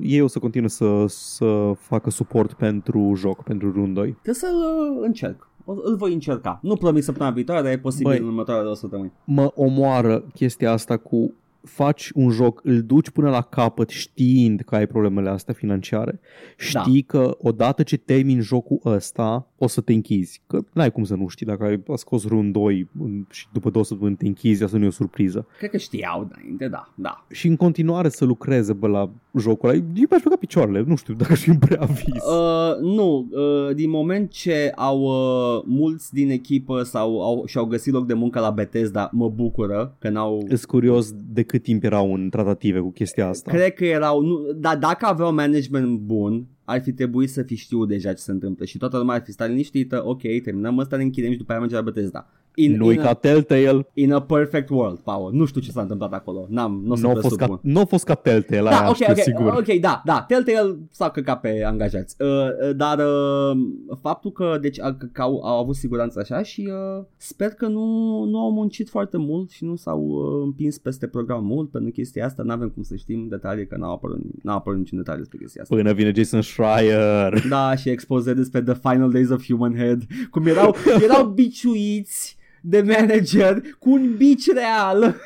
ei 0.00 0.20
o 0.20 0.26
să 0.26 0.38
continue 0.38 0.68
să, 0.68 1.04
să 1.06 1.72
facă 1.78 2.10
suport 2.10 2.52
pentru 2.52 3.12
joc, 3.16 3.42
pentru 3.42 3.72
Rune 3.72 3.92
2. 3.92 4.10
Trebuie 4.10 4.34
să-l 4.34 4.56
uh, 4.56 5.04
încerc. 5.06 5.49
O, 5.64 5.74
îl 5.82 5.96
voi 5.96 6.12
încerca. 6.12 6.58
Nu 6.62 6.76
promit 6.76 7.04
săptămâna 7.04 7.34
viitoare, 7.34 7.62
dar 7.62 7.72
e 7.72 7.78
posibil 7.78 8.10
Băi. 8.10 8.18
în 8.18 8.26
următoarele 8.26 8.64
două 8.64 8.76
săptămâni. 8.76 9.12
mă 9.24 9.52
omoară 9.54 10.24
chestia 10.34 10.72
asta 10.72 10.96
cu 10.96 11.34
faci 11.62 12.10
un 12.14 12.30
joc, 12.30 12.60
îl 12.64 12.82
duci 12.82 13.10
până 13.10 13.30
la 13.30 13.42
capăt 13.42 13.88
știind 13.88 14.60
că 14.60 14.74
ai 14.74 14.86
problemele 14.86 15.28
astea 15.28 15.54
financiare. 15.54 16.20
Știi 16.56 17.04
da. 17.06 17.18
că 17.18 17.36
odată 17.38 17.82
ce 17.82 17.96
termini 17.96 18.40
jocul 18.40 18.80
ăsta 18.84 19.49
o 19.62 19.66
să 19.66 19.80
te 19.80 19.92
închizi. 19.92 20.40
Că 20.46 20.58
n-ai 20.72 20.92
cum 20.92 21.04
să 21.04 21.14
nu 21.14 21.28
știi 21.28 21.46
dacă 21.46 21.64
ai 21.64 21.82
scos 21.94 22.26
Rune 22.26 22.50
2 22.50 22.88
în- 23.02 23.26
și 23.30 23.46
după 23.52 23.70
două 23.70 23.84
săptămâni 23.84 24.16
te 24.16 24.26
închizi, 24.26 24.62
asta 24.64 24.76
nu 24.78 24.84
e 24.84 24.86
o 24.86 24.90
surpriză. 24.90 25.46
Cred 25.58 25.70
că 25.70 25.76
știau 25.76 26.28
înainte, 26.32 26.68
da, 26.68 26.92
da. 26.94 27.26
Și 27.30 27.46
în 27.46 27.56
continuare 27.56 28.08
să 28.08 28.24
lucreze 28.24 28.72
bă, 28.72 28.86
la 28.86 29.10
jocul 29.38 29.68
ăla. 29.68 29.78
Eu 29.78 29.82
mi-aș 30.10 30.22
băga 30.22 30.36
picioarele, 30.36 30.82
nu 30.86 30.96
știu 30.96 31.14
dacă 31.14 31.34
și 31.34 31.50
un 31.50 31.58
preaviz. 31.58 31.96
Uh, 32.30 32.76
nu, 32.80 33.28
uh, 33.30 33.74
din 33.74 33.90
moment 33.90 34.30
ce 34.30 34.72
au 34.76 35.00
uh, 35.00 35.62
mulți 35.66 36.12
din 36.14 36.30
echipă 36.30 36.82
sau 36.82 37.22
au, 37.22 37.42
și-au 37.46 37.64
găsit 37.64 37.92
loc 37.92 38.06
de 38.06 38.14
muncă 38.14 38.40
la 38.40 38.50
Bethesda, 38.50 39.10
mă 39.12 39.28
bucură 39.28 39.96
că 39.98 40.08
n-au... 40.08 40.44
Sunt 40.48 40.64
curios 40.64 41.12
de 41.32 41.42
cât 41.42 41.62
timp 41.62 41.84
erau 41.84 42.14
în 42.14 42.28
tratative 42.30 42.78
cu 42.78 42.90
chestia 42.90 43.28
asta. 43.28 43.50
Cred 43.50 43.72
că 43.72 43.84
erau, 43.84 44.20
nu, 44.20 44.38
dar 44.56 44.78
dacă 44.78 45.06
aveau 45.06 45.32
management 45.34 45.98
bun, 45.98 46.46
ar 46.70 46.80
fi 46.80 46.92
trebuit 46.92 47.30
să 47.30 47.42
fi 47.42 47.56
știut 47.56 47.88
deja 47.88 48.12
ce 48.12 48.20
se 48.20 48.30
întâmplă 48.30 48.64
și 48.64 48.78
toată 48.78 48.98
lumea 48.98 49.14
ar 49.14 49.22
fi 49.22 49.32
stat 49.32 49.48
liniștită, 49.48 50.02
ok, 50.04 50.20
terminăm 50.20 50.78
ăsta, 50.78 50.96
ne 50.96 51.02
închidem 51.02 51.30
și 51.30 51.38
după 51.38 51.50
aia 51.50 51.60
mergem 51.60 51.78
la 51.78 51.84
Bethesda. 51.84 52.26
In, 52.54 52.76
Nu 52.76 52.90
e 52.90 52.94
in, 52.94 53.00
ca 53.00 53.08
a, 53.08 53.14
Telltale, 53.14 53.86
in 53.94 54.12
a 54.12 54.22
perfect 54.22 54.68
world, 54.68 54.98
Paul. 54.98 55.32
Nu 55.32 55.44
știu 55.44 55.60
ce 55.60 55.70
s-a 55.70 55.80
întâmplat 55.80 56.12
acolo. 56.12 56.46
N-am, 56.48 56.82
nu 56.84 56.92
o 56.92 56.94
să 56.94 57.02
nu 57.02 57.08
a 57.10 57.12
vă 57.12 57.20
fost, 57.20 57.38
supun. 57.38 57.56
ca, 57.56 57.60
n-a 57.62 57.84
fost 57.84 58.04
ca 58.04 58.14
Telltale, 58.14 58.68
Da, 58.68 58.78
aia 58.80 58.88
ok, 58.88 58.94
știu 58.94 59.06
ok, 59.10 59.18
sigur. 59.18 59.46
ok, 59.46 59.80
da, 59.80 60.02
da, 60.04 60.24
Telltale 60.28 60.76
s-a 60.90 61.10
căcat 61.10 61.40
pe 61.40 61.64
angajați, 61.64 62.16
uh, 62.18 62.28
uh, 62.28 62.76
dar 62.76 62.98
uh, 62.98 63.60
faptul 64.00 64.32
că, 64.32 64.58
deci, 64.60 64.80
a, 64.80 64.96
că 65.12 65.22
au, 65.22 65.40
au 65.42 65.60
avut 65.62 65.74
siguranță 65.74 66.18
așa 66.18 66.42
și 66.42 66.68
uh, 66.98 67.04
sper 67.16 67.48
că 67.48 67.66
nu, 67.66 67.84
nu 68.24 68.38
au 68.38 68.52
muncit 68.52 68.88
foarte 68.88 69.16
mult 69.16 69.50
și 69.50 69.64
nu 69.64 69.76
s-au 69.76 70.00
uh, 70.00 70.42
împins 70.44 70.78
peste 70.78 71.06
program 71.06 71.44
mult 71.44 71.70
pentru 71.70 71.90
chestia 71.90 72.24
asta, 72.24 72.42
n-avem 72.42 72.68
cum 72.68 72.82
să 72.82 72.96
știm 72.96 73.26
detalii, 73.28 73.66
că 73.66 73.76
n-au 73.76 73.92
apărut, 73.92 74.20
n-au 74.42 74.56
apărut 74.56 74.78
niciun 74.78 74.98
detaliu 74.98 75.20
despre 75.20 75.38
chestia 75.38 75.62
asta. 75.62 75.74
Până 75.74 75.92
vine 75.92 76.12
Jason 76.16 76.40
Schreier. 76.60 77.46
Da, 77.48 77.74
și 77.76 77.88
expoze 77.88 78.34
despre 78.34 78.62
The 78.62 78.74
Final 78.74 79.10
Days 79.10 79.30
of 79.30 79.44
Human 79.46 79.76
Head, 79.76 80.02
cum 80.30 80.46
erau, 80.46 80.76
erau 81.02 81.24
biciuiți 81.34 82.36
de 82.60 82.80
manager 82.80 83.60
cu 83.78 83.90
un 83.90 84.14
bici 84.16 84.52
real. 84.52 85.16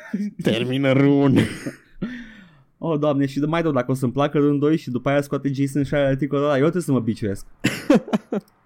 Termină 0.43 0.91
run. 0.91 1.37
Oh, 2.77 2.99
doamne, 2.99 3.25
și 3.25 3.39
mai 3.39 3.61
rău 3.61 3.71
dacă 3.71 3.91
o 3.91 3.93
să-mi 3.93 4.11
placă 4.11 4.37
rând 4.37 4.59
2 4.59 4.77
și 4.77 4.89
după 4.89 5.09
aia 5.09 5.21
scoate 5.21 5.51
Jason 5.53 5.83
și 5.83 5.93
are 5.93 6.05
articolul 6.05 6.43
ăla, 6.43 6.53
eu 6.53 6.59
trebuie 6.59 6.81
să 6.81 6.91
mă 6.91 6.99
biciuiesc. 6.99 7.45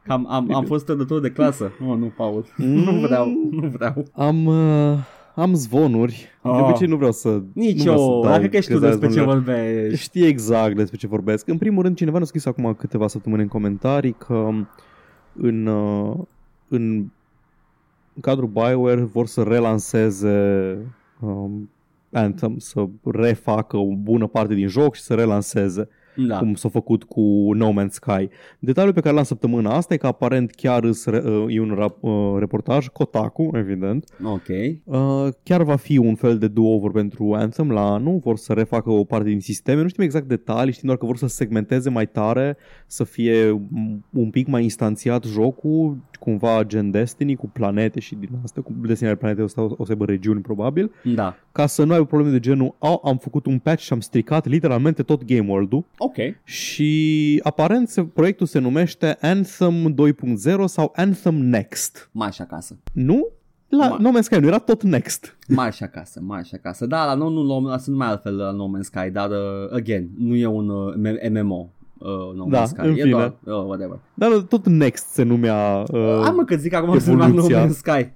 Am, 0.07 0.25
am, 0.29 0.55
am 0.55 0.65
fost 0.65 0.85
trădător 0.85 1.19
de 1.19 1.31
clasă. 1.31 1.71
Oh, 1.87 1.97
nu, 1.97 2.13
Paul. 2.15 2.45
nu 2.55 2.91
vreau, 2.91 3.27
nu 3.51 3.67
vreau. 3.67 4.05
Am, 4.13 4.45
uh, 4.45 4.97
am 5.35 5.53
zvonuri. 5.53 6.27
De 6.43 6.49
Ah. 6.49 6.63
obicei 6.63 6.87
nu 6.87 6.95
vreau 6.95 7.11
să... 7.11 7.41
Nici 7.53 7.77
nu 7.77 7.81
vreau 7.83 7.97
să 7.97 8.03
eu, 8.03 8.21
dau 8.21 8.31
dacă 8.31 8.47
că 8.47 8.59
știu 8.59 8.77
crezarea 8.79 8.89
despre 8.97 9.07
ce 9.07 9.13
zvonurilor. 9.21 9.55
vorbești. 9.55 10.01
Știi 10.03 10.25
exact 10.27 10.75
despre 10.75 10.97
ce 10.97 11.07
vorbesc. 11.07 11.47
În 11.47 11.57
primul 11.57 11.83
rând, 11.83 11.95
cineva 11.95 12.17
ne-a 12.17 12.25
scris 12.25 12.45
acum 12.45 12.73
câteva 12.73 13.07
săptămâni 13.07 13.41
în 13.41 13.47
comentarii 13.47 14.13
că 14.13 14.49
în, 15.33 15.65
uh, 15.65 16.17
în 16.67 17.05
cadrul 18.21 18.47
BioWare 18.47 19.01
vor 19.01 19.27
să 19.27 19.43
relanseze 19.43 20.77
um, 21.19 21.69
Anthem, 22.11 22.57
să 22.57 22.85
refacă 23.03 23.77
o 23.77 23.95
bună 23.95 24.27
parte 24.27 24.53
din 24.53 24.67
joc 24.67 24.95
și 24.95 25.01
să 25.01 25.13
relanseze 25.13 25.87
Da. 26.15 26.37
cum 26.37 26.53
s-a 26.53 26.69
făcut 26.69 27.03
cu 27.03 27.21
No 27.53 27.69
Man's 27.71 27.89
Sky. 27.89 28.29
Detaliul 28.59 28.93
pe 28.93 28.99
care 29.01 29.15
l-am 29.15 29.23
săptămâna 29.23 29.69
asta 29.75 29.93
e 29.93 29.97
că 29.97 30.07
aparent 30.07 30.51
chiar 30.51 30.83
îs 30.83 31.05
re- 31.05 31.23
uh, 31.25 31.45
e 31.55 31.59
un 31.61 31.73
rap, 31.77 32.03
uh, 32.03 32.35
reportaj, 32.39 32.87
Kotaku, 32.87 33.49
evident, 33.53 34.03
Ok. 34.23 34.47
Uh, 34.83 35.27
chiar 35.43 35.63
va 35.63 35.75
fi 35.75 35.97
un 35.97 36.15
fel 36.15 36.37
de 36.37 36.47
do-over 36.47 36.91
pentru 36.91 37.33
Anthem 37.33 37.71
la 37.71 37.93
anul, 37.93 38.17
vor 38.23 38.37
să 38.37 38.53
refacă 38.53 38.89
o 38.91 39.03
parte 39.03 39.29
din 39.29 39.39
sisteme, 39.39 39.81
nu 39.81 39.87
știm 39.87 40.03
exact 40.03 40.27
detalii, 40.27 40.71
știm 40.73 40.85
doar 40.87 40.97
că 40.97 41.05
vor 41.05 41.17
să 41.17 41.27
segmenteze 41.27 41.89
mai 41.89 42.07
tare, 42.07 42.57
să 42.87 43.03
fie 43.03 43.51
m- 43.53 43.99
un 44.13 44.29
pic 44.29 44.47
mai 44.47 44.63
instanțiat 44.63 45.23
jocul, 45.23 45.97
cumva 46.19 46.63
gen 46.63 46.91
Destiny 46.91 47.35
cu 47.35 47.47
planete 47.47 47.99
și 47.99 48.15
din 48.15 48.29
astea, 48.43 48.61
cu 48.61 48.73
Destiny 48.81 49.09
are 49.09 49.17
planete, 49.19 49.41
o 49.41 49.47
să, 49.47 49.61
o 49.61 49.85
să 49.85 49.91
aibă 49.91 50.05
regiuni 50.05 50.41
probabil, 50.41 50.91
Da. 51.15 51.35
Ca 51.59 51.67
să 51.67 51.83
nu 51.83 51.93
ai 51.93 52.05
probleme 52.05 52.31
de 52.31 52.39
genul, 52.39 52.75
au, 52.79 53.01
am 53.05 53.17
făcut 53.17 53.45
un 53.45 53.59
patch 53.59 53.81
și 53.83 53.93
am 53.93 53.99
stricat 53.99 54.45
literalmente 54.47 55.03
tot 55.03 55.23
game 55.25 55.49
world-ul 55.51 55.83
Ok. 55.97 56.15
și 56.43 57.39
aparent 57.43 57.89
se, 57.89 58.03
proiectul 58.03 58.45
se 58.47 58.59
numește 58.59 59.17
Anthem 59.21 59.95
2.0 60.57 60.65
sau 60.65 60.91
Anthem 60.95 61.35
Next. 61.35 62.09
Marș 62.11 62.39
acasă. 62.39 62.77
Nu? 62.93 63.27
La 63.69 63.95
Ma- 63.95 63.99
No 64.01 64.09
Man's 64.09 64.21
Sky 64.23 64.39
nu 64.39 64.47
era 64.47 64.57
tot 64.57 64.83
Next. 64.83 65.37
Marș 65.47 65.81
acasă, 65.81 66.19
marș 66.23 66.51
acasă. 66.53 66.85
Da, 66.85 67.05
la 67.05 67.13
nou 67.13 67.29
nu 67.29 67.67
la 67.67 67.77
sunt 67.77 67.95
mai 67.97 68.07
altfel 68.07 68.35
la 68.35 68.51
No 68.51 68.65
Man's 68.77 68.81
Sky, 68.81 69.09
dar 69.11 69.29
uh, 69.29 69.71
again, 69.73 70.09
nu 70.17 70.35
e 70.35 70.45
un 70.45 70.69
uh, 70.69 70.93
M- 70.95 71.31
MMO. 71.41 71.69
Uh, 71.97 72.07
no 72.35 72.45
Da, 72.49 72.63
Man's 72.63 72.67
Sky. 72.67 72.79
în 72.87 72.91
e 72.91 73.01
fine. 73.01 73.09
doar, 73.09 73.35
uh, 73.43 73.53
whatever. 73.53 73.99
Dar 74.13 74.31
tot 74.31 74.65
Next 74.67 75.05
se 75.07 75.23
numea... 75.23 75.83
Uh, 75.91 76.21
Am 76.25 76.35
mă 76.35 76.43
că 76.43 76.55
zic 76.55 76.73
acum 76.73 76.99
să 76.99 77.11
No 77.11 77.23
evoluția. 77.25 77.65
Man's 77.67 77.69
Sky. 77.77 78.09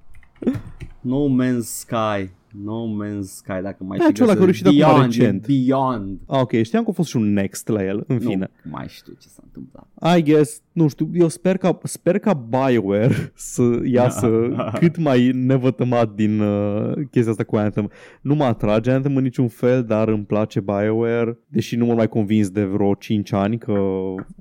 No 1.01 1.17
Man's 1.27 1.61
Sky. 1.65 2.29
No 2.61 2.85
Man's 2.85 3.21
Sky, 3.25 3.59
dacă 3.61 3.77
mai 3.83 3.97
Da, 3.97 4.03
știi 4.03 4.15
ce 4.15 4.23
ăla 4.23 4.33
găsesc. 4.33 4.37
care 4.37 4.43
a 4.43 4.47
ieșit 4.47 4.65
acum 4.65 4.77
Beyond, 4.77 5.13
recent. 5.13 5.47
Beyond. 5.47 6.19
ah, 6.27 6.39
ok, 6.41 6.51
știam 6.61 6.83
că 6.83 6.89
a 6.89 6.93
fost 6.93 7.09
și 7.09 7.15
un 7.15 7.33
Next 7.33 7.67
la 7.67 7.83
el, 7.85 8.03
în 8.07 8.19
fine. 8.19 8.49
Nu 8.63 8.71
mai 8.71 8.85
știu 8.87 9.13
ce 9.19 9.27
s-a 9.27 9.41
întâmplat. 9.43 9.87
I 10.17 10.23
guess, 10.23 10.61
nu 10.71 10.87
știu, 10.87 11.09
eu 11.13 11.27
sper 11.27 11.57
ca, 11.57 11.77
sper 11.83 12.19
ca 12.19 12.33
BioWare 12.33 13.31
să 13.35 13.79
iasă 13.83 14.29
cât 14.79 14.97
mai 14.97 15.31
nevătămat 15.33 16.13
din 16.13 16.39
uh, 16.39 16.91
chestia 17.11 17.31
asta 17.31 17.43
cu 17.43 17.55
Anthem. 17.55 17.91
Nu 18.21 18.35
mă 18.35 18.43
atrage 18.43 18.91
Anthem 18.91 19.15
în 19.15 19.23
niciun 19.23 19.47
fel, 19.47 19.83
dar 19.83 20.07
îmi 20.07 20.23
place 20.25 20.59
BioWare, 20.59 21.37
deși 21.47 21.75
nu 21.75 21.85
mă 21.85 21.93
mai 21.93 22.07
convins 22.07 22.49
de 22.49 22.63
vreo 22.63 22.93
5 22.93 23.33
ani 23.33 23.57
că 23.57 23.73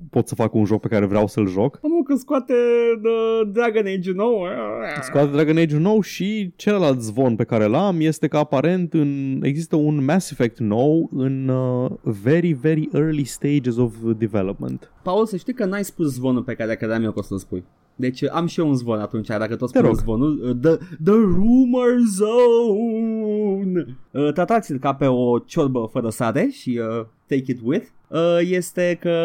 pot 0.09 0.27
să 0.27 0.35
fac 0.35 0.53
un 0.53 0.65
joc 0.65 0.81
pe 0.81 0.87
care 0.87 1.05
vreau 1.05 1.27
să-l 1.27 1.47
joc. 1.47 1.79
Am 1.83 2.03
că 2.03 2.15
scoate 2.15 2.53
the 3.03 3.49
Dragon 3.51 3.85
Age 3.97 4.11
nou. 4.11 4.45
Scoate 5.01 5.31
Dragon 5.31 5.57
Age 5.57 5.77
nou 5.77 6.01
și 6.01 6.53
celălalt 6.55 7.01
zvon 7.01 7.35
pe 7.35 7.43
care 7.43 7.65
l-am 7.65 8.01
este 8.03 8.27
că 8.27 8.37
aparent 8.37 8.93
în, 8.93 9.39
există 9.43 9.75
un 9.75 10.03
Mass 10.03 10.31
Effect 10.31 10.59
nou 10.59 11.09
în 11.15 11.47
uh, 11.47 11.91
very, 12.01 12.51
very 12.53 12.89
early 12.93 13.23
stages 13.23 13.77
of 13.77 13.93
development. 14.17 14.91
Paul, 15.03 15.25
să 15.25 15.37
știi 15.37 15.53
că 15.53 15.65
n-ai 15.65 15.83
spus 15.83 16.13
zvonul 16.13 16.43
pe 16.43 16.53
care 16.53 16.75
credeam 16.75 17.03
eu 17.03 17.11
că 17.11 17.19
o 17.19 17.21
să-l 17.21 17.37
spui. 17.37 17.63
Deci 17.95 18.21
uh, 18.21 18.29
am 18.31 18.45
și 18.45 18.59
eu 18.59 18.67
un 18.67 18.75
zvon 18.75 18.99
atunci, 18.99 19.27
dacă 19.27 19.55
tot 19.55 19.71
Te 19.71 19.77
spun 19.77 19.89
rog. 19.89 19.97
zvonul. 19.99 20.39
uh, 20.43 20.55
The, 20.61 20.85
the 21.03 21.13
Rumor 21.13 21.89
Zone! 22.15 23.85
Uh, 24.11 24.33
Tratați-l 24.33 24.77
ca 24.79 24.93
pe 24.93 25.05
o 25.05 25.39
ciorbă 25.39 25.89
fără 25.91 26.09
sare 26.09 26.49
și 26.51 26.79
uh, 26.99 27.05
take 27.27 27.51
it 27.51 27.59
with. 27.63 27.85
Uh, 28.07 28.19
este 28.49 28.97
că 29.01 29.17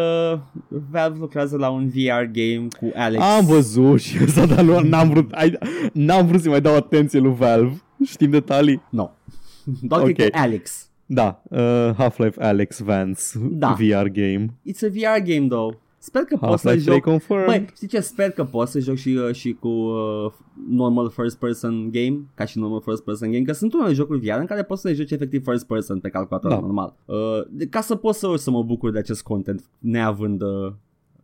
Valve 0.90 1.18
lucrează 1.20 1.56
la 1.56 1.68
un 1.70 1.88
VR 1.88 2.24
game 2.32 2.66
cu 2.80 2.90
Alex. 2.94 3.22
Am 3.24 3.46
văzut 3.46 4.00
și 4.00 4.18
ăsta, 4.24 4.46
dar 4.46 4.64
nu, 4.64 4.80
n-am 4.80 5.08
vrut, 5.08 5.32
ai, 5.32 5.58
n-am 5.92 6.26
vrut 6.26 6.40
să 6.40 6.48
mai 6.48 6.60
dau 6.60 6.74
atenție 6.76 7.18
lui 7.18 7.34
Valve. 7.34 7.82
Știm 8.04 8.30
detalii? 8.30 8.82
No. 8.90 9.10
Doar 9.82 10.00
Ok. 10.00 10.08
okay. 10.08 10.28
că 10.30 10.38
Alex. 10.38 10.90
Da, 11.06 11.42
uh, 11.50 11.58
Half-Life 11.96 12.42
Alex 12.44 12.78
Vance 12.78 13.20
Da. 13.50 13.72
VR 13.72 14.06
game. 14.08 14.46
It's 14.70 14.82
a 14.82 14.88
VR 14.88 15.22
game, 15.24 15.46
though. 15.48 15.74
Sper 16.00 16.22
că 16.22 16.36
poți 16.36 16.62
să 16.62 16.68
Half-Life 16.68 16.90
3 16.90 16.94
joc 16.94 17.04
confirm. 17.04 17.44
Băi, 17.44 17.66
știi 17.74 17.88
ce? 17.88 18.00
Sper 18.00 18.30
că 18.30 18.44
poți 18.44 18.72
să 18.72 18.78
joc 18.80 18.96
și, 18.96 19.08
uh, 19.08 19.34
și 19.34 19.52
cu 19.52 19.68
uh, 19.68 20.32
normal 20.68 21.10
first 21.10 21.38
person 21.38 21.90
game, 21.92 22.18
ca 22.34 22.44
și 22.44 22.58
normal 22.58 22.80
first 22.80 23.02
person 23.04 23.30
game, 23.30 23.44
că 23.44 23.52
sunt 23.52 23.72
unele 23.72 23.92
jocuri 23.92 24.18
VR 24.20 24.38
în 24.38 24.46
care 24.46 24.62
poți 24.62 24.80
să 24.80 24.88
le 24.88 24.94
joci 24.94 25.10
efectiv 25.10 25.42
first 25.44 25.66
person 25.66 25.98
pe 26.00 26.08
calculator 26.08 26.50
Da. 26.50 26.58
normal. 26.58 26.94
Uh, 27.04 27.16
de- 27.50 27.66
ca 27.66 27.80
să 27.80 27.94
pot 27.94 28.14
să, 28.14 28.32
să 28.36 28.50
mă 28.50 28.62
bucur 28.62 28.90
de 28.90 28.98
acest 28.98 29.22
content, 29.22 29.64
neavând 29.78 30.42
uh, 30.42 30.72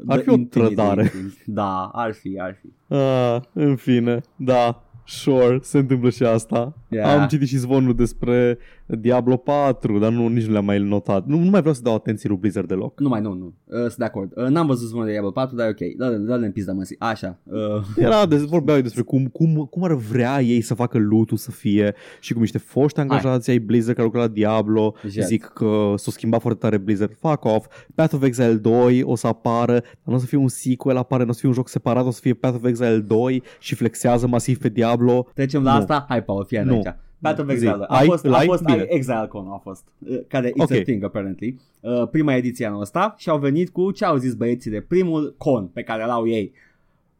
Ar 0.07 0.17
the 0.19 0.23
fi 0.23 0.29
o 0.29 0.37
intimidating- 0.37 0.49
trădare. 0.51 1.13
Da, 1.47 1.91
ar 1.93 2.13
fi, 2.13 2.39
ar 2.41 2.57
fi. 2.61 2.95
Ah, 2.95 3.41
în 3.53 3.77
fine, 3.77 4.21
da, 4.37 4.84
sure, 5.05 5.59
se 5.63 5.79
întâmplă 5.79 6.11
și 6.11 6.23
asta. 6.23 6.73
Yeah. 6.89 7.09
Am 7.09 7.27
citit 7.27 7.49
și 7.49 7.57
zvonul 7.57 7.95
despre 7.95 8.59
Diablo 8.87 9.37
4, 9.37 9.99
dar 9.99 10.11
nu, 10.13 10.29
nici 10.29 10.45
nu 10.47 10.53
le-am 10.53 10.65
mai 10.65 10.79
notat. 10.79 11.27
Nu, 11.27 11.39
nu 11.39 11.51
mai 11.51 11.61
vreau 11.61 11.75
să 11.75 11.83
dau 11.83 11.95
atenție 11.95 12.29
lui 12.29 12.39
Blizzard 12.39 12.69
deloc. 12.69 13.01
Nu 13.01 13.09
mai, 13.09 13.21
nu, 13.21 13.33
nu. 13.33 13.45
Uh, 13.65 13.79
sunt 13.79 13.97
de 13.97 14.05
acord. 14.05 14.33
Uh, 14.37 14.47
n-am 14.47 14.67
văzut 14.67 14.89
zvonul 14.89 15.07
de 15.07 15.13
Diablo 15.13 15.31
4, 15.31 15.57
dar 15.57 15.67
e 15.67 15.71
ok. 15.71 15.97
Dă-le, 15.97 16.17
dă-le 16.17 16.47
în 16.47 16.53
pizda 16.53 16.73
măsii. 16.73 16.97
Așa. 16.99 17.39
Uh, 17.43 17.57
Era, 17.97 18.27
de, 18.27 18.37
vorbeau 18.37 18.81
despre 18.81 19.03
cum, 19.03 19.27
cum, 19.27 19.55
cum 19.71 19.83
ar 19.85 19.93
vrea 19.95 20.41
ei 20.41 20.61
să 20.61 20.75
facă 20.75 20.99
loot 20.99 21.31
să 21.39 21.51
fie 21.51 21.95
și 22.21 22.33
cum 22.33 22.41
niște 22.41 22.59
foști 22.59 23.01
angajați 23.01 23.51
ai 23.51 23.59
Blizzard 23.59 23.95
care 23.97 24.07
lucră 24.07 24.21
la 24.23 24.29
Diablo 24.29 24.95
Jet. 25.09 25.25
zic 25.25 25.45
că 25.45 25.93
s-o 25.97 26.11
schimba 26.11 26.39
foarte 26.39 26.59
tare 26.59 26.77
Blizzard. 26.79 27.17
Fuck 27.21 27.45
off. 27.45 27.67
Path 27.95 28.15
of 28.15 28.23
Exile 28.23 28.53
2 28.55 29.03
o 29.03 29.15
să 29.17 29.27
apară, 29.27 29.73
dar 29.73 29.83
nu 30.05 30.15
o 30.15 30.19
să 30.19 30.27
fie 30.27 30.39
un 30.39 30.49
sequel, 30.49 30.97
apare, 30.97 31.23
nu 31.25 31.29
o 31.31 31.33
să 31.33 31.39
fie 31.39 31.49
un 31.49 31.55
joc 31.55 31.69
separat, 31.69 32.07
o 32.07 32.11
să 32.11 32.21
fie 32.23 32.35
Path 32.35 32.55
of 32.57 32.65
Exile 32.65 32.99
2 32.99 33.43
și 33.59 33.75
flexează 33.75 34.27
masiv 34.27 34.59
pe 34.59 34.69
Diablo. 34.69 35.27
trecem 35.35 35.63
la 35.63 35.73
Nu. 35.73 35.79
asta. 35.79 36.05
Hai, 36.09 36.23
Paul, 36.25 36.45
fii 36.45 36.59
Nu. 36.59 36.75
aici. 36.75 36.95
Battle 37.29 37.45
of 37.45 37.49
Zi. 37.59 37.67
Exile. 37.67 37.85
A 37.89 37.97
Ai- 37.99 38.07
fost, 38.07 38.25
a 38.25 38.29
l-ai? 38.29 38.47
fost 38.47 38.63
Bine. 38.65 38.79
ai, 38.79 38.87
ExileCon 38.91 39.47
a 39.49 39.57
fost. 39.63 39.85
uh, 40.09 40.19
Care 40.29 40.49
it's 40.51 40.55
Ok. 40.57 40.71
a 40.71 40.83
thing 40.83 41.05
apparently. 41.05 41.57
Uh, 41.81 42.09
prima 42.11 42.35
ediție 42.35 42.67
anul 42.67 42.81
ăsta 42.81 43.15
și 43.19 43.29
au 43.29 43.39
venit 43.39 43.71
cu 43.71 43.91
ce 43.91 44.05
au 44.05 44.17
zis 44.17 44.35
băieții 44.35 44.71
de 44.71 44.81
primul 44.81 45.35
con 45.39 45.67
pe 45.67 45.83
care 45.83 46.05
l-au 46.07 46.27
ei. 46.29 46.53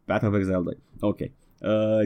Battle 0.05 0.27
of 0.27 0.35
Exile 0.35 0.61
2. 0.63 0.77
Ok. 0.99 1.19
Uh, 1.19 1.27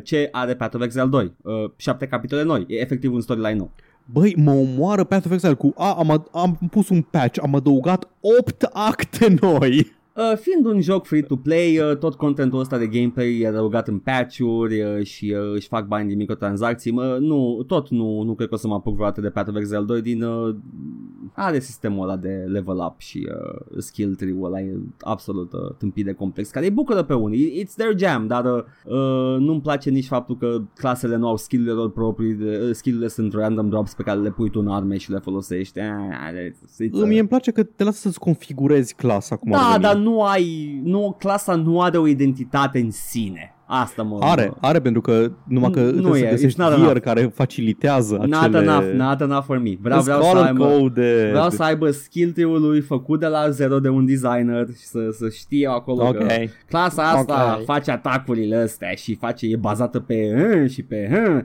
ce 0.03 0.29
are 0.31 0.53
Battle 0.53 0.79
of 0.79 0.85
Exile 0.85 1.05
2? 1.05 1.33
Uh, 1.41 1.53
șapte 1.75 2.07
capitole 2.07 2.43
noi. 2.43 2.65
E 2.67 2.75
efectiv 2.79 3.13
un 3.13 3.21
storyline 3.21 3.53
nou. 3.53 3.71
Băi, 4.13 4.33
mă 4.37 4.51
omoară 4.51 5.03
Path 5.03 5.25
of 5.25 5.31
Exile 5.31 5.53
cu 5.53 5.73
a, 5.77 5.93
am, 5.93 6.19
ad- 6.19 6.31
am 6.31 6.67
pus 6.71 6.89
un 6.89 7.01
patch, 7.01 7.39
am 7.43 7.55
adăugat 7.55 8.07
8 8.39 8.63
acte 8.73 9.35
noi. 9.41 9.91
Uh, 10.19 10.37
fiind 10.37 10.65
un 10.65 10.81
joc 10.81 11.05
free-to-play, 11.05 11.77
uh, 11.77 11.97
tot 11.97 12.15
contentul 12.15 12.59
ăsta 12.59 12.77
de 12.77 12.87
gameplay 12.87 13.39
e 13.39 13.47
adăugat 13.47 13.87
în 13.87 13.99
patch-uri 13.99 14.81
uh, 14.81 15.05
și 15.05 15.35
uh, 15.35 15.53
își 15.53 15.67
fac 15.67 15.87
bani 15.87 16.07
din 16.07 16.17
microtransacții. 16.17 16.91
Mă, 16.91 17.17
nu, 17.19 17.63
tot 17.67 17.89
nu, 17.89 18.21
nu 18.21 18.33
cred 18.33 18.47
că 18.47 18.53
o 18.53 18.57
să 18.57 18.67
mă 18.67 18.73
apuc 18.73 18.93
vreodată 18.93 19.21
de 19.21 19.29
Path 19.29 19.49
of 19.49 19.55
Exile 19.55 19.83
2 19.85 20.01
din... 20.01 20.21
Uh, 20.23 20.55
are 21.33 21.59
sistemul 21.59 22.03
ăla 22.03 22.17
de 22.17 22.45
level 22.47 22.77
up 22.77 22.99
și 22.99 23.27
uh, 23.29 23.77
skill 23.77 24.15
tree-ul 24.15 24.45
ăla 24.45 24.59
e 24.59 24.77
absolut 24.99 25.53
uh, 25.53 25.75
tâmpit 25.77 26.05
de 26.05 26.13
complex, 26.13 26.49
care 26.49 26.65
îi 26.65 26.71
bucură 26.71 27.03
pe 27.03 27.13
unii. 27.13 27.63
It's 27.63 27.75
their 27.75 27.97
jam, 27.97 28.27
dar 28.27 28.45
uh, 28.45 28.63
uh, 28.85 29.37
nu-mi 29.39 29.61
place 29.61 29.89
nici 29.89 30.05
faptul 30.05 30.37
că 30.37 30.61
clasele 30.75 31.15
nu 31.15 31.27
au 31.27 31.37
skill-urile 31.37 31.75
lor 31.75 31.91
proprii, 31.91 32.33
de, 32.33 32.61
uh, 32.67 32.73
skill-urile 32.73 33.09
sunt 33.09 33.33
random 33.33 33.69
drops 33.69 33.93
pe 33.93 34.03
care 34.03 34.19
le 34.19 34.31
pui 34.31 34.49
tu 34.49 34.59
în 34.59 34.67
arme 34.67 34.97
și 34.97 35.11
le 35.11 35.19
folosești. 35.19 35.79
Uh, 35.79 35.85
it's, 36.49 36.87
it's, 36.87 37.01
uh, 37.01 37.07
Mie 37.07 37.19
îmi 37.19 37.27
place 37.27 37.51
că 37.51 37.63
te 37.63 37.83
lasă 37.83 37.97
să-ți 37.99 38.19
configurezi 38.19 38.95
clasa 38.95 39.35
cum 39.35 39.53
ar 39.53 39.59
da, 39.59 39.69
veni. 39.69 39.81
dar 39.83 39.95
nu 39.95 40.08
ai, 40.17 40.79
nu, 40.83 41.15
clasa 41.19 41.55
nu 41.55 41.81
are 41.81 41.97
o 41.97 42.07
identitate 42.07 42.79
în 42.79 42.91
sine. 42.91 43.53
Asta 43.71 44.01
mă... 44.03 44.17
Are, 44.21 44.53
are 44.61 44.79
pentru 44.79 45.01
că 45.01 45.31
numai 45.47 45.71
că 45.71 45.79
Nu 45.79 45.91
trebuie 45.91 46.21
e, 46.21 46.23
să 46.23 46.29
găsești 46.29 46.55
it's 46.55 46.59
not 46.59 46.69
gear 46.69 46.81
enough. 46.81 47.01
care 47.01 47.31
facilitează 47.33 48.15
Not 48.15 48.41
acele... 48.43 48.57
enough, 48.57 48.91
not 48.93 49.21
enough 49.21 49.43
for 49.45 49.57
me. 49.57 49.71
Vreau, 49.81 50.01
vreau, 50.01 50.21
să 50.21 50.27
color 50.27 50.45
aibă, 50.45 50.65
code 50.67 51.01
de... 51.01 51.27
vreau 51.29 51.49
să 51.49 51.63
aibă 51.63 51.91
skill 51.91 52.31
tree-ul 52.31 52.61
lui 52.61 52.81
făcut 52.81 53.19
de 53.19 53.25
la 53.25 53.49
zero 53.49 53.79
de 53.79 53.89
un 53.89 54.05
designer 54.05 54.67
și 54.67 54.85
să, 54.85 54.99
să 55.11 55.29
știe 55.29 55.67
acolo 55.67 56.03
Ok. 56.07 56.17
că 56.17 56.25
clasa 56.67 57.03
asta 57.03 57.55
Ok. 57.57 57.65
face 57.65 57.91
atacurile 57.91 58.55
astea 58.55 58.91
și 58.91 59.15
face, 59.15 59.45
e 59.47 59.55
bazată 59.55 59.99
pe 59.99 60.15
uh, 60.63 60.69
și 60.69 60.83
pe 60.83 61.09
uh, 61.27 61.41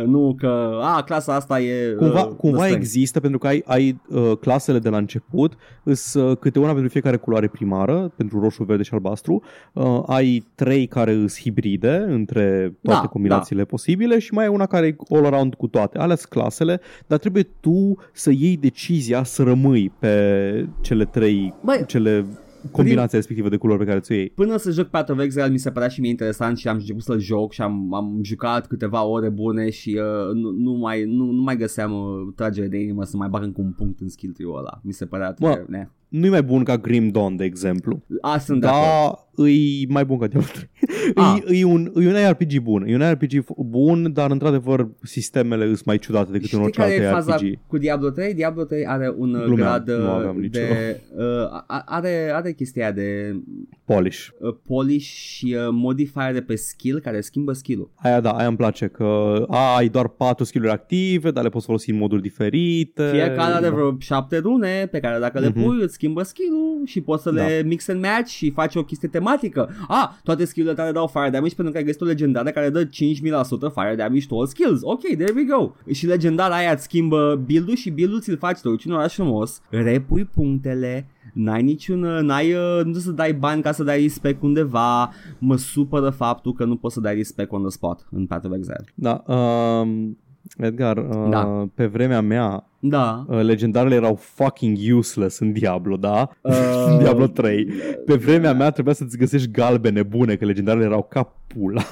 uh, 0.00 0.06
nu 0.06 0.34
că 0.38 0.78
a, 0.82 1.02
clasa 1.02 1.34
asta 1.34 1.60
e 1.60 1.94
Cumva, 1.98 2.22
uh, 2.22 2.34
cumva 2.36 2.56
the 2.56 2.66
strength. 2.66 2.74
există 2.76 3.20
pentru 3.20 3.38
că 3.38 3.46
ai, 3.46 3.62
ai 3.66 4.00
uh, 4.08 4.32
clasele 4.40 4.78
de 4.78 4.88
la 4.88 4.96
început, 4.96 5.52
îs 5.82 6.14
uh, 6.14 6.36
câte 6.36 6.58
una 6.58 6.72
pentru 6.72 6.88
fiecare 6.90 7.16
culoare 7.16 7.46
primară, 7.46 8.12
pentru 8.16 8.40
roșu, 8.40 8.64
verde 8.64 8.82
și 8.82 8.94
albastru. 8.94 9.42
Uh, 9.72 10.02
ai 10.06 10.46
trei 10.54 10.86
care 10.86 11.12
îs 11.12 11.40
hibrid 11.40 11.62
ibride 11.64 12.04
între 12.08 12.76
toate 12.82 13.00
Da, 13.00 13.08
combinațiile 13.08 13.64
posibile 13.64 14.18
și 14.18 14.34
mai 14.34 14.44
e 14.44 14.48
una 14.48 14.66
care 14.66 14.86
e 14.86 14.96
all 15.08 15.24
around 15.24 15.54
cu 15.54 15.66
toate. 15.66 15.98
Alea 15.98 16.16
sunt 16.16 16.32
clasele, 16.32 16.80
dar 17.06 17.18
trebuie 17.18 17.42
tu 17.60 17.96
să 18.12 18.30
iei 18.30 18.56
decizia 18.56 19.22
să 19.22 19.42
rămâi 19.42 19.92
pe 19.98 20.68
cele 20.80 21.04
trei, 21.04 21.54
Băi, 21.64 21.84
cele 21.86 22.26
combinația 22.70 23.18
respectivă 23.18 23.48
de 23.48 23.56
culori 23.56 23.78
pe 23.78 23.84
care 23.84 24.00
ți-o 24.00 24.14
iei. 24.14 24.30
Până 24.30 24.56
să 24.56 24.70
joc 24.70 24.86
Path 24.86 25.10
of 25.10 25.18
Exile 25.18 25.48
mi 25.48 25.58
se 25.58 25.70
părea 25.70 25.88
și 25.88 26.00
mie 26.00 26.10
interesant 26.10 26.58
și 26.58 26.68
am 26.68 26.76
început 26.76 27.02
să-l 27.02 27.20
joc 27.20 27.52
și 27.52 27.62
am, 27.62 27.94
am 27.94 28.20
jucat 28.22 28.66
câteva 28.66 29.04
ore 29.04 29.28
bune 29.28 29.70
și 29.70 30.00
uh, 30.00 30.34
nu, 30.34 30.50
nu, 30.50 30.72
mai, 30.72 31.04
nu, 31.04 31.24
nu 31.24 31.42
mai 31.42 31.56
găseam 31.56 31.92
uh, 31.92 32.32
tragere 32.36 32.66
de 32.66 32.78
inimă 32.78 33.04
să 33.04 33.16
mai 33.16 33.28
bag 33.28 33.42
încă 33.42 33.60
un 33.60 33.72
punct 33.72 34.00
în 34.00 34.08
skill 34.08 34.32
tree-ul 34.32 34.58
ăla. 34.58 34.80
Mi 34.82 34.92
se 34.92 35.06
părea 35.06 35.26
atât 35.26 35.46
Mă, 35.46 35.64
de... 35.68 35.88
Ne. 36.14 36.20
Nu 36.20 36.26
e 36.26 36.28
mai 36.28 36.42
bun 36.42 36.64
ca 36.64 36.76
Grim 36.76 37.08
Dawn, 37.08 37.36
de 37.36 37.44
exemplu. 37.44 38.02
A, 38.20 38.38
sunt 38.38 38.60
de 38.60 38.66
acord. 38.66 39.18
Da, 39.36 39.48
e 39.48 39.84
mai 39.88 40.04
bun 40.04 40.18
ca 40.18 40.26
Diablo 40.26 40.48
3. 40.52 40.70
Ah. 41.14 41.36
E, 41.46 41.58
e, 41.58 41.64
un, 41.64 41.92
e 41.96 42.06
un 42.08 42.30
RPG 42.30 42.58
bun. 42.62 42.84
E 42.86 42.94
un 42.94 43.10
RPG 43.10 43.42
f- 43.42 43.56
bun, 43.56 44.12
dar 44.12 44.30
într-adevăr 44.30 44.88
sistemele 45.02 45.64
sunt 45.66 45.84
mai 45.84 45.98
ciudate 45.98 46.30
decât 46.32 46.42
în 46.42 46.48
Știi 46.48 46.62
orice 46.62 46.80
care 46.80 46.92
e 46.94 47.06
alt 47.06 47.14
faza 47.24 47.34
RPG. 47.36 47.58
cu 47.66 47.78
Diablo 47.78 48.10
3? 48.10 48.34
Diablo 48.34 48.64
3 48.64 48.86
are 48.86 49.14
un 49.16 49.34
uh, 49.34 49.44
Glumeam, 49.44 49.68
grad 49.68 49.88
nu 49.98 50.04
uh, 50.04 50.10
aveam 50.14 50.36
nicio. 50.36 50.60
de... 50.60 51.00
Uh, 51.16 51.24
a- 51.66 51.84
are, 51.86 52.30
are 52.34 52.52
chestia 52.52 52.92
de 52.92 53.36
Polish. 53.84 54.26
uh, 54.40 54.54
polish 54.66 55.04
și 55.06 55.56
uh, 55.58 55.68
modifier 55.70 56.32
de 56.32 56.40
pe 56.42 56.54
skill 56.54 57.00
care 57.00 57.20
schimbă 57.20 57.52
skill-ul. 57.52 57.90
Aia 57.94 58.20
da, 58.20 58.30
aia 58.30 58.46
îmi 58.48 58.56
place 58.56 58.86
că 58.86 59.44
a, 59.48 59.76
ai 59.76 59.88
doar 59.88 60.08
patru 60.08 60.44
skill-uri 60.44 60.72
active, 60.72 61.30
dar 61.30 61.42
le 61.42 61.48
poți 61.48 61.64
folosi 61.66 61.90
în 61.90 61.96
moduri 61.98 62.22
diferite. 62.22 63.08
Fiecare 63.10 63.52
are 63.52 63.68
Da. 63.68 63.74
vreo 63.74 63.96
șapte 63.98 64.38
rune 64.38 64.88
pe 64.90 65.00
care 65.00 65.18
dacă 65.20 65.38
le 65.38 65.48
Mhm. 65.48 65.62
pui 65.62 65.82
îți 65.82 65.94
schimbă 65.94 66.22
skill-ul 66.22 66.82
și 66.86 67.00
poți 67.00 67.22
să 67.22 67.30
le 67.30 67.62
mix 67.66 67.88
and 67.88 68.00
match 68.02 68.28
și 68.30 68.50
faci 68.50 68.74
o 68.74 68.84
chestie 68.84 69.08
tematică. 69.08 69.70
Ah, 69.88 70.08
toate 70.22 70.44
skill-urile 70.44 70.80
tale 70.82 70.92
dau 70.92 71.06
fire 71.06 71.30
damage 71.30 71.54
pentru 71.54 71.72
că 71.72 71.78
ai 71.78 71.84
găsit 71.84 72.00
o 72.00 72.04
legendară 72.04 72.50
care 72.50 72.68
dă 72.70 72.84
5000% 72.84 73.68
fire 73.74 73.94
damage 73.96 74.26
to 74.26 74.36
all 74.38 74.46
skills. 74.46 74.80
Ok, 74.82 75.00
there 75.00 75.32
we 75.36 75.42
go. 75.44 75.72
Și 75.92 76.06
legendara 76.06 76.54
aia 76.54 76.72
îți 76.72 76.82
schimbă 76.82 77.42
build-ul 77.46 77.76
și 77.76 77.90
build-ul 77.90 78.20
ți-l 78.20 78.36
faci 78.36 78.60
tu 78.60 78.76
în 78.84 78.92
oraș 78.92 79.14
frumos. 79.14 79.60
Repui 79.70 80.24
punctele, 80.24 81.06
N-ai 81.34 81.62
niciun, 81.62 82.00
n-ai, 82.00 82.52
uh, 82.52 82.58
nu 82.74 82.80
trebuie 82.80 83.02
să 83.02 83.10
dai 83.10 83.32
bani 83.34 83.62
ca 83.62 83.72
să 83.72 83.82
dai 83.84 84.02
respect 84.02 84.42
undeva 84.42 85.10
Mă 85.38 85.56
supără 85.56 86.10
faptul 86.10 86.52
că 86.52 86.64
nu 86.64 86.76
poți 86.76 86.94
să 86.94 87.00
dai 87.00 87.14
respect 87.14 87.52
on 87.52 87.60
the 87.60 87.70
spot 87.70 88.06
în 88.10 88.26
Path 88.26 88.46
of 88.46 88.52
Exile 88.56 88.84
Da, 88.94 89.22
um, 89.34 90.18
Edgar, 90.56 90.96
uh, 90.96 91.26
Da. 91.30 91.68
pe 91.74 91.86
vremea 91.86 92.20
mea, 92.20 92.68
Da 92.78 93.24
uh, 93.28 93.42
legendarele 93.42 93.94
erau 93.94 94.14
fucking 94.14 94.76
useless 94.96 95.38
în 95.38 95.52
Diablo, 95.52 95.96
da? 95.96 96.28
Uh, 96.40 96.84
în 96.90 96.98
Diablo 97.02 97.26
3. 97.26 97.66
Pe 98.06 98.14
vremea 98.14 98.52
mea 98.54 98.70
trebuia 98.70 98.94
să-ți 98.94 99.16
găsești 99.18 99.50
galbene 99.50 100.02
bune, 100.02 100.34
că 100.36 100.44
legendarele 100.44 100.84
erau 100.84 101.02
ca 101.02 101.32
pula. 101.46 101.82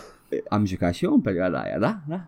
Am 0.49 0.65
jucat 0.65 0.95
și 0.95 1.05
eu 1.05 1.13
în 1.13 1.21
perioada 1.21 1.59
aia, 1.59 1.79
da? 1.79 2.01
Da. 2.09 2.27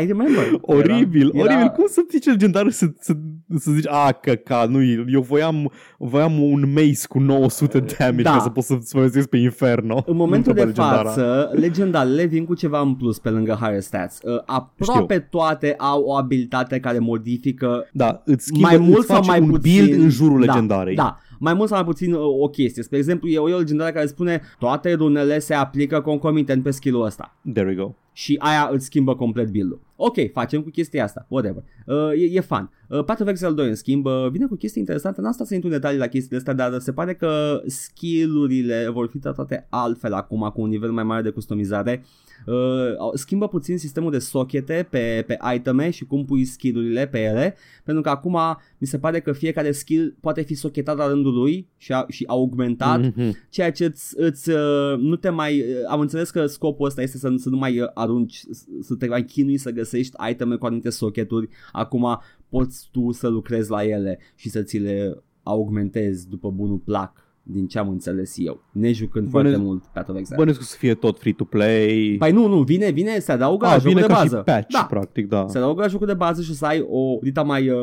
I 0.00 0.06
remember. 0.06 0.44
Oribil, 0.60 1.30
Era- 1.34 1.42
oribil. 1.44 1.68
Cum 1.68 1.84
să 1.88 2.04
zici 2.10 2.24
legendar 2.26 2.68
să, 2.70 2.86
să, 3.00 3.16
să 3.56 3.70
zici, 3.70 3.88
a, 3.88 4.12
căca, 4.12 4.66
nu, 4.70 4.82
eu 5.08 5.20
voiam, 5.20 5.70
voiam 5.98 6.42
un 6.42 6.72
mace 6.72 7.06
cu 7.08 7.18
900 7.18 7.84
damage 7.98 8.22
Da. 8.22 8.30
ca 8.30 8.38
să 8.38 8.48
pot 8.48 8.64
să-ți 8.64 8.92
folosesc 8.92 9.28
pe 9.28 9.36
Inferno. 9.36 10.02
În 10.06 10.16
momentul 10.16 10.52
Nu 10.52 10.58
pe 10.58 10.64
de 10.64 10.66
legendara. 10.66 11.08
față, 11.08 11.50
legendarele 11.52 12.24
vin 12.24 12.44
cu 12.44 12.54
ceva 12.54 12.80
în 12.80 12.94
plus 12.94 13.18
pe 13.18 13.28
lângă 13.30 13.58
higher 13.60 13.80
stats. 13.80 14.18
Uh, 14.22 14.42
aproape 14.46 15.18
toate 15.18 15.74
au 15.78 16.02
o 16.02 16.14
abilitate 16.14 16.80
care 16.80 16.98
modifică 16.98 17.88
Da, 17.92 18.22
îți 18.24 18.44
schimbă, 18.44 18.66
mai 18.66 18.76
mult 18.76 18.98
îți 18.98 19.06
sau 19.06 19.16
face 19.16 19.28
mai 19.28 19.40
un 19.40 19.50
puțin 19.50 19.84
build 19.84 20.00
în 20.02 20.08
jurul 20.10 20.44
da, 20.44 20.52
legendarei. 20.52 20.94
Da, 20.94 21.18
mai 21.38 21.54
mult 21.54 21.68
sau 21.68 21.76
mai 21.78 21.86
puțin 21.86 22.12
uh, 22.12 22.20
o 22.40 22.48
chestie. 22.48 22.82
Spre 22.82 22.96
exemplu, 22.98 23.28
e 23.28 23.38
o, 23.38 23.48
e 23.48 23.54
o 23.54 23.58
legendară 23.58 23.90
care 23.90 24.06
spune 24.06 24.40
toate 24.58 24.92
runele 24.92 25.38
se 25.38 25.54
aplică 25.54 26.00
concomitent 26.00 26.62
pe 26.62 26.70
skill-ul 26.70 27.04
ăsta. 27.04 27.36
There 27.52 27.68
we 27.68 27.74
go. 27.74 27.94
și 28.12 28.36
aia 28.38 28.68
îți 28.72 28.84
schimbă 28.84 29.14
complet 29.14 29.48
build-ul. 29.50 29.80
Ok, 30.00 30.14
facem 30.32 30.62
cu 30.62 30.70
chestia 30.70 31.04
asta, 31.04 31.26
whatever. 31.28 31.62
Uh, 31.86 32.10
e, 32.16 32.24
e 32.32 32.40
fun. 32.40 32.70
Uh, 32.88 33.04
Path 33.04 33.20
of 33.20 33.28
Exile 33.28 33.50
2 33.52 33.68
în 33.68 33.74
schimb 33.74 34.06
uh, 34.06 34.26
vine 34.30 34.46
cu 34.46 34.54
chestii 34.56 34.80
interesante, 34.80 35.20
n-am 35.20 35.32
stat 35.32 35.46
să 35.46 35.54
intru 35.54 35.68
în 35.68 35.74
detalii 35.74 35.98
la 35.98 36.06
chestiile 36.06 36.36
astea, 36.36 36.52
dar 36.54 36.78
se 36.78 36.92
pare 36.92 37.14
că 37.14 37.60
skill-urile 37.66 38.88
vor 38.92 39.08
fi 39.08 39.18
tratate 39.18 39.66
altfel 39.70 40.12
acum 40.12 40.50
cu 40.54 40.60
un 40.60 40.68
nivel 40.68 40.90
mai 40.92 41.04
mare 41.04 41.22
de 41.22 41.30
customizare. 41.30 42.04
Uh, 42.46 42.54
au- 42.98 43.12
schimbă 43.14 43.48
puțin 43.48 43.78
sistemul 43.78 44.10
de 44.10 44.18
sochete 44.18 44.86
pe, 44.90 45.24
pe 45.26 45.36
iteme 45.54 45.90
și 45.90 46.04
cum 46.04 46.24
pui 46.24 46.44
skill-urile 46.44 47.06
pe 47.06 47.18
ele, 47.22 47.54
pentru 47.84 48.02
că 48.02 48.08
acum 48.08 48.38
mi 48.78 48.86
se 48.86 48.98
pare 48.98 49.20
că 49.20 49.32
fiecare 49.32 49.70
skill 49.72 50.16
poate 50.20 50.42
fi 50.42 50.54
sochetat 50.54 50.96
la 50.96 51.08
rândul 51.08 51.34
lui 51.34 51.68
și, 51.76 51.92
a, 51.92 52.04
și 52.08 52.24
augmentat 52.26 53.00
Mhm. 53.00 53.36
ceea 53.50 53.72
ce 53.72 53.84
îți, 53.84 54.14
îți 54.16 54.50
uh, 54.50 54.98
nu 54.98 55.16
te 55.16 55.28
mai 55.28 55.60
uh, 55.60 55.66
am 55.88 56.00
înțeles 56.00 56.30
că 56.30 56.46
scopul 56.46 56.86
ăsta 56.86 57.02
este 57.02 57.18
să, 57.18 57.32
să 57.36 57.48
nu 57.48 57.56
mai 57.56 57.80
uh, 57.80 57.88
arunci 57.94 58.42
să- 58.50 58.64
să 58.80 58.94
te 58.94 59.06
mai 59.06 59.24
chinui 59.24 59.56
să 59.56 59.70
găsești 59.70 59.87
iteme 60.30 60.56
cu 60.56 60.66
anumite 60.66 60.90
socketuri 60.90 61.48
acum 61.72 62.20
poți 62.48 62.88
tu 62.92 63.12
să 63.12 63.28
lucrezi 63.28 63.70
la 63.70 63.84
ele 63.84 64.18
și 64.34 64.48
să 64.48 64.62
ți 64.62 64.78
le 64.78 65.22
augmentezi 65.42 66.28
după 66.28 66.50
bunul 66.50 66.76
plac 66.84 67.26
din 67.50 67.66
ce 67.66 67.78
am 67.78 67.88
înțeles 67.88 68.34
eu. 68.36 68.62
Nejucând 68.72 69.28
Bănuiesc- 69.28 69.32
foarte 69.56 69.56
mult 69.58 69.84
Path 69.92 70.08
of 70.10 70.16
Exile. 70.16 70.36
Bănuiesc 70.36 70.60
că 70.60 70.66
să 70.66 70.76
fie 70.78 70.94
tot 70.94 71.18
free-to-play. 71.18 72.16
Păi 72.18 72.32
nu, 72.32 72.46
nu, 72.48 72.62
vine, 72.62 72.90
vine, 72.90 73.18
se 73.18 73.32
adaugă 73.32 73.66
la 73.66 73.72
A, 73.72 73.74
jocul 73.78 73.88
vine 73.88 74.00
de 74.00 74.06
ca 74.06 74.14
bază. 74.14 74.36
și 74.36 74.42
patch, 74.42 74.72
da, 74.72 74.86
practic, 74.90 75.26
da. 75.28 75.44
se 75.48 75.58
adaugă 75.58 75.80
la 75.80 75.86
jocul 75.88 76.06
de 76.06 76.14
bază 76.14 76.42
și 76.42 76.50
o 76.50 76.54
să 76.54 76.64
ai 76.66 76.86
o 76.88 77.18
dita 77.22 77.42
mai 77.42 77.68
uh, 77.70 77.76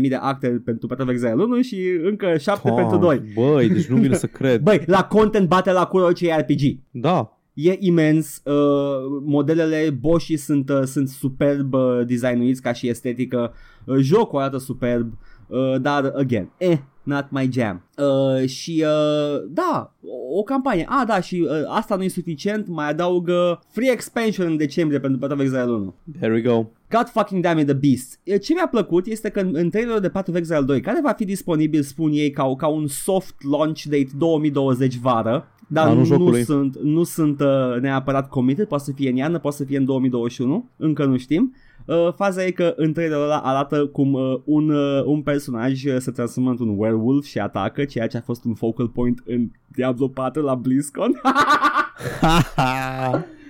70.000 0.00 0.08
de 0.08 0.14
acte 0.14 0.48
pentru 0.64 0.86
Path 0.86 1.02
of 1.02 1.08
Exile 1.08 1.32
1 1.32 1.60
și 1.60 1.80
încă 2.02 2.36
7 2.38 2.68
Ah, 2.68 2.74
pentru 2.74 2.96
2 2.98 3.22
Băi, 3.34 3.68
deci 3.68 3.86
nu 3.86 3.96
vine 3.96 4.14
să 4.14 4.26
cred. 4.26 4.60
Băi, 4.62 4.82
la 4.86 5.04
content 5.04 5.48
bate 5.48 5.72
la 5.72 5.84
cură 5.86 6.04
orice 6.04 6.34
RPG 6.34 6.60
Da, 6.90 7.38
E 7.54 7.76
imens, 7.78 8.42
uh, 8.44 9.20
modelele 9.24 9.90
Boshi 9.90 10.36
sunt, 10.36 10.68
uh, 10.68 10.82
sunt 10.84 11.08
superb 11.08 11.74
uh, 11.74 12.00
designuiți 12.06 12.62
ca 12.62 12.72
și 12.72 12.88
estetică, 12.88 13.52
uh, 13.84 13.96
jocul 14.00 14.38
arată 14.38 14.58
superb, 14.58 15.12
uh, 15.46 15.80
dar 15.80 16.12
again, 16.16 16.50
eh, 16.56 16.78
not 17.02 17.26
my 17.30 17.48
jam. 17.52 17.82
Uh, 17.98 18.48
și 18.48 18.84
uh, 18.86 19.42
da, 19.48 19.94
o, 20.02 20.38
o 20.38 20.42
campanie. 20.42 20.86
Ah, 20.88 21.06
da, 21.06 21.20
și 21.20 21.46
uh, 21.48 21.50
asta 21.66 21.96
nu 21.96 22.02
e 22.02 22.08
suficient, 22.08 22.68
mai 22.68 22.88
adaugă 22.88 23.60
free 23.68 23.90
expansion 23.90 24.46
în 24.46 24.56
decembrie 24.56 25.00
pentru 25.00 25.18
Path 25.18 25.32
of 25.32 25.40
Exile 25.40 25.62
1. 25.62 25.94
there 26.18 26.32
we 26.32 26.40
go. 26.40 26.66
God 26.90 27.08
fucking 27.08 27.42
damn 27.42 27.58
it, 27.58 27.66
The 27.66 27.74
Beast. 27.74 28.20
E, 28.22 28.36
Ce 28.36 28.52
mi-a 28.52 28.68
plăcut 28.68 29.06
este 29.06 29.28
că 29.28 29.40
în, 29.40 29.50
în 29.52 29.70
trailerul 29.70 30.00
de 30.00 30.08
Path 30.08 30.28
of 30.28 30.36
Exile 30.36 30.60
2, 30.60 30.80
care 30.80 31.00
va 31.02 31.12
fi 31.12 31.24
disponibil, 31.24 31.82
spun 31.82 32.10
ei, 32.12 32.30
ca, 32.30 32.54
ca 32.56 32.66
un 32.66 32.86
soft 32.86 33.34
launch 33.50 33.82
date 33.82 34.08
2020 34.18 34.96
vară, 34.96 35.46
dar 35.72 35.86
Anul 35.86 35.98
nu 35.98 36.04
jocului. 36.04 36.42
sunt, 36.42 36.78
nu 36.78 37.02
sunt 37.02 37.40
uh, 37.40 37.80
neapărat 37.80 38.28
committed, 38.28 38.66
poate 38.66 38.84
să 38.84 38.92
fie 38.92 39.10
în 39.10 39.16
iarnă, 39.16 39.38
poate 39.38 39.56
să 39.56 39.64
fie 39.64 39.78
în 39.78 39.84
2021, 39.84 40.68
încă 40.76 41.04
nu 41.04 41.16
știm. 41.16 41.54
Uh, 41.86 42.12
faza 42.16 42.44
e 42.44 42.50
că 42.50 42.72
în 42.76 42.92
trailerul 42.92 43.22
ăla 43.22 43.38
arată 43.38 43.86
cum 43.86 44.12
uh, 44.12 44.40
un, 44.44 44.68
uh, 44.68 45.04
un 45.04 45.22
personaj 45.22 45.84
uh, 45.84 45.96
se 45.98 46.10
transformă 46.10 46.50
într-un 46.50 46.74
werewolf 46.78 47.24
și 47.24 47.38
atacă, 47.38 47.84
ceea 47.84 48.06
ce 48.06 48.16
a 48.16 48.20
fost 48.20 48.44
un 48.44 48.54
focal 48.54 48.88
point 48.88 49.22
în 49.26 49.50
Diablo 49.66 50.08
4 50.08 50.42
la 50.42 50.54
BlizzCon. 50.54 51.12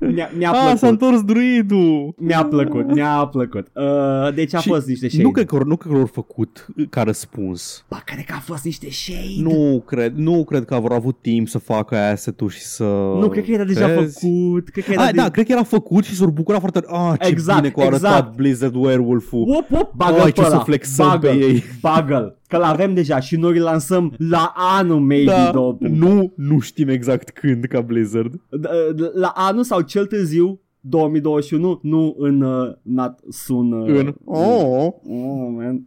mi-a, 0.00 0.30
mi-a 0.36 0.50
ah, 0.50 0.56
s-a 0.56 0.72
plăcut. 0.76 0.88
întors 0.88 1.22
druidul. 1.22 2.14
Mi-a 2.16 2.44
plăcut, 2.44 2.94
mi-a 2.94 3.28
plăcut. 3.32 3.66
Uh, 3.74 4.34
deci 4.34 4.54
a 4.54 4.58
Și 4.58 4.68
fost 4.68 4.86
niște 4.86 5.08
shade. 5.08 5.22
Nu 5.22 5.30
cred, 5.30 5.46
că, 5.46 5.58
nu 5.64 5.76
cred 5.76 5.92
că 5.92 5.98
l-au 5.98 6.06
făcut 6.06 6.66
ca 6.90 7.02
răspuns. 7.02 7.84
Ba, 7.88 8.02
cred 8.04 8.24
că 8.24 8.32
a 8.36 8.40
fost 8.40 8.64
niște 8.64 8.86
shade. 8.90 9.42
Nu 9.54 9.82
cred, 9.86 10.12
nu 10.16 10.44
cred 10.44 10.64
că 10.64 10.74
au 10.74 10.86
avut 10.90 11.16
timp 11.20 11.48
să 11.48 11.58
facă 11.58 11.96
asset-ul 11.96 12.48
și 12.48 12.60
să... 12.60 12.84
nu 13.20 13.28
cred 13.28 13.44
că 13.44 13.50
era 13.50 13.64
deja 13.64 13.86
Crezi? 13.86 14.18
făcut. 14.20 14.68
Cred 14.68 14.84
că 14.84 14.92
era 14.92 15.02
Ah, 15.02 15.10
de... 15.10 15.16
da, 15.16 15.28
cred 15.28 15.46
că 15.46 15.52
era 15.52 15.62
făcut 15.62 16.04
și 16.04 16.14
s-au 16.14 16.28
bucurat 16.28 16.60
foarte 16.60 16.80
Ah, 16.86 17.12
ce 17.20 17.28
Exact, 17.28 17.60
bine 17.60 17.72
că 17.72 17.80
au 17.80 17.86
arătat 17.86 18.18
exact. 18.18 18.36
Blizzard 18.36 18.74
Werewolf-ul 18.74 19.56
Op, 19.58 19.80
op, 19.80 19.92
bagă 19.94 20.20
Ai, 20.20 20.32
ce 20.32 20.40
pe 20.40 20.46
să 20.46 20.52
ăla. 20.54 20.62
flexăm 20.62 21.06
bagă, 21.08 21.28
pe 21.28 21.34
ei. 21.34 21.62
bagă 21.80 22.34
Că 22.50 22.56
l-avem 22.56 22.94
deja 22.94 23.20
și 23.20 23.36
noi 23.36 23.56
îl 23.56 23.62
lansăm 23.62 24.14
la 24.18 24.52
anul 24.54 25.00
maybe 25.00 25.30
da, 25.30 25.50
două 25.52 25.74
puncte. 25.74 25.96
nu, 25.98 26.32
nu 26.36 26.58
știm 26.58 26.88
exact 26.88 27.30
când 27.30 27.64
ca 27.64 27.80
Blizzard. 27.80 28.34
D- 28.34 29.12
La 29.14 29.32
anul 29.34 29.62
sau 29.62 29.80
cel 29.80 30.06
târziu 30.06 30.60
2021, 30.82 31.78
nu 31.82 32.14
în 32.18 32.40
uh, 32.40 32.72
not 32.82 33.18
soon. 33.28 33.72
Uh, 33.72 33.88
În 33.98 34.14
oh, 34.24 34.86
Oh, 35.08 35.48
man. 35.56 35.86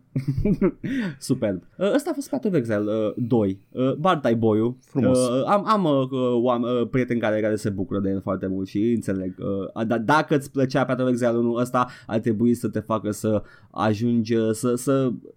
Superb. 1.20 1.62
Uh, 1.78 1.92
ăsta 1.96 2.10
a 2.10 2.14
fost 2.14 2.30
Path 2.30 2.46
of 2.48 2.54
Exile 2.54 2.78
uh, 2.78 3.14
2. 3.28 3.60
Uh, 3.72 3.94
Bartai 3.94 4.36
Boyu. 4.36 4.78
Frumos. 4.86 5.28
Uh, 5.28 5.44
am 5.46 5.64
am 5.68 5.84
uh, 5.84 6.08
oam- 6.52 6.82
uh, 6.82 6.88
prieteni 6.92 7.20
care, 7.20 7.42
care 7.42 7.56
se 7.56 7.70
bucură 7.70 8.00
de 8.00 8.10
el 8.10 8.22
foarte 8.22 8.48
mult 8.48 8.68
și 8.68 8.92
înțeleg. 8.96 9.36
Uh, 9.76 9.86
dar 9.88 10.00
dacă 10.00 10.36
îți 10.36 10.52
plăcea 10.52 10.86
Path 10.86 11.02
of 11.02 11.10
Exile 11.10 11.30
1 11.38 11.54
ăsta, 11.54 11.88
ar 12.08 12.20
trebui 12.20 12.54
să 12.54 12.68
te 12.70 12.80
facă 12.80 13.12
să 13.12 13.44
ajungi 13.72 14.36
uh, 14.36 14.52
să, 14.52 14.76
să 14.76 15.10
uh, 15.12 15.32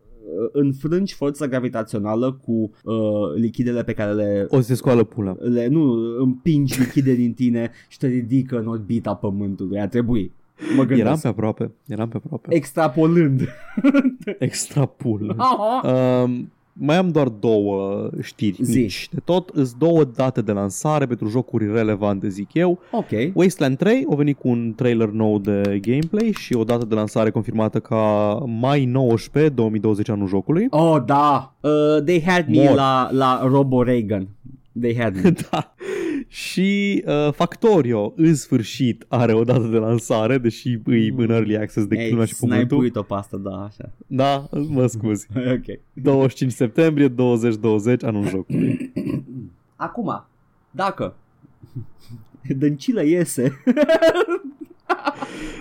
înfrângi 0.53 1.15
forța 1.15 1.47
gravitațională 1.47 2.33
cu 2.33 2.71
uh, 2.85 2.95
lichidele 3.35 3.85
pe 3.85 3.93
care 3.93 4.13
le 4.13 4.47
o 4.49 4.57
să 4.61 4.67
se 4.67 4.75
scoală 4.75 5.05
pula. 5.05 5.37
le, 5.39 5.67
nu, 5.67 5.95
împingi 6.19 6.81
lichide 6.81 7.15
din 7.15 7.33
tine 7.33 7.71
și 7.89 7.99
te 7.99 8.07
ridică 8.07 8.59
în 8.59 8.67
orbita 8.67 9.15
pământului. 9.15 9.81
A 9.81 9.89
trebui. 9.89 10.33
Mă 10.77 10.85
gândesc. 10.85 11.01
Eram 11.01 11.19
pe 11.19 11.29
aproape, 11.29 11.71
eram 11.87 12.09
pe 12.09 12.17
aproape. 12.17 12.55
Extrapolând. 12.55 13.49
Extra 14.39 14.85
pulă. 14.85 15.35
Aha. 15.39 15.93
Um, 16.23 16.51
mai 16.79 16.97
am 16.97 17.09
doar 17.09 17.29
două 17.29 18.09
știri 18.23 18.57
Zi. 18.65 18.79
mici. 18.79 19.09
De 19.13 19.21
tot, 19.25 19.49
îs 19.49 19.73
două 19.73 20.05
date 20.05 20.41
de 20.43 20.53
lansare 20.53 21.07
pentru 21.07 21.29
jocuri 21.29 21.73
relevante, 21.73 22.29
zic 22.29 22.55
eu. 22.55 22.79
Ok. 22.91 23.09
Wasteland 23.35 23.77
3 23.77 24.07
a 24.11 24.15
venit 24.15 24.39
cu 24.39 24.49
un 24.49 24.73
trailer 24.77 25.09
nou 25.09 25.39
de 25.39 25.79
gameplay 25.83 26.33
și 26.39 26.55
o 26.55 26.65
dată 26.65 26.85
de 26.85 26.95
lansare 26.95 27.31
confirmată 27.31 27.79
ca 27.81 27.97
mai 28.47 28.85
19, 28.85 29.53
2020 29.55 30.09
anul 30.09 30.29
jocului. 30.29 30.67
Oh, 30.71 30.97
da. 31.07 31.55
Uh, 31.61 31.71
they 32.05 32.23
had 32.23 32.47
me 32.49 32.65
Mor. 32.65 32.75
la, 32.75 33.09
la 33.13 33.41
Robo 33.47 33.83
Reagan. 33.83 34.29
They 34.81 34.97
had 34.97 35.15
me. 35.23 35.31
da. 35.51 35.75
Și 36.29 37.03
uh, 37.07 37.33
Factorio, 37.33 38.13
în 38.17 38.35
sfârșit, 38.35 39.05
are 39.09 39.33
o 39.33 39.45
dată 39.45 39.67
de 39.67 39.77
lansare, 39.77 40.39
deși 40.39 40.79
îi 40.85 41.15
în 41.17 41.31
early 41.31 41.57
access 41.57 41.87
de 41.87 41.97
Ei, 41.99 42.07
clima 42.09 42.25
și 42.25 42.35
pământul. 42.41 42.67
snipuit-o 42.69 43.03
pe 43.03 43.15
asta, 43.15 43.37
da, 43.37 43.51
așa. 43.51 43.93
Da, 44.07 44.49
mă 44.69 44.87
scuzi. 44.87 45.27
ok. 45.55 45.79
25 45.93 46.53
septembrie 46.53 47.09
2020, 47.09 48.05
anul 48.05 48.29
jocului. 48.29 48.93
Acum, 49.77 50.25
dacă 50.71 51.15
Dăncilă 52.59 53.05
iese, 53.05 53.63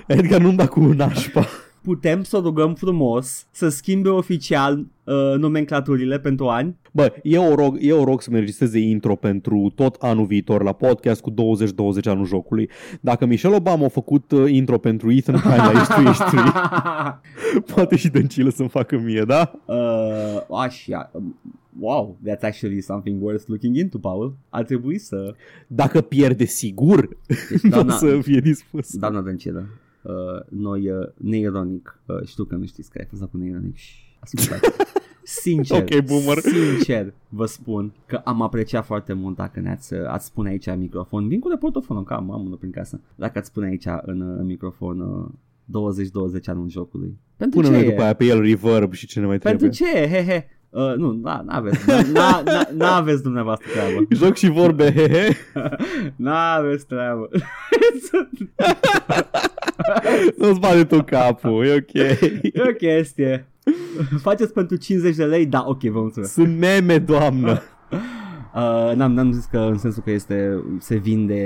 Edgar 0.08 0.42
nu-mi 0.42 0.58
da 0.58 0.68
cu 0.68 0.80
nașpa. 0.80 1.46
Putem 1.86 2.24
să 2.24 2.38
o 2.38 2.42
rugăm 2.42 2.74
frumos 2.74 3.48
să 3.52 3.70
schimbe 3.70 4.10
oficial 4.10 4.78
uh, 5.04 5.14
nomenclaturile 5.38 6.20
pentru 6.20 6.48
ani. 6.48 6.76
Bă, 6.92 7.14
eu 7.24 7.52
o 7.52 7.56
rog, 7.56 7.78
eu 7.80 8.00
o 8.02 8.04
rog 8.04 8.22
să-mi 8.22 8.36
înregistreze 8.36 8.80
intro 8.80 9.16
pentru 9.16 9.72
tot 9.76 9.96
anul 10.00 10.26
viitor 10.26 10.64
la 10.64 10.72
podcast 10.74 11.22
cu 11.22 11.30
2020 11.30 12.08
anul 12.08 12.26
jocului. 12.26 12.70
Dacă 13.02 13.26
Michelle 13.26 13.56
Obama 13.56 13.86
a 13.86 13.90
făcut 13.90 14.32
uh, 14.32 14.52
intro 14.52 14.78
pentru 14.78 15.12
Ethan 15.12 15.40
Pine 15.42 15.56
la 15.56 15.72
H3H3, 15.86 16.34
poate 17.74 17.96
și 17.96 18.10
Dăncilă 18.10 18.50
să-mi 18.50 18.70
facă 18.70 18.98
mie, 18.98 19.24
da? 19.28 19.52
uh, 19.66 20.58
așa, 20.66 21.10
um, 21.14 21.40
wow, 21.80 22.18
that's 22.28 22.42
actually 22.42 22.82
something 22.82 23.24
worth 23.24 23.44
looking 23.48 23.76
into, 23.76 23.98
Paul. 23.98 24.36
Ar 24.50 24.64
trebui 24.64 24.98
să... 24.98 25.34
Dacă 25.68 26.02
pierde 26.02 26.46
sigur, 26.46 27.10
Deci, 27.28 27.62
nu 27.62 27.70
o 27.70 27.72
doamna, 27.72 27.94
să 27.94 28.20
fie 28.22 28.40
dispus. 28.40 28.98
doamna 28.98 29.22
Dăncilă, 29.22 29.68
uh, 30.08 30.42
noi 30.50 30.90
uh, 30.90 31.08
neironic, 31.16 32.00
uh, 32.06 32.24
știu 32.26 32.44
că 32.44 32.56
nu 32.56 32.66
știți 32.66 32.90
care 32.90 33.04
a 33.06 33.16
fost 33.18 33.32
cu 33.32 33.38
neironic, 33.38 33.76
și 33.76 33.96
ascultați. 34.20 34.70
Sincer, 35.28 35.82
Ok, 35.82 36.06
boomer. 36.06 36.38
sincer 36.40 37.14
vă 37.30 37.46
spun 37.46 37.94
că 38.06 38.16
am 38.16 38.42
apreciat 38.42 38.86
foarte 38.86 39.14
mult 39.14 39.36
dacă 39.36 39.60
ne-ați 39.60 39.94
ați 39.94 40.26
spune 40.26 40.50
aici 40.50 40.66
în 40.66 40.80
microfon. 40.80 41.28
Vin 41.28 41.40
cu 41.40 41.50
reportofonul, 41.50 42.04
că 42.04 42.14
am, 42.14 42.32
am 42.32 42.46
unul 42.46 42.58
prin 42.58 42.72
casă. 42.72 43.02
Dacă 43.16 43.38
ați 43.38 43.48
spune 43.48 43.66
aici 43.68 43.86
în, 44.02 44.22
în 44.22 44.46
microfon 44.46 45.00
uh, 45.00 45.26
20-20 46.40 46.44
anul 46.46 46.70
jocului. 46.70 47.18
Pentru 47.38 47.60
Pune 47.60 47.72
ce 47.72 47.76
noi 47.78 47.86
e? 47.88 47.90
după 47.90 48.02
aia 48.02 48.14
pe 48.14 48.26
el 48.26 48.42
reverb 48.42 48.94
și 48.94 49.08
ce 49.08 49.20
ne 49.20 49.26
mai 49.26 49.38
Pentru 49.38 49.68
trebuie. 49.70 50.08
ce? 50.08 50.16
He, 50.16 50.24
he. 50.32 50.48
Uh, 50.76 50.94
nu, 50.98 51.12
na, 51.12 51.42
n-aveți, 51.46 51.90
n-a, 52.14 52.42
n-a, 52.46 52.68
n-aveți 52.78 53.24
dumneavoastră 53.24 53.68
treabă. 53.72 54.08
Joc 54.26 54.36
și 54.36 54.50
vorbe, 54.50 54.94
he, 54.94 55.08
he. 55.16 55.36
N-aveți 56.16 56.86
treabă. 56.86 57.30
Nu-ți 60.38 60.60
bate 60.60 60.84
tu 60.84 61.04
capul, 61.04 61.66
e 61.66 61.74
ok. 61.74 61.94
e 61.94 62.52
o 62.70 62.74
chestie. 62.74 63.48
Faceți 64.22 64.54
pentru 64.54 64.76
50 64.76 65.16
de 65.16 65.26
lei? 65.26 65.46
Da, 65.46 65.64
ok, 65.68 65.82
vă 65.82 66.00
mulțumesc. 66.00 66.34
Sunt 66.34 66.58
meme, 66.58 66.98
doamnă. 66.98 67.62
Uh, 68.56 68.92
n-am, 68.96 69.14
n-am 69.14 69.32
zis 69.32 69.46
că 69.46 69.58
în 69.58 69.78
sensul 69.78 70.04
că 70.04 70.12
este 70.12 70.64
se 70.80 70.96
vinde 70.96 71.42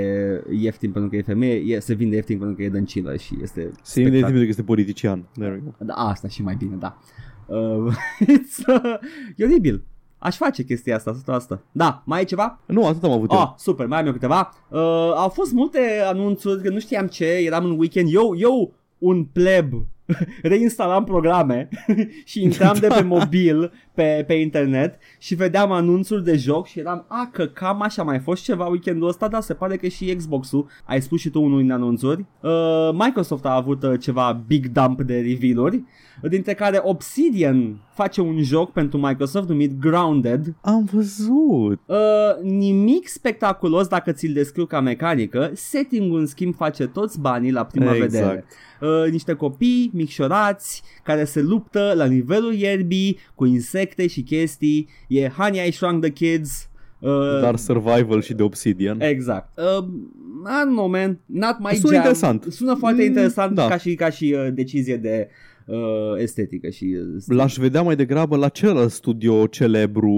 ieftin 0.50 0.90
pentru 0.90 1.10
că 1.10 1.16
e 1.16 1.22
femeie, 1.22 1.74
e, 1.74 1.78
se 1.80 1.94
vinde 1.94 2.14
ieftin 2.14 2.38
pentru 2.38 2.56
că 2.56 2.62
e 2.62 2.68
dăncilă 2.68 3.16
și 3.16 3.38
este 3.42 3.70
Se 3.82 4.02
vede 4.02 4.16
spectac- 4.18 4.32
că 4.32 4.38
este 4.38 4.62
politician. 4.62 5.24
There 5.32 5.52
we 5.52 5.60
go. 5.64 5.70
Da, 5.84 5.94
asta 5.94 6.28
și 6.28 6.42
mai 6.42 6.54
bine, 6.58 6.74
da. 6.78 6.98
Uh, 6.98 7.04
it's, 8.34 8.66
uh, 8.66 8.98
e 9.36 9.44
oribil. 9.44 9.82
Aș 10.18 10.36
face 10.36 10.64
chestia 10.64 10.96
asta, 10.96 11.10
asta, 11.10 11.32
asta. 11.32 11.62
Da, 11.72 12.02
mai 12.06 12.20
e 12.20 12.24
ceva? 12.24 12.60
Nu, 12.66 12.86
atât 12.86 13.04
am 13.04 13.10
avut 13.10 13.32
eu. 13.32 13.38
Ah, 13.38 13.52
super, 13.56 13.86
mai 13.86 13.98
am 14.00 14.06
eu 14.06 14.12
câteva. 14.12 14.54
Uh, 14.68 14.78
au 15.14 15.28
fost 15.28 15.52
multe 15.52 16.02
anunțuri, 16.04 16.62
că 16.62 16.70
nu 16.70 16.78
știam 16.78 17.06
ce, 17.06 17.24
eram 17.24 17.64
în 17.64 17.78
weekend. 17.78 18.14
Eu, 18.14 18.34
eu 18.36 18.72
un 18.98 19.24
pleb, 19.24 19.72
reinstalam 20.42 21.04
programe 21.04 21.68
și 22.30 22.42
intram 22.42 22.76
de 22.80 22.86
pe 22.86 23.02
mobil 23.16 23.72
pe, 23.94 24.24
pe 24.26 24.34
internet 24.34 24.98
și 25.18 25.34
vedeam 25.34 25.72
anunțuri 25.72 26.24
de 26.24 26.36
joc 26.36 26.66
și 26.66 26.78
eram, 26.78 27.04
a, 27.08 27.28
că 27.32 27.46
cam 27.46 27.82
așa 27.82 28.02
mai 28.02 28.18
fost 28.18 28.42
ceva 28.42 28.66
weekendul 28.66 29.08
ăsta, 29.08 29.28
dar 29.28 29.40
se 29.40 29.54
pare 29.54 29.76
că 29.76 29.88
și 29.88 30.14
Xbox-ul, 30.14 30.66
ai 30.84 31.02
spus 31.02 31.20
și 31.20 31.30
tu 31.30 31.42
unul 31.42 31.60
din 31.60 31.72
anunțuri, 31.72 32.24
uh, 32.40 32.90
Microsoft 32.92 33.44
a 33.44 33.54
avut 33.54 33.82
uh, 33.82 34.00
ceva 34.00 34.42
big 34.46 34.66
dump 34.66 35.02
de 35.02 35.14
reveal-uri, 35.14 35.82
dintre 36.28 36.54
care 36.54 36.80
Obsidian 36.82 37.80
face 37.94 38.20
un 38.20 38.42
joc 38.42 38.72
pentru 38.72 38.98
Microsoft 38.98 39.48
numit 39.48 39.80
Grounded, 39.80 40.54
Am 40.60 40.88
văzut. 40.92 41.80
Uh, 41.86 41.96
nimic 42.42 43.08
spectaculos 43.08 43.86
dacă 43.86 44.12
ți-l 44.12 44.32
descriu 44.32 44.66
ca 44.66 44.80
mecanică, 44.80 45.50
setting-ul 45.54 46.18
în 46.18 46.26
schimb 46.26 46.54
face 46.54 46.86
toți 46.86 47.20
banii 47.20 47.50
la 47.50 47.64
prima 47.64 47.94
Exact. 47.94 48.10
vedere. 48.10 48.44
Uh, 48.80 49.10
niște 49.10 49.32
copii 49.34 49.90
micșorați 49.94 50.82
care 51.04 51.24
se 51.24 51.40
luptă 51.40 51.92
la 51.96 52.04
nivelul 52.04 52.54
ierbii 52.54 53.18
cu 53.34 53.44
insecte 53.44 54.06
și 54.06 54.22
chestii. 54.22 54.88
E 55.08 55.28
Honey 55.28 55.68
I 55.68 55.72
Shrunk 55.72 56.00
the 56.02 56.10
Kids. 56.10 56.68
Uh, 56.98 57.40
Dar 57.40 57.56
survival 57.56 58.20
și 58.22 58.34
de 58.34 58.42
Obsidian. 58.42 59.00
Exact. 59.00 59.58
Uh, 59.58 59.84
I 60.44 60.62
don't 60.64 60.70
know, 60.70 60.88
man. 60.88 61.18
Not 61.26 61.56
my 61.58 61.74
Sună 61.74 61.86
jam. 61.92 61.94
interesant. 61.96 62.46
Sună 62.48 62.74
foarte 62.74 63.00
Mm, 63.00 63.06
interesant 63.06 63.54
da. 63.54 63.68
ca 63.68 63.76
și, 63.76 63.94
ca 63.94 64.10
și 64.10 64.36
uh, 64.38 64.48
decizie 64.54 64.96
de 64.96 65.28
uh, 65.66 65.76
estetică 66.16 66.68
și 66.68 66.84
uh, 66.98 67.14
stil. 67.18 67.36
L-aș 67.36 67.56
vedea 67.56 67.82
mai 67.82 67.96
degrabă 67.96 68.36
la 68.36 68.48
celălalt 68.48 68.90
studio 68.90 69.46
celebru 69.46 70.10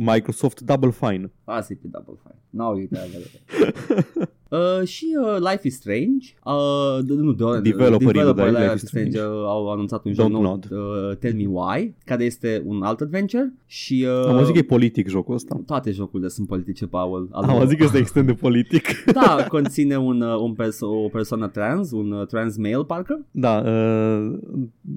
Microsoft 0.00 0.60
Double 0.60 0.90
Fine. 0.90 1.32
Asta 1.44 1.72
e 1.72 1.78
pe 1.82 1.88
Double 1.90 2.14
Fine. 2.22 2.38
N-au 2.50 2.74
uitat. 2.74 3.08
Uh, 4.50 4.86
și 4.86 5.06
uh, 5.22 5.36
Life 5.50 5.66
is 5.66 5.74
Strange 5.74 6.26
uh, 6.44 6.98
d- 7.04 7.06
nu, 7.08 7.32
de, 7.32 7.44
Developerii 7.70 8.12
de 8.12 8.18
developerii 8.18 8.50
Life 8.50 8.62
Life 8.62 8.74
is 8.74 8.82
is 8.82 8.88
Strange 8.88 9.10
Strange. 9.10 9.34
uh, 9.36 9.44
au 9.46 9.70
anunțat 9.72 10.04
un 10.04 10.12
joc 10.12 10.26
Don't 10.26 10.30
nou 10.30 10.42
nod. 10.42 10.68
uh, 10.70 11.16
Tell 11.16 11.34
Me 11.36 11.46
Why 11.46 11.94
care 12.04 12.24
este 12.24 12.62
un 12.64 12.82
alt 12.82 13.00
adventure 13.00 13.52
și 13.66 14.06
uh, 14.08 14.26
Am 14.28 14.36
auzit 14.36 14.52
că 14.52 14.58
e 14.58 14.62
politic 14.62 15.08
jocul 15.08 15.34
ăsta. 15.34 15.60
toate 15.66 15.90
jocurile 15.90 16.28
sunt 16.28 16.46
politice, 16.46 16.86
Paul 16.86 17.28
Al- 17.32 17.44
Am 17.44 17.50
auzit 17.58 17.78
că 17.78 17.84
este 17.84 17.98
extrem 17.98 18.26
de 18.26 18.32
politic. 18.32 18.84
Da, 19.12 19.44
conține 19.48 19.96
un, 19.98 20.20
uh, 20.20 20.38
un 20.40 20.52
perso- 20.54 21.04
o 21.04 21.08
persoană 21.08 21.48
trans, 21.48 21.90
un 21.90 22.10
uh, 22.10 22.26
trans 22.26 22.56
male 22.56 22.84
parcă 22.86 23.26
Da, 23.30 23.62
uh, 23.66 24.38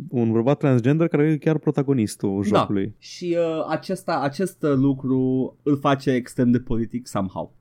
un 0.10 0.32
bărbat 0.32 0.58
transgender 0.58 1.08
care 1.08 1.28
e 1.32 1.38
chiar 1.38 1.58
protagonistul 1.58 2.46
Da. 2.52 2.58
jocului. 2.60 2.94
și 2.98 3.38
uh, 3.40 3.66
acesta, 3.70 4.20
acest 4.24 4.64
uh, 4.64 4.74
lucru 4.76 5.56
îl 5.64 5.78
face 5.78 6.12
extrem 6.12 6.52
de 6.52 6.60
politic 6.60 7.08
somehow 7.08 7.54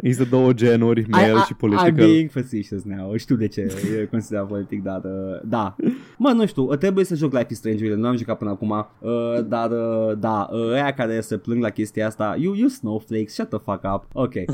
Există 0.00 0.26
două 0.30 0.52
genuri, 0.70 1.06
male 1.10 1.26
Și, 1.38 1.44
și 1.44 1.54
I'm 1.54 1.56
political. 1.56 1.92
being 1.92 2.30
facetious 2.30 2.82
now. 2.84 3.16
Știu 3.16 3.36
de 3.36 3.46
ce 3.48 3.60
e 4.00 4.04
considerat 4.04 4.46
politic, 4.46 4.82
dar 4.82 5.00
uh, 5.04 5.40
da. 5.44 5.76
Mă, 6.16 6.30
nu 6.30 6.46
știu, 6.46 6.62
uh, 6.62 6.76
trebuie 6.78 7.04
să 7.04 7.14
joc 7.14 7.32
Life 7.32 7.46
is 7.50 7.56
Strange, 7.58 7.94
nu 7.94 8.06
am 8.06 8.16
jucat 8.16 8.38
până 8.38 8.50
acum, 8.50 8.70
uh, 8.70 9.10
dar 9.48 9.70
uh, 9.70 10.18
da, 10.18 10.48
uh, 10.52 10.72
aia 10.72 10.92
care 10.92 11.20
se 11.20 11.36
plâng 11.36 11.62
la 11.62 11.70
chestia 11.70 12.06
asta, 12.06 12.36
you, 12.38 12.54
you 12.54 12.68
snowflakes, 12.68 13.32
shut 13.32 13.48
the 13.48 13.58
fuck 13.58 13.80
up. 13.94 14.04
Ok. 14.12 14.32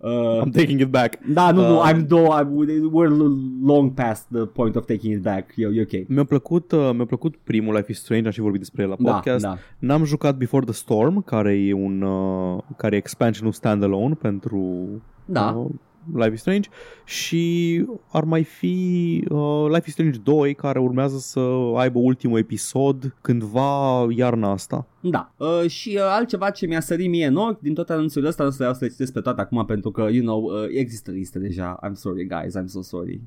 Uh, 0.00 0.42
I'm 0.44 0.50
taking 0.52 0.80
it 0.80 0.88
back. 0.90 1.18
da, 1.32 1.50
nu, 1.50 1.60
nu, 1.68 1.74
Uh, 1.76 1.90
I'm 1.92 2.06
do, 2.06 2.16
I'm, 2.18 2.48
we're 2.92 3.16
long 3.64 3.90
past 3.94 4.26
the 4.32 4.44
point 4.44 4.76
of 4.76 4.84
taking 4.86 5.14
it 5.14 5.22
back. 5.22 5.50
E, 5.56 5.62
e 5.74 5.80
ok. 5.80 6.08
Mi-a 6.08 6.24
plăcut, 6.24 6.72
uh, 6.72 6.90
mi-a 6.94 7.04
plăcut 7.04 7.36
primul 7.44 7.74
Life 7.74 7.90
is 7.90 7.98
Strange, 7.98 8.26
am 8.26 8.32
și 8.32 8.40
vorbit 8.40 8.60
despre 8.60 8.82
el 8.82 8.88
la 8.88 8.96
Da, 8.98 9.12
podcast. 9.12 9.44
da. 9.44 9.58
N-am 9.78 10.04
jucat 10.04 10.36
Before 10.36 10.64
the 10.64 10.74
Storm, 10.74 11.22
care 11.22 11.58
e 11.58 11.72
un 11.72 12.02
uh, 12.02 12.58
care 12.76 12.94
e 12.94 12.98
expansionul 12.98 13.52
standalone 13.52 14.14
pentru 14.14 14.86
Da. 15.26 15.50
uh, 15.50 15.70
Life 16.14 16.32
is 16.32 16.40
Strange 16.40 16.68
și 17.04 17.84
ar 18.08 18.24
mai 18.24 18.44
fi 18.44 19.24
uh, 19.28 19.66
Life 19.68 19.82
is 19.86 19.92
Strange 19.92 20.18
2 20.18 20.54
care 20.54 20.78
urmează 20.78 21.18
să 21.18 21.40
aibă 21.76 21.98
ultimul 21.98 22.38
episod 22.38 23.14
cândva 23.20 24.06
iarna 24.10 24.50
asta. 24.50 24.86
Da. 25.00 25.32
Uh, 25.36 25.68
și 25.68 25.92
uh, 25.94 26.02
altceva 26.08 26.50
ce 26.50 26.66
mi-a 26.66 26.80
sărit 26.80 27.08
mie 27.08 27.26
în 27.26 27.36
ochi 27.36 27.60
din 27.60 27.74
toate 27.74 27.92
anunțurile 27.92 28.28
astea, 28.28 28.44
nu 28.44 28.50
să 28.50 28.70
să 28.72 28.84
le 28.84 28.90
citesc 28.90 29.12
pe 29.12 29.20
toate 29.20 29.40
acum 29.40 29.64
pentru 29.64 29.90
că, 29.90 30.08
you 30.10 30.22
know, 30.22 30.42
uh, 30.42 30.66
există 30.70 31.10
liste 31.10 31.38
deja. 31.38 31.78
I'm 31.86 31.92
sorry, 31.92 32.26
guys, 32.26 32.56
I'm 32.58 32.66
so 32.66 32.82
sorry. 32.82 33.20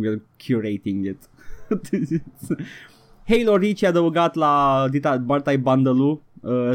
We're 0.00 0.22
curating 0.46 1.04
it. 1.04 1.28
Halo 3.28 3.56
Reach 3.56 3.80
e 3.80 3.86
adăugat 3.86 4.34
la 4.34 4.86
dita 4.90 5.16
Bartai 5.16 5.58
Bundle-ul 5.58 6.10
uh, 6.10 6.18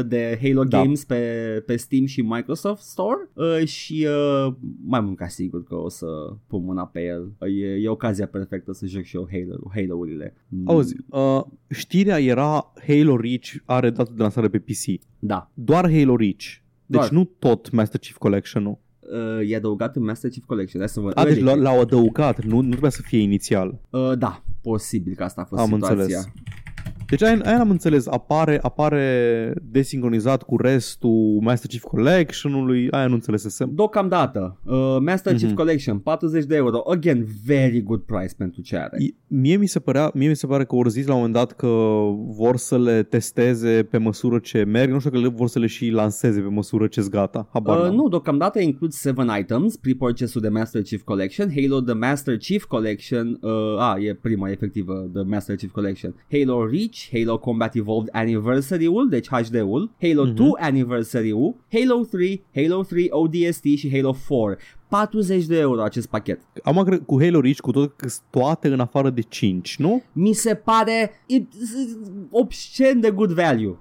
de 0.06 0.38
Halo 0.42 0.64
Da. 0.64 0.82
Games 0.82 1.04
pe, 1.04 1.62
pe 1.66 1.76
Steam 1.76 2.04
și 2.04 2.22
Microsoft 2.22 2.82
Store 2.82 3.28
uh, 3.32 3.66
și 3.66 4.06
uh, 4.46 4.52
mai 4.84 5.00
mult 5.00 5.16
ca 5.16 5.28
sigur 5.28 5.64
că 5.64 5.74
o 5.74 5.88
să 5.88 6.06
pun 6.46 6.64
mâna 6.64 6.86
pe 6.86 7.00
el. 7.04 7.32
Uh, 7.38 7.48
E, 7.48 7.66
e 7.82 7.88
ocazia 7.88 8.26
perfectă 8.26 8.72
să 8.72 8.86
joc 8.86 9.02
și 9.02 9.16
eu 9.16 9.28
Halo, 9.30 9.70
Halo-urile. 9.74 10.34
Mm, 10.48 10.68
Auzi, 10.68 10.96
uh, 11.08 11.42
știrea 11.70 12.18
era 12.20 12.72
Halo 12.86 13.16
Reach 13.16 13.48
are 13.64 13.90
dată 13.90 14.12
de 14.16 14.22
lansare 14.22 14.48
pe 14.48 14.58
PC. 14.58 15.00
Da. 15.18 15.50
Doar 15.54 15.90
Halo 15.92 16.16
Reach. 16.16 16.44
Deci 16.86 17.00
Doar. 17.00 17.10
nu 17.10 17.24
tot 17.38 17.70
Master 17.70 18.00
Chief 18.00 18.16
Collection-ul. 18.16 18.78
Uh, 19.00 19.50
e 19.50 19.56
adăugat 19.56 19.96
în 19.96 20.02
Master 20.04 20.30
Chief 20.30 20.44
Collection. 20.44 20.80
Hai 20.80 20.88
să 20.88 21.00
vă... 21.00 21.10
A, 21.14 21.24
deci 21.24 21.34
Really? 21.38 21.58
l- 21.58 21.62
l-au 21.62 21.80
adăugat, 21.80 22.44
nu, 22.44 22.60
nu 22.60 22.68
trebuia 22.68 22.90
să 22.90 23.02
fie 23.02 23.18
inițial. 23.18 23.80
Uh, 23.90 24.12
da, 24.18 24.44
posibil 24.62 25.14
că 25.14 25.22
asta 25.22 25.40
a 25.40 25.44
fost 25.44 25.60
Am 25.62 25.68
situația. 25.68 25.96
înțeles. 26.02 26.28
Deci 27.10 27.22
aia, 27.22 27.38
aia 27.44 27.56
n-am 27.56 27.70
înțeles, 27.70 28.06
apare, 28.06 28.58
apare 28.62 29.54
desincronizat 29.70 30.42
cu 30.42 30.56
restul 30.56 31.38
Master 31.40 31.70
Chief 31.70 31.82
Collection-ului, 31.82 32.90
aia 32.90 33.06
nu 33.06 33.14
înțelesesem. 33.14 33.70
Deocamdată, 33.74 34.60
uh, 34.64 34.96
Master 35.00 35.32
Chief 35.32 35.46
Mhm. 35.48 35.54
Collection, 35.54 35.98
40 35.98 36.44
de 36.44 36.56
euro. 36.56 36.82
Again, 36.90 37.26
very 37.46 37.82
good 37.82 38.00
price 38.00 38.34
pentru 38.36 38.60
ce 38.62 38.76
are. 38.76 38.96
I- 39.02 39.14
Mie 39.26 39.56
mi, 39.56 39.66
se 39.66 39.78
părea, 39.78 40.10
mie 40.14 40.28
mi 40.28 40.36
se 40.36 40.46
pare 40.46 40.64
că 40.64 40.74
au 40.74 40.84
zis 40.88 41.06
la 41.06 41.12
un 41.14 41.18
moment 41.18 41.36
dat 41.36 41.52
că 41.52 41.66
vor 42.26 42.56
să 42.56 42.78
le 42.78 43.02
testeze 43.02 43.82
pe 43.90 43.98
măsură 43.98 44.38
ce 44.38 44.62
merg, 44.64 44.90
nu 44.92 44.98
știu 44.98 45.10
că 45.10 45.18
le 45.18 45.28
vor 45.28 45.48
să 45.48 45.58
le 45.58 45.66
și 45.66 45.88
lanseze 45.88 46.40
pe 46.40 46.48
măsură 46.48 46.86
ce 46.86 47.02
gata. 47.10 47.48
Habar 47.52 47.76
Uh, 47.78 47.82
n-am. 47.84 47.94
nu, 47.94 48.08
deocamdată 48.08 48.60
includ 48.60 48.92
7 48.92 49.38
items, 49.38 49.76
pre-purchase-ul 49.76 50.42
de 50.42 50.48
Master 50.48 50.82
Chief 50.82 51.02
Collection, 51.02 51.50
Halo 51.54 51.80
The 51.80 51.94
Master 51.94 52.36
Chief 52.36 52.64
Collection, 52.64 53.38
uh, 53.42 53.50
a, 53.78 53.96
e 54.00 54.14
prima 54.14 54.50
efectivă, 54.50 55.10
The 55.12 55.22
Master 55.22 55.56
Chief 55.56 55.70
Collection, 55.72 56.14
Halo 56.32 56.66
Reach, 56.66 56.98
Halo 57.12 57.38
Combat 57.38 57.74
Evolved 57.74 58.08
Anniversary-ul, 58.12 59.08
deci 59.08 59.28
HD-ul, 59.28 59.90
Halo 60.00 60.24
Mhm. 60.24 60.34
2 60.34 60.50
Anniversary-ul, 60.58 61.54
Halo 61.72 62.04
3, 62.10 62.44
Halo 62.54 62.82
3 62.82 63.06
ODST 63.10 63.64
și 63.64 63.90
Halo 63.96 64.14
4. 64.28 64.56
40 64.88 65.46
de 65.46 65.58
euro 65.58 65.82
acest 65.82 66.08
pachet. 66.08 66.40
Am 66.62 66.82
cred 66.84 67.02
cu 67.06 67.22
Halo 67.22 67.40
Reach 67.40 67.58
cu 67.58 67.70
tot 67.70 67.96
că 67.96 68.08
sunt 68.08 68.22
toate 68.30 68.68
în 68.68 68.80
afară 68.80 69.10
de 69.10 69.20
5, 69.20 69.76
nu? 69.78 70.02
Mi 70.12 70.32
se 70.32 70.54
pare 70.54 71.10
e, 71.26 71.42
obscen 72.30 73.00
de 73.00 73.10
good 73.10 73.30
value. 73.32 73.78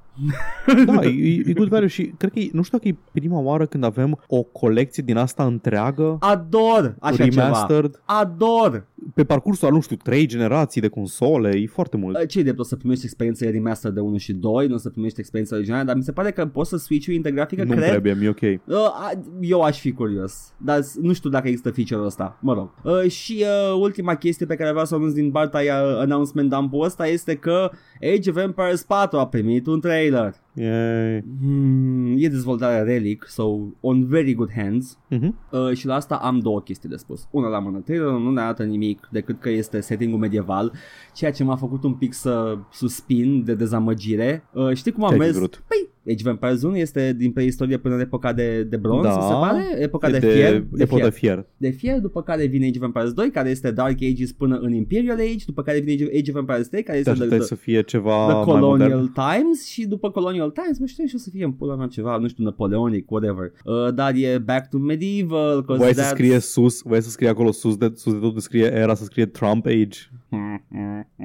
Da, 0.86 1.04
e, 1.04 1.44
e 1.46 1.54
good 1.54 1.68
value 1.68 1.88
și 1.88 2.14
cred 2.18 2.32
că 2.32 2.40
e, 2.40 2.50
nu 2.54 2.62
știu 2.62 2.78
dacă 2.78 2.90
e 2.90 3.20
prima 3.20 3.40
oară 3.40 3.66
când 3.66 3.84
avem 3.84 4.20
o 4.28 4.42
colecție 4.44 5.04
din 5.06 5.18
asta 5.18 5.46
întreagă, 5.46 6.18
Ador 6.20 6.96
așa 7.00 7.24
ceva. 7.24 7.44
remastered, 7.44 8.02
Ador! 8.06 8.88
pe 9.14 9.24
parcursul 9.24 9.68
a, 9.68 9.72
nu 9.72 9.80
știu, 9.82 9.96
trei 9.96 10.26
generații 10.26 10.82
de 10.82 10.88
console, 10.88 11.58
e 11.58 11.68
foarte 11.68 11.98
mult. 11.98 12.28
ce 12.28 12.42
de 12.42 12.54
o 12.58 12.64
să 12.64 12.76
primești 12.76 13.04
experiența 13.06 13.50
remaster 13.50 13.92
de 13.92 14.00
1 14.00 14.18
și 14.18 14.34
2, 14.34 14.68
nu 14.68 14.74
o 14.74 14.78
să 14.78 14.90
primești 14.90 15.20
experiența 15.20 15.56
originală, 15.56 15.84
dar 15.84 15.96
mi 15.96 16.04
se 16.04 16.12
pare 16.12 16.32
că 16.32 16.46
poți 16.46 16.70
să 16.70 16.78
switch-ui 16.78 17.16
integrafică, 17.16 17.64
Nu 17.64 17.72
cred. 17.72 17.88
trebuie, 17.90 18.14
mi-e 18.14 18.30
ok. 18.30 18.42
Uh, 18.42 18.76
a- 18.76 19.12
eu 19.42 19.62
aș 19.62 19.80
fi 19.80 19.92
curios, 19.92 20.54
dar 20.58 20.82
s- 20.82 20.98
nu 21.02 21.14
știu 21.14 21.30
dacă 21.30 21.48
există 21.48 21.72
feature-ul 21.72 22.06
ăsta, 22.06 22.38
mă 22.42 22.54
rog. 22.54 22.70
Uh, 22.84 23.10
și 23.12 23.44
uh, 23.74 23.80
ultima 23.82 24.16
chestie 24.16 24.46
pe 24.46 24.56
care 24.56 24.70
vreau 24.70 24.86
să 24.86 24.94
o 24.94 24.98
anunț 24.98 25.14
din 25.14 25.32
partea 25.32 25.60
uh, 25.62 25.98
announcement 26.00 26.50
dump 26.50 26.74
ăsta 26.80 27.08
este 27.08 27.36
că 27.36 27.70
Age 28.16 28.30
of 28.30 28.38
Empires 28.38 28.84
4 28.84 29.18
a 29.20 29.28
primit 29.28 29.68
un 29.68 29.80
trailer. 29.80 30.09
beyler. 30.14 30.34
Yay. 30.64 31.24
Hmm, 31.42 32.16
e 32.18 32.28
dezvoltarea 32.28 32.84
Relic, 32.84 33.26
so 33.28 33.44
on 33.80 34.06
very 34.06 34.34
good 34.34 34.50
hands. 34.56 34.98
Mhm. 35.10 35.36
Uh, 35.52 35.72
și 35.78 35.86
la 35.86 35.96
asta 35.96 36.16
am 36.16 36.40
două 36.40 36.62
chestii 36.62 36.90
de 36.90 36.96
spus. 36.96 37.28
Una 37.32 37.48
la 37.48 37.60
mână, 37.60 37.78
trailerul 37.80 38.22
nu 38.22 38.32
ne 38.32 38.42
arată 38.42 38.64
nimic 38.64 39.08
decât 39.12 39.40
că 39.40 39.50
este 39.50 39.80
setting-ul 39.80 40.20
medieval, 40.20 40.72
ceea 41.14 41.32
ce 41.32 41.44
m-a 41.44 41.56
făcut 41.56 41.84
un 41.84 41.94
pic 41.94 42.14
să 42.14 42.58
suspin 42.72 43.44
de 43.46 43.54
dezamăgire. 43.56 44.44
Uh, 44.54 44.72
știi 44.74 44.92
cum 44.92 45.04
am 45.04 45.10
Ce-ai 45.10 45.20
fi 45.22 45.26
mers? 45.26 45.38
vrut? 45.38 45.64
Păi, 45.68 46.14
Age 46.14 46.24
of 46.26 46.32
Empires 46.32 46.62
1 46.64 46.78
este 46.78 47.14
din 47.18 47.32
preistorie 47.32 47.78
până 47.78 47.96
în 47.96 48.00
epoca 48.02 48.34
de, 48.34 48.64
de 48.64 48.78
bronz, 48.78 49.04
Da. 49.04 49.16
mi 49.16 49.22
se 49.22 49.34
pare? 49.34 49.82
Epoca 49.84 50.10
de, 50.10 50.18
de, 50.20 50.28
fier. 50.28 50.64
de, 50.72 50.86
fier. 50.86 51.04
de 51.04 51.10
fier. 51.10 51.46
de 51.58 51.70
fier, 51.70 52.00
după 52.00 52.22
care 52.22 52.46
vine 52.46 52.68
Age 52.68 52.78
of 52.80 52.84
Empires 52.86 53.12
2, 53.14 53.30
care 53.32 53.50
este 53.50 53.72
Dark 53.72 53.98
Ages 54.12 54.32
până 54.32 54.58
în 54.58 54.74
Imperial 54.74 55.18
Age, 55.20 55.44
după 55.46 55.62
care 55.62 55.80
vine 55.80 55.92
Age- 56.04 56.18
Age 56.20 56.32
of 56.32 56.38
Empires 56.38 56.68
3, 56.68 56.84
care 56.84 56.94
Te 56.94 56.98
este 57.00 57.10
așteptai 57.10 57.38
the, 57.38 57.48
să 57.48 57.56
fie 57.56 57.82
ceva 57.82 58.26
the 58.26 58.34
mai 58.34 58.44
Colonial 58.44 58.90
modern. 58.90 59.12
Times 59.14 59.66
și 59.68 59.86
după 59.88 60.12
Colonial 60.12 60.49
Times, 60.50 60.78
nu 60.80 60.86
știu 60.86 61.06
și 61.06 61.16
o 61.16 61.18
să 61.18 61.30
fie 61.30 61.44
în 61.44 61.52
pula 61.52 61.76
mea 61.76 61.88
ceva, 61.88 62.18
nu 62.18 62.28
știu, 62.28 62.44
Napoleonic, 62.44 63.12
whatever. 63.12 63.52
Uh, 63.64 63.94
dar 63.94 64.14
e 64.16 64.38
Back 64.38 64.70
to 64.70 64.78
Medieval, 64.78 65.64
'cause 65.64 65.78
Voiai 65.78 65.94
să 65.94 66.02
that's- 66.02 66.10
scrie 66.10 66.40
sus, 66.40 66.82
voiai 66.82 67.02
să 67.02 67.10
scrie 67.10 67.30
acolo 67.30 67.52
sus 67.52 67.78
de, 67.78 67.92
sus 67.96 68.14
de 68.14 68.20
tot 68.20 68.42
scrie 68.42 68.74
era 68.74 68.94
să 68.94 69.04
scrie 69.04 69.26
Trump 69.26 69.66
Age. 69.66 69.98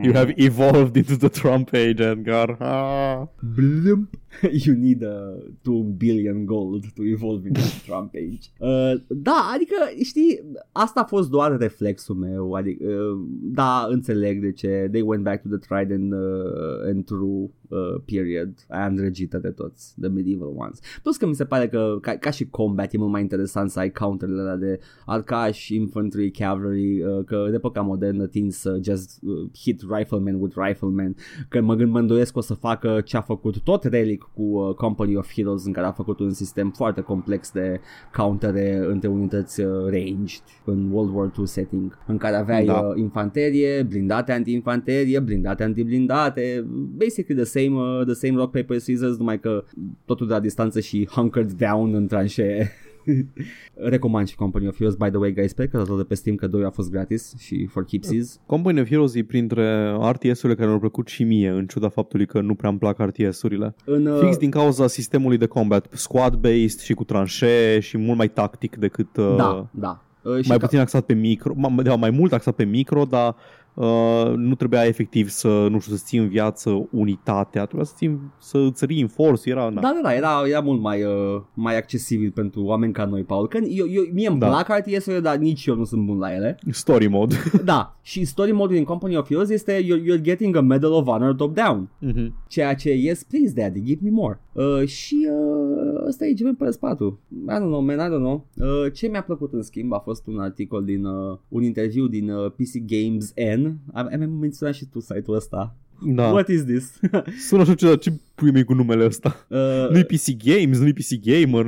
You 0.03 0.13
have 0.15 0.33
evolved 0.37 0.97
into 0.97 1.17
the 1.17 1.29
Trump 1.41 1.69
Age, 1.73 2.03
Edgar. 2.05 2.57
Ah. 2.61 3.23
Blump. 3.55 4.09
You 4.65 4.77
need 4.77 5.03
a 5.03 5.37
2 5.63 5.83
billion 5.97 6.45
gold 6.47 6.85
to 6.95 7.03
evolve 7.03 7.47
into 7.47 7.61
Trump 7.87 8.15
age. 8.15 8.49
Uh, 8.59 9.01
da, 9.09 9.51
adică, 9.55 9.75
știi, 10.03 10.41
asta 10.73 11.01
a 11.01 11.05
fost 11.05 11.31
doar 11.31 11.57
reflexul 11.59 12.15
meu, 12.15 12.53
adică, 12.53 12.89
uh, 12.89 13.27
da, 13.43 13.87
înțeleg 13.91 14.41
de 14.41 14.53
ce 14.53 14.89
they 14.91 15.03
went 15.07 15.23
back 15.23 15.43
to 15.43 15.49
the 15.49 15.67
tried 15.67 15.93
and, 15.93 16.13
uh, 16.13 16.89
and 16.91 17.05
true 17.05 17.51
uh, 17.69 18.01
period, 18.05 18.55
aia 18.69 18.87
îndrăgită 18.87 19.39
de 19.39 19.49
toți, 19.49 19.95
the 20.01 20.09
medieval 20.09 20.53
ones. 20.57 20.79
Plus 21.03 21.17
că 21.17 21.27
mi 21.27 21.35
se 21.35 21.45
pare 21.45 21.69
că, 21.69 21.99
ca, 22.01 22.13
ca 22.13 22.31
și 22.31 22.49
combat, 22.49 22.93
e 22.93 22.99
mult 22.99 23.11
mai 23.11 23.21
interesant 23.21 23.71
să 23.71 23.79
ai 23.79 23.91
counterele 23.91 24.41
alea 24.41 24.57
de 24.57 24.81
arcaș, 25.07 25.69
infantry, 25.69 26.31
cavalry, 26.31 27.03
uh, 27.03 27.25
că 27.25 27.47
de 27.49 27.55
epoca 27.55 27.81
modernă 27.81 28.27
tind 28.27 28.53
să 28.53 28.81
just 28.83 29.21
uh, 29.23 29.51
hit 29.55 29.81
rifleman 29.89 30.41
with 30.41 30.57
rifleman, 30.59 31.17
că 31.49 31.61
mă 31.61 31.75
gând 31.75 31.91
mă 31.91 31.99
îndoiesc 31.99 32.33
că 32.33 32.39
o 32.39 32.43
să 32.43 32.55
facă 32.55 33.01
ce 33.05 33.17
a 33.17 33.21
făcut 33.21 33.61
tot 33.61 33.85
Relic 33.85 34.24
cu 34.35 34.43
uh, 34.43 34.75
Company 34.75 35.17
of 35.17 35.33
Heroes 35.33 35.65
în 35.65 35.73
care 35.73 35.87
a 35.87 35.93
făcut 35.93 36.19
un 36.19 36.31
sistem 36.31 36.71
foarte 36.71 37.01
complex 37.01 37.53
de 37.53 37.81
countere 38.17 38.85
între 38.87 39.09
unități 39.09 39.61
uh, 39.61 39.67
ranged 39.91 40.43
în 40.65 40.91
World 40.91 41.15
War 41.15 41.33
II 41.39 41.47
setting 41.47 41.99
în 42.07 42.17
care 42.17 42.37
aveai 42.37 42.65
Da. 42.65 42.73
uh, 42.73 42.97
infanterie, 42.97 43.83
blindate 43.83 44.33
anti-infanterie, 44.33 45.21
blindate 45.21 45.63
anti-blindate, 45.63 46.65
basically 46.97 47.43
the 47.43 47.61
same, 47.61 47.81
uh, 47.81 48.05
the 48.05 48.15
same 48.15 48.37
rock, 48.37 48.51
paper, 48.51 48.79
scissors, 48.79 49.19
numai 49.19 49.41
că 49.41 49.65
totul 50.05 50.27
de 50.27 50.33
la 50.33 50.41
distanță 50.41 50.81
și 50.81 51.09
hunkered 51.11 51.53
down 51.53 51.95
în 51.95 52.07
tranșee. 52.07 52.71
Recomand 53.93 54.29
și 54.29 54.35
Company 54.35 54.67
of 54.67 54.77
Heroes, 54.77 54.95
by 54.95 55.09
the 55.09 55.17
way, 55.17 55.33
guys, 55.33 55.51
sper 55.51 55.69
că 55.69 55.77
dați 55.77 55.97
de 55.97 56.03
pe 56.03 56.15
Steam 56.15 56.37
că 56.37 56.47
2 56.47 56.65
a 56.65 56.71
fost 56.71 56.91
gratis 56.91 57.35
și 57.39 57.67
for 57.67 57.85
keepsies. 57.85 58.41
Company 58.47 58.81
of 58.81 58.89
Heroes 58.89 59.15
e 59.15 59.25
printre 59.25 59.97
RTS-urile 60.11 60.55
care 60.55 60.67
mi-au 60.67 60.79
plăcut 60.79 61.09
și 61.09 61.25
mie, 61.25 61.49
în 61.49 61.67
ciuda 61.67 61.89
faptului 61.89 62.27
că 62.27 62.41
nu 62.41 62.55
prea 62.55 62.71
îmi 62.71 62.79
plac 62.79 62.99
RTS-urile. 62.99 63.75
În, 63.85 64.07
uh, 64.07 64.19
Fix 64.21 64.37
din 64.37 64.51
cauza 64.51 64.87
sistemului 64.87 65.39
de 65.39 65.47
combat, 65.47 65.89
squad-based 65.95 66.81
și 66.83 66.95
cu 66.95 67.05
tranșee 67.05 67.81
și 67.81 67.99
mult 67.99 68.19
mai 68.19 68.29
tactic 68.29 68.77
decât... 68.77 69.17
Uh, 69.17 69.35
da, 69.37 69.69
da. 69.71 70.05
Uh, 70.23 70.41
și 70.43 70.49
mai 70.49 70.59
ca- 70.59 70.65
puțin 70.65 70.79
axat 70.79 71.05
pe 71.05 71.15
micro, 71.15 71.53
mai, 71.57 71.85
de, 71.85 71.91
mai 71.91 72.11
mult 72.11 72.33
axat 72.33 72.55
pe 72.55 72.65
micro, 72.65 73.05
dar 73.05 73.37
uh, 73.75 74.33
nu 74.37 74.55
trebuia 74.55 74.85
efectiv 74.85 75.29
să, 75.29 75.67
nu 75.71 75.79
știu, 75.81 75.95
să 75.97 76.03
ții 76.07 76.19
în 76.19 76.29
viață 76.29 76.89
unitatea, 76.91 77.65
trebuia 77.65 77.85
să 77.87 77.93
ții, 77.97 78.21
să 78.39 78.59
îți 78.59 78.87
reinforce, 78.87 79.51
era, 79.51 79.69
na. 79.69 79.81
Da, 79.81 79.93
da, 79.95 80.01
da, 80.03 80.15
era, 80.15 80.43
era 80.49 80.61
mult 80.61 80.81
mai, 80.81 81.03
uh, 81.03 81.41
mai 81.55 81.77
accesibil 81.77 82.31
pentru 82.31 82.65
oameni 82.65 82.93
ca 82.93 83.05
noi, 83.05 83.23
Paul. 83.23 83.49
Că 83.49 83.59
eu, 83.69 83.87
eu, 83.91 84.03
mie 84.13 84.29
îmi 84.29 84.39
Da. 84.39 84.47
plac 84.47 84.79
RTS-urile, 84.79 85.21
dar 85.21 85.37
nici 85.37 85.67
eu 85.67 85.75
nu 85.77 85.85
sunt 85.85 86.05
bun 86.07 86.19
la 86.19 86.35
ele. 86.35 86.59
Story 86.71 87.07
mode. 87.07 87.35
da, 87.65 87.97
și 88.03 88.25
story 88.25 88.53
mode 88.53 88.75
din 88.75 88.85
Company 88.85 89.17
of 89.17 89.29
Heroes 89.29 89.49
este 89.49 89.83
you're, 89.83 90.03
you're 90.17 90.23
getting 90.23 90.57
a 90.57 90.61
Medal 90.61 90.93
of 90.93 91.07
Honor 91.07 91.35
top-down. 91.35 91.89
Mhm. 91.99 92.35
Ceea 92.49 92.75
ce, 92.75 92.91
yes, 92.93 93.23
please, 93.23 93.53
daddy, 93.53 93.83
give 93.83 94.01
me 94.03 94.11
more. 94.11 94.41
Uh, 94.53 94.87
și 94.87 95.29
uh, 95.31 96.07
ăsta 96.07 96.27
e 96.27 96.31
Age 96.31 96.45
of 96.69 96.77
4. 96.77 97.19
I 97.33 97.37
don't 97.53 97.59
know, 97.59 97.81
man, 97.81 97.99
I 97.99 98.09
don't 98.15 98.19
know. 98.23 98.47
Uh, 98.57 98.93
ce 98.93 99.09
mi-a 99.09 99.23
plăcut 99.23 99.53
în 99.53 99.63
schimb 99.63 99.93
a 99.93 99.99
fost 99.99 100.27
un 100.27 100.39
articol 100.39 100.85
din, 100.85 101.05
uh, 101.05 101.39
un 101.49 101.63
interviu 101.63 102.07
din 102.07 102.31
uh, 102.31 102.51
PC 102.51 102.85
Games 102.87 103.33
N. 103.57 103.64
Am, 103.93 104.09
am 104.23 104.31
menționat 104.31 104.75
și 104.75 104.85
tu 104.87 105.01
site-ul 105.01 105.37
ăsta. 105.37 105.77
Da. 106.07 106.31
What 106.31 106.49
is 106.49 106.65
this? 106.65 107.01
Sună 107.47 107.63
așa 107.63 107.75
ciudat, 107.75 107.99
ce 107.99 108.13
pui 108.35 108.51
mei 108.51 108.65
cu 108.65 108.75
numele 108.75 109.05
ăsta? 109.05 109.47
uh, 109.51 109.89
Nu-i 109.91 110.05
PC 110.05 110.45
Games, 110.45 110.79
nu-i 110.79 110.93
PC 110.93 111.09
Gamer. 111.25 111.67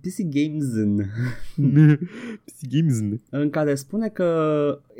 PC 0.00 0.16
Games 0.22 0.66
N. 0.74 1.00
PC 2.44 2.68
Games. 2.70 2.98
în 3.30 3.50
care 3.50 3.74
spune 3.74 4.08
că 4.08 4.24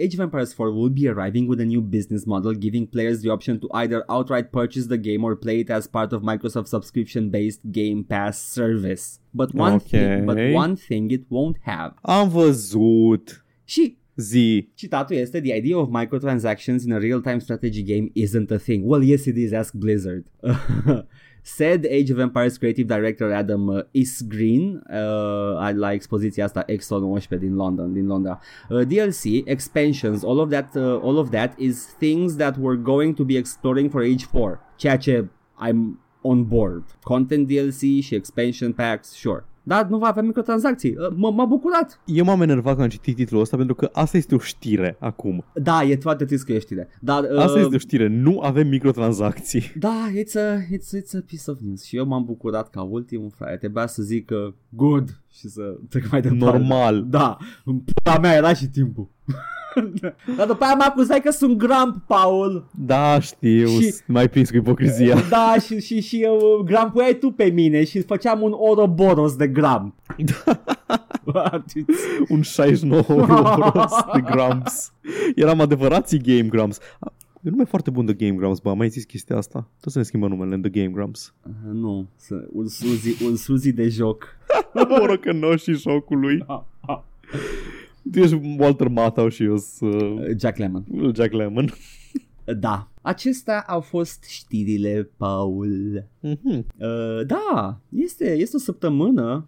Age 0.05 0.17
of 0.17 0.23
Empires 0.23 0.55
4 0.55 0.75
will 0.79 0.93
be 1.01 1.09
arriving 1.09 1.49
with 1.49 1.63
a 1.63 1.65
new 1.65 1.81
business 1.81 2.25
model 2.25 2.57
giving 2.59 2.87
players 2.89 3.21
the 3.21 3.31
option 3.31 3.59
to 3.59 3.67
either 3.79 4.03
outright 4.07 4.47
purchase 4.51 4.87
the 4.87 4.97
game 4.99 5.25
or 5.25 5.37
play 5.39 5.59
it 5.59 5.71
as 5.71 5.87
part 5.87 6.13
of 6.13 6.23
Microsoft 6.23 6.67
subscription-based 6.67 7.61
Game 7.71 8.05
Pass 8.09 8.51
service. 8.53 9.19
But 9.31 9.51
one, 9.55 9.79
thing, 9.79 10.25
but 10.25 10.35
Okay. 10.35 10.55
one 10.55 10.75
thing 10.75 11.11
it 11.11 11.23
won't 11.25 11.61
have. 11.63 11.95
Am 12.03 12.29
văzut. 12.29 13.45
Și 13.65 13.97
Zi. 14.19 14.69
citatul 14.75 15.17
este 15.17 15.41
The 15.41 15.57
idea 15.57 15.77
of 15.79 15.89
microtransactions 16.03 16.83
in 16.85 16.93
a 16.93 16.99
real-time 16.99 17.39
strategy 17.39 17.83
game 17.83 18.11
isn't 18.13 18.51
a 18.51 18.57
thing. 18.57 18.85
Well, 18.85 19.03
yes 19.03 19.27
it 19.27 19.37
is, 19.37 19.53
ask 19.53 19.75
Blizzard. 19.75 20.25
Said 21.43 21.85
Age 21.85 22.11
of 22.11 22.19
Empires 22.19 22.57
creative 22.57 22.87
director 22.95 23.33
Adam 23.33 23.67
uh, 23.69 23.81
Isgreen 23.91 24.83
uh, 24.91 25.71
la 25.75 25.93
expoziția 25.93 26.45
asta 26.45 26.63
Exo 26.67 26.99
19 26.99 27.47
din 27.47 27.55
London, 27.55 27.93
din 27.93 28.07
Londra. 28.07 28.41
Uh, 28.71 28.81
DLC, 28.87 29.45
expansions, 29.45 30.23
all 30.25 30.39
of 30.39 30.51
that 30.51 30.75
uh, 30.75 31.01
all 31.03 31.17
of 31.17 31.31
that 31.31 31.59
is 31.59 31.85
things 31.99 32.37
that 32.37 32.57
we're 32.57 32.83
going 32.83 33.15
to 33.15 33.25
be 33.25 33.37
exploring 33.37 33.91
for 33.91 34.03
Age 34.03 34.25
4. 34.25 34.61
Ceea 34.77 34.97
ce 34.97 35.25
I'm 35.69 35.99
on 36.21 36.45
board. 36.45 36.85
Content 37.03 37.49
DLC 37.49 38.01
și 38.01 38.15
expansion 38.15 38.73
packs, 38.73 39.15
sure. 39.15 39.45
Dar 39.69 39.87
nu 39.87 39.99
va 39.99 40.07
avea 40.07 40.23
microtransacții. 40.23 40.91
Uh, 40.91 41.15
m- 41.15 41.35
m-a 41.35 41.45
bucurat. 41.45 42.01
Eu 42.05 42.25
m-am 42.25 42.43
enervat 42.43 42.73
când 42.73 42.85
am 42.85 42.89
citit 42.91 43.17
titlul 43.17 43.41
ăsta 43.41 43.57
pentru 43.57 43.75
că 43.75 43.91
asta 43.93 44.17
este 44.17 44.35
o 44.35 44.39
știre 44.39 44.97
acum. 45.01 45.45
Da, 45.55 45.83
e 45.85 45.97
foarte 45.97 46.25
trist 46.25 46.45
că 46.45 46.53
e 46.53 46.59
știre. 46.59 46.89
Dar, 47.01 47.23
uh, 47.25 47.39
Asta 47.39 47.59
este 47.59 47.75
o 47.75 47.79
știre. 47.79 48.07
Nu 48.07 48.41
avem 48.41 48.69
microtransacții. 48.69 49.63
Da, 49.79 50.07
it's 50.13 50.35
a, 50.37 50.57
it's, 50.57 51.01
it's 51.03 51.15
a 51.17 51.23
piece 51.27 51.51
of 51.51 51.59
news. 51.61 51.85
Și 51.85 51.97
eu 51.97 52.07
m-am 52.07 52.25
bucurat 52.25 52.71
ca 52.71 52.83
ultimul 52.83 53.31
frate. 53.37 53.57
Trebuia 53.57 53.87
să 53.87 54.03
zic 54.03 54.25
că 54.27 54.55
good 54.69 55.21
și 55.33 55.49
să 55.49 55.63
trec 55.89 56.11
mai 56.11 56.21
departe. 56.21 56.45
Normal. 56.45 57.05
Da, 57.07 57.37
în 57.65 57.79
pula 57.79 58.19
mea 58.19 58.35
era 58.35 58.53
și 58.55 58.67
timpul. 58.67 59.09
Dar 60.37 60.47
după 60.47 60.65
aia 60.65 60.75
mă 60.75 60.85
acuzai 60.89 61.21
că 61.21 61.31
sunt 61.31 61.57
Grump, 61.57 61.97
Paul. 62.07 62.69
Da, 62.75 63.21
știu, 63.21 63.67
Și- 63.67 63.95
mai 64.07 64.29
prins 64.29 64.51
cu 64.51 64.57
ipocrizia. 64.57 65.17
Da, 65.31 65.55
și, 65.67 65.81
și, 65.81 66.01
și 66.01 66.27
uh, 66.31 66.65
Grumpuiai 66.65 67.15
tu 67.21 67.31
pe 67.31 67.45
mine 67.45 67.85
și 67.85 68.01
făceam 68.03 68.43
un 68.43 68.53
Ouroboros 68.55 69.37
de 69.37 69.47
Grump. 69.49 69.95
Un 72.29 72.43
69 72.43 73.03
Ouroboros 73.09 73.93
de 74.15 74.21
Grumps. 74.21 74.93
Eram 75.35 75.61
adevărații 75.61 76.19
Game 76.19 76.49
Grumps. 76.49 76.79
E 77.49 77.51
un 77.51 77.57
nume 77.57 77.69
foarte 77.69 77.91
bun 77.91 78.05
de 78.05 78.13
Game 78.13 78.35
Grumps, 78.37 78.59
bă, 78.59 78.71
am 78.71 78.77
mai 78.77 78.89
zis 78.89 79.05
chestia 79.05 79.37
asta. 79.37 79.71
Tot 79.81 79.93
să 79.93 79.99
ne 79.99 80.05
schimbă 80.05 80.29
numele 80.29 80.55
în 80.55 80.61
The 80.63 80.71
Game 80.71 80.93
Grumps. 80.93 81.35
Uh, 81.47 81.53
nu, 81.73 82.09
să- 82.17 82.49
un 82.53 82.67
Suzy, 82.69 83.25
un 83.25 83.37
Suzy 83.37 83.73
de 83.73 83.89
joc. 83.89 84.27
Morocănoșii 84.99 85.75
jocului. 85.75 86.45
Tu 88.13 88.19
ești 88.19 88.41
Walter 88.59 88.89
Matthau 88.89 89.29
și 89.29 89.43
eu 89.45 89.57
sunt 89.57 89.95
uh, 90.03 90.25
Jack 90.39 90.57
Lemmon. 90.59 90.85
Jack 91.15 91.33
Lemmon. 91.33 91.71
Da. 92.61 92.89
Acestea 93.03 93.61
au 93.67 93.81
fost 93.81 94.25
știrile, 94.25 95.11
Paul. 95.17 96.05
Mhm. 96.21 96.67
Uh, 96.79 97.27
da, 97.27 97.81
este, 97.95 98.33
este 98.33 98.57
o 98.57 98.59
săptămână. 98.59 99.47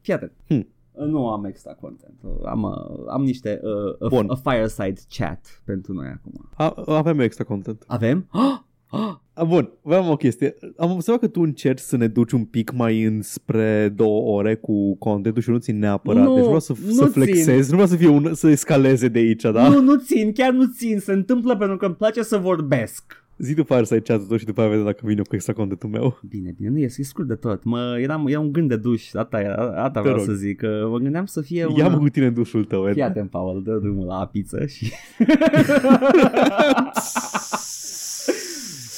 Fii 0.00 0.12
atent. 0.12 0.32
Hmm. 0.46 0.68
Uh, 0.94 1.06
Nu 1.06 1.28
am 1.28 1.44
extra 1.44 1.72
content. 1.72 2.14
Uh, 2.22 2.46
Am, 2.46 2.62
uh, 2.62 3.04
am 3.08 3.22
niște 3.22 3.60
uh, 3.62 4.06
a, 4.06 4.08
Bun. 4.08 4.26
a 4.30 4.50
fireside 4.50 5.00
chat 5.08 5.62
pentru 5.64 5.92
noi 5.92 6.06
acum. 6.06 6.48
A, 6.54 6.82
avem 6.86 7.20
extra 7.20 7.44
content. 7.44 7.84
Avem? 7.86 8.26
Ah! 8.30 8.58
A, 9.36 9.44
bun, 9.44 9.70
aveam 9.84 10.08
o 10.10 10.16
chestie. 10.16 10.54
Am 10.76 10.90
observat 10.90 11.20
că 11.20 11.28
tu 11.28 11.40
încerci 11.40 11.78
să 11.80 11.96
ne 11.96 12.06
duci 12.06 12.32
un 12.32 12.44
pic 12.44 12.72
mai 12.72 13.02
înspre 13.02 13.92
două 13.96 14.36
ore 14.38 14.54
cu 14.54 14.96
contentul 14.96 15.42
și 15.42 15.50
nu 15.50 15.58
țin 15.58 15.78
neapărat. 15.78 16.24
Nu, 16.24 16.34
deci 16.34 16.44
vreau 16.44 16.60
să, 16.60 16.74
nu 16.86 16.92
să 16.92 17.02
țin. 17.02 17.12
flexez, 17.12 17.66
nu 17.68 17.72
vreau 17.72 17.86
să 17.88 17.96
fie 17.96 18.08
un, 18.08 18.34
să 18.34 18.48
escaleze 18.48 19.08
de 19.08 19.18
aici, 19.18 19.42
da? 19.42 19.68
Nu, 19.68 19.80
nu 19.80 19.96
țin, 19.96 20.32
chiar 20.32 20.52
nu 20.52 20.64
țin. 20.76 20.98
Se 20.98 21.12
întâmplă 21.12 21.56
pentru 21.56 21.76
că 21.76 21.86
îmi 21.86 21.94
place 21.94 22.22
să 22.22 22.36
vorbesc. 22.38 23.23
Zi 23.38 23.54
tu 23.54 23.62
fireside 23.62 24.00
chat-ul 24.00 24.26
tău 24.26 24.36
și 24.36 24.44
după 24.44 24.60
aia 24.60 24.68
vedem 24.68 24.84
dacă 24.84 25.00
vine 25.02 25.22
cu 25.22 25.34
extra 25.34 25.52
contentul 25.52 25.88
meu. 25.88 26.18
Bine, 26.28 26.54
bine, 26.56 26.68
nu 26.68 26.78
e, 26.78 26.84
e 26.96 27.02
scurt 27.02 27.28
de 27.28 27.34
tot. 27.34 27.64
Mă, 27.64 27.98
eram, 28.00 28.26
era 28.26 28.40
un 28.40 28.52
gând 28.52 28.68
de 28.68 28.76
duș, 28.76 29.14
asta, 29.14 29.40
era, 29.40 29.82
asta 29.84 29.90
Te 29.90 30.00
vreau 30.00 30.16
rog. 30.16 30.24
să 30.24 30.32
zic. 30.32 30.58
Că 30.58 30.86
mă 30.90 30.98
gândeam 30.98 31.24
să 31.24 31.40
fie 31.40 31.66
un... 31.66 31.76
Ia-mă 31.76 31.98
cu 31.98 32.08
tine 32.08 32.26
în 32.26 32.34
dușul 32.34 32.64
tău, 32.64 32.86
Ed. 32.86 32.92
Fii 32.92 33.02
atent, 33.02 33.30
Paul, 33.30 33.62
dă 33.62 33.78
drumul 33.82 34.06
la 34.06 34.26
pizza 34.26 34.66
și... 34.66 34.92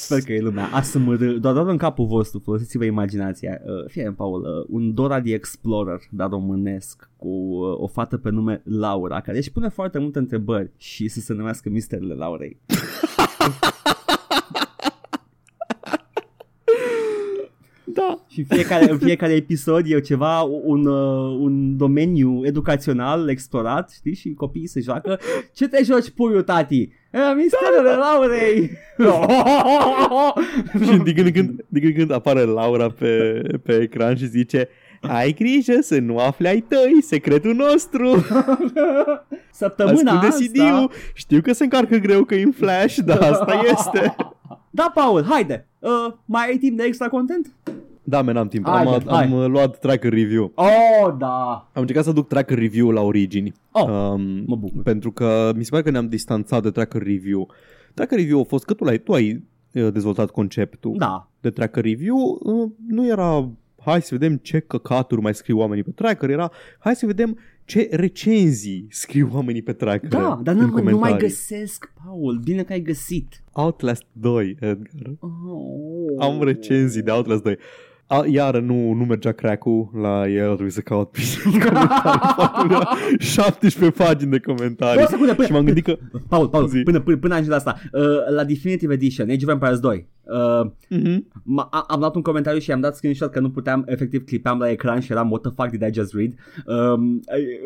Sper 0.07 0.21
că 0.21 0.33
e 0.33 0.41
lumea 0.41 0.69
ASMR, 0.73 1.17
doar, 1.17 1.55
doar 1.55 1.67
în 1.67 1.77
capul 1.77 2.07
vostru, 2.07 2.39
folosiți-vă 2.39 2.85
imaginația. 2.85 3.61
Uh, 3.65 3.91
fie, 3.91 4.15
Paul, 4.17 4.41
uh, 4.41 4.67
un 4.69 4.95
Dora 4.95 5.21
the 5.21 5.35
Explorer, 5.35 6.01
dar 6.11 6.29
românesc, 6.29 7.11
cu 7.17 7.29
uh, 7.29 7.81
o 7.81 7.87
fată 7.87 8.17
pe 8.17 8.31
nume 8.31 8.63
Laura, 8.65 9.21
care 9.21 9.37
își 9.37 9.53
pune 9.53 9.69
foarte 9.69 9.99
multe 9.99 10.19
întrebări 10.19 10.71
și 10.77 11.09
să 11.09 11.21
se 11.21 11.33
numească 11.35 11.69
Misterele 11.69 12.15
Laurei. 12.15 12.59
Da. 17.97 18.25
Și 18.29 18.45
fiecare, 18.49 18.91
în 18.91 18.99
fiecare 18.99 19.33
episod 19.33 19.87
e 19.87 20.01
ceva, 20.01 20.41
un, 20.43 20.87
uh, 20.87 21.39
un 21.41 21.77
domeniu 21.77 22.41
educațional 22.45 23.29
explorat, 23.29 23.91
știi, 23.95 24.15
și 24.15 24.35
copiii 24.35 24.67
se 24.67 24.81
joacă. 24.81 25.19
Ce 25.55 25.69
te 25.69 25.83
joci, 25.85 26.11
puiul, 26.11 26.43
tati? 26.43 26.81
"E, 27.13 27.19
Misterele 27.37 27.97
Laurei! 27.97 28.71
și 30.85 30.97
din 31.03 31.15
când, 31.15 31.27
în 31.27 31.33
când, 31.33 31.65
din 31.69 31.83
când, 31.83 31.85
în 31.85 31.93
când 31.95 32.13
apare 32.13 32.41
Laura 32.43 32.89
pe, 32.91 33.43
pe 33.63 33.79
ecran 33.83 34.17
și 34.17 34.27
zice 34.27 34.69
ai 35.01 35.33
grijă 35.33 35.79
să 35.81 35.99
nu 35.99 36.19
afli 36.19 36.47
ai 36.49 36.61
tăi 36.61 37.03
secretul 37.03 37.55
nostru. 37.55 38.25
Săptămâna 39.53 40.13
Ascunde 40.13 40.27
asta... 40.27 40.45
CD-ul. 40.45 40.91
Știu 41.15 41.41
că 41.41 41.53
se 41.53 41.65
încarcă 41.65 41.97
greu 41.97 42.25
că 42.25 42.35
e 42.35 42.43
în 42.43 42.53
flash, 42.53 42.97
dar 43.05 43.19
asta 43.19 43.61
este. 43.77 44.17
Da, 44.77 44.91
Paul, 44.95 45.25
haide! 45.25 45.67
Uh, 45.79 46.13
mai 46.25 46.47
ai 46.49 46.59
timp 46.59 46.77
de 46.77 46.83
extra 46.83 47.09
content? 47.09 47.55
Da, 48.03 48.23
men, 48.23 48.37
am 48.37 48.49
timp. 48.49 48.67
Haide, 48.67 48.91
am, 48.91 49.03
hai. 49.07 49.25
am 49.25 49.33
uh, 49.33 49.47
luat 49.47 49.79
tracker 49.79 50.13
review. 50.13 50.53
Oh, 50.55 51.15
da! 51.19 51.69
Am 51.73 51.81
încercat 51.81 52.05
să 52.05 52.13
duc 52.13 52.29
tracker 52.29 52.59
review 52.59 52.91
la 52.91 53.01
origini. 53.01 53.53
Oh, 53.71 53.89
um, 53.89 54.21
mă 54.47 54.57
bucur. 54.57 54.83
Pentru 54.83 55.13
că 55.13 55.53
mi 55.57 55.65
se 55.65 55.71
pare 55.71 55.83
că 55.83 55.91
ne-am 55.91 56.09
distanțat 56.09 56.63
de 56.63 56.71
tracker 56.71 57.03
review. 57.03 57.49
Tracker 57.95 58.19
review 58.19 58.41
a 58.41 58.43
fost 58.43 58.65
că 58.65 58.75
tu, 58.75 58.85
l-ai, 58.85 58.99
tu 58.99 59.13
ai 59.13 59.45
uh, 59.73 59.93
dezvoltat 59.93 60.31
conceptul 60.31 60.95
Da. 60.99 61.29
de 61.41 61.51
tracker 61.51 61.85
review. 61.85 62.39
Uh, 62.43 62.71
nu 62.89 63.07
era 63.07 63.49
hai 63.91 64.03
să 64.03 64.09
vedem 64.19 64.37
ce 64.37 64.59
căcaturi 64.61 65.21
mai 65.21 65.35
scriu 65.35 65.59
oamenii 65.59 65.83
pe 65.83 65.91
tracker, 65.91 66.31
era 66.31 66.51
hai 66.79 66.97
să 66.97 67.07
vedem 67.07 67.39
ce 67.65 67.89
recenzii 67.91 68.87
scriu 68.91 69.31
oamenii 69.33 69.63
pe 69.63 69.73
tracker 69.73 70.09
Da, 70.09 70.41
dar 70.43 70.55
în 70.55 70.61
nu, 70.61 70.67
nu 70.67 70.73
mai 70.73 70.83
comentarii. 70.83 71.19
găsesc, 71.19 71.93
Paul. 72.05 72.41
Bine 72.45 72.63
că 72.63 72.73
ai 72.73 72.81
găsit. 72.81 73.43
Outlast 73.53 74.03
2, 74.13 74.57
Edgar. 74.61 75.15
Oh. 75.19 76.25
Am 76.25 76.43
recenzii 76.43 77.03
de 77.03 77.11
Outlast 77.11 77.43
2. 77.43 77.57
A, 78.09 78.25
iară 78.27 78.61
nu, 78.61 78.93
nu 78.93 79.05
mergea 79.05 79.33
crack-ul 79.33 79.89
la 80.03 80.29
el, 80.29 80.47
trebuie 80.51 80.71
să 80.71 80.81
caut 80.81 81.11
pe 81.11 81.21
comentarii. 81.43 81.89
Faptul 82.37 82.71
era 82.71 82.89
17 83.19 84.03
pagini 84.03 84.31
de 84.31 84.39
comentarii. 84.39 84.95
Două 84.97 85.07
secunde, 85.11 85.33
până, 85.35 85.47
Și 85.47 85.53
m-am 85.53 85.65
gândit 85.65 85.85
că... 85.85 85.97
Paul, 86.29 86.49
Paul, 86.49 86.69
Zi. 86.69 86.81
până, 86.83 87.01
până, 87.01 87.17
până 87.17 87.33
ajungi 87.33 87.51
la 87.51 87.57
asta. 87.57 87.77
Uh, 87.93 88.03
la 88.35 88.45
Definitive 88.45 88.93
Edition, 88.95 89.31
Age 89.31 89.45
of 89.47 89.53
Empires 89.53 89.79
2, 89.79 90.07
uh, 90.23 90.71
Mhm. 90.89 91.27
m- 91.33 91.69
a- 91.71 91.85
am 91.89 92.01
dat 92.01 92.15
un 92.15 92.23
comentariu 92.23 92.61
și 92.61 92.73
am 92.73 92.81
dat 92.81 92.97
screenshot 92.97 93.31
că 93.31 93.41
nu 93.41 93.51
puteam, 93.51 93.83
efectiv 93.87 94.25
clipeam 94.25 94.59
la 94.59 94.71
ecran 94.71 95.01
și 95.01 95.13
eram 95.13 95.31
what 95.31 95.43
the 95.43 95.51
fuck 95.57 95.71
did 95.71 95.83
I 95.83 95.93
just 96.01 96.15
read? 96.15 96.33
Um, 96.67 97.15
uh, 97.15 97.21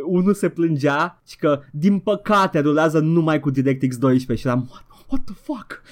unul 0.07 0.35
se 0.35 0.49
plângea 0.49 1.23
și 1.29 1.37
că 1.37 1.61
din 1.73 1.99
păcate 1.99 2.59
rulează 2.61 2.99
numai 2.99 3.41
cu 3.41 3.51
DirectX 3.51 3.97
12 3.97 4.47
și 4.47 4.53
eram 4.53 4.69
what, 4.71 4.85
what 5.11 5.25
the 5.25 5.35
fuck? 5.35 5.83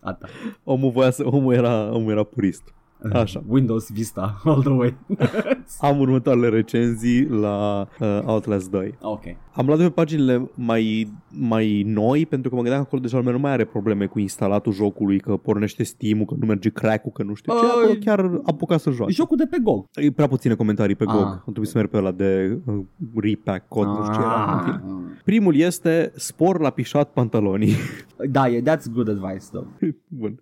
Asta. 0.00 0.28
Omul, 0.64 0.90
voia 0.90 1.10
să, 1.10 1.22
omul, 1.26 1.54
era, 1.54 1.92
omul 1.92 2.10
era 2.10 2.22
purist. 2.22 2.62
Așa. 3.12 3.42
Windows 3.46 3.90
Vista 3.92 4.40
all 4.44 4.60
the 4.62 4.72
way. 4.72 4.94
Am 5.80 5.98
următoarele 6.00 6.48
recenzii 6.48 7.28
la 7.28 7.88
uh, 8.00 8.20
Outlast 8.24 8.70
2. 8.70 8.94
ok. 9.00 9.22
Am 9.52 9.66
luat 9.66 9.78
de 9.78 9.84
pe 9.84 9.90
paginile 9.90 10.50
mai, 10.54 11.12
mai 11.28 11.82
noi 11.86 12.26
pentru 12.26 12.48
că 12.50 12.54
mă 12.56 12.60
gândeam 12.62 12.82
că 12.82 12.86
acolo 12.88 13.02
deja 13.02 13.16
lumea 13.16 13.32
nu 13.32 13.38
mai 13.38 13.52
are 13.52 13.64
probleme 13.64 14.06
cu 14.06 14.18
instalatul 14.18 14.72
jocului, 14.72 15.20
că 15.20 15.36
pornește 15.36 15.82
Steam-ul, 15.82 16.24
că 16.24 16.34
nu 16.40 16.46
merge 16.46 16.68
crack-ul, 16.70 17.10
că 17.10 17.22
nu 17.22 17.34
știu 17.34 17.52
ce. 17.52 17.58
Uh, 17.64 17.70
Acolo 17.76 17.94
chiar 18.04 18.40
apuca 18.44 18.76
să 18.76 18.90
joace. 18.90 19.12
Jocul 19.12 19.36
de 19.36 19.46
pe 19.50 19.58
GOG. 19.62 19.86
E 19.94 20.10
prea 20.10 20.26
puține 20.28 20.54
comentarii 20.54 20.94
pe 20.94 21.04
Ah. 21.06 21.14
GOG. 21.14 21.22
Am 21.24 21.40
trebuit 21.44 21.68
să 21.68 21.76
merg 21.78 21.90
pe 21.90 21.96
ăla 21.96 22.12
de 22.12 22.58
uh, 22.66 22.78
repack 23.14 23.68
cod, 23.68 23.86
nu 23.86 24.02
știu 24.02 24.12
ce 24.14 24.20
era. 24.20 24.52
în 24.52 24.64
fine. 24.64 24.82
Ah. 24.86 25.20
Primul 25.24 25.56
este 25.56 26.12
spor 26.14 26.60
la 26.60 26.70
pișat 26.70 27.12
pantalonii. 27.12 27.74
Da, 28.30 28.48
e, 28.48 28.60
that's 28.62 28.92
good 28.92 29.08
advice, 29.08 29.44
though. 29.52 29.66
Bun. 30.20 30.38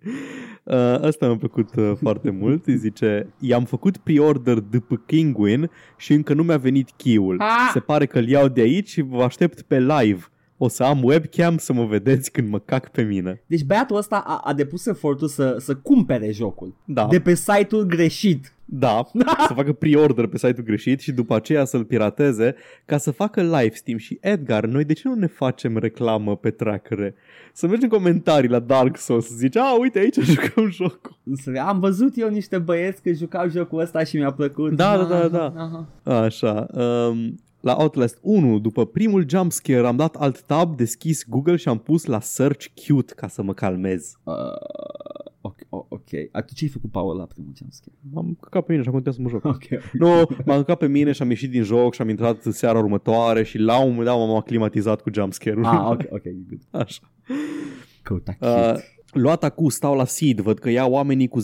Uh, 0.63 0.73
asta 1.01 1.25
mi-a 1.27 1.35
plăcut 1.37 1.75
uh, 1.75 1.91
foarte 2.01 2.29
mult. 2.29 2.46
Îi 2.65 2.77
zice, 2.77 3.27
i-am 3.39 3.65
făcut 3.65 3.97
pre-order 3.97 4.59
după 4.59 5.01
Kinguin 5.05 5.69
și 5.97 6.13
încă 6.13 6.33
nu 6.33 6.43
mi-a 6.43 6.57
venit 6.57 6.89
key-ul. 6.97 7.39
Ah! 7.39 7.69
Se 7.73 7.79
pare 7.79 8.05
că 8.05 8.17
îl 8.17 8.27
iau 8.27 8.47
de 8.47 8.61
aici 8.61 8.89
și 8.89 9.01
vă 9.01 9.23
aștept 9.23 9.61
pe 9.61 9.79
live. 9.79 10.25
O 10.57 10.67
să 10.67 10.83
am 10.83 11.03
webcam 11.03 11.57
să 11.57 11.73
mă 11.73 11.85
vedeți 11.85 12.31
când 12.31 12.49
mă 12.49 12.59
cac 12.59 12.89
pe 12.89 13.01
mine. 13.01 13.41
Deci 13.47 13.63
băiatul 13.63 13.97
ăsta 13.97 14.23
a, 14.25 14.41
a 14.43 14.53
depus 14.53 14.85
efortul 14.85 15.27
să, 15.27 15.55
să 15.59 15.75
cumpere 15.75 16.31
jocul. 16.31 16.75
Da. 16.85 17.07
De 17.07 17.19
pe 17.19 17.33
site-ul 17.35 17.83
greșit. 17.83 18.51
Da, 18.69 19.03
să 19.47 19.53
facă 19.53 19.73
pre-order 19.73 20.27
pe 20.27 20.37
site-ul 20.37 20.65
greșit 20.65 20.99
și 20.99 21.11
după 21.11 21.35
aceea 21.35 21.65
să-l 21.65 21.83
pirateze 21.83 22.55
ca 22.85 22.97
să 22.97 23.11
facă 23.11 23.41
live 23.41 23.73
stream. 23.73 23.97
Și 23.97 24.17
Edgar, 24.21 24.65
noi 24.65 24.83
de 24.83 24.93
ce 24.93 25.07
nu 25.07 25.13
ne 25.13 25.27
facem 25.27 25.77
reclamă 25.77 26.35
pe 26.35 26.49
trackere? 26.49 27.15
Să 27.53 27.67
mergi 27.67 27.83
în 27.83 27.89
comentarii 27.89 28.49
la 28.49 28.59
Dark 28.59 28.97
Souls 28.97 29.27
să 29.27 29.33
zici, 29.35 29.55
a, 29.55 29.79
uite 29.79 29.99
aici 29.99 30.19
jucăm 30.19 30.69
jocul. 30.79 31.17
Să 31.33 31.49
vezi, 31.49 31.59
Am 31.59 31.79
văzut 31.79 32.17
eu 32.17 32.29
niște 32.29 32.57
băieți 32.57 33.01
că 33.01 33.11
jucau 33.11 33.49
jocul 33.49 33.79
ăsta 33.79 34.03
și 34.03 34.17
mi-a 34.17 34.31
plăcut. 34.31 34.75
Da, 34.75 34.97
da, 34.97 35.03
da, 35.03 35.27
da. 35.27 35.53
Aha. 35.55 35.87
Așa, 36.23 36.67
um, 36.73 37.35
la 37.59 37.75
Outlast 37.79 38.17
1, 38.21 38.59
după 38.59 38.85
primul 38.85 39.25
jumpscare, 39.29 39.87
am 39.87 39.95
dat 39.95 40.15
alt 40.15 40.41
tab, 40.41 40.75
deschis 40.77 41.25
Google 41.29 41.55
și 41.55 41.67
am 41.67 41.77
pus 41.77 42.05
la 42.05 42.19
search 42.19 42.65
cute 42.87 43.13
ca 43.13 43.27
să 43.27 43.41
mă 43.41 43.53
calmez. 43.53 44.13
Uh, 44.23 44.33
ok, 45.41 45.55
o- 45.69 45.85
ok. 45.89 46.07
A, 46.31 46.41
tu 46.41 46.53
ce-ai 46.53 46.69
făcut, 46.69 46.91
Paul, 46.91 47.17
la 47.17 47.25
primul 47.25 47.51
jumpscare? 47.57 47.95
M-am 48.13 48.37
căcat 48.41 48.65
pe 48.65 48.71
mine 48.71 48.83
și 48.83 48.89
am 48.89 48.93
continuat 48.93 49.15
să 49.15 49.21
mă 49.21 49.29
joc. 49.29 49.45
Ok. 49.45 49.83
Nu, 49.93 50.35
m-am 50.45 50.57
căcat 50.57 50.77
pe 50.77 50.87
mine 50.87 51.11
și 51.11 51.21
am 51.21 51.29
ieșit 51.29 51.49
din 51.51 51.63
joc 51.63 51.93
și 51.93 52.01
am 52.01 52.09
intrat 52.09 52.41
seara 52.43 52.77
următoare 52.79 53.43
și 53.43 53.57
la 53.57 53.79
un 53.81 53.89
moment 53.89 54.05
dat 54.07 54.15
m-am 54.17 54.35
aclimatizat 54.35 55.01
cu 55.01 55.09
jumpscare-ul. 55.13 55.65
Ah, 55.65 55.87
ok, 55.89 56.01
ok, 56.09 56.23
good. 56.23 56.61
Așa. 56.71 57.01
Căuta 58.01 58.35
Uh, 58.39 58.47
cute. 58.71 58.83
Luat 59.11 59.43
acum 59.43 59.69
stau 59.69 59.95
la 59.95 60.05
seed, 60.05 60.39
văd 60.39 60.59
că 60.59 60.69
ia 60.69 60.85
oamenii 60.85 61.27
cu 61.27 61.41
10-11 61.41 61.43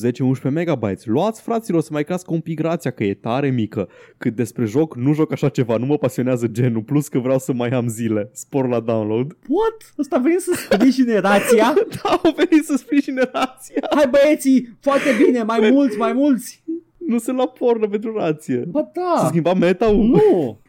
megabytes. 0.52 1.06
Luați 1.06 1.42
fraților 1.42 1.82
să 1.82 1.90
mai 1.92 2.04
crească 2.04 2.34
un 2.34 2.40
pic 2.40 2.58
grația 2.60 2.92
că 2.92 3.04
e 3.04 3.14
tare 3.14 3.50
mică. 3.50 3.88
Cât 4.18 4.36
despre 4.36 4.66
joc, 4.66 4.96
nu 4.96 5.14
joc 5.14 5.32
așa 5.32 5.50
ceva, 5.50 5.78
nu 5.78 5.86
mă 5.86 5.98
pasionează 5.98 6.48
genul, 6.48 6.82
plus 6.82 7.08
că 7.08 7.20
vreau 7.20 7.40
să 7.40 7.54
mai 7.54 7.70
am 7.70 7.88
zile. 7.88 8.30
Spor 8.34 8.68
la 8.68 8.80
download. 8.80 9.38
What? 9.48 9.94
Ăsta 10.00 10.16
a 10.16 10.20
venit 10.20 10.40
să 10.40 10.52
sprijine 10.70 11.18
rația? 11.18 11.74
Da, 12.04 12.10
au 12.24 12.34
venit 12.36 12.66
să 12.66 12.76
sprijin 12.78 13.16
rația. 13.16 13.88
Hai 13.96 14.08
băieții, 14.10 14.78
foarte 14.80 15.10
bine, 15.26 15.44
mai 15.44 15.70
mulți, 15.72 15.98
mai 15.98 16.14
mulți. 16.14 16.64
Nu 17.08 17.18
se 17.18 17.32
lua 17.32 17.48
porno 17.48 17.88
pentru 17.88 18.18
rație. 18.18 18.58
Ba 18.68 18.80
Se 18.94 19.00
da. 19.00 19.26
schimba 19.28 19.54
meta-ul? 19.54 20.04
Nu. 20.06 20.60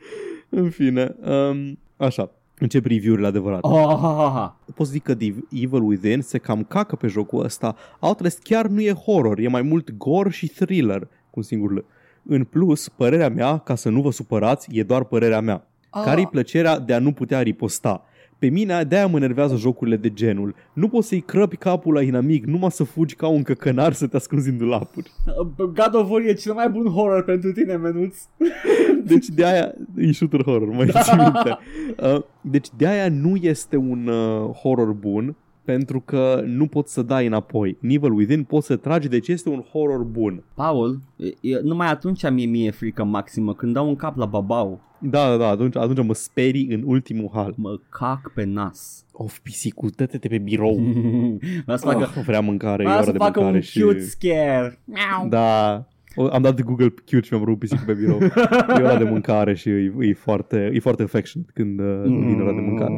În 0.60 0.70
fine. 0.70 1.16
Um, 1.26 1.78
Așa, 1.96 2.30
încep 2.64 2.86
review-urile 2.86 3.26
adevărate. 3.26 3.66
Oh, 3.66 3.86
ha, 3.86 3.96
ha, 3.96 4.30
ha. 4.34 4.56
Pot 4.74 4.86
să 4.86 4.92
zic 4.92 5.02
că 5.02 5.14
Div- 5.14 5.46
Evil 5.50 5.82
Within 5.82 6.20
se 6.20 6.38
cam 6.38 6.64
cacă 6.64 6.96
pe 6.96 7.06
jocul 7.06 7.44
ăsta. 7.44 7.76
Outlast 8.00 8.42
chiar 8.42 8.66
nu 8.66 8.80
e 8.80 8.92
horror, 8.92 9.38
e 9.38 9.48
mai 9.48 9.62
mult 9.62 9.96
gore 9.96 10.30
și 10.30 10.46
thriller, 10.48 11.00
cu 11.00 11.32
un 11.34 11.42
singur 11.42 11.72
L. 11.74 11.84
În 12.22 12.44
plus, 12.44 12.88
părerea 12.88 13.28
mea, 13.28 13.58
ca 13.58 13.74
să 13.74 13.88
nu 13.88 14.00
vă 14.00 14.10
supărați, 14.10 14.68
e 14.72 14.82
doar 14.82 15.04
părerea 15.04 15.40
mea. 15.40 15.66
Ah. 15.90 16.02
Care-i 16.04 16.26
plăcerea 16.26 16.78
de 16.78 16.94
a 16.94 16.98
nu 16.98 17.12
putea 17.12 17.40
riposta? 17.40 18.04
Pe 18.44 18.50
mine 18.50 18.84
de-aia 18.88 19.06
mă 19.06 19.16
enervează 19.16 19.56
jocurile 19.56 19.96
de 19.96 20.12
genul. 20.12 20.54
Nu 20.72 20.88
poți 20.88 21.08
să-i 21.08 21.20
crăpi 21.20 21.56
capul 21.56 21.94
la 21.94 22.02
inamic 22.02 22.44
numai 22.44 22.70
să 22.70 22.84
fugi 22.84 23.14
ca 23.14 23.26
un 23.26 23.42
căcănar 23.42 23.92
să 23.92 24.06
te 24.06 24.16
ascunzi 24.16 24.48
în 24.48 24.58
dulapuri. 24.58 25.10
God 25.56 25.90
of 25.92 26.10
War 26.10 26.20
e 26.20 26.32
cel 26.32 26.52
mai 26.52 26.68
bun 26.68 26.86
horror 26.86 27.24
pentru 27.24 27.52
tine, 27.52 27.76
menuț. 27.76 28.16
Deci 29.10 29.26
de 29.26 29.44
aia 29.44 29.74
e 29.96 30.12
shooter 30.12 30.42
horror, 30.42 30.68
mai 30.68 30.86
ții 31.02 31.16
minte. 31.16 31.58
Uh, 32.14 32.22
Deci 32.40 32.68
de 32.76 32.86
aia 32.86 33.08
nu 33.08 33.36
este 33.40 33.76
un 33.76 34.06
uh, 34.06 34.50
horror 34.50 34.92
bun 34.92 35.36
pentru 35.64 36.00
că 36.00 36.42
nu 36.46 36.66
poți 36.66 36.92
să 36.92 37.02
dai 37.02 37.26
înapoi. 37.26 37.76
În 37.82 37.88
Evil 37.90 38.12
Within 38.12 38.42
poți 38.44 38.66
să 38.66 38.76
tragi, 38.76 39.08
deci 39.08 39.28
este 39.28 39.48
un 39.48 39.60
horror 39.72 40.02
bun. 40.02 40.42
Paul, 40.54 41.00
e, 41.16 41.26
e, 41.26 41.60
numai 41.62 41.90
atunci 41.90 42.30
mie 42.30 42.46
mi-e 42.46 42.70
frică 42.70 43.04
maximă, 43.04 43.54
când 43.54 43.72
dau 43.74 43.88
un 43.88 43.96
cap 43.96 44.16
la 44.16 44.26
babau, 44.26 44.80
Da, 44.98 45.28
da, 45.28 45.36
da, 45.36 45.48
atunci, 45.48 45.76
atunci 45.76 46.06
mă 46.06 46.14
sperii 46.14 46.68
în 46.70 46.82
ultimul 46.86 47.30
hal. 47.32 47.54
mă 47.56 47.78
cac 47.88 48.32
pe 48.34 48.44
nas. 48.44 49.04
Of, 49.12 49.38
pisicul, 49.38 49.90
dă-te 49.96 50.18
pe 50.18 50.38
birou. 50.38 50.74
Vreau 51.64 51.78
să 51.78 51.86
facă, 51.86 52.10
Oh, 52.16 52.22
vrea 52.26 52.40
mâncare, 52.40 52.82
e 52.82 52.84
vreau 52.84 52.94
ora 52.96 53.04
să 53.06 53.12
de 53.12 53.18
facă 53.18 53.38
mâncare 53.38 53.56
un 53.56 53.62
și... 53.62 53.80
cute 53.80 54.00
scare. 54.00 54.78
Miau. 54.84 55.28
Da, 55.28 55.86
O, 56.16 56.26
am 56.32 56.42
dat 56.42 56.56
de 56.56 56.62
Google 56.62 56.88
cute 56.88 57.20
și 57.20 57.32
mi-am 57.32 57.44
rupt 57.44 57.58
pisicul 57.58 57.84
pe 57.86 57.92
birou. 57.92 58.18
e 58.78 58.82
ora 58.82 58.96
de 58.96 59.04
mâncare 59.04 59.54
și 59.54 59.68
e, 59.68 59.92
e, 60.00 60.12
foarte, 60.14 60.70
e 60.74 60.78
foarte 60.78 61.02
affectionate 61.02 61.50
când 61.54 61.80
uh, 61.80 62.02
vine 62.04 62.42
ora 62.42 62.52
de 62.52 62.60
mâncare. 62.60 62.92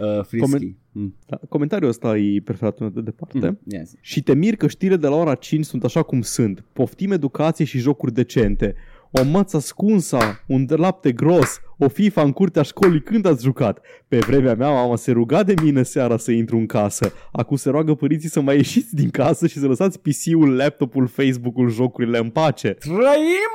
Uh, 0.00 0.24
frisky. 0.24 0.76
Mm. 0.92 1.16
Da, 1.26 1.40
comentariul 1.48 1.88
ăsta 1.88 2.16
e 2.16 2.40
preferatul 2.44 2.84
meu 2.84 3.02
de 3.02 3.10
departe. 3.10 3.48
Mm. 3.48 3.58
Yes. 3.64 3.92
Și 4.00 4.22
te 4.22 4.34
mir 4.34 4.56
că 4.56 4.66
știrile 4.66 4.96
de 4.96 5.06
la 5.06 5.14
ora 5.14 5.34
5 5.34 5.64
sunt 5.64 5.84
așa 5.84 6.02
cum 6.02 6.20
sunt. 6.20 6.64
Poftim 6.72 7.12
educație 7.12 7.64
și 7.64 7.78
jocuri 7.78 8.12
decente. 8.12 8.74
O 9.12 9.24
măță 9.24 9.56
ascunsă, 9.56 10.18
un 10.46 10.66
de 10.66 10.74
lapte 10.74 11.12
gros, 11.12 11.60
o 11.78 11.88
FIFA 11.88 12.22
în 12.22 12.32
curtea 12.32 12.62
școlii 12.62 13.02
când 13.02 13.26
ați 13.26 13.42
jucat. 13.42 13.80
Pe 14.08 14.18
vremea 14.18 14.54
mea 14.54 14.70
mama 14.70 14.96
se 14.96 15.12
ruga 15.12 15.42
de 15.42 15.54
mine 15.62 15.82
seara 15.82 16.16
să 16.16 16.30
intru 16.30 16.56
în 16.56 16.66
casă. 16.66 17.12
Acum 17.32 17.56
se 17.56 17.70
roagă 17.70 17.94
părinții 17.94 18.28
să 18.28 18.40
mai 18.40 18.56
ieșiți 18.56 18.94
din 18.94 19.10
casă 19.10 19.46
și 19.46 19.58
să 19.58 19.66
lăsați 19.66 20.00
PC-ul, 20.00 20.56
laptopul, 20.56 21.06
Facebook-ul, 21.06 21.68
jocurile 21.68 22.18
în 22.18 22.28
pace. 22.28 22.68
Trăim 22.68 23.52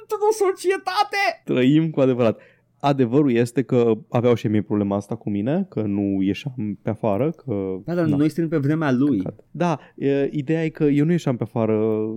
într-o 0.00 0.44
societate! 0.46 1.42
Trăim 1.44 1.90
cu 1.90 2.00
adevărat. 2.00 2.40
Adevărul 2.86 3.30
este 3.32 3.62
că 3.62 3.92
aveau 4.08 4.34
și 4.34 4.48
mie 4.48 4.62
problema 4.62 4.96
asta 4.96 5.14
cu 5.14 5.30
mine, 5.30 5.66
că 5.70 5.82
nu 5.82 6.22
ieșeam 6.22 6.78
pe 6.82 6.90
afară, 6.90 7.30
că... 7.30 7.76
Da, 7.84 7.94
dar 7.94 8.06
Na. 8.06 8.16
noi 8.16 8.28
suntem 8.28 8.48
pe 8.60 8.66
vremea 8.66 8.92
lui. 8.92 9.22
Da, 9.50 9.78
e, 9.96 10.28
ideea 10.32 10.64
e 10.64 10.68
că 10.68 10.84
eu 10.84 11.04
nu 11.04 11.10
ieșeam 11.10 11.36
pe 11.36 11.42
afară 11.42 11.76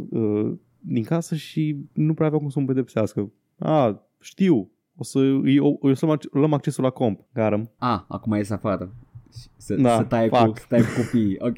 uh, 0.10 0.52
din 0.80 1.04
casă 1.04 1.36
și 1.36 1.78
nu 1.94 2.14
prea 2.14 2.26
aveau 2.26 2.42
cum 2.42 2.50
să 2.50 2.60
mă 2.60 2.66
pedepsească. 2.66 3.32
A, 3.60 4.02
știu, 4.20 4.72
o 4.98 5.04
să, 5.04 5.20
îi- 5.20 5.60
o, 5.60 5.74
o 5.80 5.94
să 5.94 6.06
mă- 6.06 6.18
luăm 6.32 6.54
accesul 6.54 6.84
la 6.84 6.90
comp, 6.90 7.20
garăm. 7.34 7.72
Ah, 7.78 8.00
acum 8.08 8.34
ies 8.36 8.50
afară. 8.50 8.94
Să, 9.58 9.76
Da, 9.76 9.96
să 9.96 10.04
tai 10.04 10.30
cu, 10.30 10.36
fac. 10.36 10.58
să 10.60 10.66
tai 10.70 10.80
cu 10.80 10.88
copiii, 11.02 11.36
ok. 11.40 11.58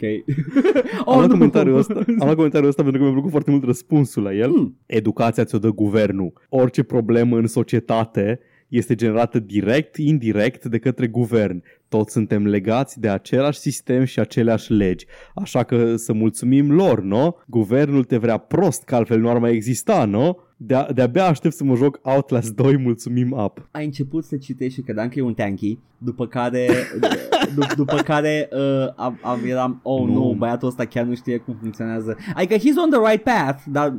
Am, 1.07 1.15
luat 1.15 1.27
nu. 1.27 1.33
comentariul 1.33 1.77
ăsta, 1.77 1.93
am 1.93 2.03
luat 2.17 2.35
comentariul 2.35 2.69
ăsta 2.69 2.81
pentru 2.81 2.99
că 2.99 3.05
mi-a 3.05 3.13
plăcut 3.15 3.31
foarte 3.31 3.51
mult 3.51 3.63
răspunsul 3.63 4.23
la 4.23 4.33
el. 4.33 4.49
Hmm. 4.51 4.77
Educația 4.85 5.43
ți-o 5.43 5.57
dă 5.59 5.69
guvernul. 5.69 6.33
Orice 6.49 6.83
problemă 6.83 7.37
în 7.37 7.47
societate 7.47 8.39
este 8.71 8.95
generată 8.95 9.39
direct, 9.39 9.97
indirect 9.97 10.65
de 10.65 10.77
către 10.77 11.07
guvern. 11.07 11.63
Toți 11.89 12.11
suntem 12.11 12.47
legați 12.47 12.99
de 12.99 13.09
același 13.09 13.59
sistem 13.59 14.03
și 14.03 14.19
aceleași 14.19 14.73
legi. 14.73 15.05
Așa 15.35 15.63
că 15.63 15.95
să 15.95 16.13
mulțumim 16.13 16.71
lor, 16.71 17.01
nu? 17.01 17.37
Guvernul 17.47 18.03
te 18.03 18.17
vrea 18.17 18.37
prost, 18.37 18.83
că 18.83 18.95
altfel 18.95 19.19
nu 19.19 19.29
ar 19.29 19.37
mai 19.37 19.53
exista, 19.53 20.05
nu? 20.05 20.39
De- 20.63 20.87
de-abia 20.93 21.25
aștept 21.25 21.53
să 21.53 21.63
mă 21.63 21.75
joc 21.75 21.99
Outlast 22.03 22.55
2, 22.55 22.77
mulțumim 22.77 23.31
up. 23.31 23.67
Ai 23.71 23.85
început 23.85 24.23
să 24.23 24.37
citești 24.37 24.73
și 24.73 24.81
credeam 24.81 25.07
că 25.07 25.19
e 25.19 25.21
un 25.21 25.33
tanky, 25.33 25.77
după 25.97 26.27
care, 26.27 26.67
d- 27.55 27.75
după 27.75 27.95
care 27.95 28.49
uh, 28.51 28.93
am, 28.95 29.19
am, 29.21 29.39
eram, 29.45 29.79
oh 29.83 29.99
nu. 29.99 30.05
Nu. 30.13 30.13
nu, 30.13 30.35
băiatul 30.37 30.67
ăsta 30.67 30.85
chiar 30.85 31.05
nu 31.05 31.15
știe 31.15 31.37
cum 31.37 31.55
funcționează. 31.61 32.17
Adică 32.35 32.55
he's 32.55 32.83
on 32.83 32.89
the 32.89 33.11
right 33.11 33.23
path, 33.23 33.63
dar 33.67 33.93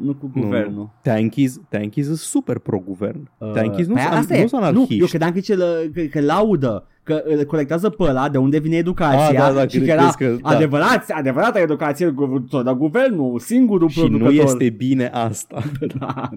nu 0.00 0.14
cu 0.14 0.30
guvernul. 0.40 0.90
Tankies, 1.02 1.60
Tankies 1.68 2.04
sunt 2.06 2.18
super 2.18 2.58
pro-guvern. 2.58 3.30
Uh, 3.38 3.50
Tankies 3.52 3.86
nu 3.86 3.92
păi 3.94 4.02
sunt 4.02 4.14
asta 4.14 4.34
nu 4.34 4.40
e. 4.40 4.46
sunt 4.46 4.60
Nu, 4.60 4.66
anarhiști. 4.66 4.98
eu 5.00 5.06
credeam 5.06 5.32
că, 5.32 5.40
ce, 5.40 5.56
că, 5.94 6.02
că 6.10 6.20
laudă, 6.20 6.86
că 7.04 7.22
îl 7.24 7.44
colectează 7.44 7.88
pe 7.88 8.02
ăla, 8.02 8.28
de 8.28 8.38
unde 8.38 8.58
vine 8.58 8.76
educația 8.76 9.26
Ah, 9.26 9.34
da, 9.36 9.52
da, 9.52 9.60
și 9.60 9.66
cred- 9.78 9.82
că 9.84 9.90
era 9.90 10.10
crezi 10.10 10.16
că- 10.16 10.38
da. 10.42 10.48
adevărat, 10.48 11.04
adevărată 11.10 11.58
educație, 11.58 12.06
gu- 12.10 12.62
dar 12.64 12.74
guvernul, 12.74 13.38
singurul 13.38 13.88
și 13.88 14.00
nu 14.00 14.06
producător. 14.18 14.44
este 14.44 14.70
bine 14.70 15.06
asta. 15.12 15.62
Da. 15.98 16.30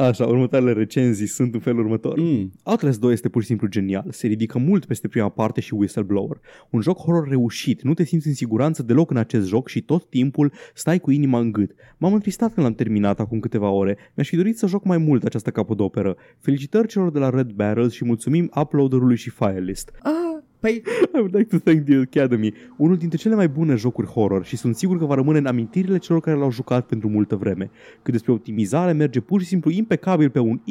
Așa, 0.00 0.26
următoarele 0.26 0.72
recenzii 0.72 1.26
sunt 1.26 1.54
în 1.54 1.60
felul 1.60 1.80
următor. 1.80 2.18
Mm. 2.18 2.52
Outlast 2.62 3.00
2 3.00 3.12
este 3.12 3.28
pur 3.28 3.40
și 3.40 3.46
simplu 3.46 3.66
genial. 3.66 4.06
Se 4.10 4.26
ridică 4.26 4.58
mult 4.58 4.84
peste 4.84 5.08
prima 5.08 5.28
parte 5.28 5.60
și 5.60 5.74
Whistleblower. 5.74 6.40
Un 6.70 6.80
joc 6.80 6.98
horror 6.98 7.28
reușit. 7.28 7.82
Nu 7.82 7.94
te 7.94 8.04
simți 8.04 8.26
în 8.26 8.34
siguranță 8.34 8.82
deloc 8.82 9.10
în 9.10 9.16
acest 9.16 9.46
joc 9.46 9.68
și 9.68 9.82
tot 9.82 10.08
timpul 10.08 10.52
stai 10.74 10.98
cu 10.98 11.10
inima 11.10 11.38
în 11.38 11.52
gât. 11.52 11.70
M-am 11.96 12.14
întristat 12.14 12.54
când 12.54 12.66
l-am 12.66 12.74
terminat 12.74 13.20
acum 13.20 13.40
câteva 13.40 13.68
ore. 13.68 13.96
Mi-aș 14.14 14.28
fi 14.28 14.36
dorit 14.36 14.58
să 14.58 14.66
joc 14.66 14.84
mai 14.84 14.98
mult 14.98 15.24
această 15.24 15.50
capodoperă. 15.50 16.16
Felicitări 16.38 16.88
celor 16.88 17.10
de 17.10 17.18
la 17.18 17.30
Red 17.30 17.50
Barrels 17.50 17.92
și 17.92 18.04
mulțumim 18.04 18.50
uploaderului 18.60 19.16
și 19.16 19.30
Firelist. 19.30 19.90
Ah, 20.02 20.29
păi, 20.60 20.82
I 21.14 21.18
would 21.18 21.36
like 21.36 21.56
to 21.56 21.58
thank 21.58 21.84
the 21.84 21.96
Academy, 21.96 22.54
unul 22.76 22.96
dintre 22.96 23.18
cele 23.18 23.34
mai 23.34 23.48
bune 23.48 23.74
jocuri 23.74 24.06
horror 24.06 24.44
și 24.44 24.56
sunt 24.56 24.76
sigur 24.76 24.98
că 24.98 25.04
va 25.04 25.14
rămâne 25.14 25.38
în 25.38 25.46
amintirile 25.46 25.98
celor 25.98 26.20
care 26.20 26.36
l-au 26.36 26.50
jucat 26.50 26.86
pentru 26.86 27.08
multă 27.08 27.36
vreme. 27.36 27.70
Cât 28.02 28.12
despre 28.12 28.32
optimizare, 28.32 28.92
merge 28.92 29.20
pur 29.20 29.40
și 29.40 29.46
simplu 29.46 29.70
impecabil 29.70 30.30
pe 30.30 30.38
un 30.38 30.60
i3-4160 30.60 30.62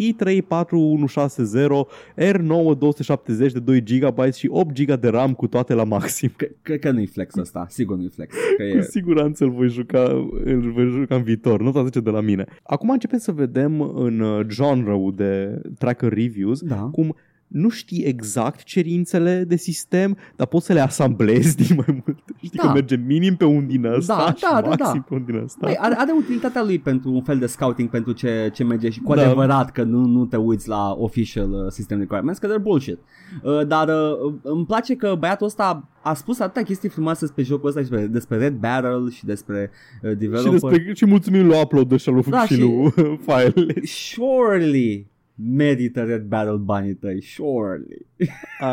R9 2.15 2.77
270 2.77 3.51
de 3.51 3.59
2 3.59 3.83
GB 3.83 4.33
și 4.33 4.47
8 4.51 4.83
GB 4.83 4.99
de 4.99 5.07
RAM 5.07 5.33
cu 5.33 5.47
toate 5.47 5.73
la 5.73 5.83
maxim. 5.83 6.31
cred, 6.35 6.55
cred 6.61 6.79
că 6.79 6.91
nu-i 6.91 7.05
flex 7.05 7.35
ăsta, 7.35 7.65
sigur 7.69 7.97
nu-i 7.97 8.09
flex. 8.09 8.35
Că 8.57 8.63
Cu 8.71 8.77
e, 8.77 8.81
siguranță 8.81 9.43
îl 9.43 9.51
voi 9.51 9.67
juca, 9.69 10.03
îl 10.43 10.71
voi 10.71 10.89
juca 10.89 11.15
în 11.15 11.23
viitor, 11.23 11.61
nu 11.61 11.83
zice 11.83 11.99
de 11.99 12.09
la 12.09 12.21
mine. 12.21 12.45
Acum 12.63 12.89
începem 12.89 13.19
să 13.19 13.31
vedem 13.31 13.81
în 13.81 14.19
uh, 14.19 14.45
genre-ul 14.47 15.13
de 15.15 15.61
tracker 15.77 16.13
reviews 16.13 16.61
da. 16.61 16.89
cum 16.91 17.15
nu 17.49 17.69
știi 17.69 18.03
exact 18.03 18.63
cerințele 18.63 19.43
de 19.47 19.55
sistem, 19.55 20.17
dar 20.35 20.47
poți 20.47 20.65
să 20.65 20.73
le 20.73 20.79
asamblezi 20.79 21.55
din 21.55 21.75
mai 21.75 21.85
multe. 22.05 22.23
Știi 22.37 22.57
Da. 22.61 22.67
că 22.67 22.73
merge 22.73 22.95
minim 22.95 23.35
pe 23.35 23.45
un 23.45 23.67
din 23.67 23.85
ăsta 23.85 24.15
Da, 24.15 24.33
și 24.33 24.41
da, 24.51 24.61
da, 24.61 24.67
maxim 24.67 24.85
da. 24.99 25.05
pe 25.07 25.13
un 25.13 25.23
din 25.25 25.35
ăsta. 25.43 25.65
Păi, 25.65 25.75
are, 25.79 25.95
are 25.97 26.11
utilitatea 26.17 26.63
lui 26.63 26.79
pentru 26.79 27.11
un 27.11 27.21
fel 27.21 27.37
de 27.39 27.45
scouting 27.45 27.89
pentru 27.89 28.11
ce, 28.11 28.49
ce 28.53 28.63
merge 28.63 28.89
și 28.89 28.99
cu 28.99 29.13
Da. 29.15 29.21
adevărat 29.21 29.71
că 29.71 29.83
nu, 29.83 30.05
nu 30.05 30.25
te 30.25 30.37
uiți 30.37 30.67
la 30.67 30.95
official 30.97 31.51
uh, 31.51 31.71
system 31.71 31.99
requirements, 31.99 32.39
că 32.39 32.47
they're 32.47 32.61
bullshit. 32.61 32.97
Uh, 33.43 33.67
dar 33.67 33.87
uh, 33.87 34.33
îmi 34.41 34.65
place 34.65 34.95
că 34.95 35.15
băiatul 35.19 35.45
ăsta 35.45 35.89
a 36.01 36.13
spus 36.13 36.39
atâtea 36.39 36.63
chestii 36.63 36.89
frumoase 36.89 37.19
despre 37.25 37.43
jocul 37.43 37.67
ăsta 37.67 37.81
și 37.81 37.87
despre, 37.89 38.07
despre 38.07 38.37
Red 38.37 38.53
Barrel 38.55 39.09
și 39.11 39.25
despre 39.25 39.71
uh, 40.03 40.09
și, 40.09 40.15
developer. 40.15 40.51
despre, 40.51 40.93
și 40.93 41.05
mulțumim 41.05 41.45
lui 41.47 41.57
Upload 41.61 41.99
și 41.99 42.09
lui, 42.09 42.23
Da, 42.29 42.45
și 42.45 42.53
și- 42.53 42.59
lui 42.61 42.91
file. 43.25 43.73
Surely 43.83 45.07
merită 45.43 46.03
Red 46.03 46.23
Barrel 46.23 46.57
banii 46.57 46.93
tăi, 46.93 47.21
surely. 47.21 48.05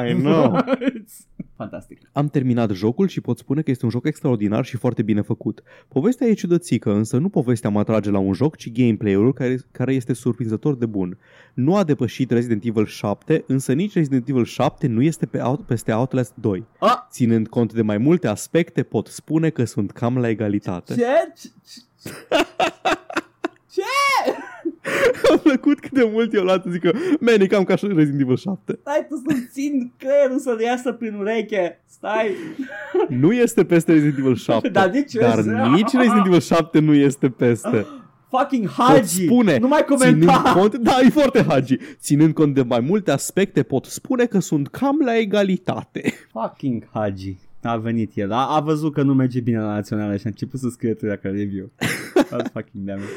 I 0.09 0.13
know. 0.13 0.59
Fantastic. 1.57 2.01
Am 2.13 2.29
terminat 2.29 2.71
jocul 2.71 3.09
și 3.09 3.21
pot 3.21 3.39
spune 3.39 3.63
că 3.63 3.71
este 3.71 3.85
un 3.85 3.91
joc 3.91 4.07
extraordinar 4.07 4.65
și 4.65 4.77
foarte 4.77 5.03
bine 5.03 5.21
făcut. 5.21 5.63
Povestea 5.89 6.27
e 6.27 6.33
ciudățică, 6.33 6.93
însă 6.93 7.19
nu 7.19 7.29
povestea 7.29 7.71
mă 7.71 7.79
atrage 7.79 8.11
la 8.11 8.19
un 8.19 8.33
joc, 8.33 8.57
ci 8.57 8.73
gameplay-ul 8.73 9.33
care, 9.33 9.59
care 9.71 9.95
este 9.95 10.13
surprinzător 10.13 10.77
de 10.77 10.87
bun. 10.87 11.19
Nu 11.55 11.77
a 11.77 11.85
depășit 11.85 12.31
Resident 12.31 12.65
Evil 12.65 12.87
7, 12.87 13.45
însă 13.47 13.73
nici 13.73 13.93
Resident 13.93 14.29
Evil 14.29 14.45
7 14.45 14.87
nu 14.87 15.03
este 15.03 15.27
pe 15.27 15.41
out, 15.41 15.61
peste 15.61 15.93
Outlast 15.93 16.33
2. 16.35 16.65
Ah! 16.79 16.97
Ținând 17.11 17.49
cont 17.49 17.73
de 17.73 17.83
mai 17.83 17.99
multe 17.99 18.29
aspecte, 18.29 18.83
pot 18.83 19.07
spune 19.07 19.51
că 19.51 19.65
sunt 19.65 19.91
cam 19.91 20.19
la 20.19 20.29
egalitate. 20.29 20.95
Ce? 20.95 21.05
Ce? 23.77 23.83
Ce? 24.25 24.35
Am 25.33 25.39
plăcut 25.39 25.81
cât 25.81 25.91
de 25.91 26.09
mult 26.13 26.35
eu 26.35 26.43
luat 26.43 26.65
zic 26.71 26.81
că, 26.81 26.91
man, 27.21 27.41
e 27.41 27.47
cam 27.47 27.65
ca 27.65 27.77
și 27.77 27.87
Resident 27.87 28.21
Evil 28.21 28.37
7. 28.37 28.79
Stai 28.81 29.07
tu 29.09 29.23
să-mi 29.29 29.49
țin 29.53 29.93
creierul 29.97 30.39
să 30.39 30.57
iasă 30.65 30.93
prin 30.93 31.15
ureche. 31.15 31.83
Stai. 31.89 32.31
Nu 33.23 33.33
este 33.33 33.65
peste 33.65 33.93
Resident 33.93 34.19
Evil 34.19 34.35
7, 34.37 34.69
Dar 34.69 34.91
nici 34.91 35.13
dar 35.13 35.37
Resident- 35.39 35.73
nici 35.75 35.93
Resident 35.93 36.27
Evil 36.27 36.41
7 36.41 36.79
nu 36.79 36.95
este 36.95 37.29
peste. 37.29 37.87
Fucking 38.31 38.63
pot 38.69 38.87
Hagi. 38.87 39.25
spune, 39.25 39.59
Nu 39.59 39.69
mai 39.69 39.85
ținând 39.97 40.25
comenta. 40.27 40.53
cont, 40.53 40.75
da, 40.77 40.99
e 41.05 41.09
foarte 41.09 41.45
hagi. 41.49 41.77
Ținând 42.01 42.35
cont 42.35 42.55
de 42.55 42.63
mai 42.63 42.81
multe 42.81 43.11
aspecte, 43.11 43.63
pot 43.63 43.85
spune 43.85 44.25
că 44.25 44.39
sunt 44.39 44.69
cam 44.69 44.99
la 45.05 45.17
egalitate. 45.19 46.13
Fucking 46.33 46.89
Hagi. 46.93 47.37
A 47.63 47.77
venit 47.77 48.11
el. 48.15 48.33
A, 48.33 48.47
a 48.57 48.61
văzut 48.61 48.93
că 48.93 49.03
nu 49.03 49.15
merge 49.15 49.41
bine 49.41 49.59
la 49.59 49.73
naționale 49.73 50.17
și 50.17 50.23
a 50.25 50.29
început 50.29 50.61
să 50.61 50.69
scrie 50.69 50.97
dacă 51.01 51.29
review. 51.29 51.71
God 52.31 52.51
fucking 52.53 52.85
damn 52.85 53.01
it. 53.01 53.09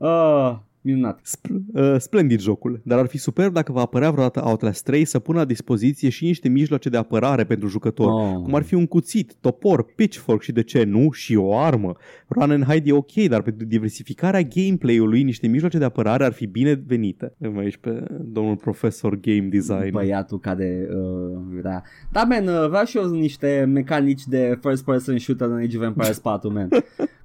Uh, 0.00 0.58
Minunat. 0.86 1.20
Sp- 1.20 1.50
uh, 1.74 1.94
splendid 1.98 2.40
jocul, 2.40 2.80
dar 2.84 2.98
ar 2.98 3.06
fi 3.06 3.18
superb 3.18 3.52
dacă 3.52 3.72
va 3.72 3.80
apărea 3.80 4.10
vreodată 4.10 4.42
Outlast 4.44 4.84
3 4.84 5.04
să 5.04 5.18
pună 5.18 5.38
la 5.38 5.44
dispoziție 5.44 6.08
și 6.08 6.24
niște 6.24 6.48
mijloace 6.48 6.88
de 6.88 6.96
apărare 6.96 7.44
pentru 7.44 7.68
jucător, 7.68 8.06
Oh. 8.08 8.42
cum 8.42 8.54
ar 8.54 8.62
fi 8.62 8.74
un 8.74 8.86
cuțit, 8.86 9.34
topor, 9.40 9.84
pitchfork 9.94 10.42
și 10.42 10.52
de 10.52 10.62
ce 10.62 10.82
nu, 10.84 11.10
și 11.10 11.36
o 11.36 11.56
armă. 11.58 11.96
Run 12.28 12.50
and 12.50 12.64
hide 12.64 12.88
e 12.90 12.92
ok, 12.92 13.12
dar 13.28 13.42
pentru 13.42 13.66
diversificarea 13.66 14.40
gameplay-ului 14.42 15.22
niște 15.22 15.46
mijloace 15.46 15.78
de 15.78 15.84
apărare 15.84 16.24
ar 16.24 16.32
fi 16.32 16.46
binevenite. 16.46 17.34
Avem 17.42 17.58
aici 17.58 17.76
pe 17.76 18.04
domnul 18.20 18.56
profesor 18.56 19.20
game 19.20 19.48
design. 19.50 19.90
Băiatul 19.90 20.38
care 20.38 20.88
uh, 20.90 21.38
vrea. 21.60 21.82
Da, 22.12 22.22
man, 22.22 22.46
uh, 22.46 22.68
vreau 22.68 22.84
și 22.84 22.96
eu 22.96 23.10
niște 23.10 23.64
mecanici 23.72 24.26
de 24.26 24.58
first 24.62 24.84
person 24.84 25.18
shooter 25.18 25.48
în 25.48 25.56
Age 25.58 25.76
of 25.78 25.82
Empires 25.84 26.18
4, 26.18 26.52
man. 26.52 26.68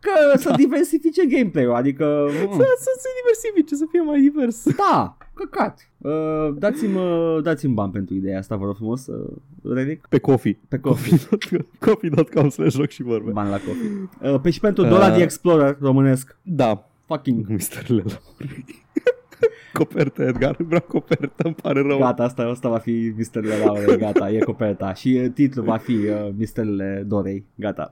Că 0.06 0.38
să 0.38 0.53
diversifice 0.57 1.26
gameplay-ul, 1.26 1.73
adică... 1.73 2.26
Să, 2.30 2.45
Mm, 2.45 2.57
să 2.86 2.91
se 3.03 3.10
diversifice, 3.22 3.48
să 3.65 3.85
fie 3.91 4.01
mai 4.01 4.19
divers. 4.21 4.65
da, 4.91 5.17
căcat. 5.34 5.89
Uh, 5.97 6.49
dați-mi, 6.57 6.95
uh, 6.95 7.38
dați-mi 7.43 7.73
bani 7.73 7.91
pentru 7.91 8.13
ideea 8.15 8.38
asta, 8.38 8.55
vă 8.55 8.65
rog 8.65 8.76
frumos, 8.76 9.07
uh, 9.07 9.35
Relic, 9.63 10.05
Pe 10.09 10.19
coffee. 10.19 10.59
pe 10.67 10.80
coffee. 10.80 11.17
Coffee.com 11.85 12.49
slash 12.49 12.76
joc 12.76 12.89
și 12.89 13.03
vorbe. 13.03 13.31
Bani 13.31 13.49
la 13.49 13.57
coffee. 13.57 14.09
Uh, 14.34 14.39
pe 14.41 14.49
și 14.49 14.59
pentru 14.59 14.84
Dora 14.84 15.05
Uh. 15.07 15.11
the 15.13 15.21
Explorer 15.21 15.77
românesc. 15.81 16.38
Da, 16.43 16.84
Fucking 17.05 17.47
misterele 17.47 18.03
la 18.05 18.19
Copertă, 19.73 20.23
Edgar, 20.23 20.55
vreau 20.59 20.81
copertă, 20.88 21.43
îmi 21.43 21.53
pare 21.61 21.81
rău. 21.81 21.97
Gata, 21.99 22.23
asta, 22.23 22.43
asta 22.43 22.69
va 22.69 22.77
fi 22.77 23.13
misterele 23.17 23.55
Laurei, 23.65 23.97
gata, 23.97 24.31
e 24.31 24.39
coperta. 24.39 24.93
Și 24.93 25.19
uh, 25.23 25.31
titlul 25.34 25.65
va 25.65 25.77
fi 25.77 25.91
uh, 25.91 26.30
misterele 26.38 27.03
Dorei, 27.07 27.45
gata. 27.55 27.91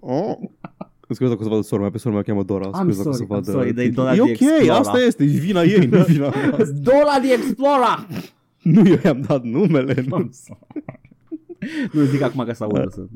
Oh. 0.00 0.36
Scuze 1.14 1.30
dacă 1.30 1.40
o 1.40 1.42
să 1.42 1.48
vadă 1.48 1.62
sora 1.62 1.80
mea, 1.80 1.90
pe 1.90 1.98
sora 1.98 2.14
mea 2.14 2.22
o 2.26 2.26
cheamă 2.28 2.42
Dora. 2.42 2.68
I'm 2.68 2.90
Scuze 2.90 2.96
dacă 2.96 3.08
o 3.08 3.12
să 3.12 3.18
sorry, 3.18 3.24
I'm 3.24 3.28
vadă 3.28 3.50
sorry, 3.50 3.72
dar 3.72 3.84
e 3.84 3.86
titlul. 3.86 4.04
Dora 4.04 4.14
E 4.14 4.16
the 4.16 4.22
ok, 4.22 4.30
Explorer. 4.30 4.70
asta 4.70 4.98
este, 4.98 5.22
e 5.22 5.26
vina 5.26 5.62
ei, 5.62 5.86
nu 5.86 6.02
vina 6.02 6.28
mea. 6.28 6.56
Dora 6.88 7.18
the 7.22 7.32
Explorer! 7.32 8.06
Nu, 8.62 8.88
eu 8.88 8.98
i-am 9.04 9.20
dat 9.26 9.42
numele. 9.44 10.04
Nu. 10.08 10.30
nu 11.92 12.02
zic 12.02 12.22
acum 12.22 12.44
că 12.44 12.52
să 12.52 12.64
audă 12.64 12.88
să... 12.90 13.06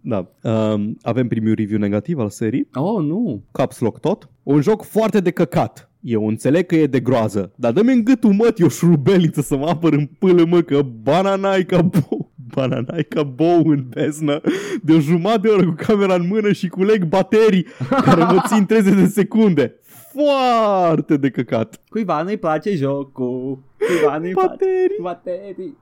Da. 0.00 0.28
Um, 0.42 0.96
avem 1.02 1.28
primul 1.28 1.54
review 1.54 1.78
negativ 1.78 2.18
al 2.18 2.30
serii. 2.30 2.68
Oh, 2.74 3.04
nu. 3.04 3.42
Caps 3.52 3.78
Lock 3.78 3.98
tot. 4.00 4.28
Un 4.42 4.60
joc 4.60 4.82
foarte 4.82 5.20
de 5.20 5.30
căcat. 5.30 5.90
Eu 6.00 6.26
înțeleg 6.26 6.66
că 6.66 6.76
e 6.76 6.86
de 6.86 7.00
groază, 7.00 7.52
dar 7.56 7.72
dă-mi 7.72 7.92
în 7.92 8.04
gâtul 8.04 8.32
măt 8.32 8.58
eu 8.58 8.68
șurubeliță 8.68 9.40
să 9.40 9.56
mă 9.56 9.66
apăr 9.66 9.92
în 9.92 10.08
pâlă 10.18 10.44
mă 10.44 10.60
că 10.60 10.82
bananai 11.02 11.64
ca 11.64 11.82
bou. 11.82 12.31
Bananai 12.54 13.04
ca 13.08 13.22
bou 13.22 13.62
în 13.66 13.84
beznă 13.88 14.40
de 14.82 14.92
o 14.92 14.98
jumătate 15.00 15.40
de 15.40 15.48
oră 15.48 15.64
cu 15.64 15.74
camera 15.76 16.14
în 16.14 16.26
mână 16.26 16.52
și 16.52 16.68
cu 16.68 16.82
leg 16.82 17.04
baterii 17.04 17.66
care 18.06 18.22
mă 18.22 18.42
țin 18.46 18.66
30 18.66 18.94
de 18.94 19.06
secunde. 19.06 19.76
Foarte 20.12 21.16
de 21.16 21.30
căcat. 21.30 21.80
Cuiva 21.88 22.22
nu-i 22.22 22.36
place 22.36 22.74
jocul. 22.74 23.58
Cuiva 23.76 24.18
nu-i 24.18 24.32
place. 24.32 24.48
Baterii, 24.48 24.98
Baterii. 25.02 25.76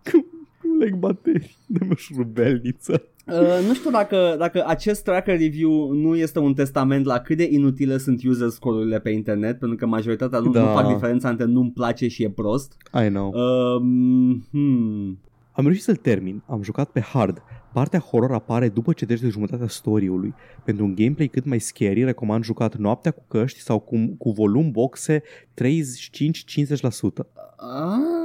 cu 0.61 0.77
leg 0.79 0.95
baterii. 0.95 1.57
Dă-mi 1.67 1.91
o 1.93 1.95
șurubelniță. 1.95 3.03
Uh, 3.27 3.67
nu 3.69 3.75
știu 3.75 3.91
dacă, 3.91 4.35
dacă 4.39 4.65
acest 4.67 5.05
tracker 5.05 5.39
review 5.39 5.93
nu 5.93 6.17
este 6.17 6.39
un 6.39 6.55
testament 6.55 7.05
la 7.05 7.19
cât 7.19 7.37
de 7.37 7.49
inutile 7.51 7.99
sunt 7.99 8.25
user 8.25 8.49
score-urile 8.49 8.99
pe 9.01 9.11
internet, 9.11 9.59
pentru 9.59 9.77
că 9.77 9.87
majoritatea 9.87 10.39
nu, 10.39 10.51
Da. 10.51 10.61
nu 10.61 10.67
fac 10.67 10.93
diferența 10.93 11.29
între 11.29 11.45
nu-mi 11.45 11.71
place 11.71 12.09
și 12.09 12.23
e 12.23 12.31
prost. 12.31 12.77
I 13.05 13.09
know. 13.09 13.33
Um, 13.33 14.47
hmm. 14.51 15.19
Am 15.53 15.65
reușit 15.65 15.83
să-l 15.83 15.97
termin, 15.97 16.43
am 16.47 16.63
jucat 16.63 16.91
pe 16.91 17.01
hard. 17.01 17.43
Partea 17.73 17.99
horror 17.99 18.33
apare 18.33 18.69
după 18.69 18.93
ce 18.93 19.07
treci 19.07 19.21
de 19.21 19.29
jumătatea 19.29 19.69
story-ului. 19.69 20.35
Pentru 20.65 20.85
un 20.85 20.95
gameplay 20.95 21.29
cât 21.29 21.45
mai 21.45 21.59
scary, 21.59 22.05
recomand 22.05 22.45
jucat 22.45 22.77
noaptea 22.77 23.11
cu 23.11 23.25
căști 23.29 23.61
sau 23.61 23.79
cu, 23.79 24.15
cu 24.19 24.31
volum 24.31 24.71
boxe 24.71 25.23
35-50%. 25.23 25.23
Ah, 27.57 28.21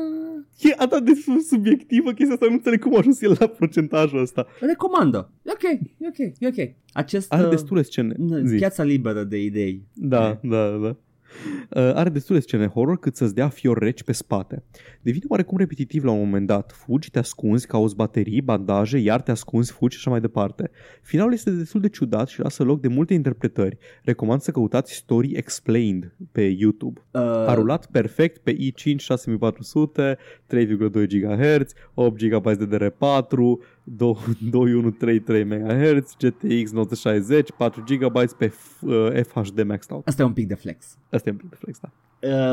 E 0.60 0.74
atât 0.78 1.06
de 1.06 1.12
subiectivă 1.48 2.12
chestia 2.12 2.34
asta, 2.34 2.46
nu 2.46 2.54
înțeleg 2.54 2.82
cum 2.82 2.96
a 2.96 2.98
ajuns 2.98 3.22
el 3.22 3.36
la 3.40 3.48
procentajul 3.48 4.20
ăsta. 4.22 4.48
recomandă. 4.60 5.32
E 5.44 5.52
ok, 5.54 5.64
e 5.98 6.08
ok, 6.08 6.18
e 6.40 6.48
ok. 6.48 6.76
Acest... 6.94 7.34
Are 7.34 7.44
uh, 7.44 7.50
destule 7.50 7.82
scene. 7.82 8.16
Zi. 8.44 8.56
Piața 8.56 8.84
liberă 8.84 9.24
de 9.24 9.42
idei. 9.44 9.82
Da, 9.94 10.40
da, 10.44 10.70
da. 10.70 10.96
Uh, 11.70 11.82
are 11.94 12.10
destule 12.10 12.40
scene 12.40 12.68
horror 12.68 13.00
cât 13.00 13.16
să-ți 13.16 13.36
dea 13.36 13.50
fior 13.50 13.78
reci 13.78 14.04
pe 14.04 14.12
spate. 14.12 14.64
Devine 15.02 15.26
oarecum 15.28 15.58
repetitiv 15.58 16.04
la 16.04 16.12
un 16.12 16.20
moment 16.20 16.48
dat. 16.48 16.72
Fugi, 16.72 17.12
te 17.12 17.20
ascunzi, 17.20 17.68
cauți 17.68 17.96
baterii, 17.96 18.42
bandaje, 18.42 18.98
iar 18.98 19.22
te 19.22 19.32
ascunzi, 19.32 19.72
fugi 19.72 19.94
și 19.94 20.00
așa 20.02 20.10
mai 20.10 20.22
departe. 20.22 20.72
Finalul 21.02 21.34
este 21.34 21.52
destul 21.52 21.82
de 21.82 21.90
ciudat 21.90 22.28
și 22.28 22.40
lasă 22.40 22.64
loc 22.64 22.82
de 22.82 22.88
multe 22.88 23.14
interpretări. 23.14 23.78
Recomand 24.04 24.42
să 24.42 24.52
căutați 24.52 24.94
Story 24.94 25.32
Explained 25.36 26.16
pe 26.32 26.42
YouTube. 26.42 27.02
Uh, 27.12 27.22
A 27.22 27.54
rulat 27.54 27.86
perfect 27.86 28.38
pe 28.38 28.56
i5 28.56 28.96
6400, 28.98 30.18
3,2 30.54 31.08
GHz, 31.08 31.74
8 31.94 32.28
GB 32.28 32.54
de 32.54 32.78
DR4, 32.78 33.38
2133 33.86 35.44
MHz, 35.46 36.16
GTX 36.18 36.72
960, 36.72 37.52
4 37.52 37.84
GB 37.88 38.34
pe 38.38 38.48
F- 38.48 38.82
uh, 38.82 39.24
FHD 39.24 39.64
maxed 39.64 39.92
out. 39.92 40.08
Asta 40.08 40.22
e 40.22 40.26
un 40.26 40.34
pic 40.34 40.48
de 40.48 40.56
flex. 40.56 40.98
Asta 41.10 41.30
e 41.30 41.32
un 41.32 41.38
pic 41.38 41.50
de 41.50 41.56
flex, 41.56 41.80
da. 41.80 41.92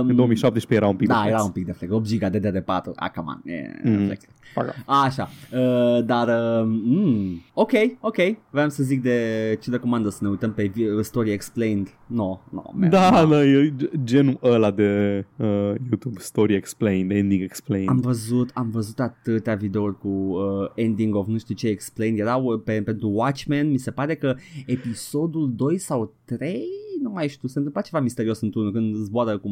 Um, 0.00 0.08
În 0.08 0.16
2017 0.16 0.74
era 0.74 0.88
un 0.88 0.96
pic 0.96 1.08
da, 1.08 1.14
de 1.14 1.20
flex. 1.20 1.34
era 1.34 1.42
un 1.44 1.50
pic 1.50 1.66
de 1.66 1.72
flex. 1.72 1.92
8 1.92 2.06
giga 2.06 2.28
de 2.28 2.38
DD4. 2.38 2.92
Ah, 2.96 3.10
come 3.14 3.28
on. 3.28 3.52
E, 3.52 3.80
Mhm. 3.84 4.04
flex. 4.04 4.24
Paga. 4.54 4.74
Așa, 4.86 5.28
uh, 5.52 6.04
dar 6.04 6.28
uh, 6.28 6.64
mm, 6.66 7.40
ok, 7.54 7.70
ok, 8.00 8.16
vreau 8.50 8.68
să 8.68 8.82
zic 8.82 9.02
de 9.02 9.18
ce 9.62 9.70
recomandă 9.70 10.08
să 10.08 10.18
ne 10.22 10.28
uităm 10.28 10.52
pe 10.52 10.64
vi- 10.74 10.84
Story 11.00 11.30
Explained. 11.32 11.88
No, 12.06 12.40
no, 12.50 12.62
man, 12.72 12.90
Da, 12.90 13.22
no. 13.22 13.28
da, 13.28 13.44
e 13.44 13.72
genul 14.04 14.38
ăla 14.42 14.70
de 14.70 15.24
uh, 15.36 15.46
YouTube 15.88 16.18
Story 16.18 16.54
Explained, 16.54 17.10
Ending 17.16 17.42
Explained. 17.42 17.88
Am 17.88 18.00
văzut, 18.00 18.50
am 18.54 18.70
văzut 18.70 19.00
atâtea 19.00 19.54
videouri 19.54 19.98
cu 19.98 20.08
uh, 20.08 20.70
ending 20.74 21.14
of 21.14 21.26
nu 21.26 21.38
știu 21.38 21.54
ce 21.54 21.68
explained. 21.68 22.18
Erau 22.18 22.44
uh, 22.44 22.60
pe, 22.64 22.82
pentru 22.84 23.08
Watchmen, 23.08 23.70
mi 23.70 23.78
se 23.78 23.90
pare 23.90 24.14
că 24.14 24.34
episodul 24.66 25.52
2 25.56 25.78
sau 25.78 26.14
3, 26.24 26.62
nu 27.02 27.10
mai 27.10 27.28
știu, 27.28 27.48
se 27.48 27.58
întâmpla 27.58 27.80
ceva 27.82 28.00
misterios 28.02 28.40
într-unul 28.40 28.72
când 28.72 28.94
zboară 28.94 29.38
cu 29.38 29.50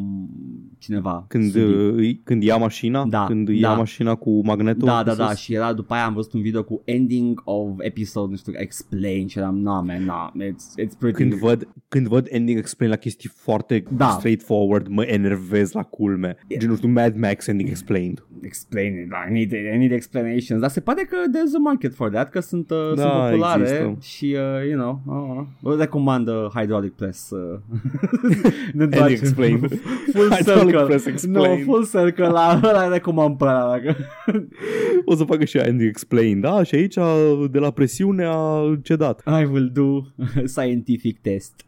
cineva. 0.79 1.25
Când, 1.29 1.51
subiect. 1.51 1.75
uh, 1.75 1.93
îi- 1.97 2.21
când 2.25 2.43
ia 2.43 2.57
mașina, 2.57 3.07
Da, 3.07 3.25
când 3.27 3.47
da. 3.47 3.53
ia 3.53 3.75
mașina 3.75 4.15
cu 4.15 4.45
magnetul. 4.45 4.87
Da, 4.87 5.03
da, 5.03 5.11
pe 5.11 5.17
da, 5.17 5.29
sus. 5.29 5.39
și 5.39 5.55
era 5.55 5.73
după 5.73 5.95
aia 5.95 6.05
am 6.05 6.15
văzut 6.15 6.33
un 6.33 6.41
video 6.41 6.63
cu 6.65 6.83
ending 6.85 7.41
of 7.45 7.69
episode, 7.79 8.31
nu 8.31 8.37
știu, 8.37 8.53
explain 8.57 9.27
și 9.27 9.39
eram, 9.39 9.59
no, 9.59 9.83
man, 9.83 10.05
no, 10.05 10.45
it's, 10.45 10.85
it's 10.85 10.99
pretty... 10.99 11.17
Când 11.17 11.35
văd, 11.35 11.69
când 11.89 12.07
văd 12.09 12.27
ending 12.31 12.59
explain 12.59 12.91
la 12.91 12.97
chestii 12.97 13.29
foarte 13.35 13.85
Da. 13.97 14.09
straightforward, 14.09 14.87
mă 14.89 15.03
enervez 15.03 15.73
la 15.73 15.83
culme. 15.83 16.37
Gen, 16.59 16.69
nu 16.71 16.77
știu, 16.77 16.89
Mad 16.89 17.17
Max 17.17 17.47
ending 17.47 17.69
explained. 17.69 18.25
explain 18.43 18.93
it, 18.99 19.09
I 19.29 19.33
need, 19.33 19.53
I 19.53 19.77
need 19.79 19.93
explanations. 19.93 20.61
Dar 20.61 20.71
se 20.71 20.81
pare 20.81 21.03
că 21.03 21.17
there's 21.17 21.55
a 21.57 21.59
market 21.59 21.95
for 21.95 22.11
that, 22.11 22.31
că 22.31 22.41
sunt, 22.41 22.71
uh, 22.71 22.95
Da, 22.95 23.03
sunt 23.03 23.13
populare 23.31 23.61
există. 23.63 23.97
și, 24.01 24.25
uh, 24.25 24.69
you 24.71 24.79
know, 24.81 25.47
uh, 25.63 25.77
recomand 25.79 26.29
uh, 26.29 26.47
Hydraulic 26.55 26.93
Press. 26.93 27.31
Uh, 27.31 27.40
ne 28.73 28.83
Ending 28.83 28.83
întoarcem. 28.83 29.17
explained. 29.23 29.81
Full 30.15 30.31
Hydraulic 30.31 30.77
circle. 30.77 30.85
Press 30.85 31.05
No, 31.05 31.11
explained. 31.13 31.65
full 31.65 31.87
circle, 31.87 32.27
la, 32.27 32.61
la 32.63 32.89
recomand 32.89 33.37
pe 33.37 33.45
ăla, 33.45 33.69
dacă... 33.71 33.97
O 35.05 35.15
să 35.15 35.25
facă 35.25 35.45
și 35.45 35.57
ea 35.57 35.67
ending 35.67 35.89
explained, 35.89 36.43
da? 36.43 36.63
Și 36.63 36.75
aici, 36.75 36.95
de 37.51 37.59
la 37.59 37.71
presiune, 37.71 38.25
a 38.29 38.61
cedat. 38.83 39.23
I 39.41 39.45
will 39.45 39.71
do 39.73 40.01
scientific 40.55 41.19
test. 41.21 41.65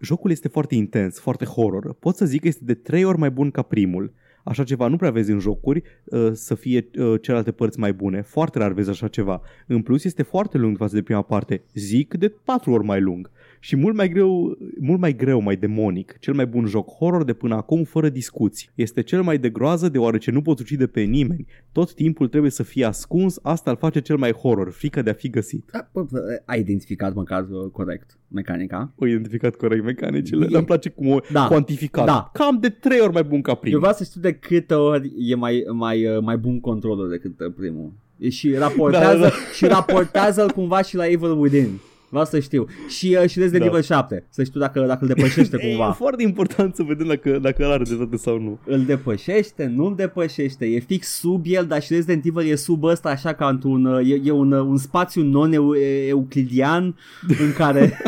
Jocul 0.00 0.30
este 0.30 0.48
foarte 0.48 0.74
intens, 0.74 1.18
foarte 1.20 1.44
horror. 1.44 1.94
Pot 1.98 2.16
să 2.16 2.24
zic 2.24 2.40
că 2.40 2.48
este 2.48 2.64
de 2.64 2.74
trei 2.74 3.04
ori 3.04 3.18
mai 3.18 3.30
bun 3.30 3.50
ca 3.50 3.62
primul. 3.62 4.12
Așa 4.44 4.64
ceva 4.64 4.86
nu 4.88 4.96
prea 4.96 5.10
vezi 5.10 5.30
în 5.30 5.38
jocuri 5.38 5.82
uh, 6.04 6.28
să 6.32 6.54
fie 6.54 6.88
uh, 6.98 7.14
celelalte 7.20 7.52
părți 7.52 7.78
mai 7.78 7.92
bune. 7.92 8.22
Foarte 8.22 8.58
rar 8.58 8.72
vezi 8.72 8.90
așa 8.90 9.08
ceva. 9.08 9.40
În 9.66 9.82
plus 9.82 10.04
este 10.04 10.22
foarte 10.22 10.58
lung 10.58 10.76
față 10.76 10.94
de 10.94 11.02
prima 11.02 11.22
parte. 11.22 11.62
Zic 11.74 12.14
de 12.14 12.28
patru 12.44 12.70
ori 12.72 12.84
mai 12.84 13.00
lung. 13.00 13.30
Și 13.64 13.76
mult 13.76 13.94
mai 13.96 14.08
greu, 14.08 14.58
mult 14.80 15.00
mai 15.00 15.16
greu, 15.16 15.40
mai 15.40 15.56
demonic. 15.56 16.16
Cel 16.20 16.34
mai 16.34 16.46
bun 16.46 16.66
joc 16.66 16.88
horror 16.90 17.24
de 17.24 17.32
până 17.32 17.54
acum 17.54 17.84
fără 17.84 18.08
discuții. 18.08 18.68
Este 18.74 19.02
cel 19.02 19.22
mai 19.22 19.38
de 19.38 19.48
groază 19.50 19.88
deoarece 19.88 20.30
nu 20.30 20.42
poți 20.42 20.62
ucide 20.62 20.86
pe 20.86 21.00
nimeni. 21.00 21.46
Tot 21.72 21.94
timpul 21.94 22.28
trebuie 22.28 22.50
să 22.50 22.62
fie 22.62 22.84
ascuns, 22.84 23.38
asta 23.42 23.70
îl 23.70 23.76
face 23.76 24.00
cel 24.00 24.16
mai 24.16 24.32
horror, 24.32 24.70
frică 24.70 25.02
de 25.02 25.10
a 25.10 25.12
fi 25.12 25.30
găsit. 25.30 25.68
Da, 25.72 25.88
bă, 25.92 26.02
bă, 26.10 26.18
Ai 26.44 26.60
identificat 26.60 27.14
măcar 27.14 27.42
uh, 27.50 27.70
corect 27.72 28.18
mecanica. 28.28 28.92
O 28.96 29.06
identificat 29.06 29.54
corect 29.54 29.84
mecanicile. 29.84 30.46
E- 30.50 30.56
Îmi 30.56 30.66
place 30.66 30.88
cum 30.88 31.08
o 31.08 31.18
Da. 31.32 31.46
cuantificat. 31.46 32.06
Da. 32.06 32.30
Cam 32.32 32.58
de 32.60 32.68
trei 32.68 33.00
ori 33.00 33.12
mai 33.12 33.24
bun 33.24 33.40
ca 33.42 33.50
Eu 33.50 33.56
primul. 33.60 33.78
vreau 33.78 33.94
să 33.94 34.04
știu 34.04 34.20
de 34.20 34.32
câte 34.32 34.74
ori 34.74 35.12
e 35.18 35.34
mai, 35.34 35.64
mai, 35.72 36.06
uh, 36.06 36.22
mai 36.22 36.36
bun 36.36 36.60
controlul 36.60 37.10
decât 37.10 37.40
uh, 37.40 37.52
primul. 37.56 37.92
E 38.18 38.28
și 38.28 38.54
raportează, 38.54 39.16
Da, 39.18 39.22
da. 39.28 39.30
și 39.54 39.66
raportează 39.66 40.46
cumva 40.54 40.82
și 40.82 40.96
la 40.96 41.06
Evil 41.08 41.38
Within. 41.38 41.68
Vreau 42.12 42.26
să 42.26 42.40
știu. 42.40 42.66
Și, 42.88 43.16
uh, 43.22 43.28
și 43.28 43.38
Resident 43.38 43.62
Da. 43.62 43.68
Evil 43.68 43.82
7. 43.82 44.26
Să 44.28 44.44
știu 44.44 44.60
dacă, 44.60 44.80
dacă 44.80 44.98
îl 45.00 45.08
depășește 45.08 45.56
E 45.60 45.68
cumva. 45.68 45.92
foarte 45.92 46.22
important 46.22 46.74
să 46.74 46.82
vedem 46.82 47.06
dacă, 47.06 47.38
dacă 47.38 47.62
ăla 47.62 47.72
are 47.72 47.84
dreptate 47.84 48.16
sau 48.16 48.38
nu. 48.38 48.58
Îl 48.66 48.84
depășește, 48.84 49.72
nu 49.76 49.84
îl 49.84 49.94
depășește, 49.94 50.66
e 50.66 50.78
fix 50.78 51.08
sub 51.08 51.44
el, 51.46 51.66
dar 51.66 51.82
și 51.82 51.92
Resident 51.92 52.24
Evil 52.24 52.50
e 52.50 52.54
sub 52.54 52.82
ăsta 52.84 53.08
așa 53.08 53.32
ca 53.32 53.48
într-un, 53.48 53.84
uh, 53.84 54.10
e, 54.10 54.20
e 54.24 54.30
un, 54.30 54.52
uh, 54.52 54.60
un 54.60 54.76
spațiu 54.76 55.22
non-euclidian 55.22 56.96
în 57.38 57.52
care 57.56 57.98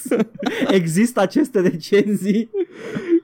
Există 0.78 1.20
aceste 1.20 1.60
recenzii? 1.60 2.50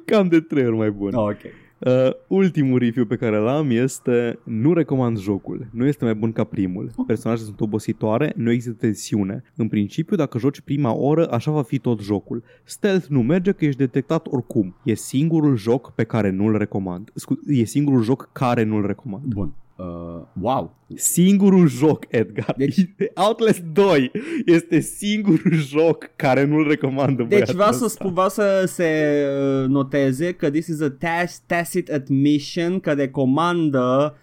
Cam 0.04 0.28
de 0.28 0.40
trei 0.40 0.66
ori 0.66 0.76
mai 0.76 0.90
bun. 0.90 1.14
Oh, 1.14 1.22
ok. 1.22 1.61
Uh, 1.86 2.10
ultimul 2.26 2.78
review 2.78 3.04
pe 3.04 3.16
care 3.16 3.36
l-am 3.36 3.70
este 3.70 4.38
Nu 4.44 4.72
recomand 4.72 5.18
jocul, 5.18 5.68
nu 5.72 5.86
este 5.86 6.04
mai 6.04 6.14
bun 6.14 6.32
ca 6.32 6.44
primul. 6.44 6.90
Personajele 7.06 7.46
sunt 7.46 7.60
obositoare, 7.60 8.32
nu 8.36 8.50
există 8.50 8.76
tensiune. 8.78 9.42
În 9.56 9.68
principiu, 9.68 10.16
dacă 10.16 10.38
joci 10.38 10.60
prima 10.60 10.94
oră, 10.94 11.30
așa 11.30 11.50
va 11.50 11.62
fi 11.62 11.78
tot 11.78 12.00
jocul. 12.00 12.42
Stealth 12.64 13.06
nu 13.06 13.22
merge 13.22 13.52
că 13.52 13.64
ești 13.64 13.78
detectat 13.78 14.26
oricum. 14.30 14.76
E 14.84 14.94
singurul 14.94 15.56
joc 15.56 15.90
pe 15.90 16.04
care 16.04 16.30
nu-l 16.30 16.56
recomand. 16.58 17.10
Scu- 17.14 17.40
E 17.46 17.64
singurul 17.64 18.02
joc 18.02 18.30
care 18.32 18.62
nu-l 18.62 18.86
recomand. 18.86 19.24
Bun. 19.24 19.54
Uh, 19.86 20.22
wow. 20.40 20.76
Singurul 20.94 21.68
joc, 21.68 22.04
Edgar 22.08 22.54
Deci- 22.56 22.94
Outlast 23.14 23.60
2 23.60 24.10
este 24.46 24.80
singurul 24.80 25.52
joc 25.54 26.10
care 26.16 26.44
nu-l 26.44 26.68
recomandă 26.68 27.22
Deci 27.22 27.28
băiatul 27.30 27.54
vreau 27.54 27.72
să 27.72 27.84
ăsta. 27.84 27.98
spun, 28.00 28.12
vreau 28.12 28.28
să 28.28 28.64
se 28.66 29.22
uh, 29.62 29.68
noteze 29.68 30.32
că 30.32 30.50
this 30.50 30.66
is 30.66 30.80
a 30.80 30.90
tac- 30.96 31.46
tacit 31.46 31.90
admission 31.90 32.80
că 32.80 32.92
recomandă 32.92 34.14
uh, 34.14 34.20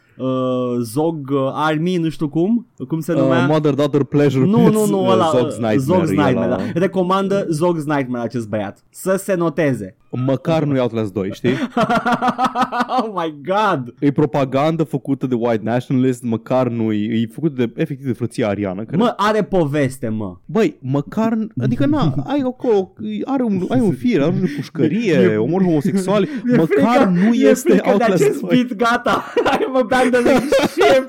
Zog 0.82 1.30
uh, 1.32 1.50
Army, 1.54 1.96
nu 1.98 2.10
știu 2.10 2.30
cum, 2.30 2.68
cum 2.88 3.00
se 3.00 3.14
numea? 3.14 3.38
Uh, 3.40 3.46
Mother 3.50 3.74
Daughter 3.74 4.04
Pleasure 4.04 4.46
nu, 4.46 4.58
Pets, 4.58 4.72
nu, 4.76 4.86
nu, 4.86 5.02
uh, 5.06 5.10
ăla, 5.12 5.30
Zog's 5.36 5.58
Nightmare, 5.58 5.76
Zog's 5.78 6.08
e 6.10 6.14
Nightmare, 6.16 6.50
la- 6.50 6.56
da. 6.56 6.64
Recomandă 6.74 7.46
Zog's 7.46 7.84
Nightmare 7.86 8.24
acest 8.24 8.48
băiat. 8.50 8.84
Să 8.90 9.16
se 9.18 9.34
noteze. 9.34 9.94
Măcar 10.26 10.64
nu 10.64 10.76
e 10.76 10.80
Outlast 10.80 11.14
2, 11.14 11.30
știi? 11.34 11.50
oh 13.04 13.12
my 13.16 13.36
god! 13.46 13.94
E 14.00 14.12
propagandă 14.12 14.84
făcută 14.84 15.28
de 15.28 15.36
white 15.36 15.64
nationalist, 15.64 16.24
măcar 16.24 16.68
nu 16.68 16.92
e, 16.92 17.20
e 17.22 17.28
făcută 17.34 17.54
de, 17.66 17.72
efectiv 17.76 18.06
de 18.08 18.14
frăția 18.14 18.48
ariană. 18.48 18.84
Care, 18.84 18.98
Mă, 18.98 19.14
are 19.18 19.44
poveste, 19.44 20.08
mă. 20.10 20.36
Băi, 20.46 20.78
măcar, 20.82 21.38
adică 21.62 21.86
na, 21.86 22.14
ai 22.28 22.42
acolo, 22.46 22.94
are 23.26 23.44
un, 23.44 23.66
ai 23.70 23.80
un 23.80 23.92
fir, 23.92 24.22
are 24.22 24.34
o 24.44 24.46
pușcărie, 24.56 25.36
omori 25.38 25.64
homosexuali, 25.64 26.30
măcar 26.46 26.68
frică- 26.68 27.10
nu 27.24 27.30
mi-e 27.30 27.48
este 27.48 27.70
frică 27.70 27.84
de 27.86 27.90
Outlast 27.92 28.24
acest 28.24 28.40
2. 28.42 28.50
beat, 28.68 28.78
gata. 28.78 29.24
I'm 29.56 29.66
abandoning 29.76 30.09
ship. 30.68 31.06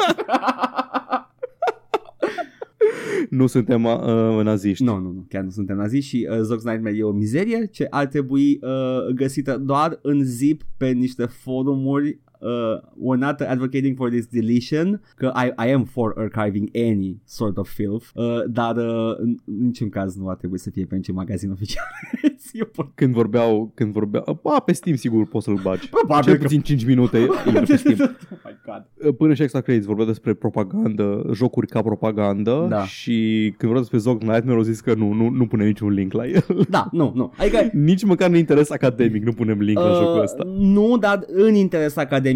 Nu 3.31 3.47
suntem 3.47 3.85
uh, 3.85 4.41
naziști. 4.43 4.85
Nu, 4.85 4.99
nu, 4.99 5.11
nu, 5.11 5.27
chiar 5.29 5.43
nu 5.43 5.51
suntem 5.51 5.77
naziști 5.77 6.09
și 6.09 6.29
uh, 6.31 6.37
Zog's 6.37 6.63
Nightmare 6.63 6.97
e 6.97 7.03
o 7.03 7.13
mizerie 7.13 7.67
ce 7.67 7.87
ar 7.91 8.07
trebui 8.07 8.59
uh, 8.63 9.15
găsită 9.15 9.59
doar 9.59 9.99
în 10.03 10.25
zip 10.25 10.63
pe 10.77 10.89
niște 10.91 11.27
forumuri 11.27 12.21
uh, 12.41 12.81
we're 12.81 13.19
not 13.21 13.41
advocating 13.41 13.97
for 13.97 14.09
this 14.11 14.27
deletion 14.27 15.01
că 15.17 15.33
I, 15.45 15.69
I 15.69 15.73
am 15.73 15.85
for 15.85 16.15
archiving 16.17 16.69
any 16.89 17.21
sort 17.25 17.57
of 17.57 17.69
filth 17.69 18.07
uh, 18.15 18.25
dar 18.47 18.77
uh, 18.77 19.17
în 19.19 19.37
niciun 19.45 19.89
caz 19.89 20.17
nu 20.17 20.29
ar 20.29 20.37
trebui 20.37 20.59
să 20.59 20.71
fie 20.71 20.85
pe 20.85 20.95
niciun 20.97 21.15
magazin 21.15 21.51
oficial 21.51 21.85
Eu 22.53 22.67
pot- 22.67 22.91
Când 22.95 23.15
vorbeau, 23.15 23.71
când 23.75 23.93
vorbeau, 23.93 24.41
a, 24.45 24.61
pe 24.61 24.73
Steam 24.73 24.97
sigur 24.97 25.27
poți 25.29 25.45
să-l 25.45 25.59
bagi. 25.63 25.89
Probabil 25.89 26.25
Cel 26.25 26.35
că- 26.37 26.43
puțin 26.43 26.61
5 26.61 26.85
minute 26.85 27.19
intră 27.47 27.63
pe 27.67 27.77
Steam. 27.77 27.97
oh 28.01 28.39
my 28.45 28.57
god 28.67 29.15
Până 29.17 29.35
și 29.35 29.43
Extra 29.43 29.61
Credits 29.61 29.87
vorbea 29.87 30.05
despre 30.05 30.35
propagandă, 30.35 31.31
jocuri 31.35 31.67
ca 31.67 31.83
propagandă 31.83 32.67
Da. 32.69 32.85
și 32.85 33.15
când 33.57 33.73
vorbea 33.73 33.79
despre 33.81 33.99
Zog 33.99 34.21
Nightmare 34.23 34.57
au 34.57 34.63
zis 34.63 34.81
că 34.81 34.95
nu, 34.95 35.13
nu, 35.13 35.29
nu 35.29 35.47
punem 35.47 35.67
niciun 35.67 35.89
link 35.93 36.13
la 36.13 36.27
el. 36.27 36.45
da, 36.71 36.89
nu, 36.93 37.13
nu 37.15 37.33
adică 37.37 37.71
Nici 37.73 38.05
măcar 38.05 38.31
nu 38.31 38.37
interes 38.37 38.71
academic, 38.71 39.25
nu 39.25 39.33
punem 39.33 39.59
link 39.61 39.79
la 39.79 39.93
jocul 39.93 40.17
Uh, 40.17 40.23
ăsta. 40.23 40.43
Nu, 40.59 40.97
dar 41.01 41.25
în 41.27 41.55
interes 41.55 41.97
academic 41.97 42.29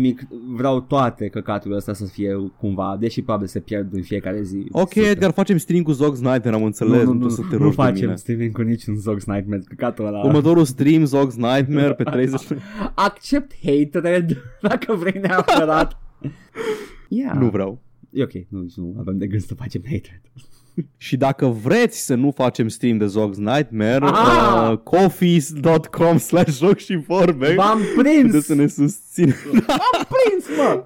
vreau 0.54 0.80
toate 0.80 1.28
căcaturile 1.28 1.76
astea 1.78 1.94
să 1.94 2.04
fie 2.04 2.52
cumva, 2.58 2.96
deși 3.00 3.22
probabil 3.22 3.46
se 3.46 3.60
pierd 3.60 3.94
în 3.94 4.02
fiecare 4.02 4.42
zi. 4.42 4.66
Ok, 4.72 4.92
Super. 4.92 5.10
Edgar, 5.10 5.32
facem 5.32 5.56
stream 5.56 5.82
cu 5.82 5.92
Zog's 5.92 6.18
Nightmare, 6.20 6.54
am 6.54 6.64
înțeles, 6.64 7.04
nu, 7.04 7.12
nu, 7.12 7.18
nu, 7.18 7.28
să 7.28 7.40
te 7.50 7.56
nu 7.56 7.62
rogi 7.62 7.76
de 7.76 7.82
facem 7.82 8.04
mine. 8.04 8.16
streaming 8.16 8.52
cu 8.52 8.62
niciun 8.62 8.96
Zog's 8.96 9.24
Nightmare, 9.24 9.62
căcatul 9.68 10.06
ăla. 10.06 10.24
Următorul 10.24 10.64
stream, 10.64 11.04
Zog's 11.04 11.34
Nightmare, 11.36 11.94
pe 11.94 12.02
30... 12.10 12.40
Accept 12.94 13.52
hatred 13.64 14.36
dacă 14.68 14.94
vrei 14.94 15.20
neapărat. 15.20 16.00
yeah. 17.08 17.36
nu 17.38 17.48
vreau. 17.48 17.82
E 18.10 18.22
ok, 18.22 18.32
nu, 18.48 18.60
nici 18.60 18.74
nu 18.74 18.96
avem 18.98 19.18
de 19.18 19.26
gând 19.26 19.42
să 19.42 19.54
facem 19.54 19.82
hatred. 19.84 20.20
Și 20.96 21.16
dacă 21.16 21.46
vreți 21.46 22.04
să 22.04 22.14
nu 22.14 22.30
facem 22.30 22.68
stream 22.68 22.96
de 22.96 23.04
Zog's 23.06 23.36
Nightmare, 23.36 23.98
Ah! 24.04 24.70
uh, 24.70 24.78
coffees.com 24.78 26.18
slash 26.18 26.56
joc 26.58 26.78
și 26.78 26.96
vorbe, 26.96 27.54
V-am 27.54 27.78
puteți 27.94 28.18
prins! 28.20 28.44
să 28.44 28.54
ne 28.54 28.66
susțineți. 28.66 29.48
V-am 29.48 30.06
prins, 30.08 30.56
mă! 30.56 30.84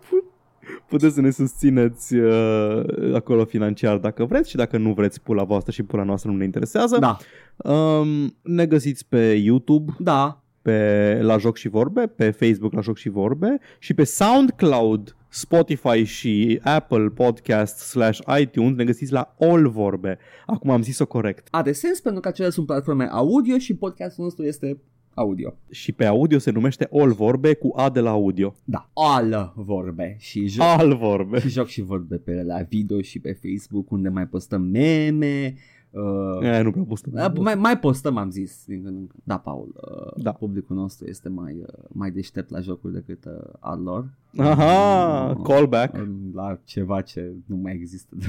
Puteți 0.89 1.15
să 1.15 1.21
ne 1.21 1.31
susțineți 1.31 2.15
uh, 2.15 2.83
acolo 3.15 3.45
financiar 3.45 3.97
dacă 3.97 4.25
vreți 4.25 4.51
și 4.51 4.57
dacă 4.57 4.79
nu 4.79 4.93
vreți 4.93 5.21
pula 5.23 5.43
voastră 5.45 5.73
și 5.73 5.83
pula 5.83 6.03
noastră 6.03 6.31
nu 6.31 6.37
ne 6.37 6.45
interesează. 6.45 6.99
Da, 6.99 7.17
Um, 7.57 8.37
ne 8.43 8.67
găsiți 8.67 9.07
pe 9.09 9.33
YouTube, 9.33 9.93
da, 9.99 10.43
pe 10.63 11.19
La 11.23 11.39
Joc 11.39 11.57
și 11.57 11.69
Vorbe, 11.69 12.07
pe 12.07 12.31
Facebook 12.31 12.73
La 12.73 12.81
Joc 12.81 12.97
și 12.97 13.09
Vorbe 13.09 13.59
și 13.79 13.95
pe 13.95 14.05
SoundCloud, 14.05 15.17
Spotify 15.29 16.03
și 16.03 16.61
Apple 16.63 17.09
Podcast 17.09 17.79
slash 17.79 18.21
iTunes 18.41 18.77
ne 18.77 18.85
găsiți 18.85 19.13
la 19.13 19.35
All 19.39 19.69
Vorbe. 19.69 20.19
Acum 20.47 20.71
am 20.71 20.83
zis-o 20.83 21.07
corect. 21.07 21.49
are 21.51 21.73
sens 21.73 22.01
pentru 22.01 22.21
că 22.21 22.29
acelea 22.29 22.51
sunt 22.51 22.67
platforme 22.67 23.09
audio 23.11 23.59
și 23.59 23.75
podcastul 23.75 24.25
nostru 24.25 24.45
este 24.45 24.79
audio. 25.15 25.55
Și 25.71 25.93
pe 25.93 26.05
audio 26.05 26.39
se 26.39 26.51
numește 26.51 26.89
All 26.93 27.13
Vorbe 27.13 27.55
cu 27.55 27.73
A 27.77 27.91
de 27.91 28.01
la 28.01 28.11
audio. 28.11 28.55
Da, 28.65 28.91
all 28.93 29.53
vorbe 29.57 30.17
și 30.19 30.47
joc. 30.47 30.65
All 30.65 30.97
Vorbe. 30.97 31.41
Și 31.41 31.49
joc 31.49 31.67
și 31.67 31.83
vorbe 31.83 32.17
pe 32.17 32.43
la 32.43 32.63
video 32.69 33.01
și 33.01 33.21
pe 33.21 33.39
Facebook 33.43 33.91
unde 33.91 34.09
mai 34.09 34.27
postăm 34.27 34.63
meme. 34.63 35.55
Uh, 36.03 36.43
E, 36.43 36.63
nu 36.63 36.71
prea 36.71 36.83
postă. 36.89 37.11
uh, 37.35 37.39
mai, 37.41 37.55
mai 37.55 37.79
postăm, 37.79 38.17
am 38.17 38.31
zis. 38.31 38.65
din 38.67 38.83
când 38.83 38.97
în 38.97 39.07
când. 39.07 39.23
Da, 39.25 39.39
Paul, 39.39 39.75
uh, 39.91 40.23
Da. 40.23 40.33
publicul 40.33 40.77
nostru 40.77 41.07
este 41.07 41.29
mai, 41.29 41.55
uh, 41.61 41.85
mai 41.89 42.11
deștept 42.11 42.51
la 42.51 42.61
jocuri 42.61 42.93
decât 42.93 43.25
uh, 43.25 43.53
al 43.61 43.83
lor. 43.83 44.09
Aha, 44.37 45.31
Uh, 45.31 45.43
callback. 45.43 45.97
La 46.35 46.59
ceva 46.65 47.01
ce 47.01 47.33
nu 47.47 47.57
mai 47.57 47.73
există. 47.75 48.17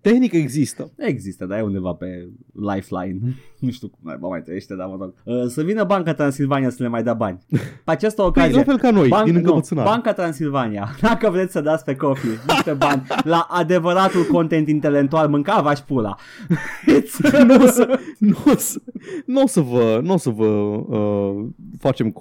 Tehnic 0.00 0.32
există. 0.32 0.90
Există, 0.96 1.44
dar 1.46 1.58
e 1.58 1.62
undeva 1.62 1.92
pe 1.92 2.28
Lifeline. 2.52 3.18
nu 3.58 3.70
știu 3.70 3.88
cum 3.88 3.98
mai, 4.02 4.16
mai 4.20 4.42
trăiește, 4.42 4.74
dar 4.74 4.86
mă 4.86 4.96
rog. 5.00 5.14
Uh, 5.24 5.46
să 5.46 5.62
vină 5.62 5.84
Banca 5.84 6.14
Transilvania 6.14 6.70
să 6.70 6.82
le 6.82 6.88
mai 6.88 7.02
dea 7.02 7.14
bani. 7.14 7.38
Pe 7.84 7.90
această 7.90 8.20
Păi, 8.22 8.28
ocazie. 8.28 8.56
la 8.56 8.62
fel 8.62 8.78
ca 8.78 8.90
noi, 8.90 9.08
Ban- 9.08 9.24
din 9.24 9.32
nu, 9.32 9.38
încăpățânare. 9.38 9.88
Banca 9.88 10.12
Transilvania, 10.12 10.88
dacă 11.00 11.30
vreți 11.30 11.52
să 11.52 11.60
dați 11.60 11.84
pe 11.84 11.96
coffee 11.96 12.38
niște 12.46 12.72
bani 12.72 13.02
la 13.24 13.46
adevăratul 13.50 14.24
content 14.24 14.68
intelectual, 14.68 15.28
mâncava-și 15.28 15.84
pula. 15.84 16.16
nu 17.46 17.54
o 17.62 17.66
să, 17.66 17.98
nu 18.18 18.36
o 18.46 18.56
să, 18.56 18.80
nu 19.26 19.42
o 19.42 19.46
să 19.46 19.60
vă, 19.60 20.00
nu 20.02 20.12
o 20.12 20.16
să 20.16 20.30
vă 20.30 20.44
uh, 20.46 21.46
facem 21.78 22.08
co- 22.10 22.14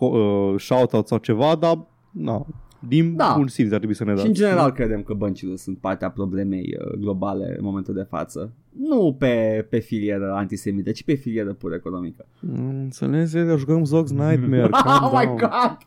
uh, 0.54 0.60
shout-out 0.60 1.08
sau 1.08 1.18
ceva, 1.18 1.56
dar 1.56 1.86
na, 2.12 2.45
din 2.88 3.15
Da. 3.15 3.27
da. 3.27 3.34
bun 3.38 3.47
simț 3.47 3.72
ar 3.72 3.77
trebui 3.77 3.95
să 3.95 4.03
ne 4.03 4.09
dați. 4.11 4.22
Și 4.22 4.27
în 4.27 4.34
general 4.34 4.72
credem 4.72 5.01
că 5.03 5.14
băncile 5.14 5.55
sunt 5.55 5.77
partea 5.77 6.09
problemei 6.09 6.76
uh, 6.80 6.97
globale 6.99 7.55
în 7.57 7.64
momentul 7.65 7.93
de 7.93 8.05
față. 8.09 8.53
Nu 8.80 9.15
pe, 9.19 9.65
pe 9.69 9.77
filieră 9.80 10.31
antisemită, 10.35 10.91
ci 10.91 11.03
pe 11.03 11.14
filieră 11.14 11.53
pur 11.53 11.73
economică. 11.73 12.26
Mm, 12.39 12.80
Înțelegi, 12.81 13.38
Edgar, 13.38 13.57
jucăm 13.57 13.84
Zog's 13.85 14.09
Nightmare. 14.09 14.69
calm 14.84 15.03
oh 15.03 15.11
my 15.19 15.26
down. 15.26 15.38
god! 15.38 15.77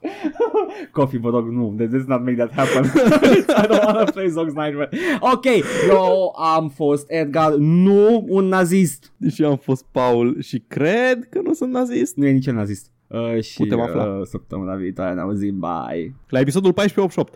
Coffee, 0.92 1.18
vă 1.18 1.30
rog, 1.30 1.48
nu. 1.48 1.74
This 1.76 1.90
does 1.90 2.04
not 2.04 2.20
make 2.24 2.34
that 2.36 2.52
happen. 2.52 2.84
I 3.62 3.66
don't 3.66 3.84
wanna 3.84 4.04
play 4.04 4.26
Zog's 4.28 4.54
Nightmare. 4.54 4.88
Ok, 5.20 5.44
eu 5.88 6.32
am 6.36 6.68
fost 6.68 7.04
Edgar, 7.08 7.54
nu 7.54 8.24
un 8.28 8.44
nazist. 8.44 9.12
Și 9.30 9.44
am 9.44 9.56
fost 9.56 9.84
Paul 9.92 10.40
și 10.40 10.58
cred 10.68 11.28
că 11.30 11.40
nu 11.44 11.52
sunt 11.52 11.72
nazist. 11.72 12.16
Nu 12.16 12.26
e 12.26 12.30
nici 12.30 12.46
un 12.46 12.54
nazist. 12.54 12.90
Uh, 13.10 13.42
și 13.42 13.56
Putem 13.56 13.80
afla. 13.80 14.04
Uh, 14.04 14.26
săptămâna 14.26 14.74
viitoare 14.74 15.14
ne 15.14 15.20
auzim, 15.20 15.58
bye. 15.58 16.14
La 16.28 16.40
episodul 16.40 16.68
1488. 16.70 17.28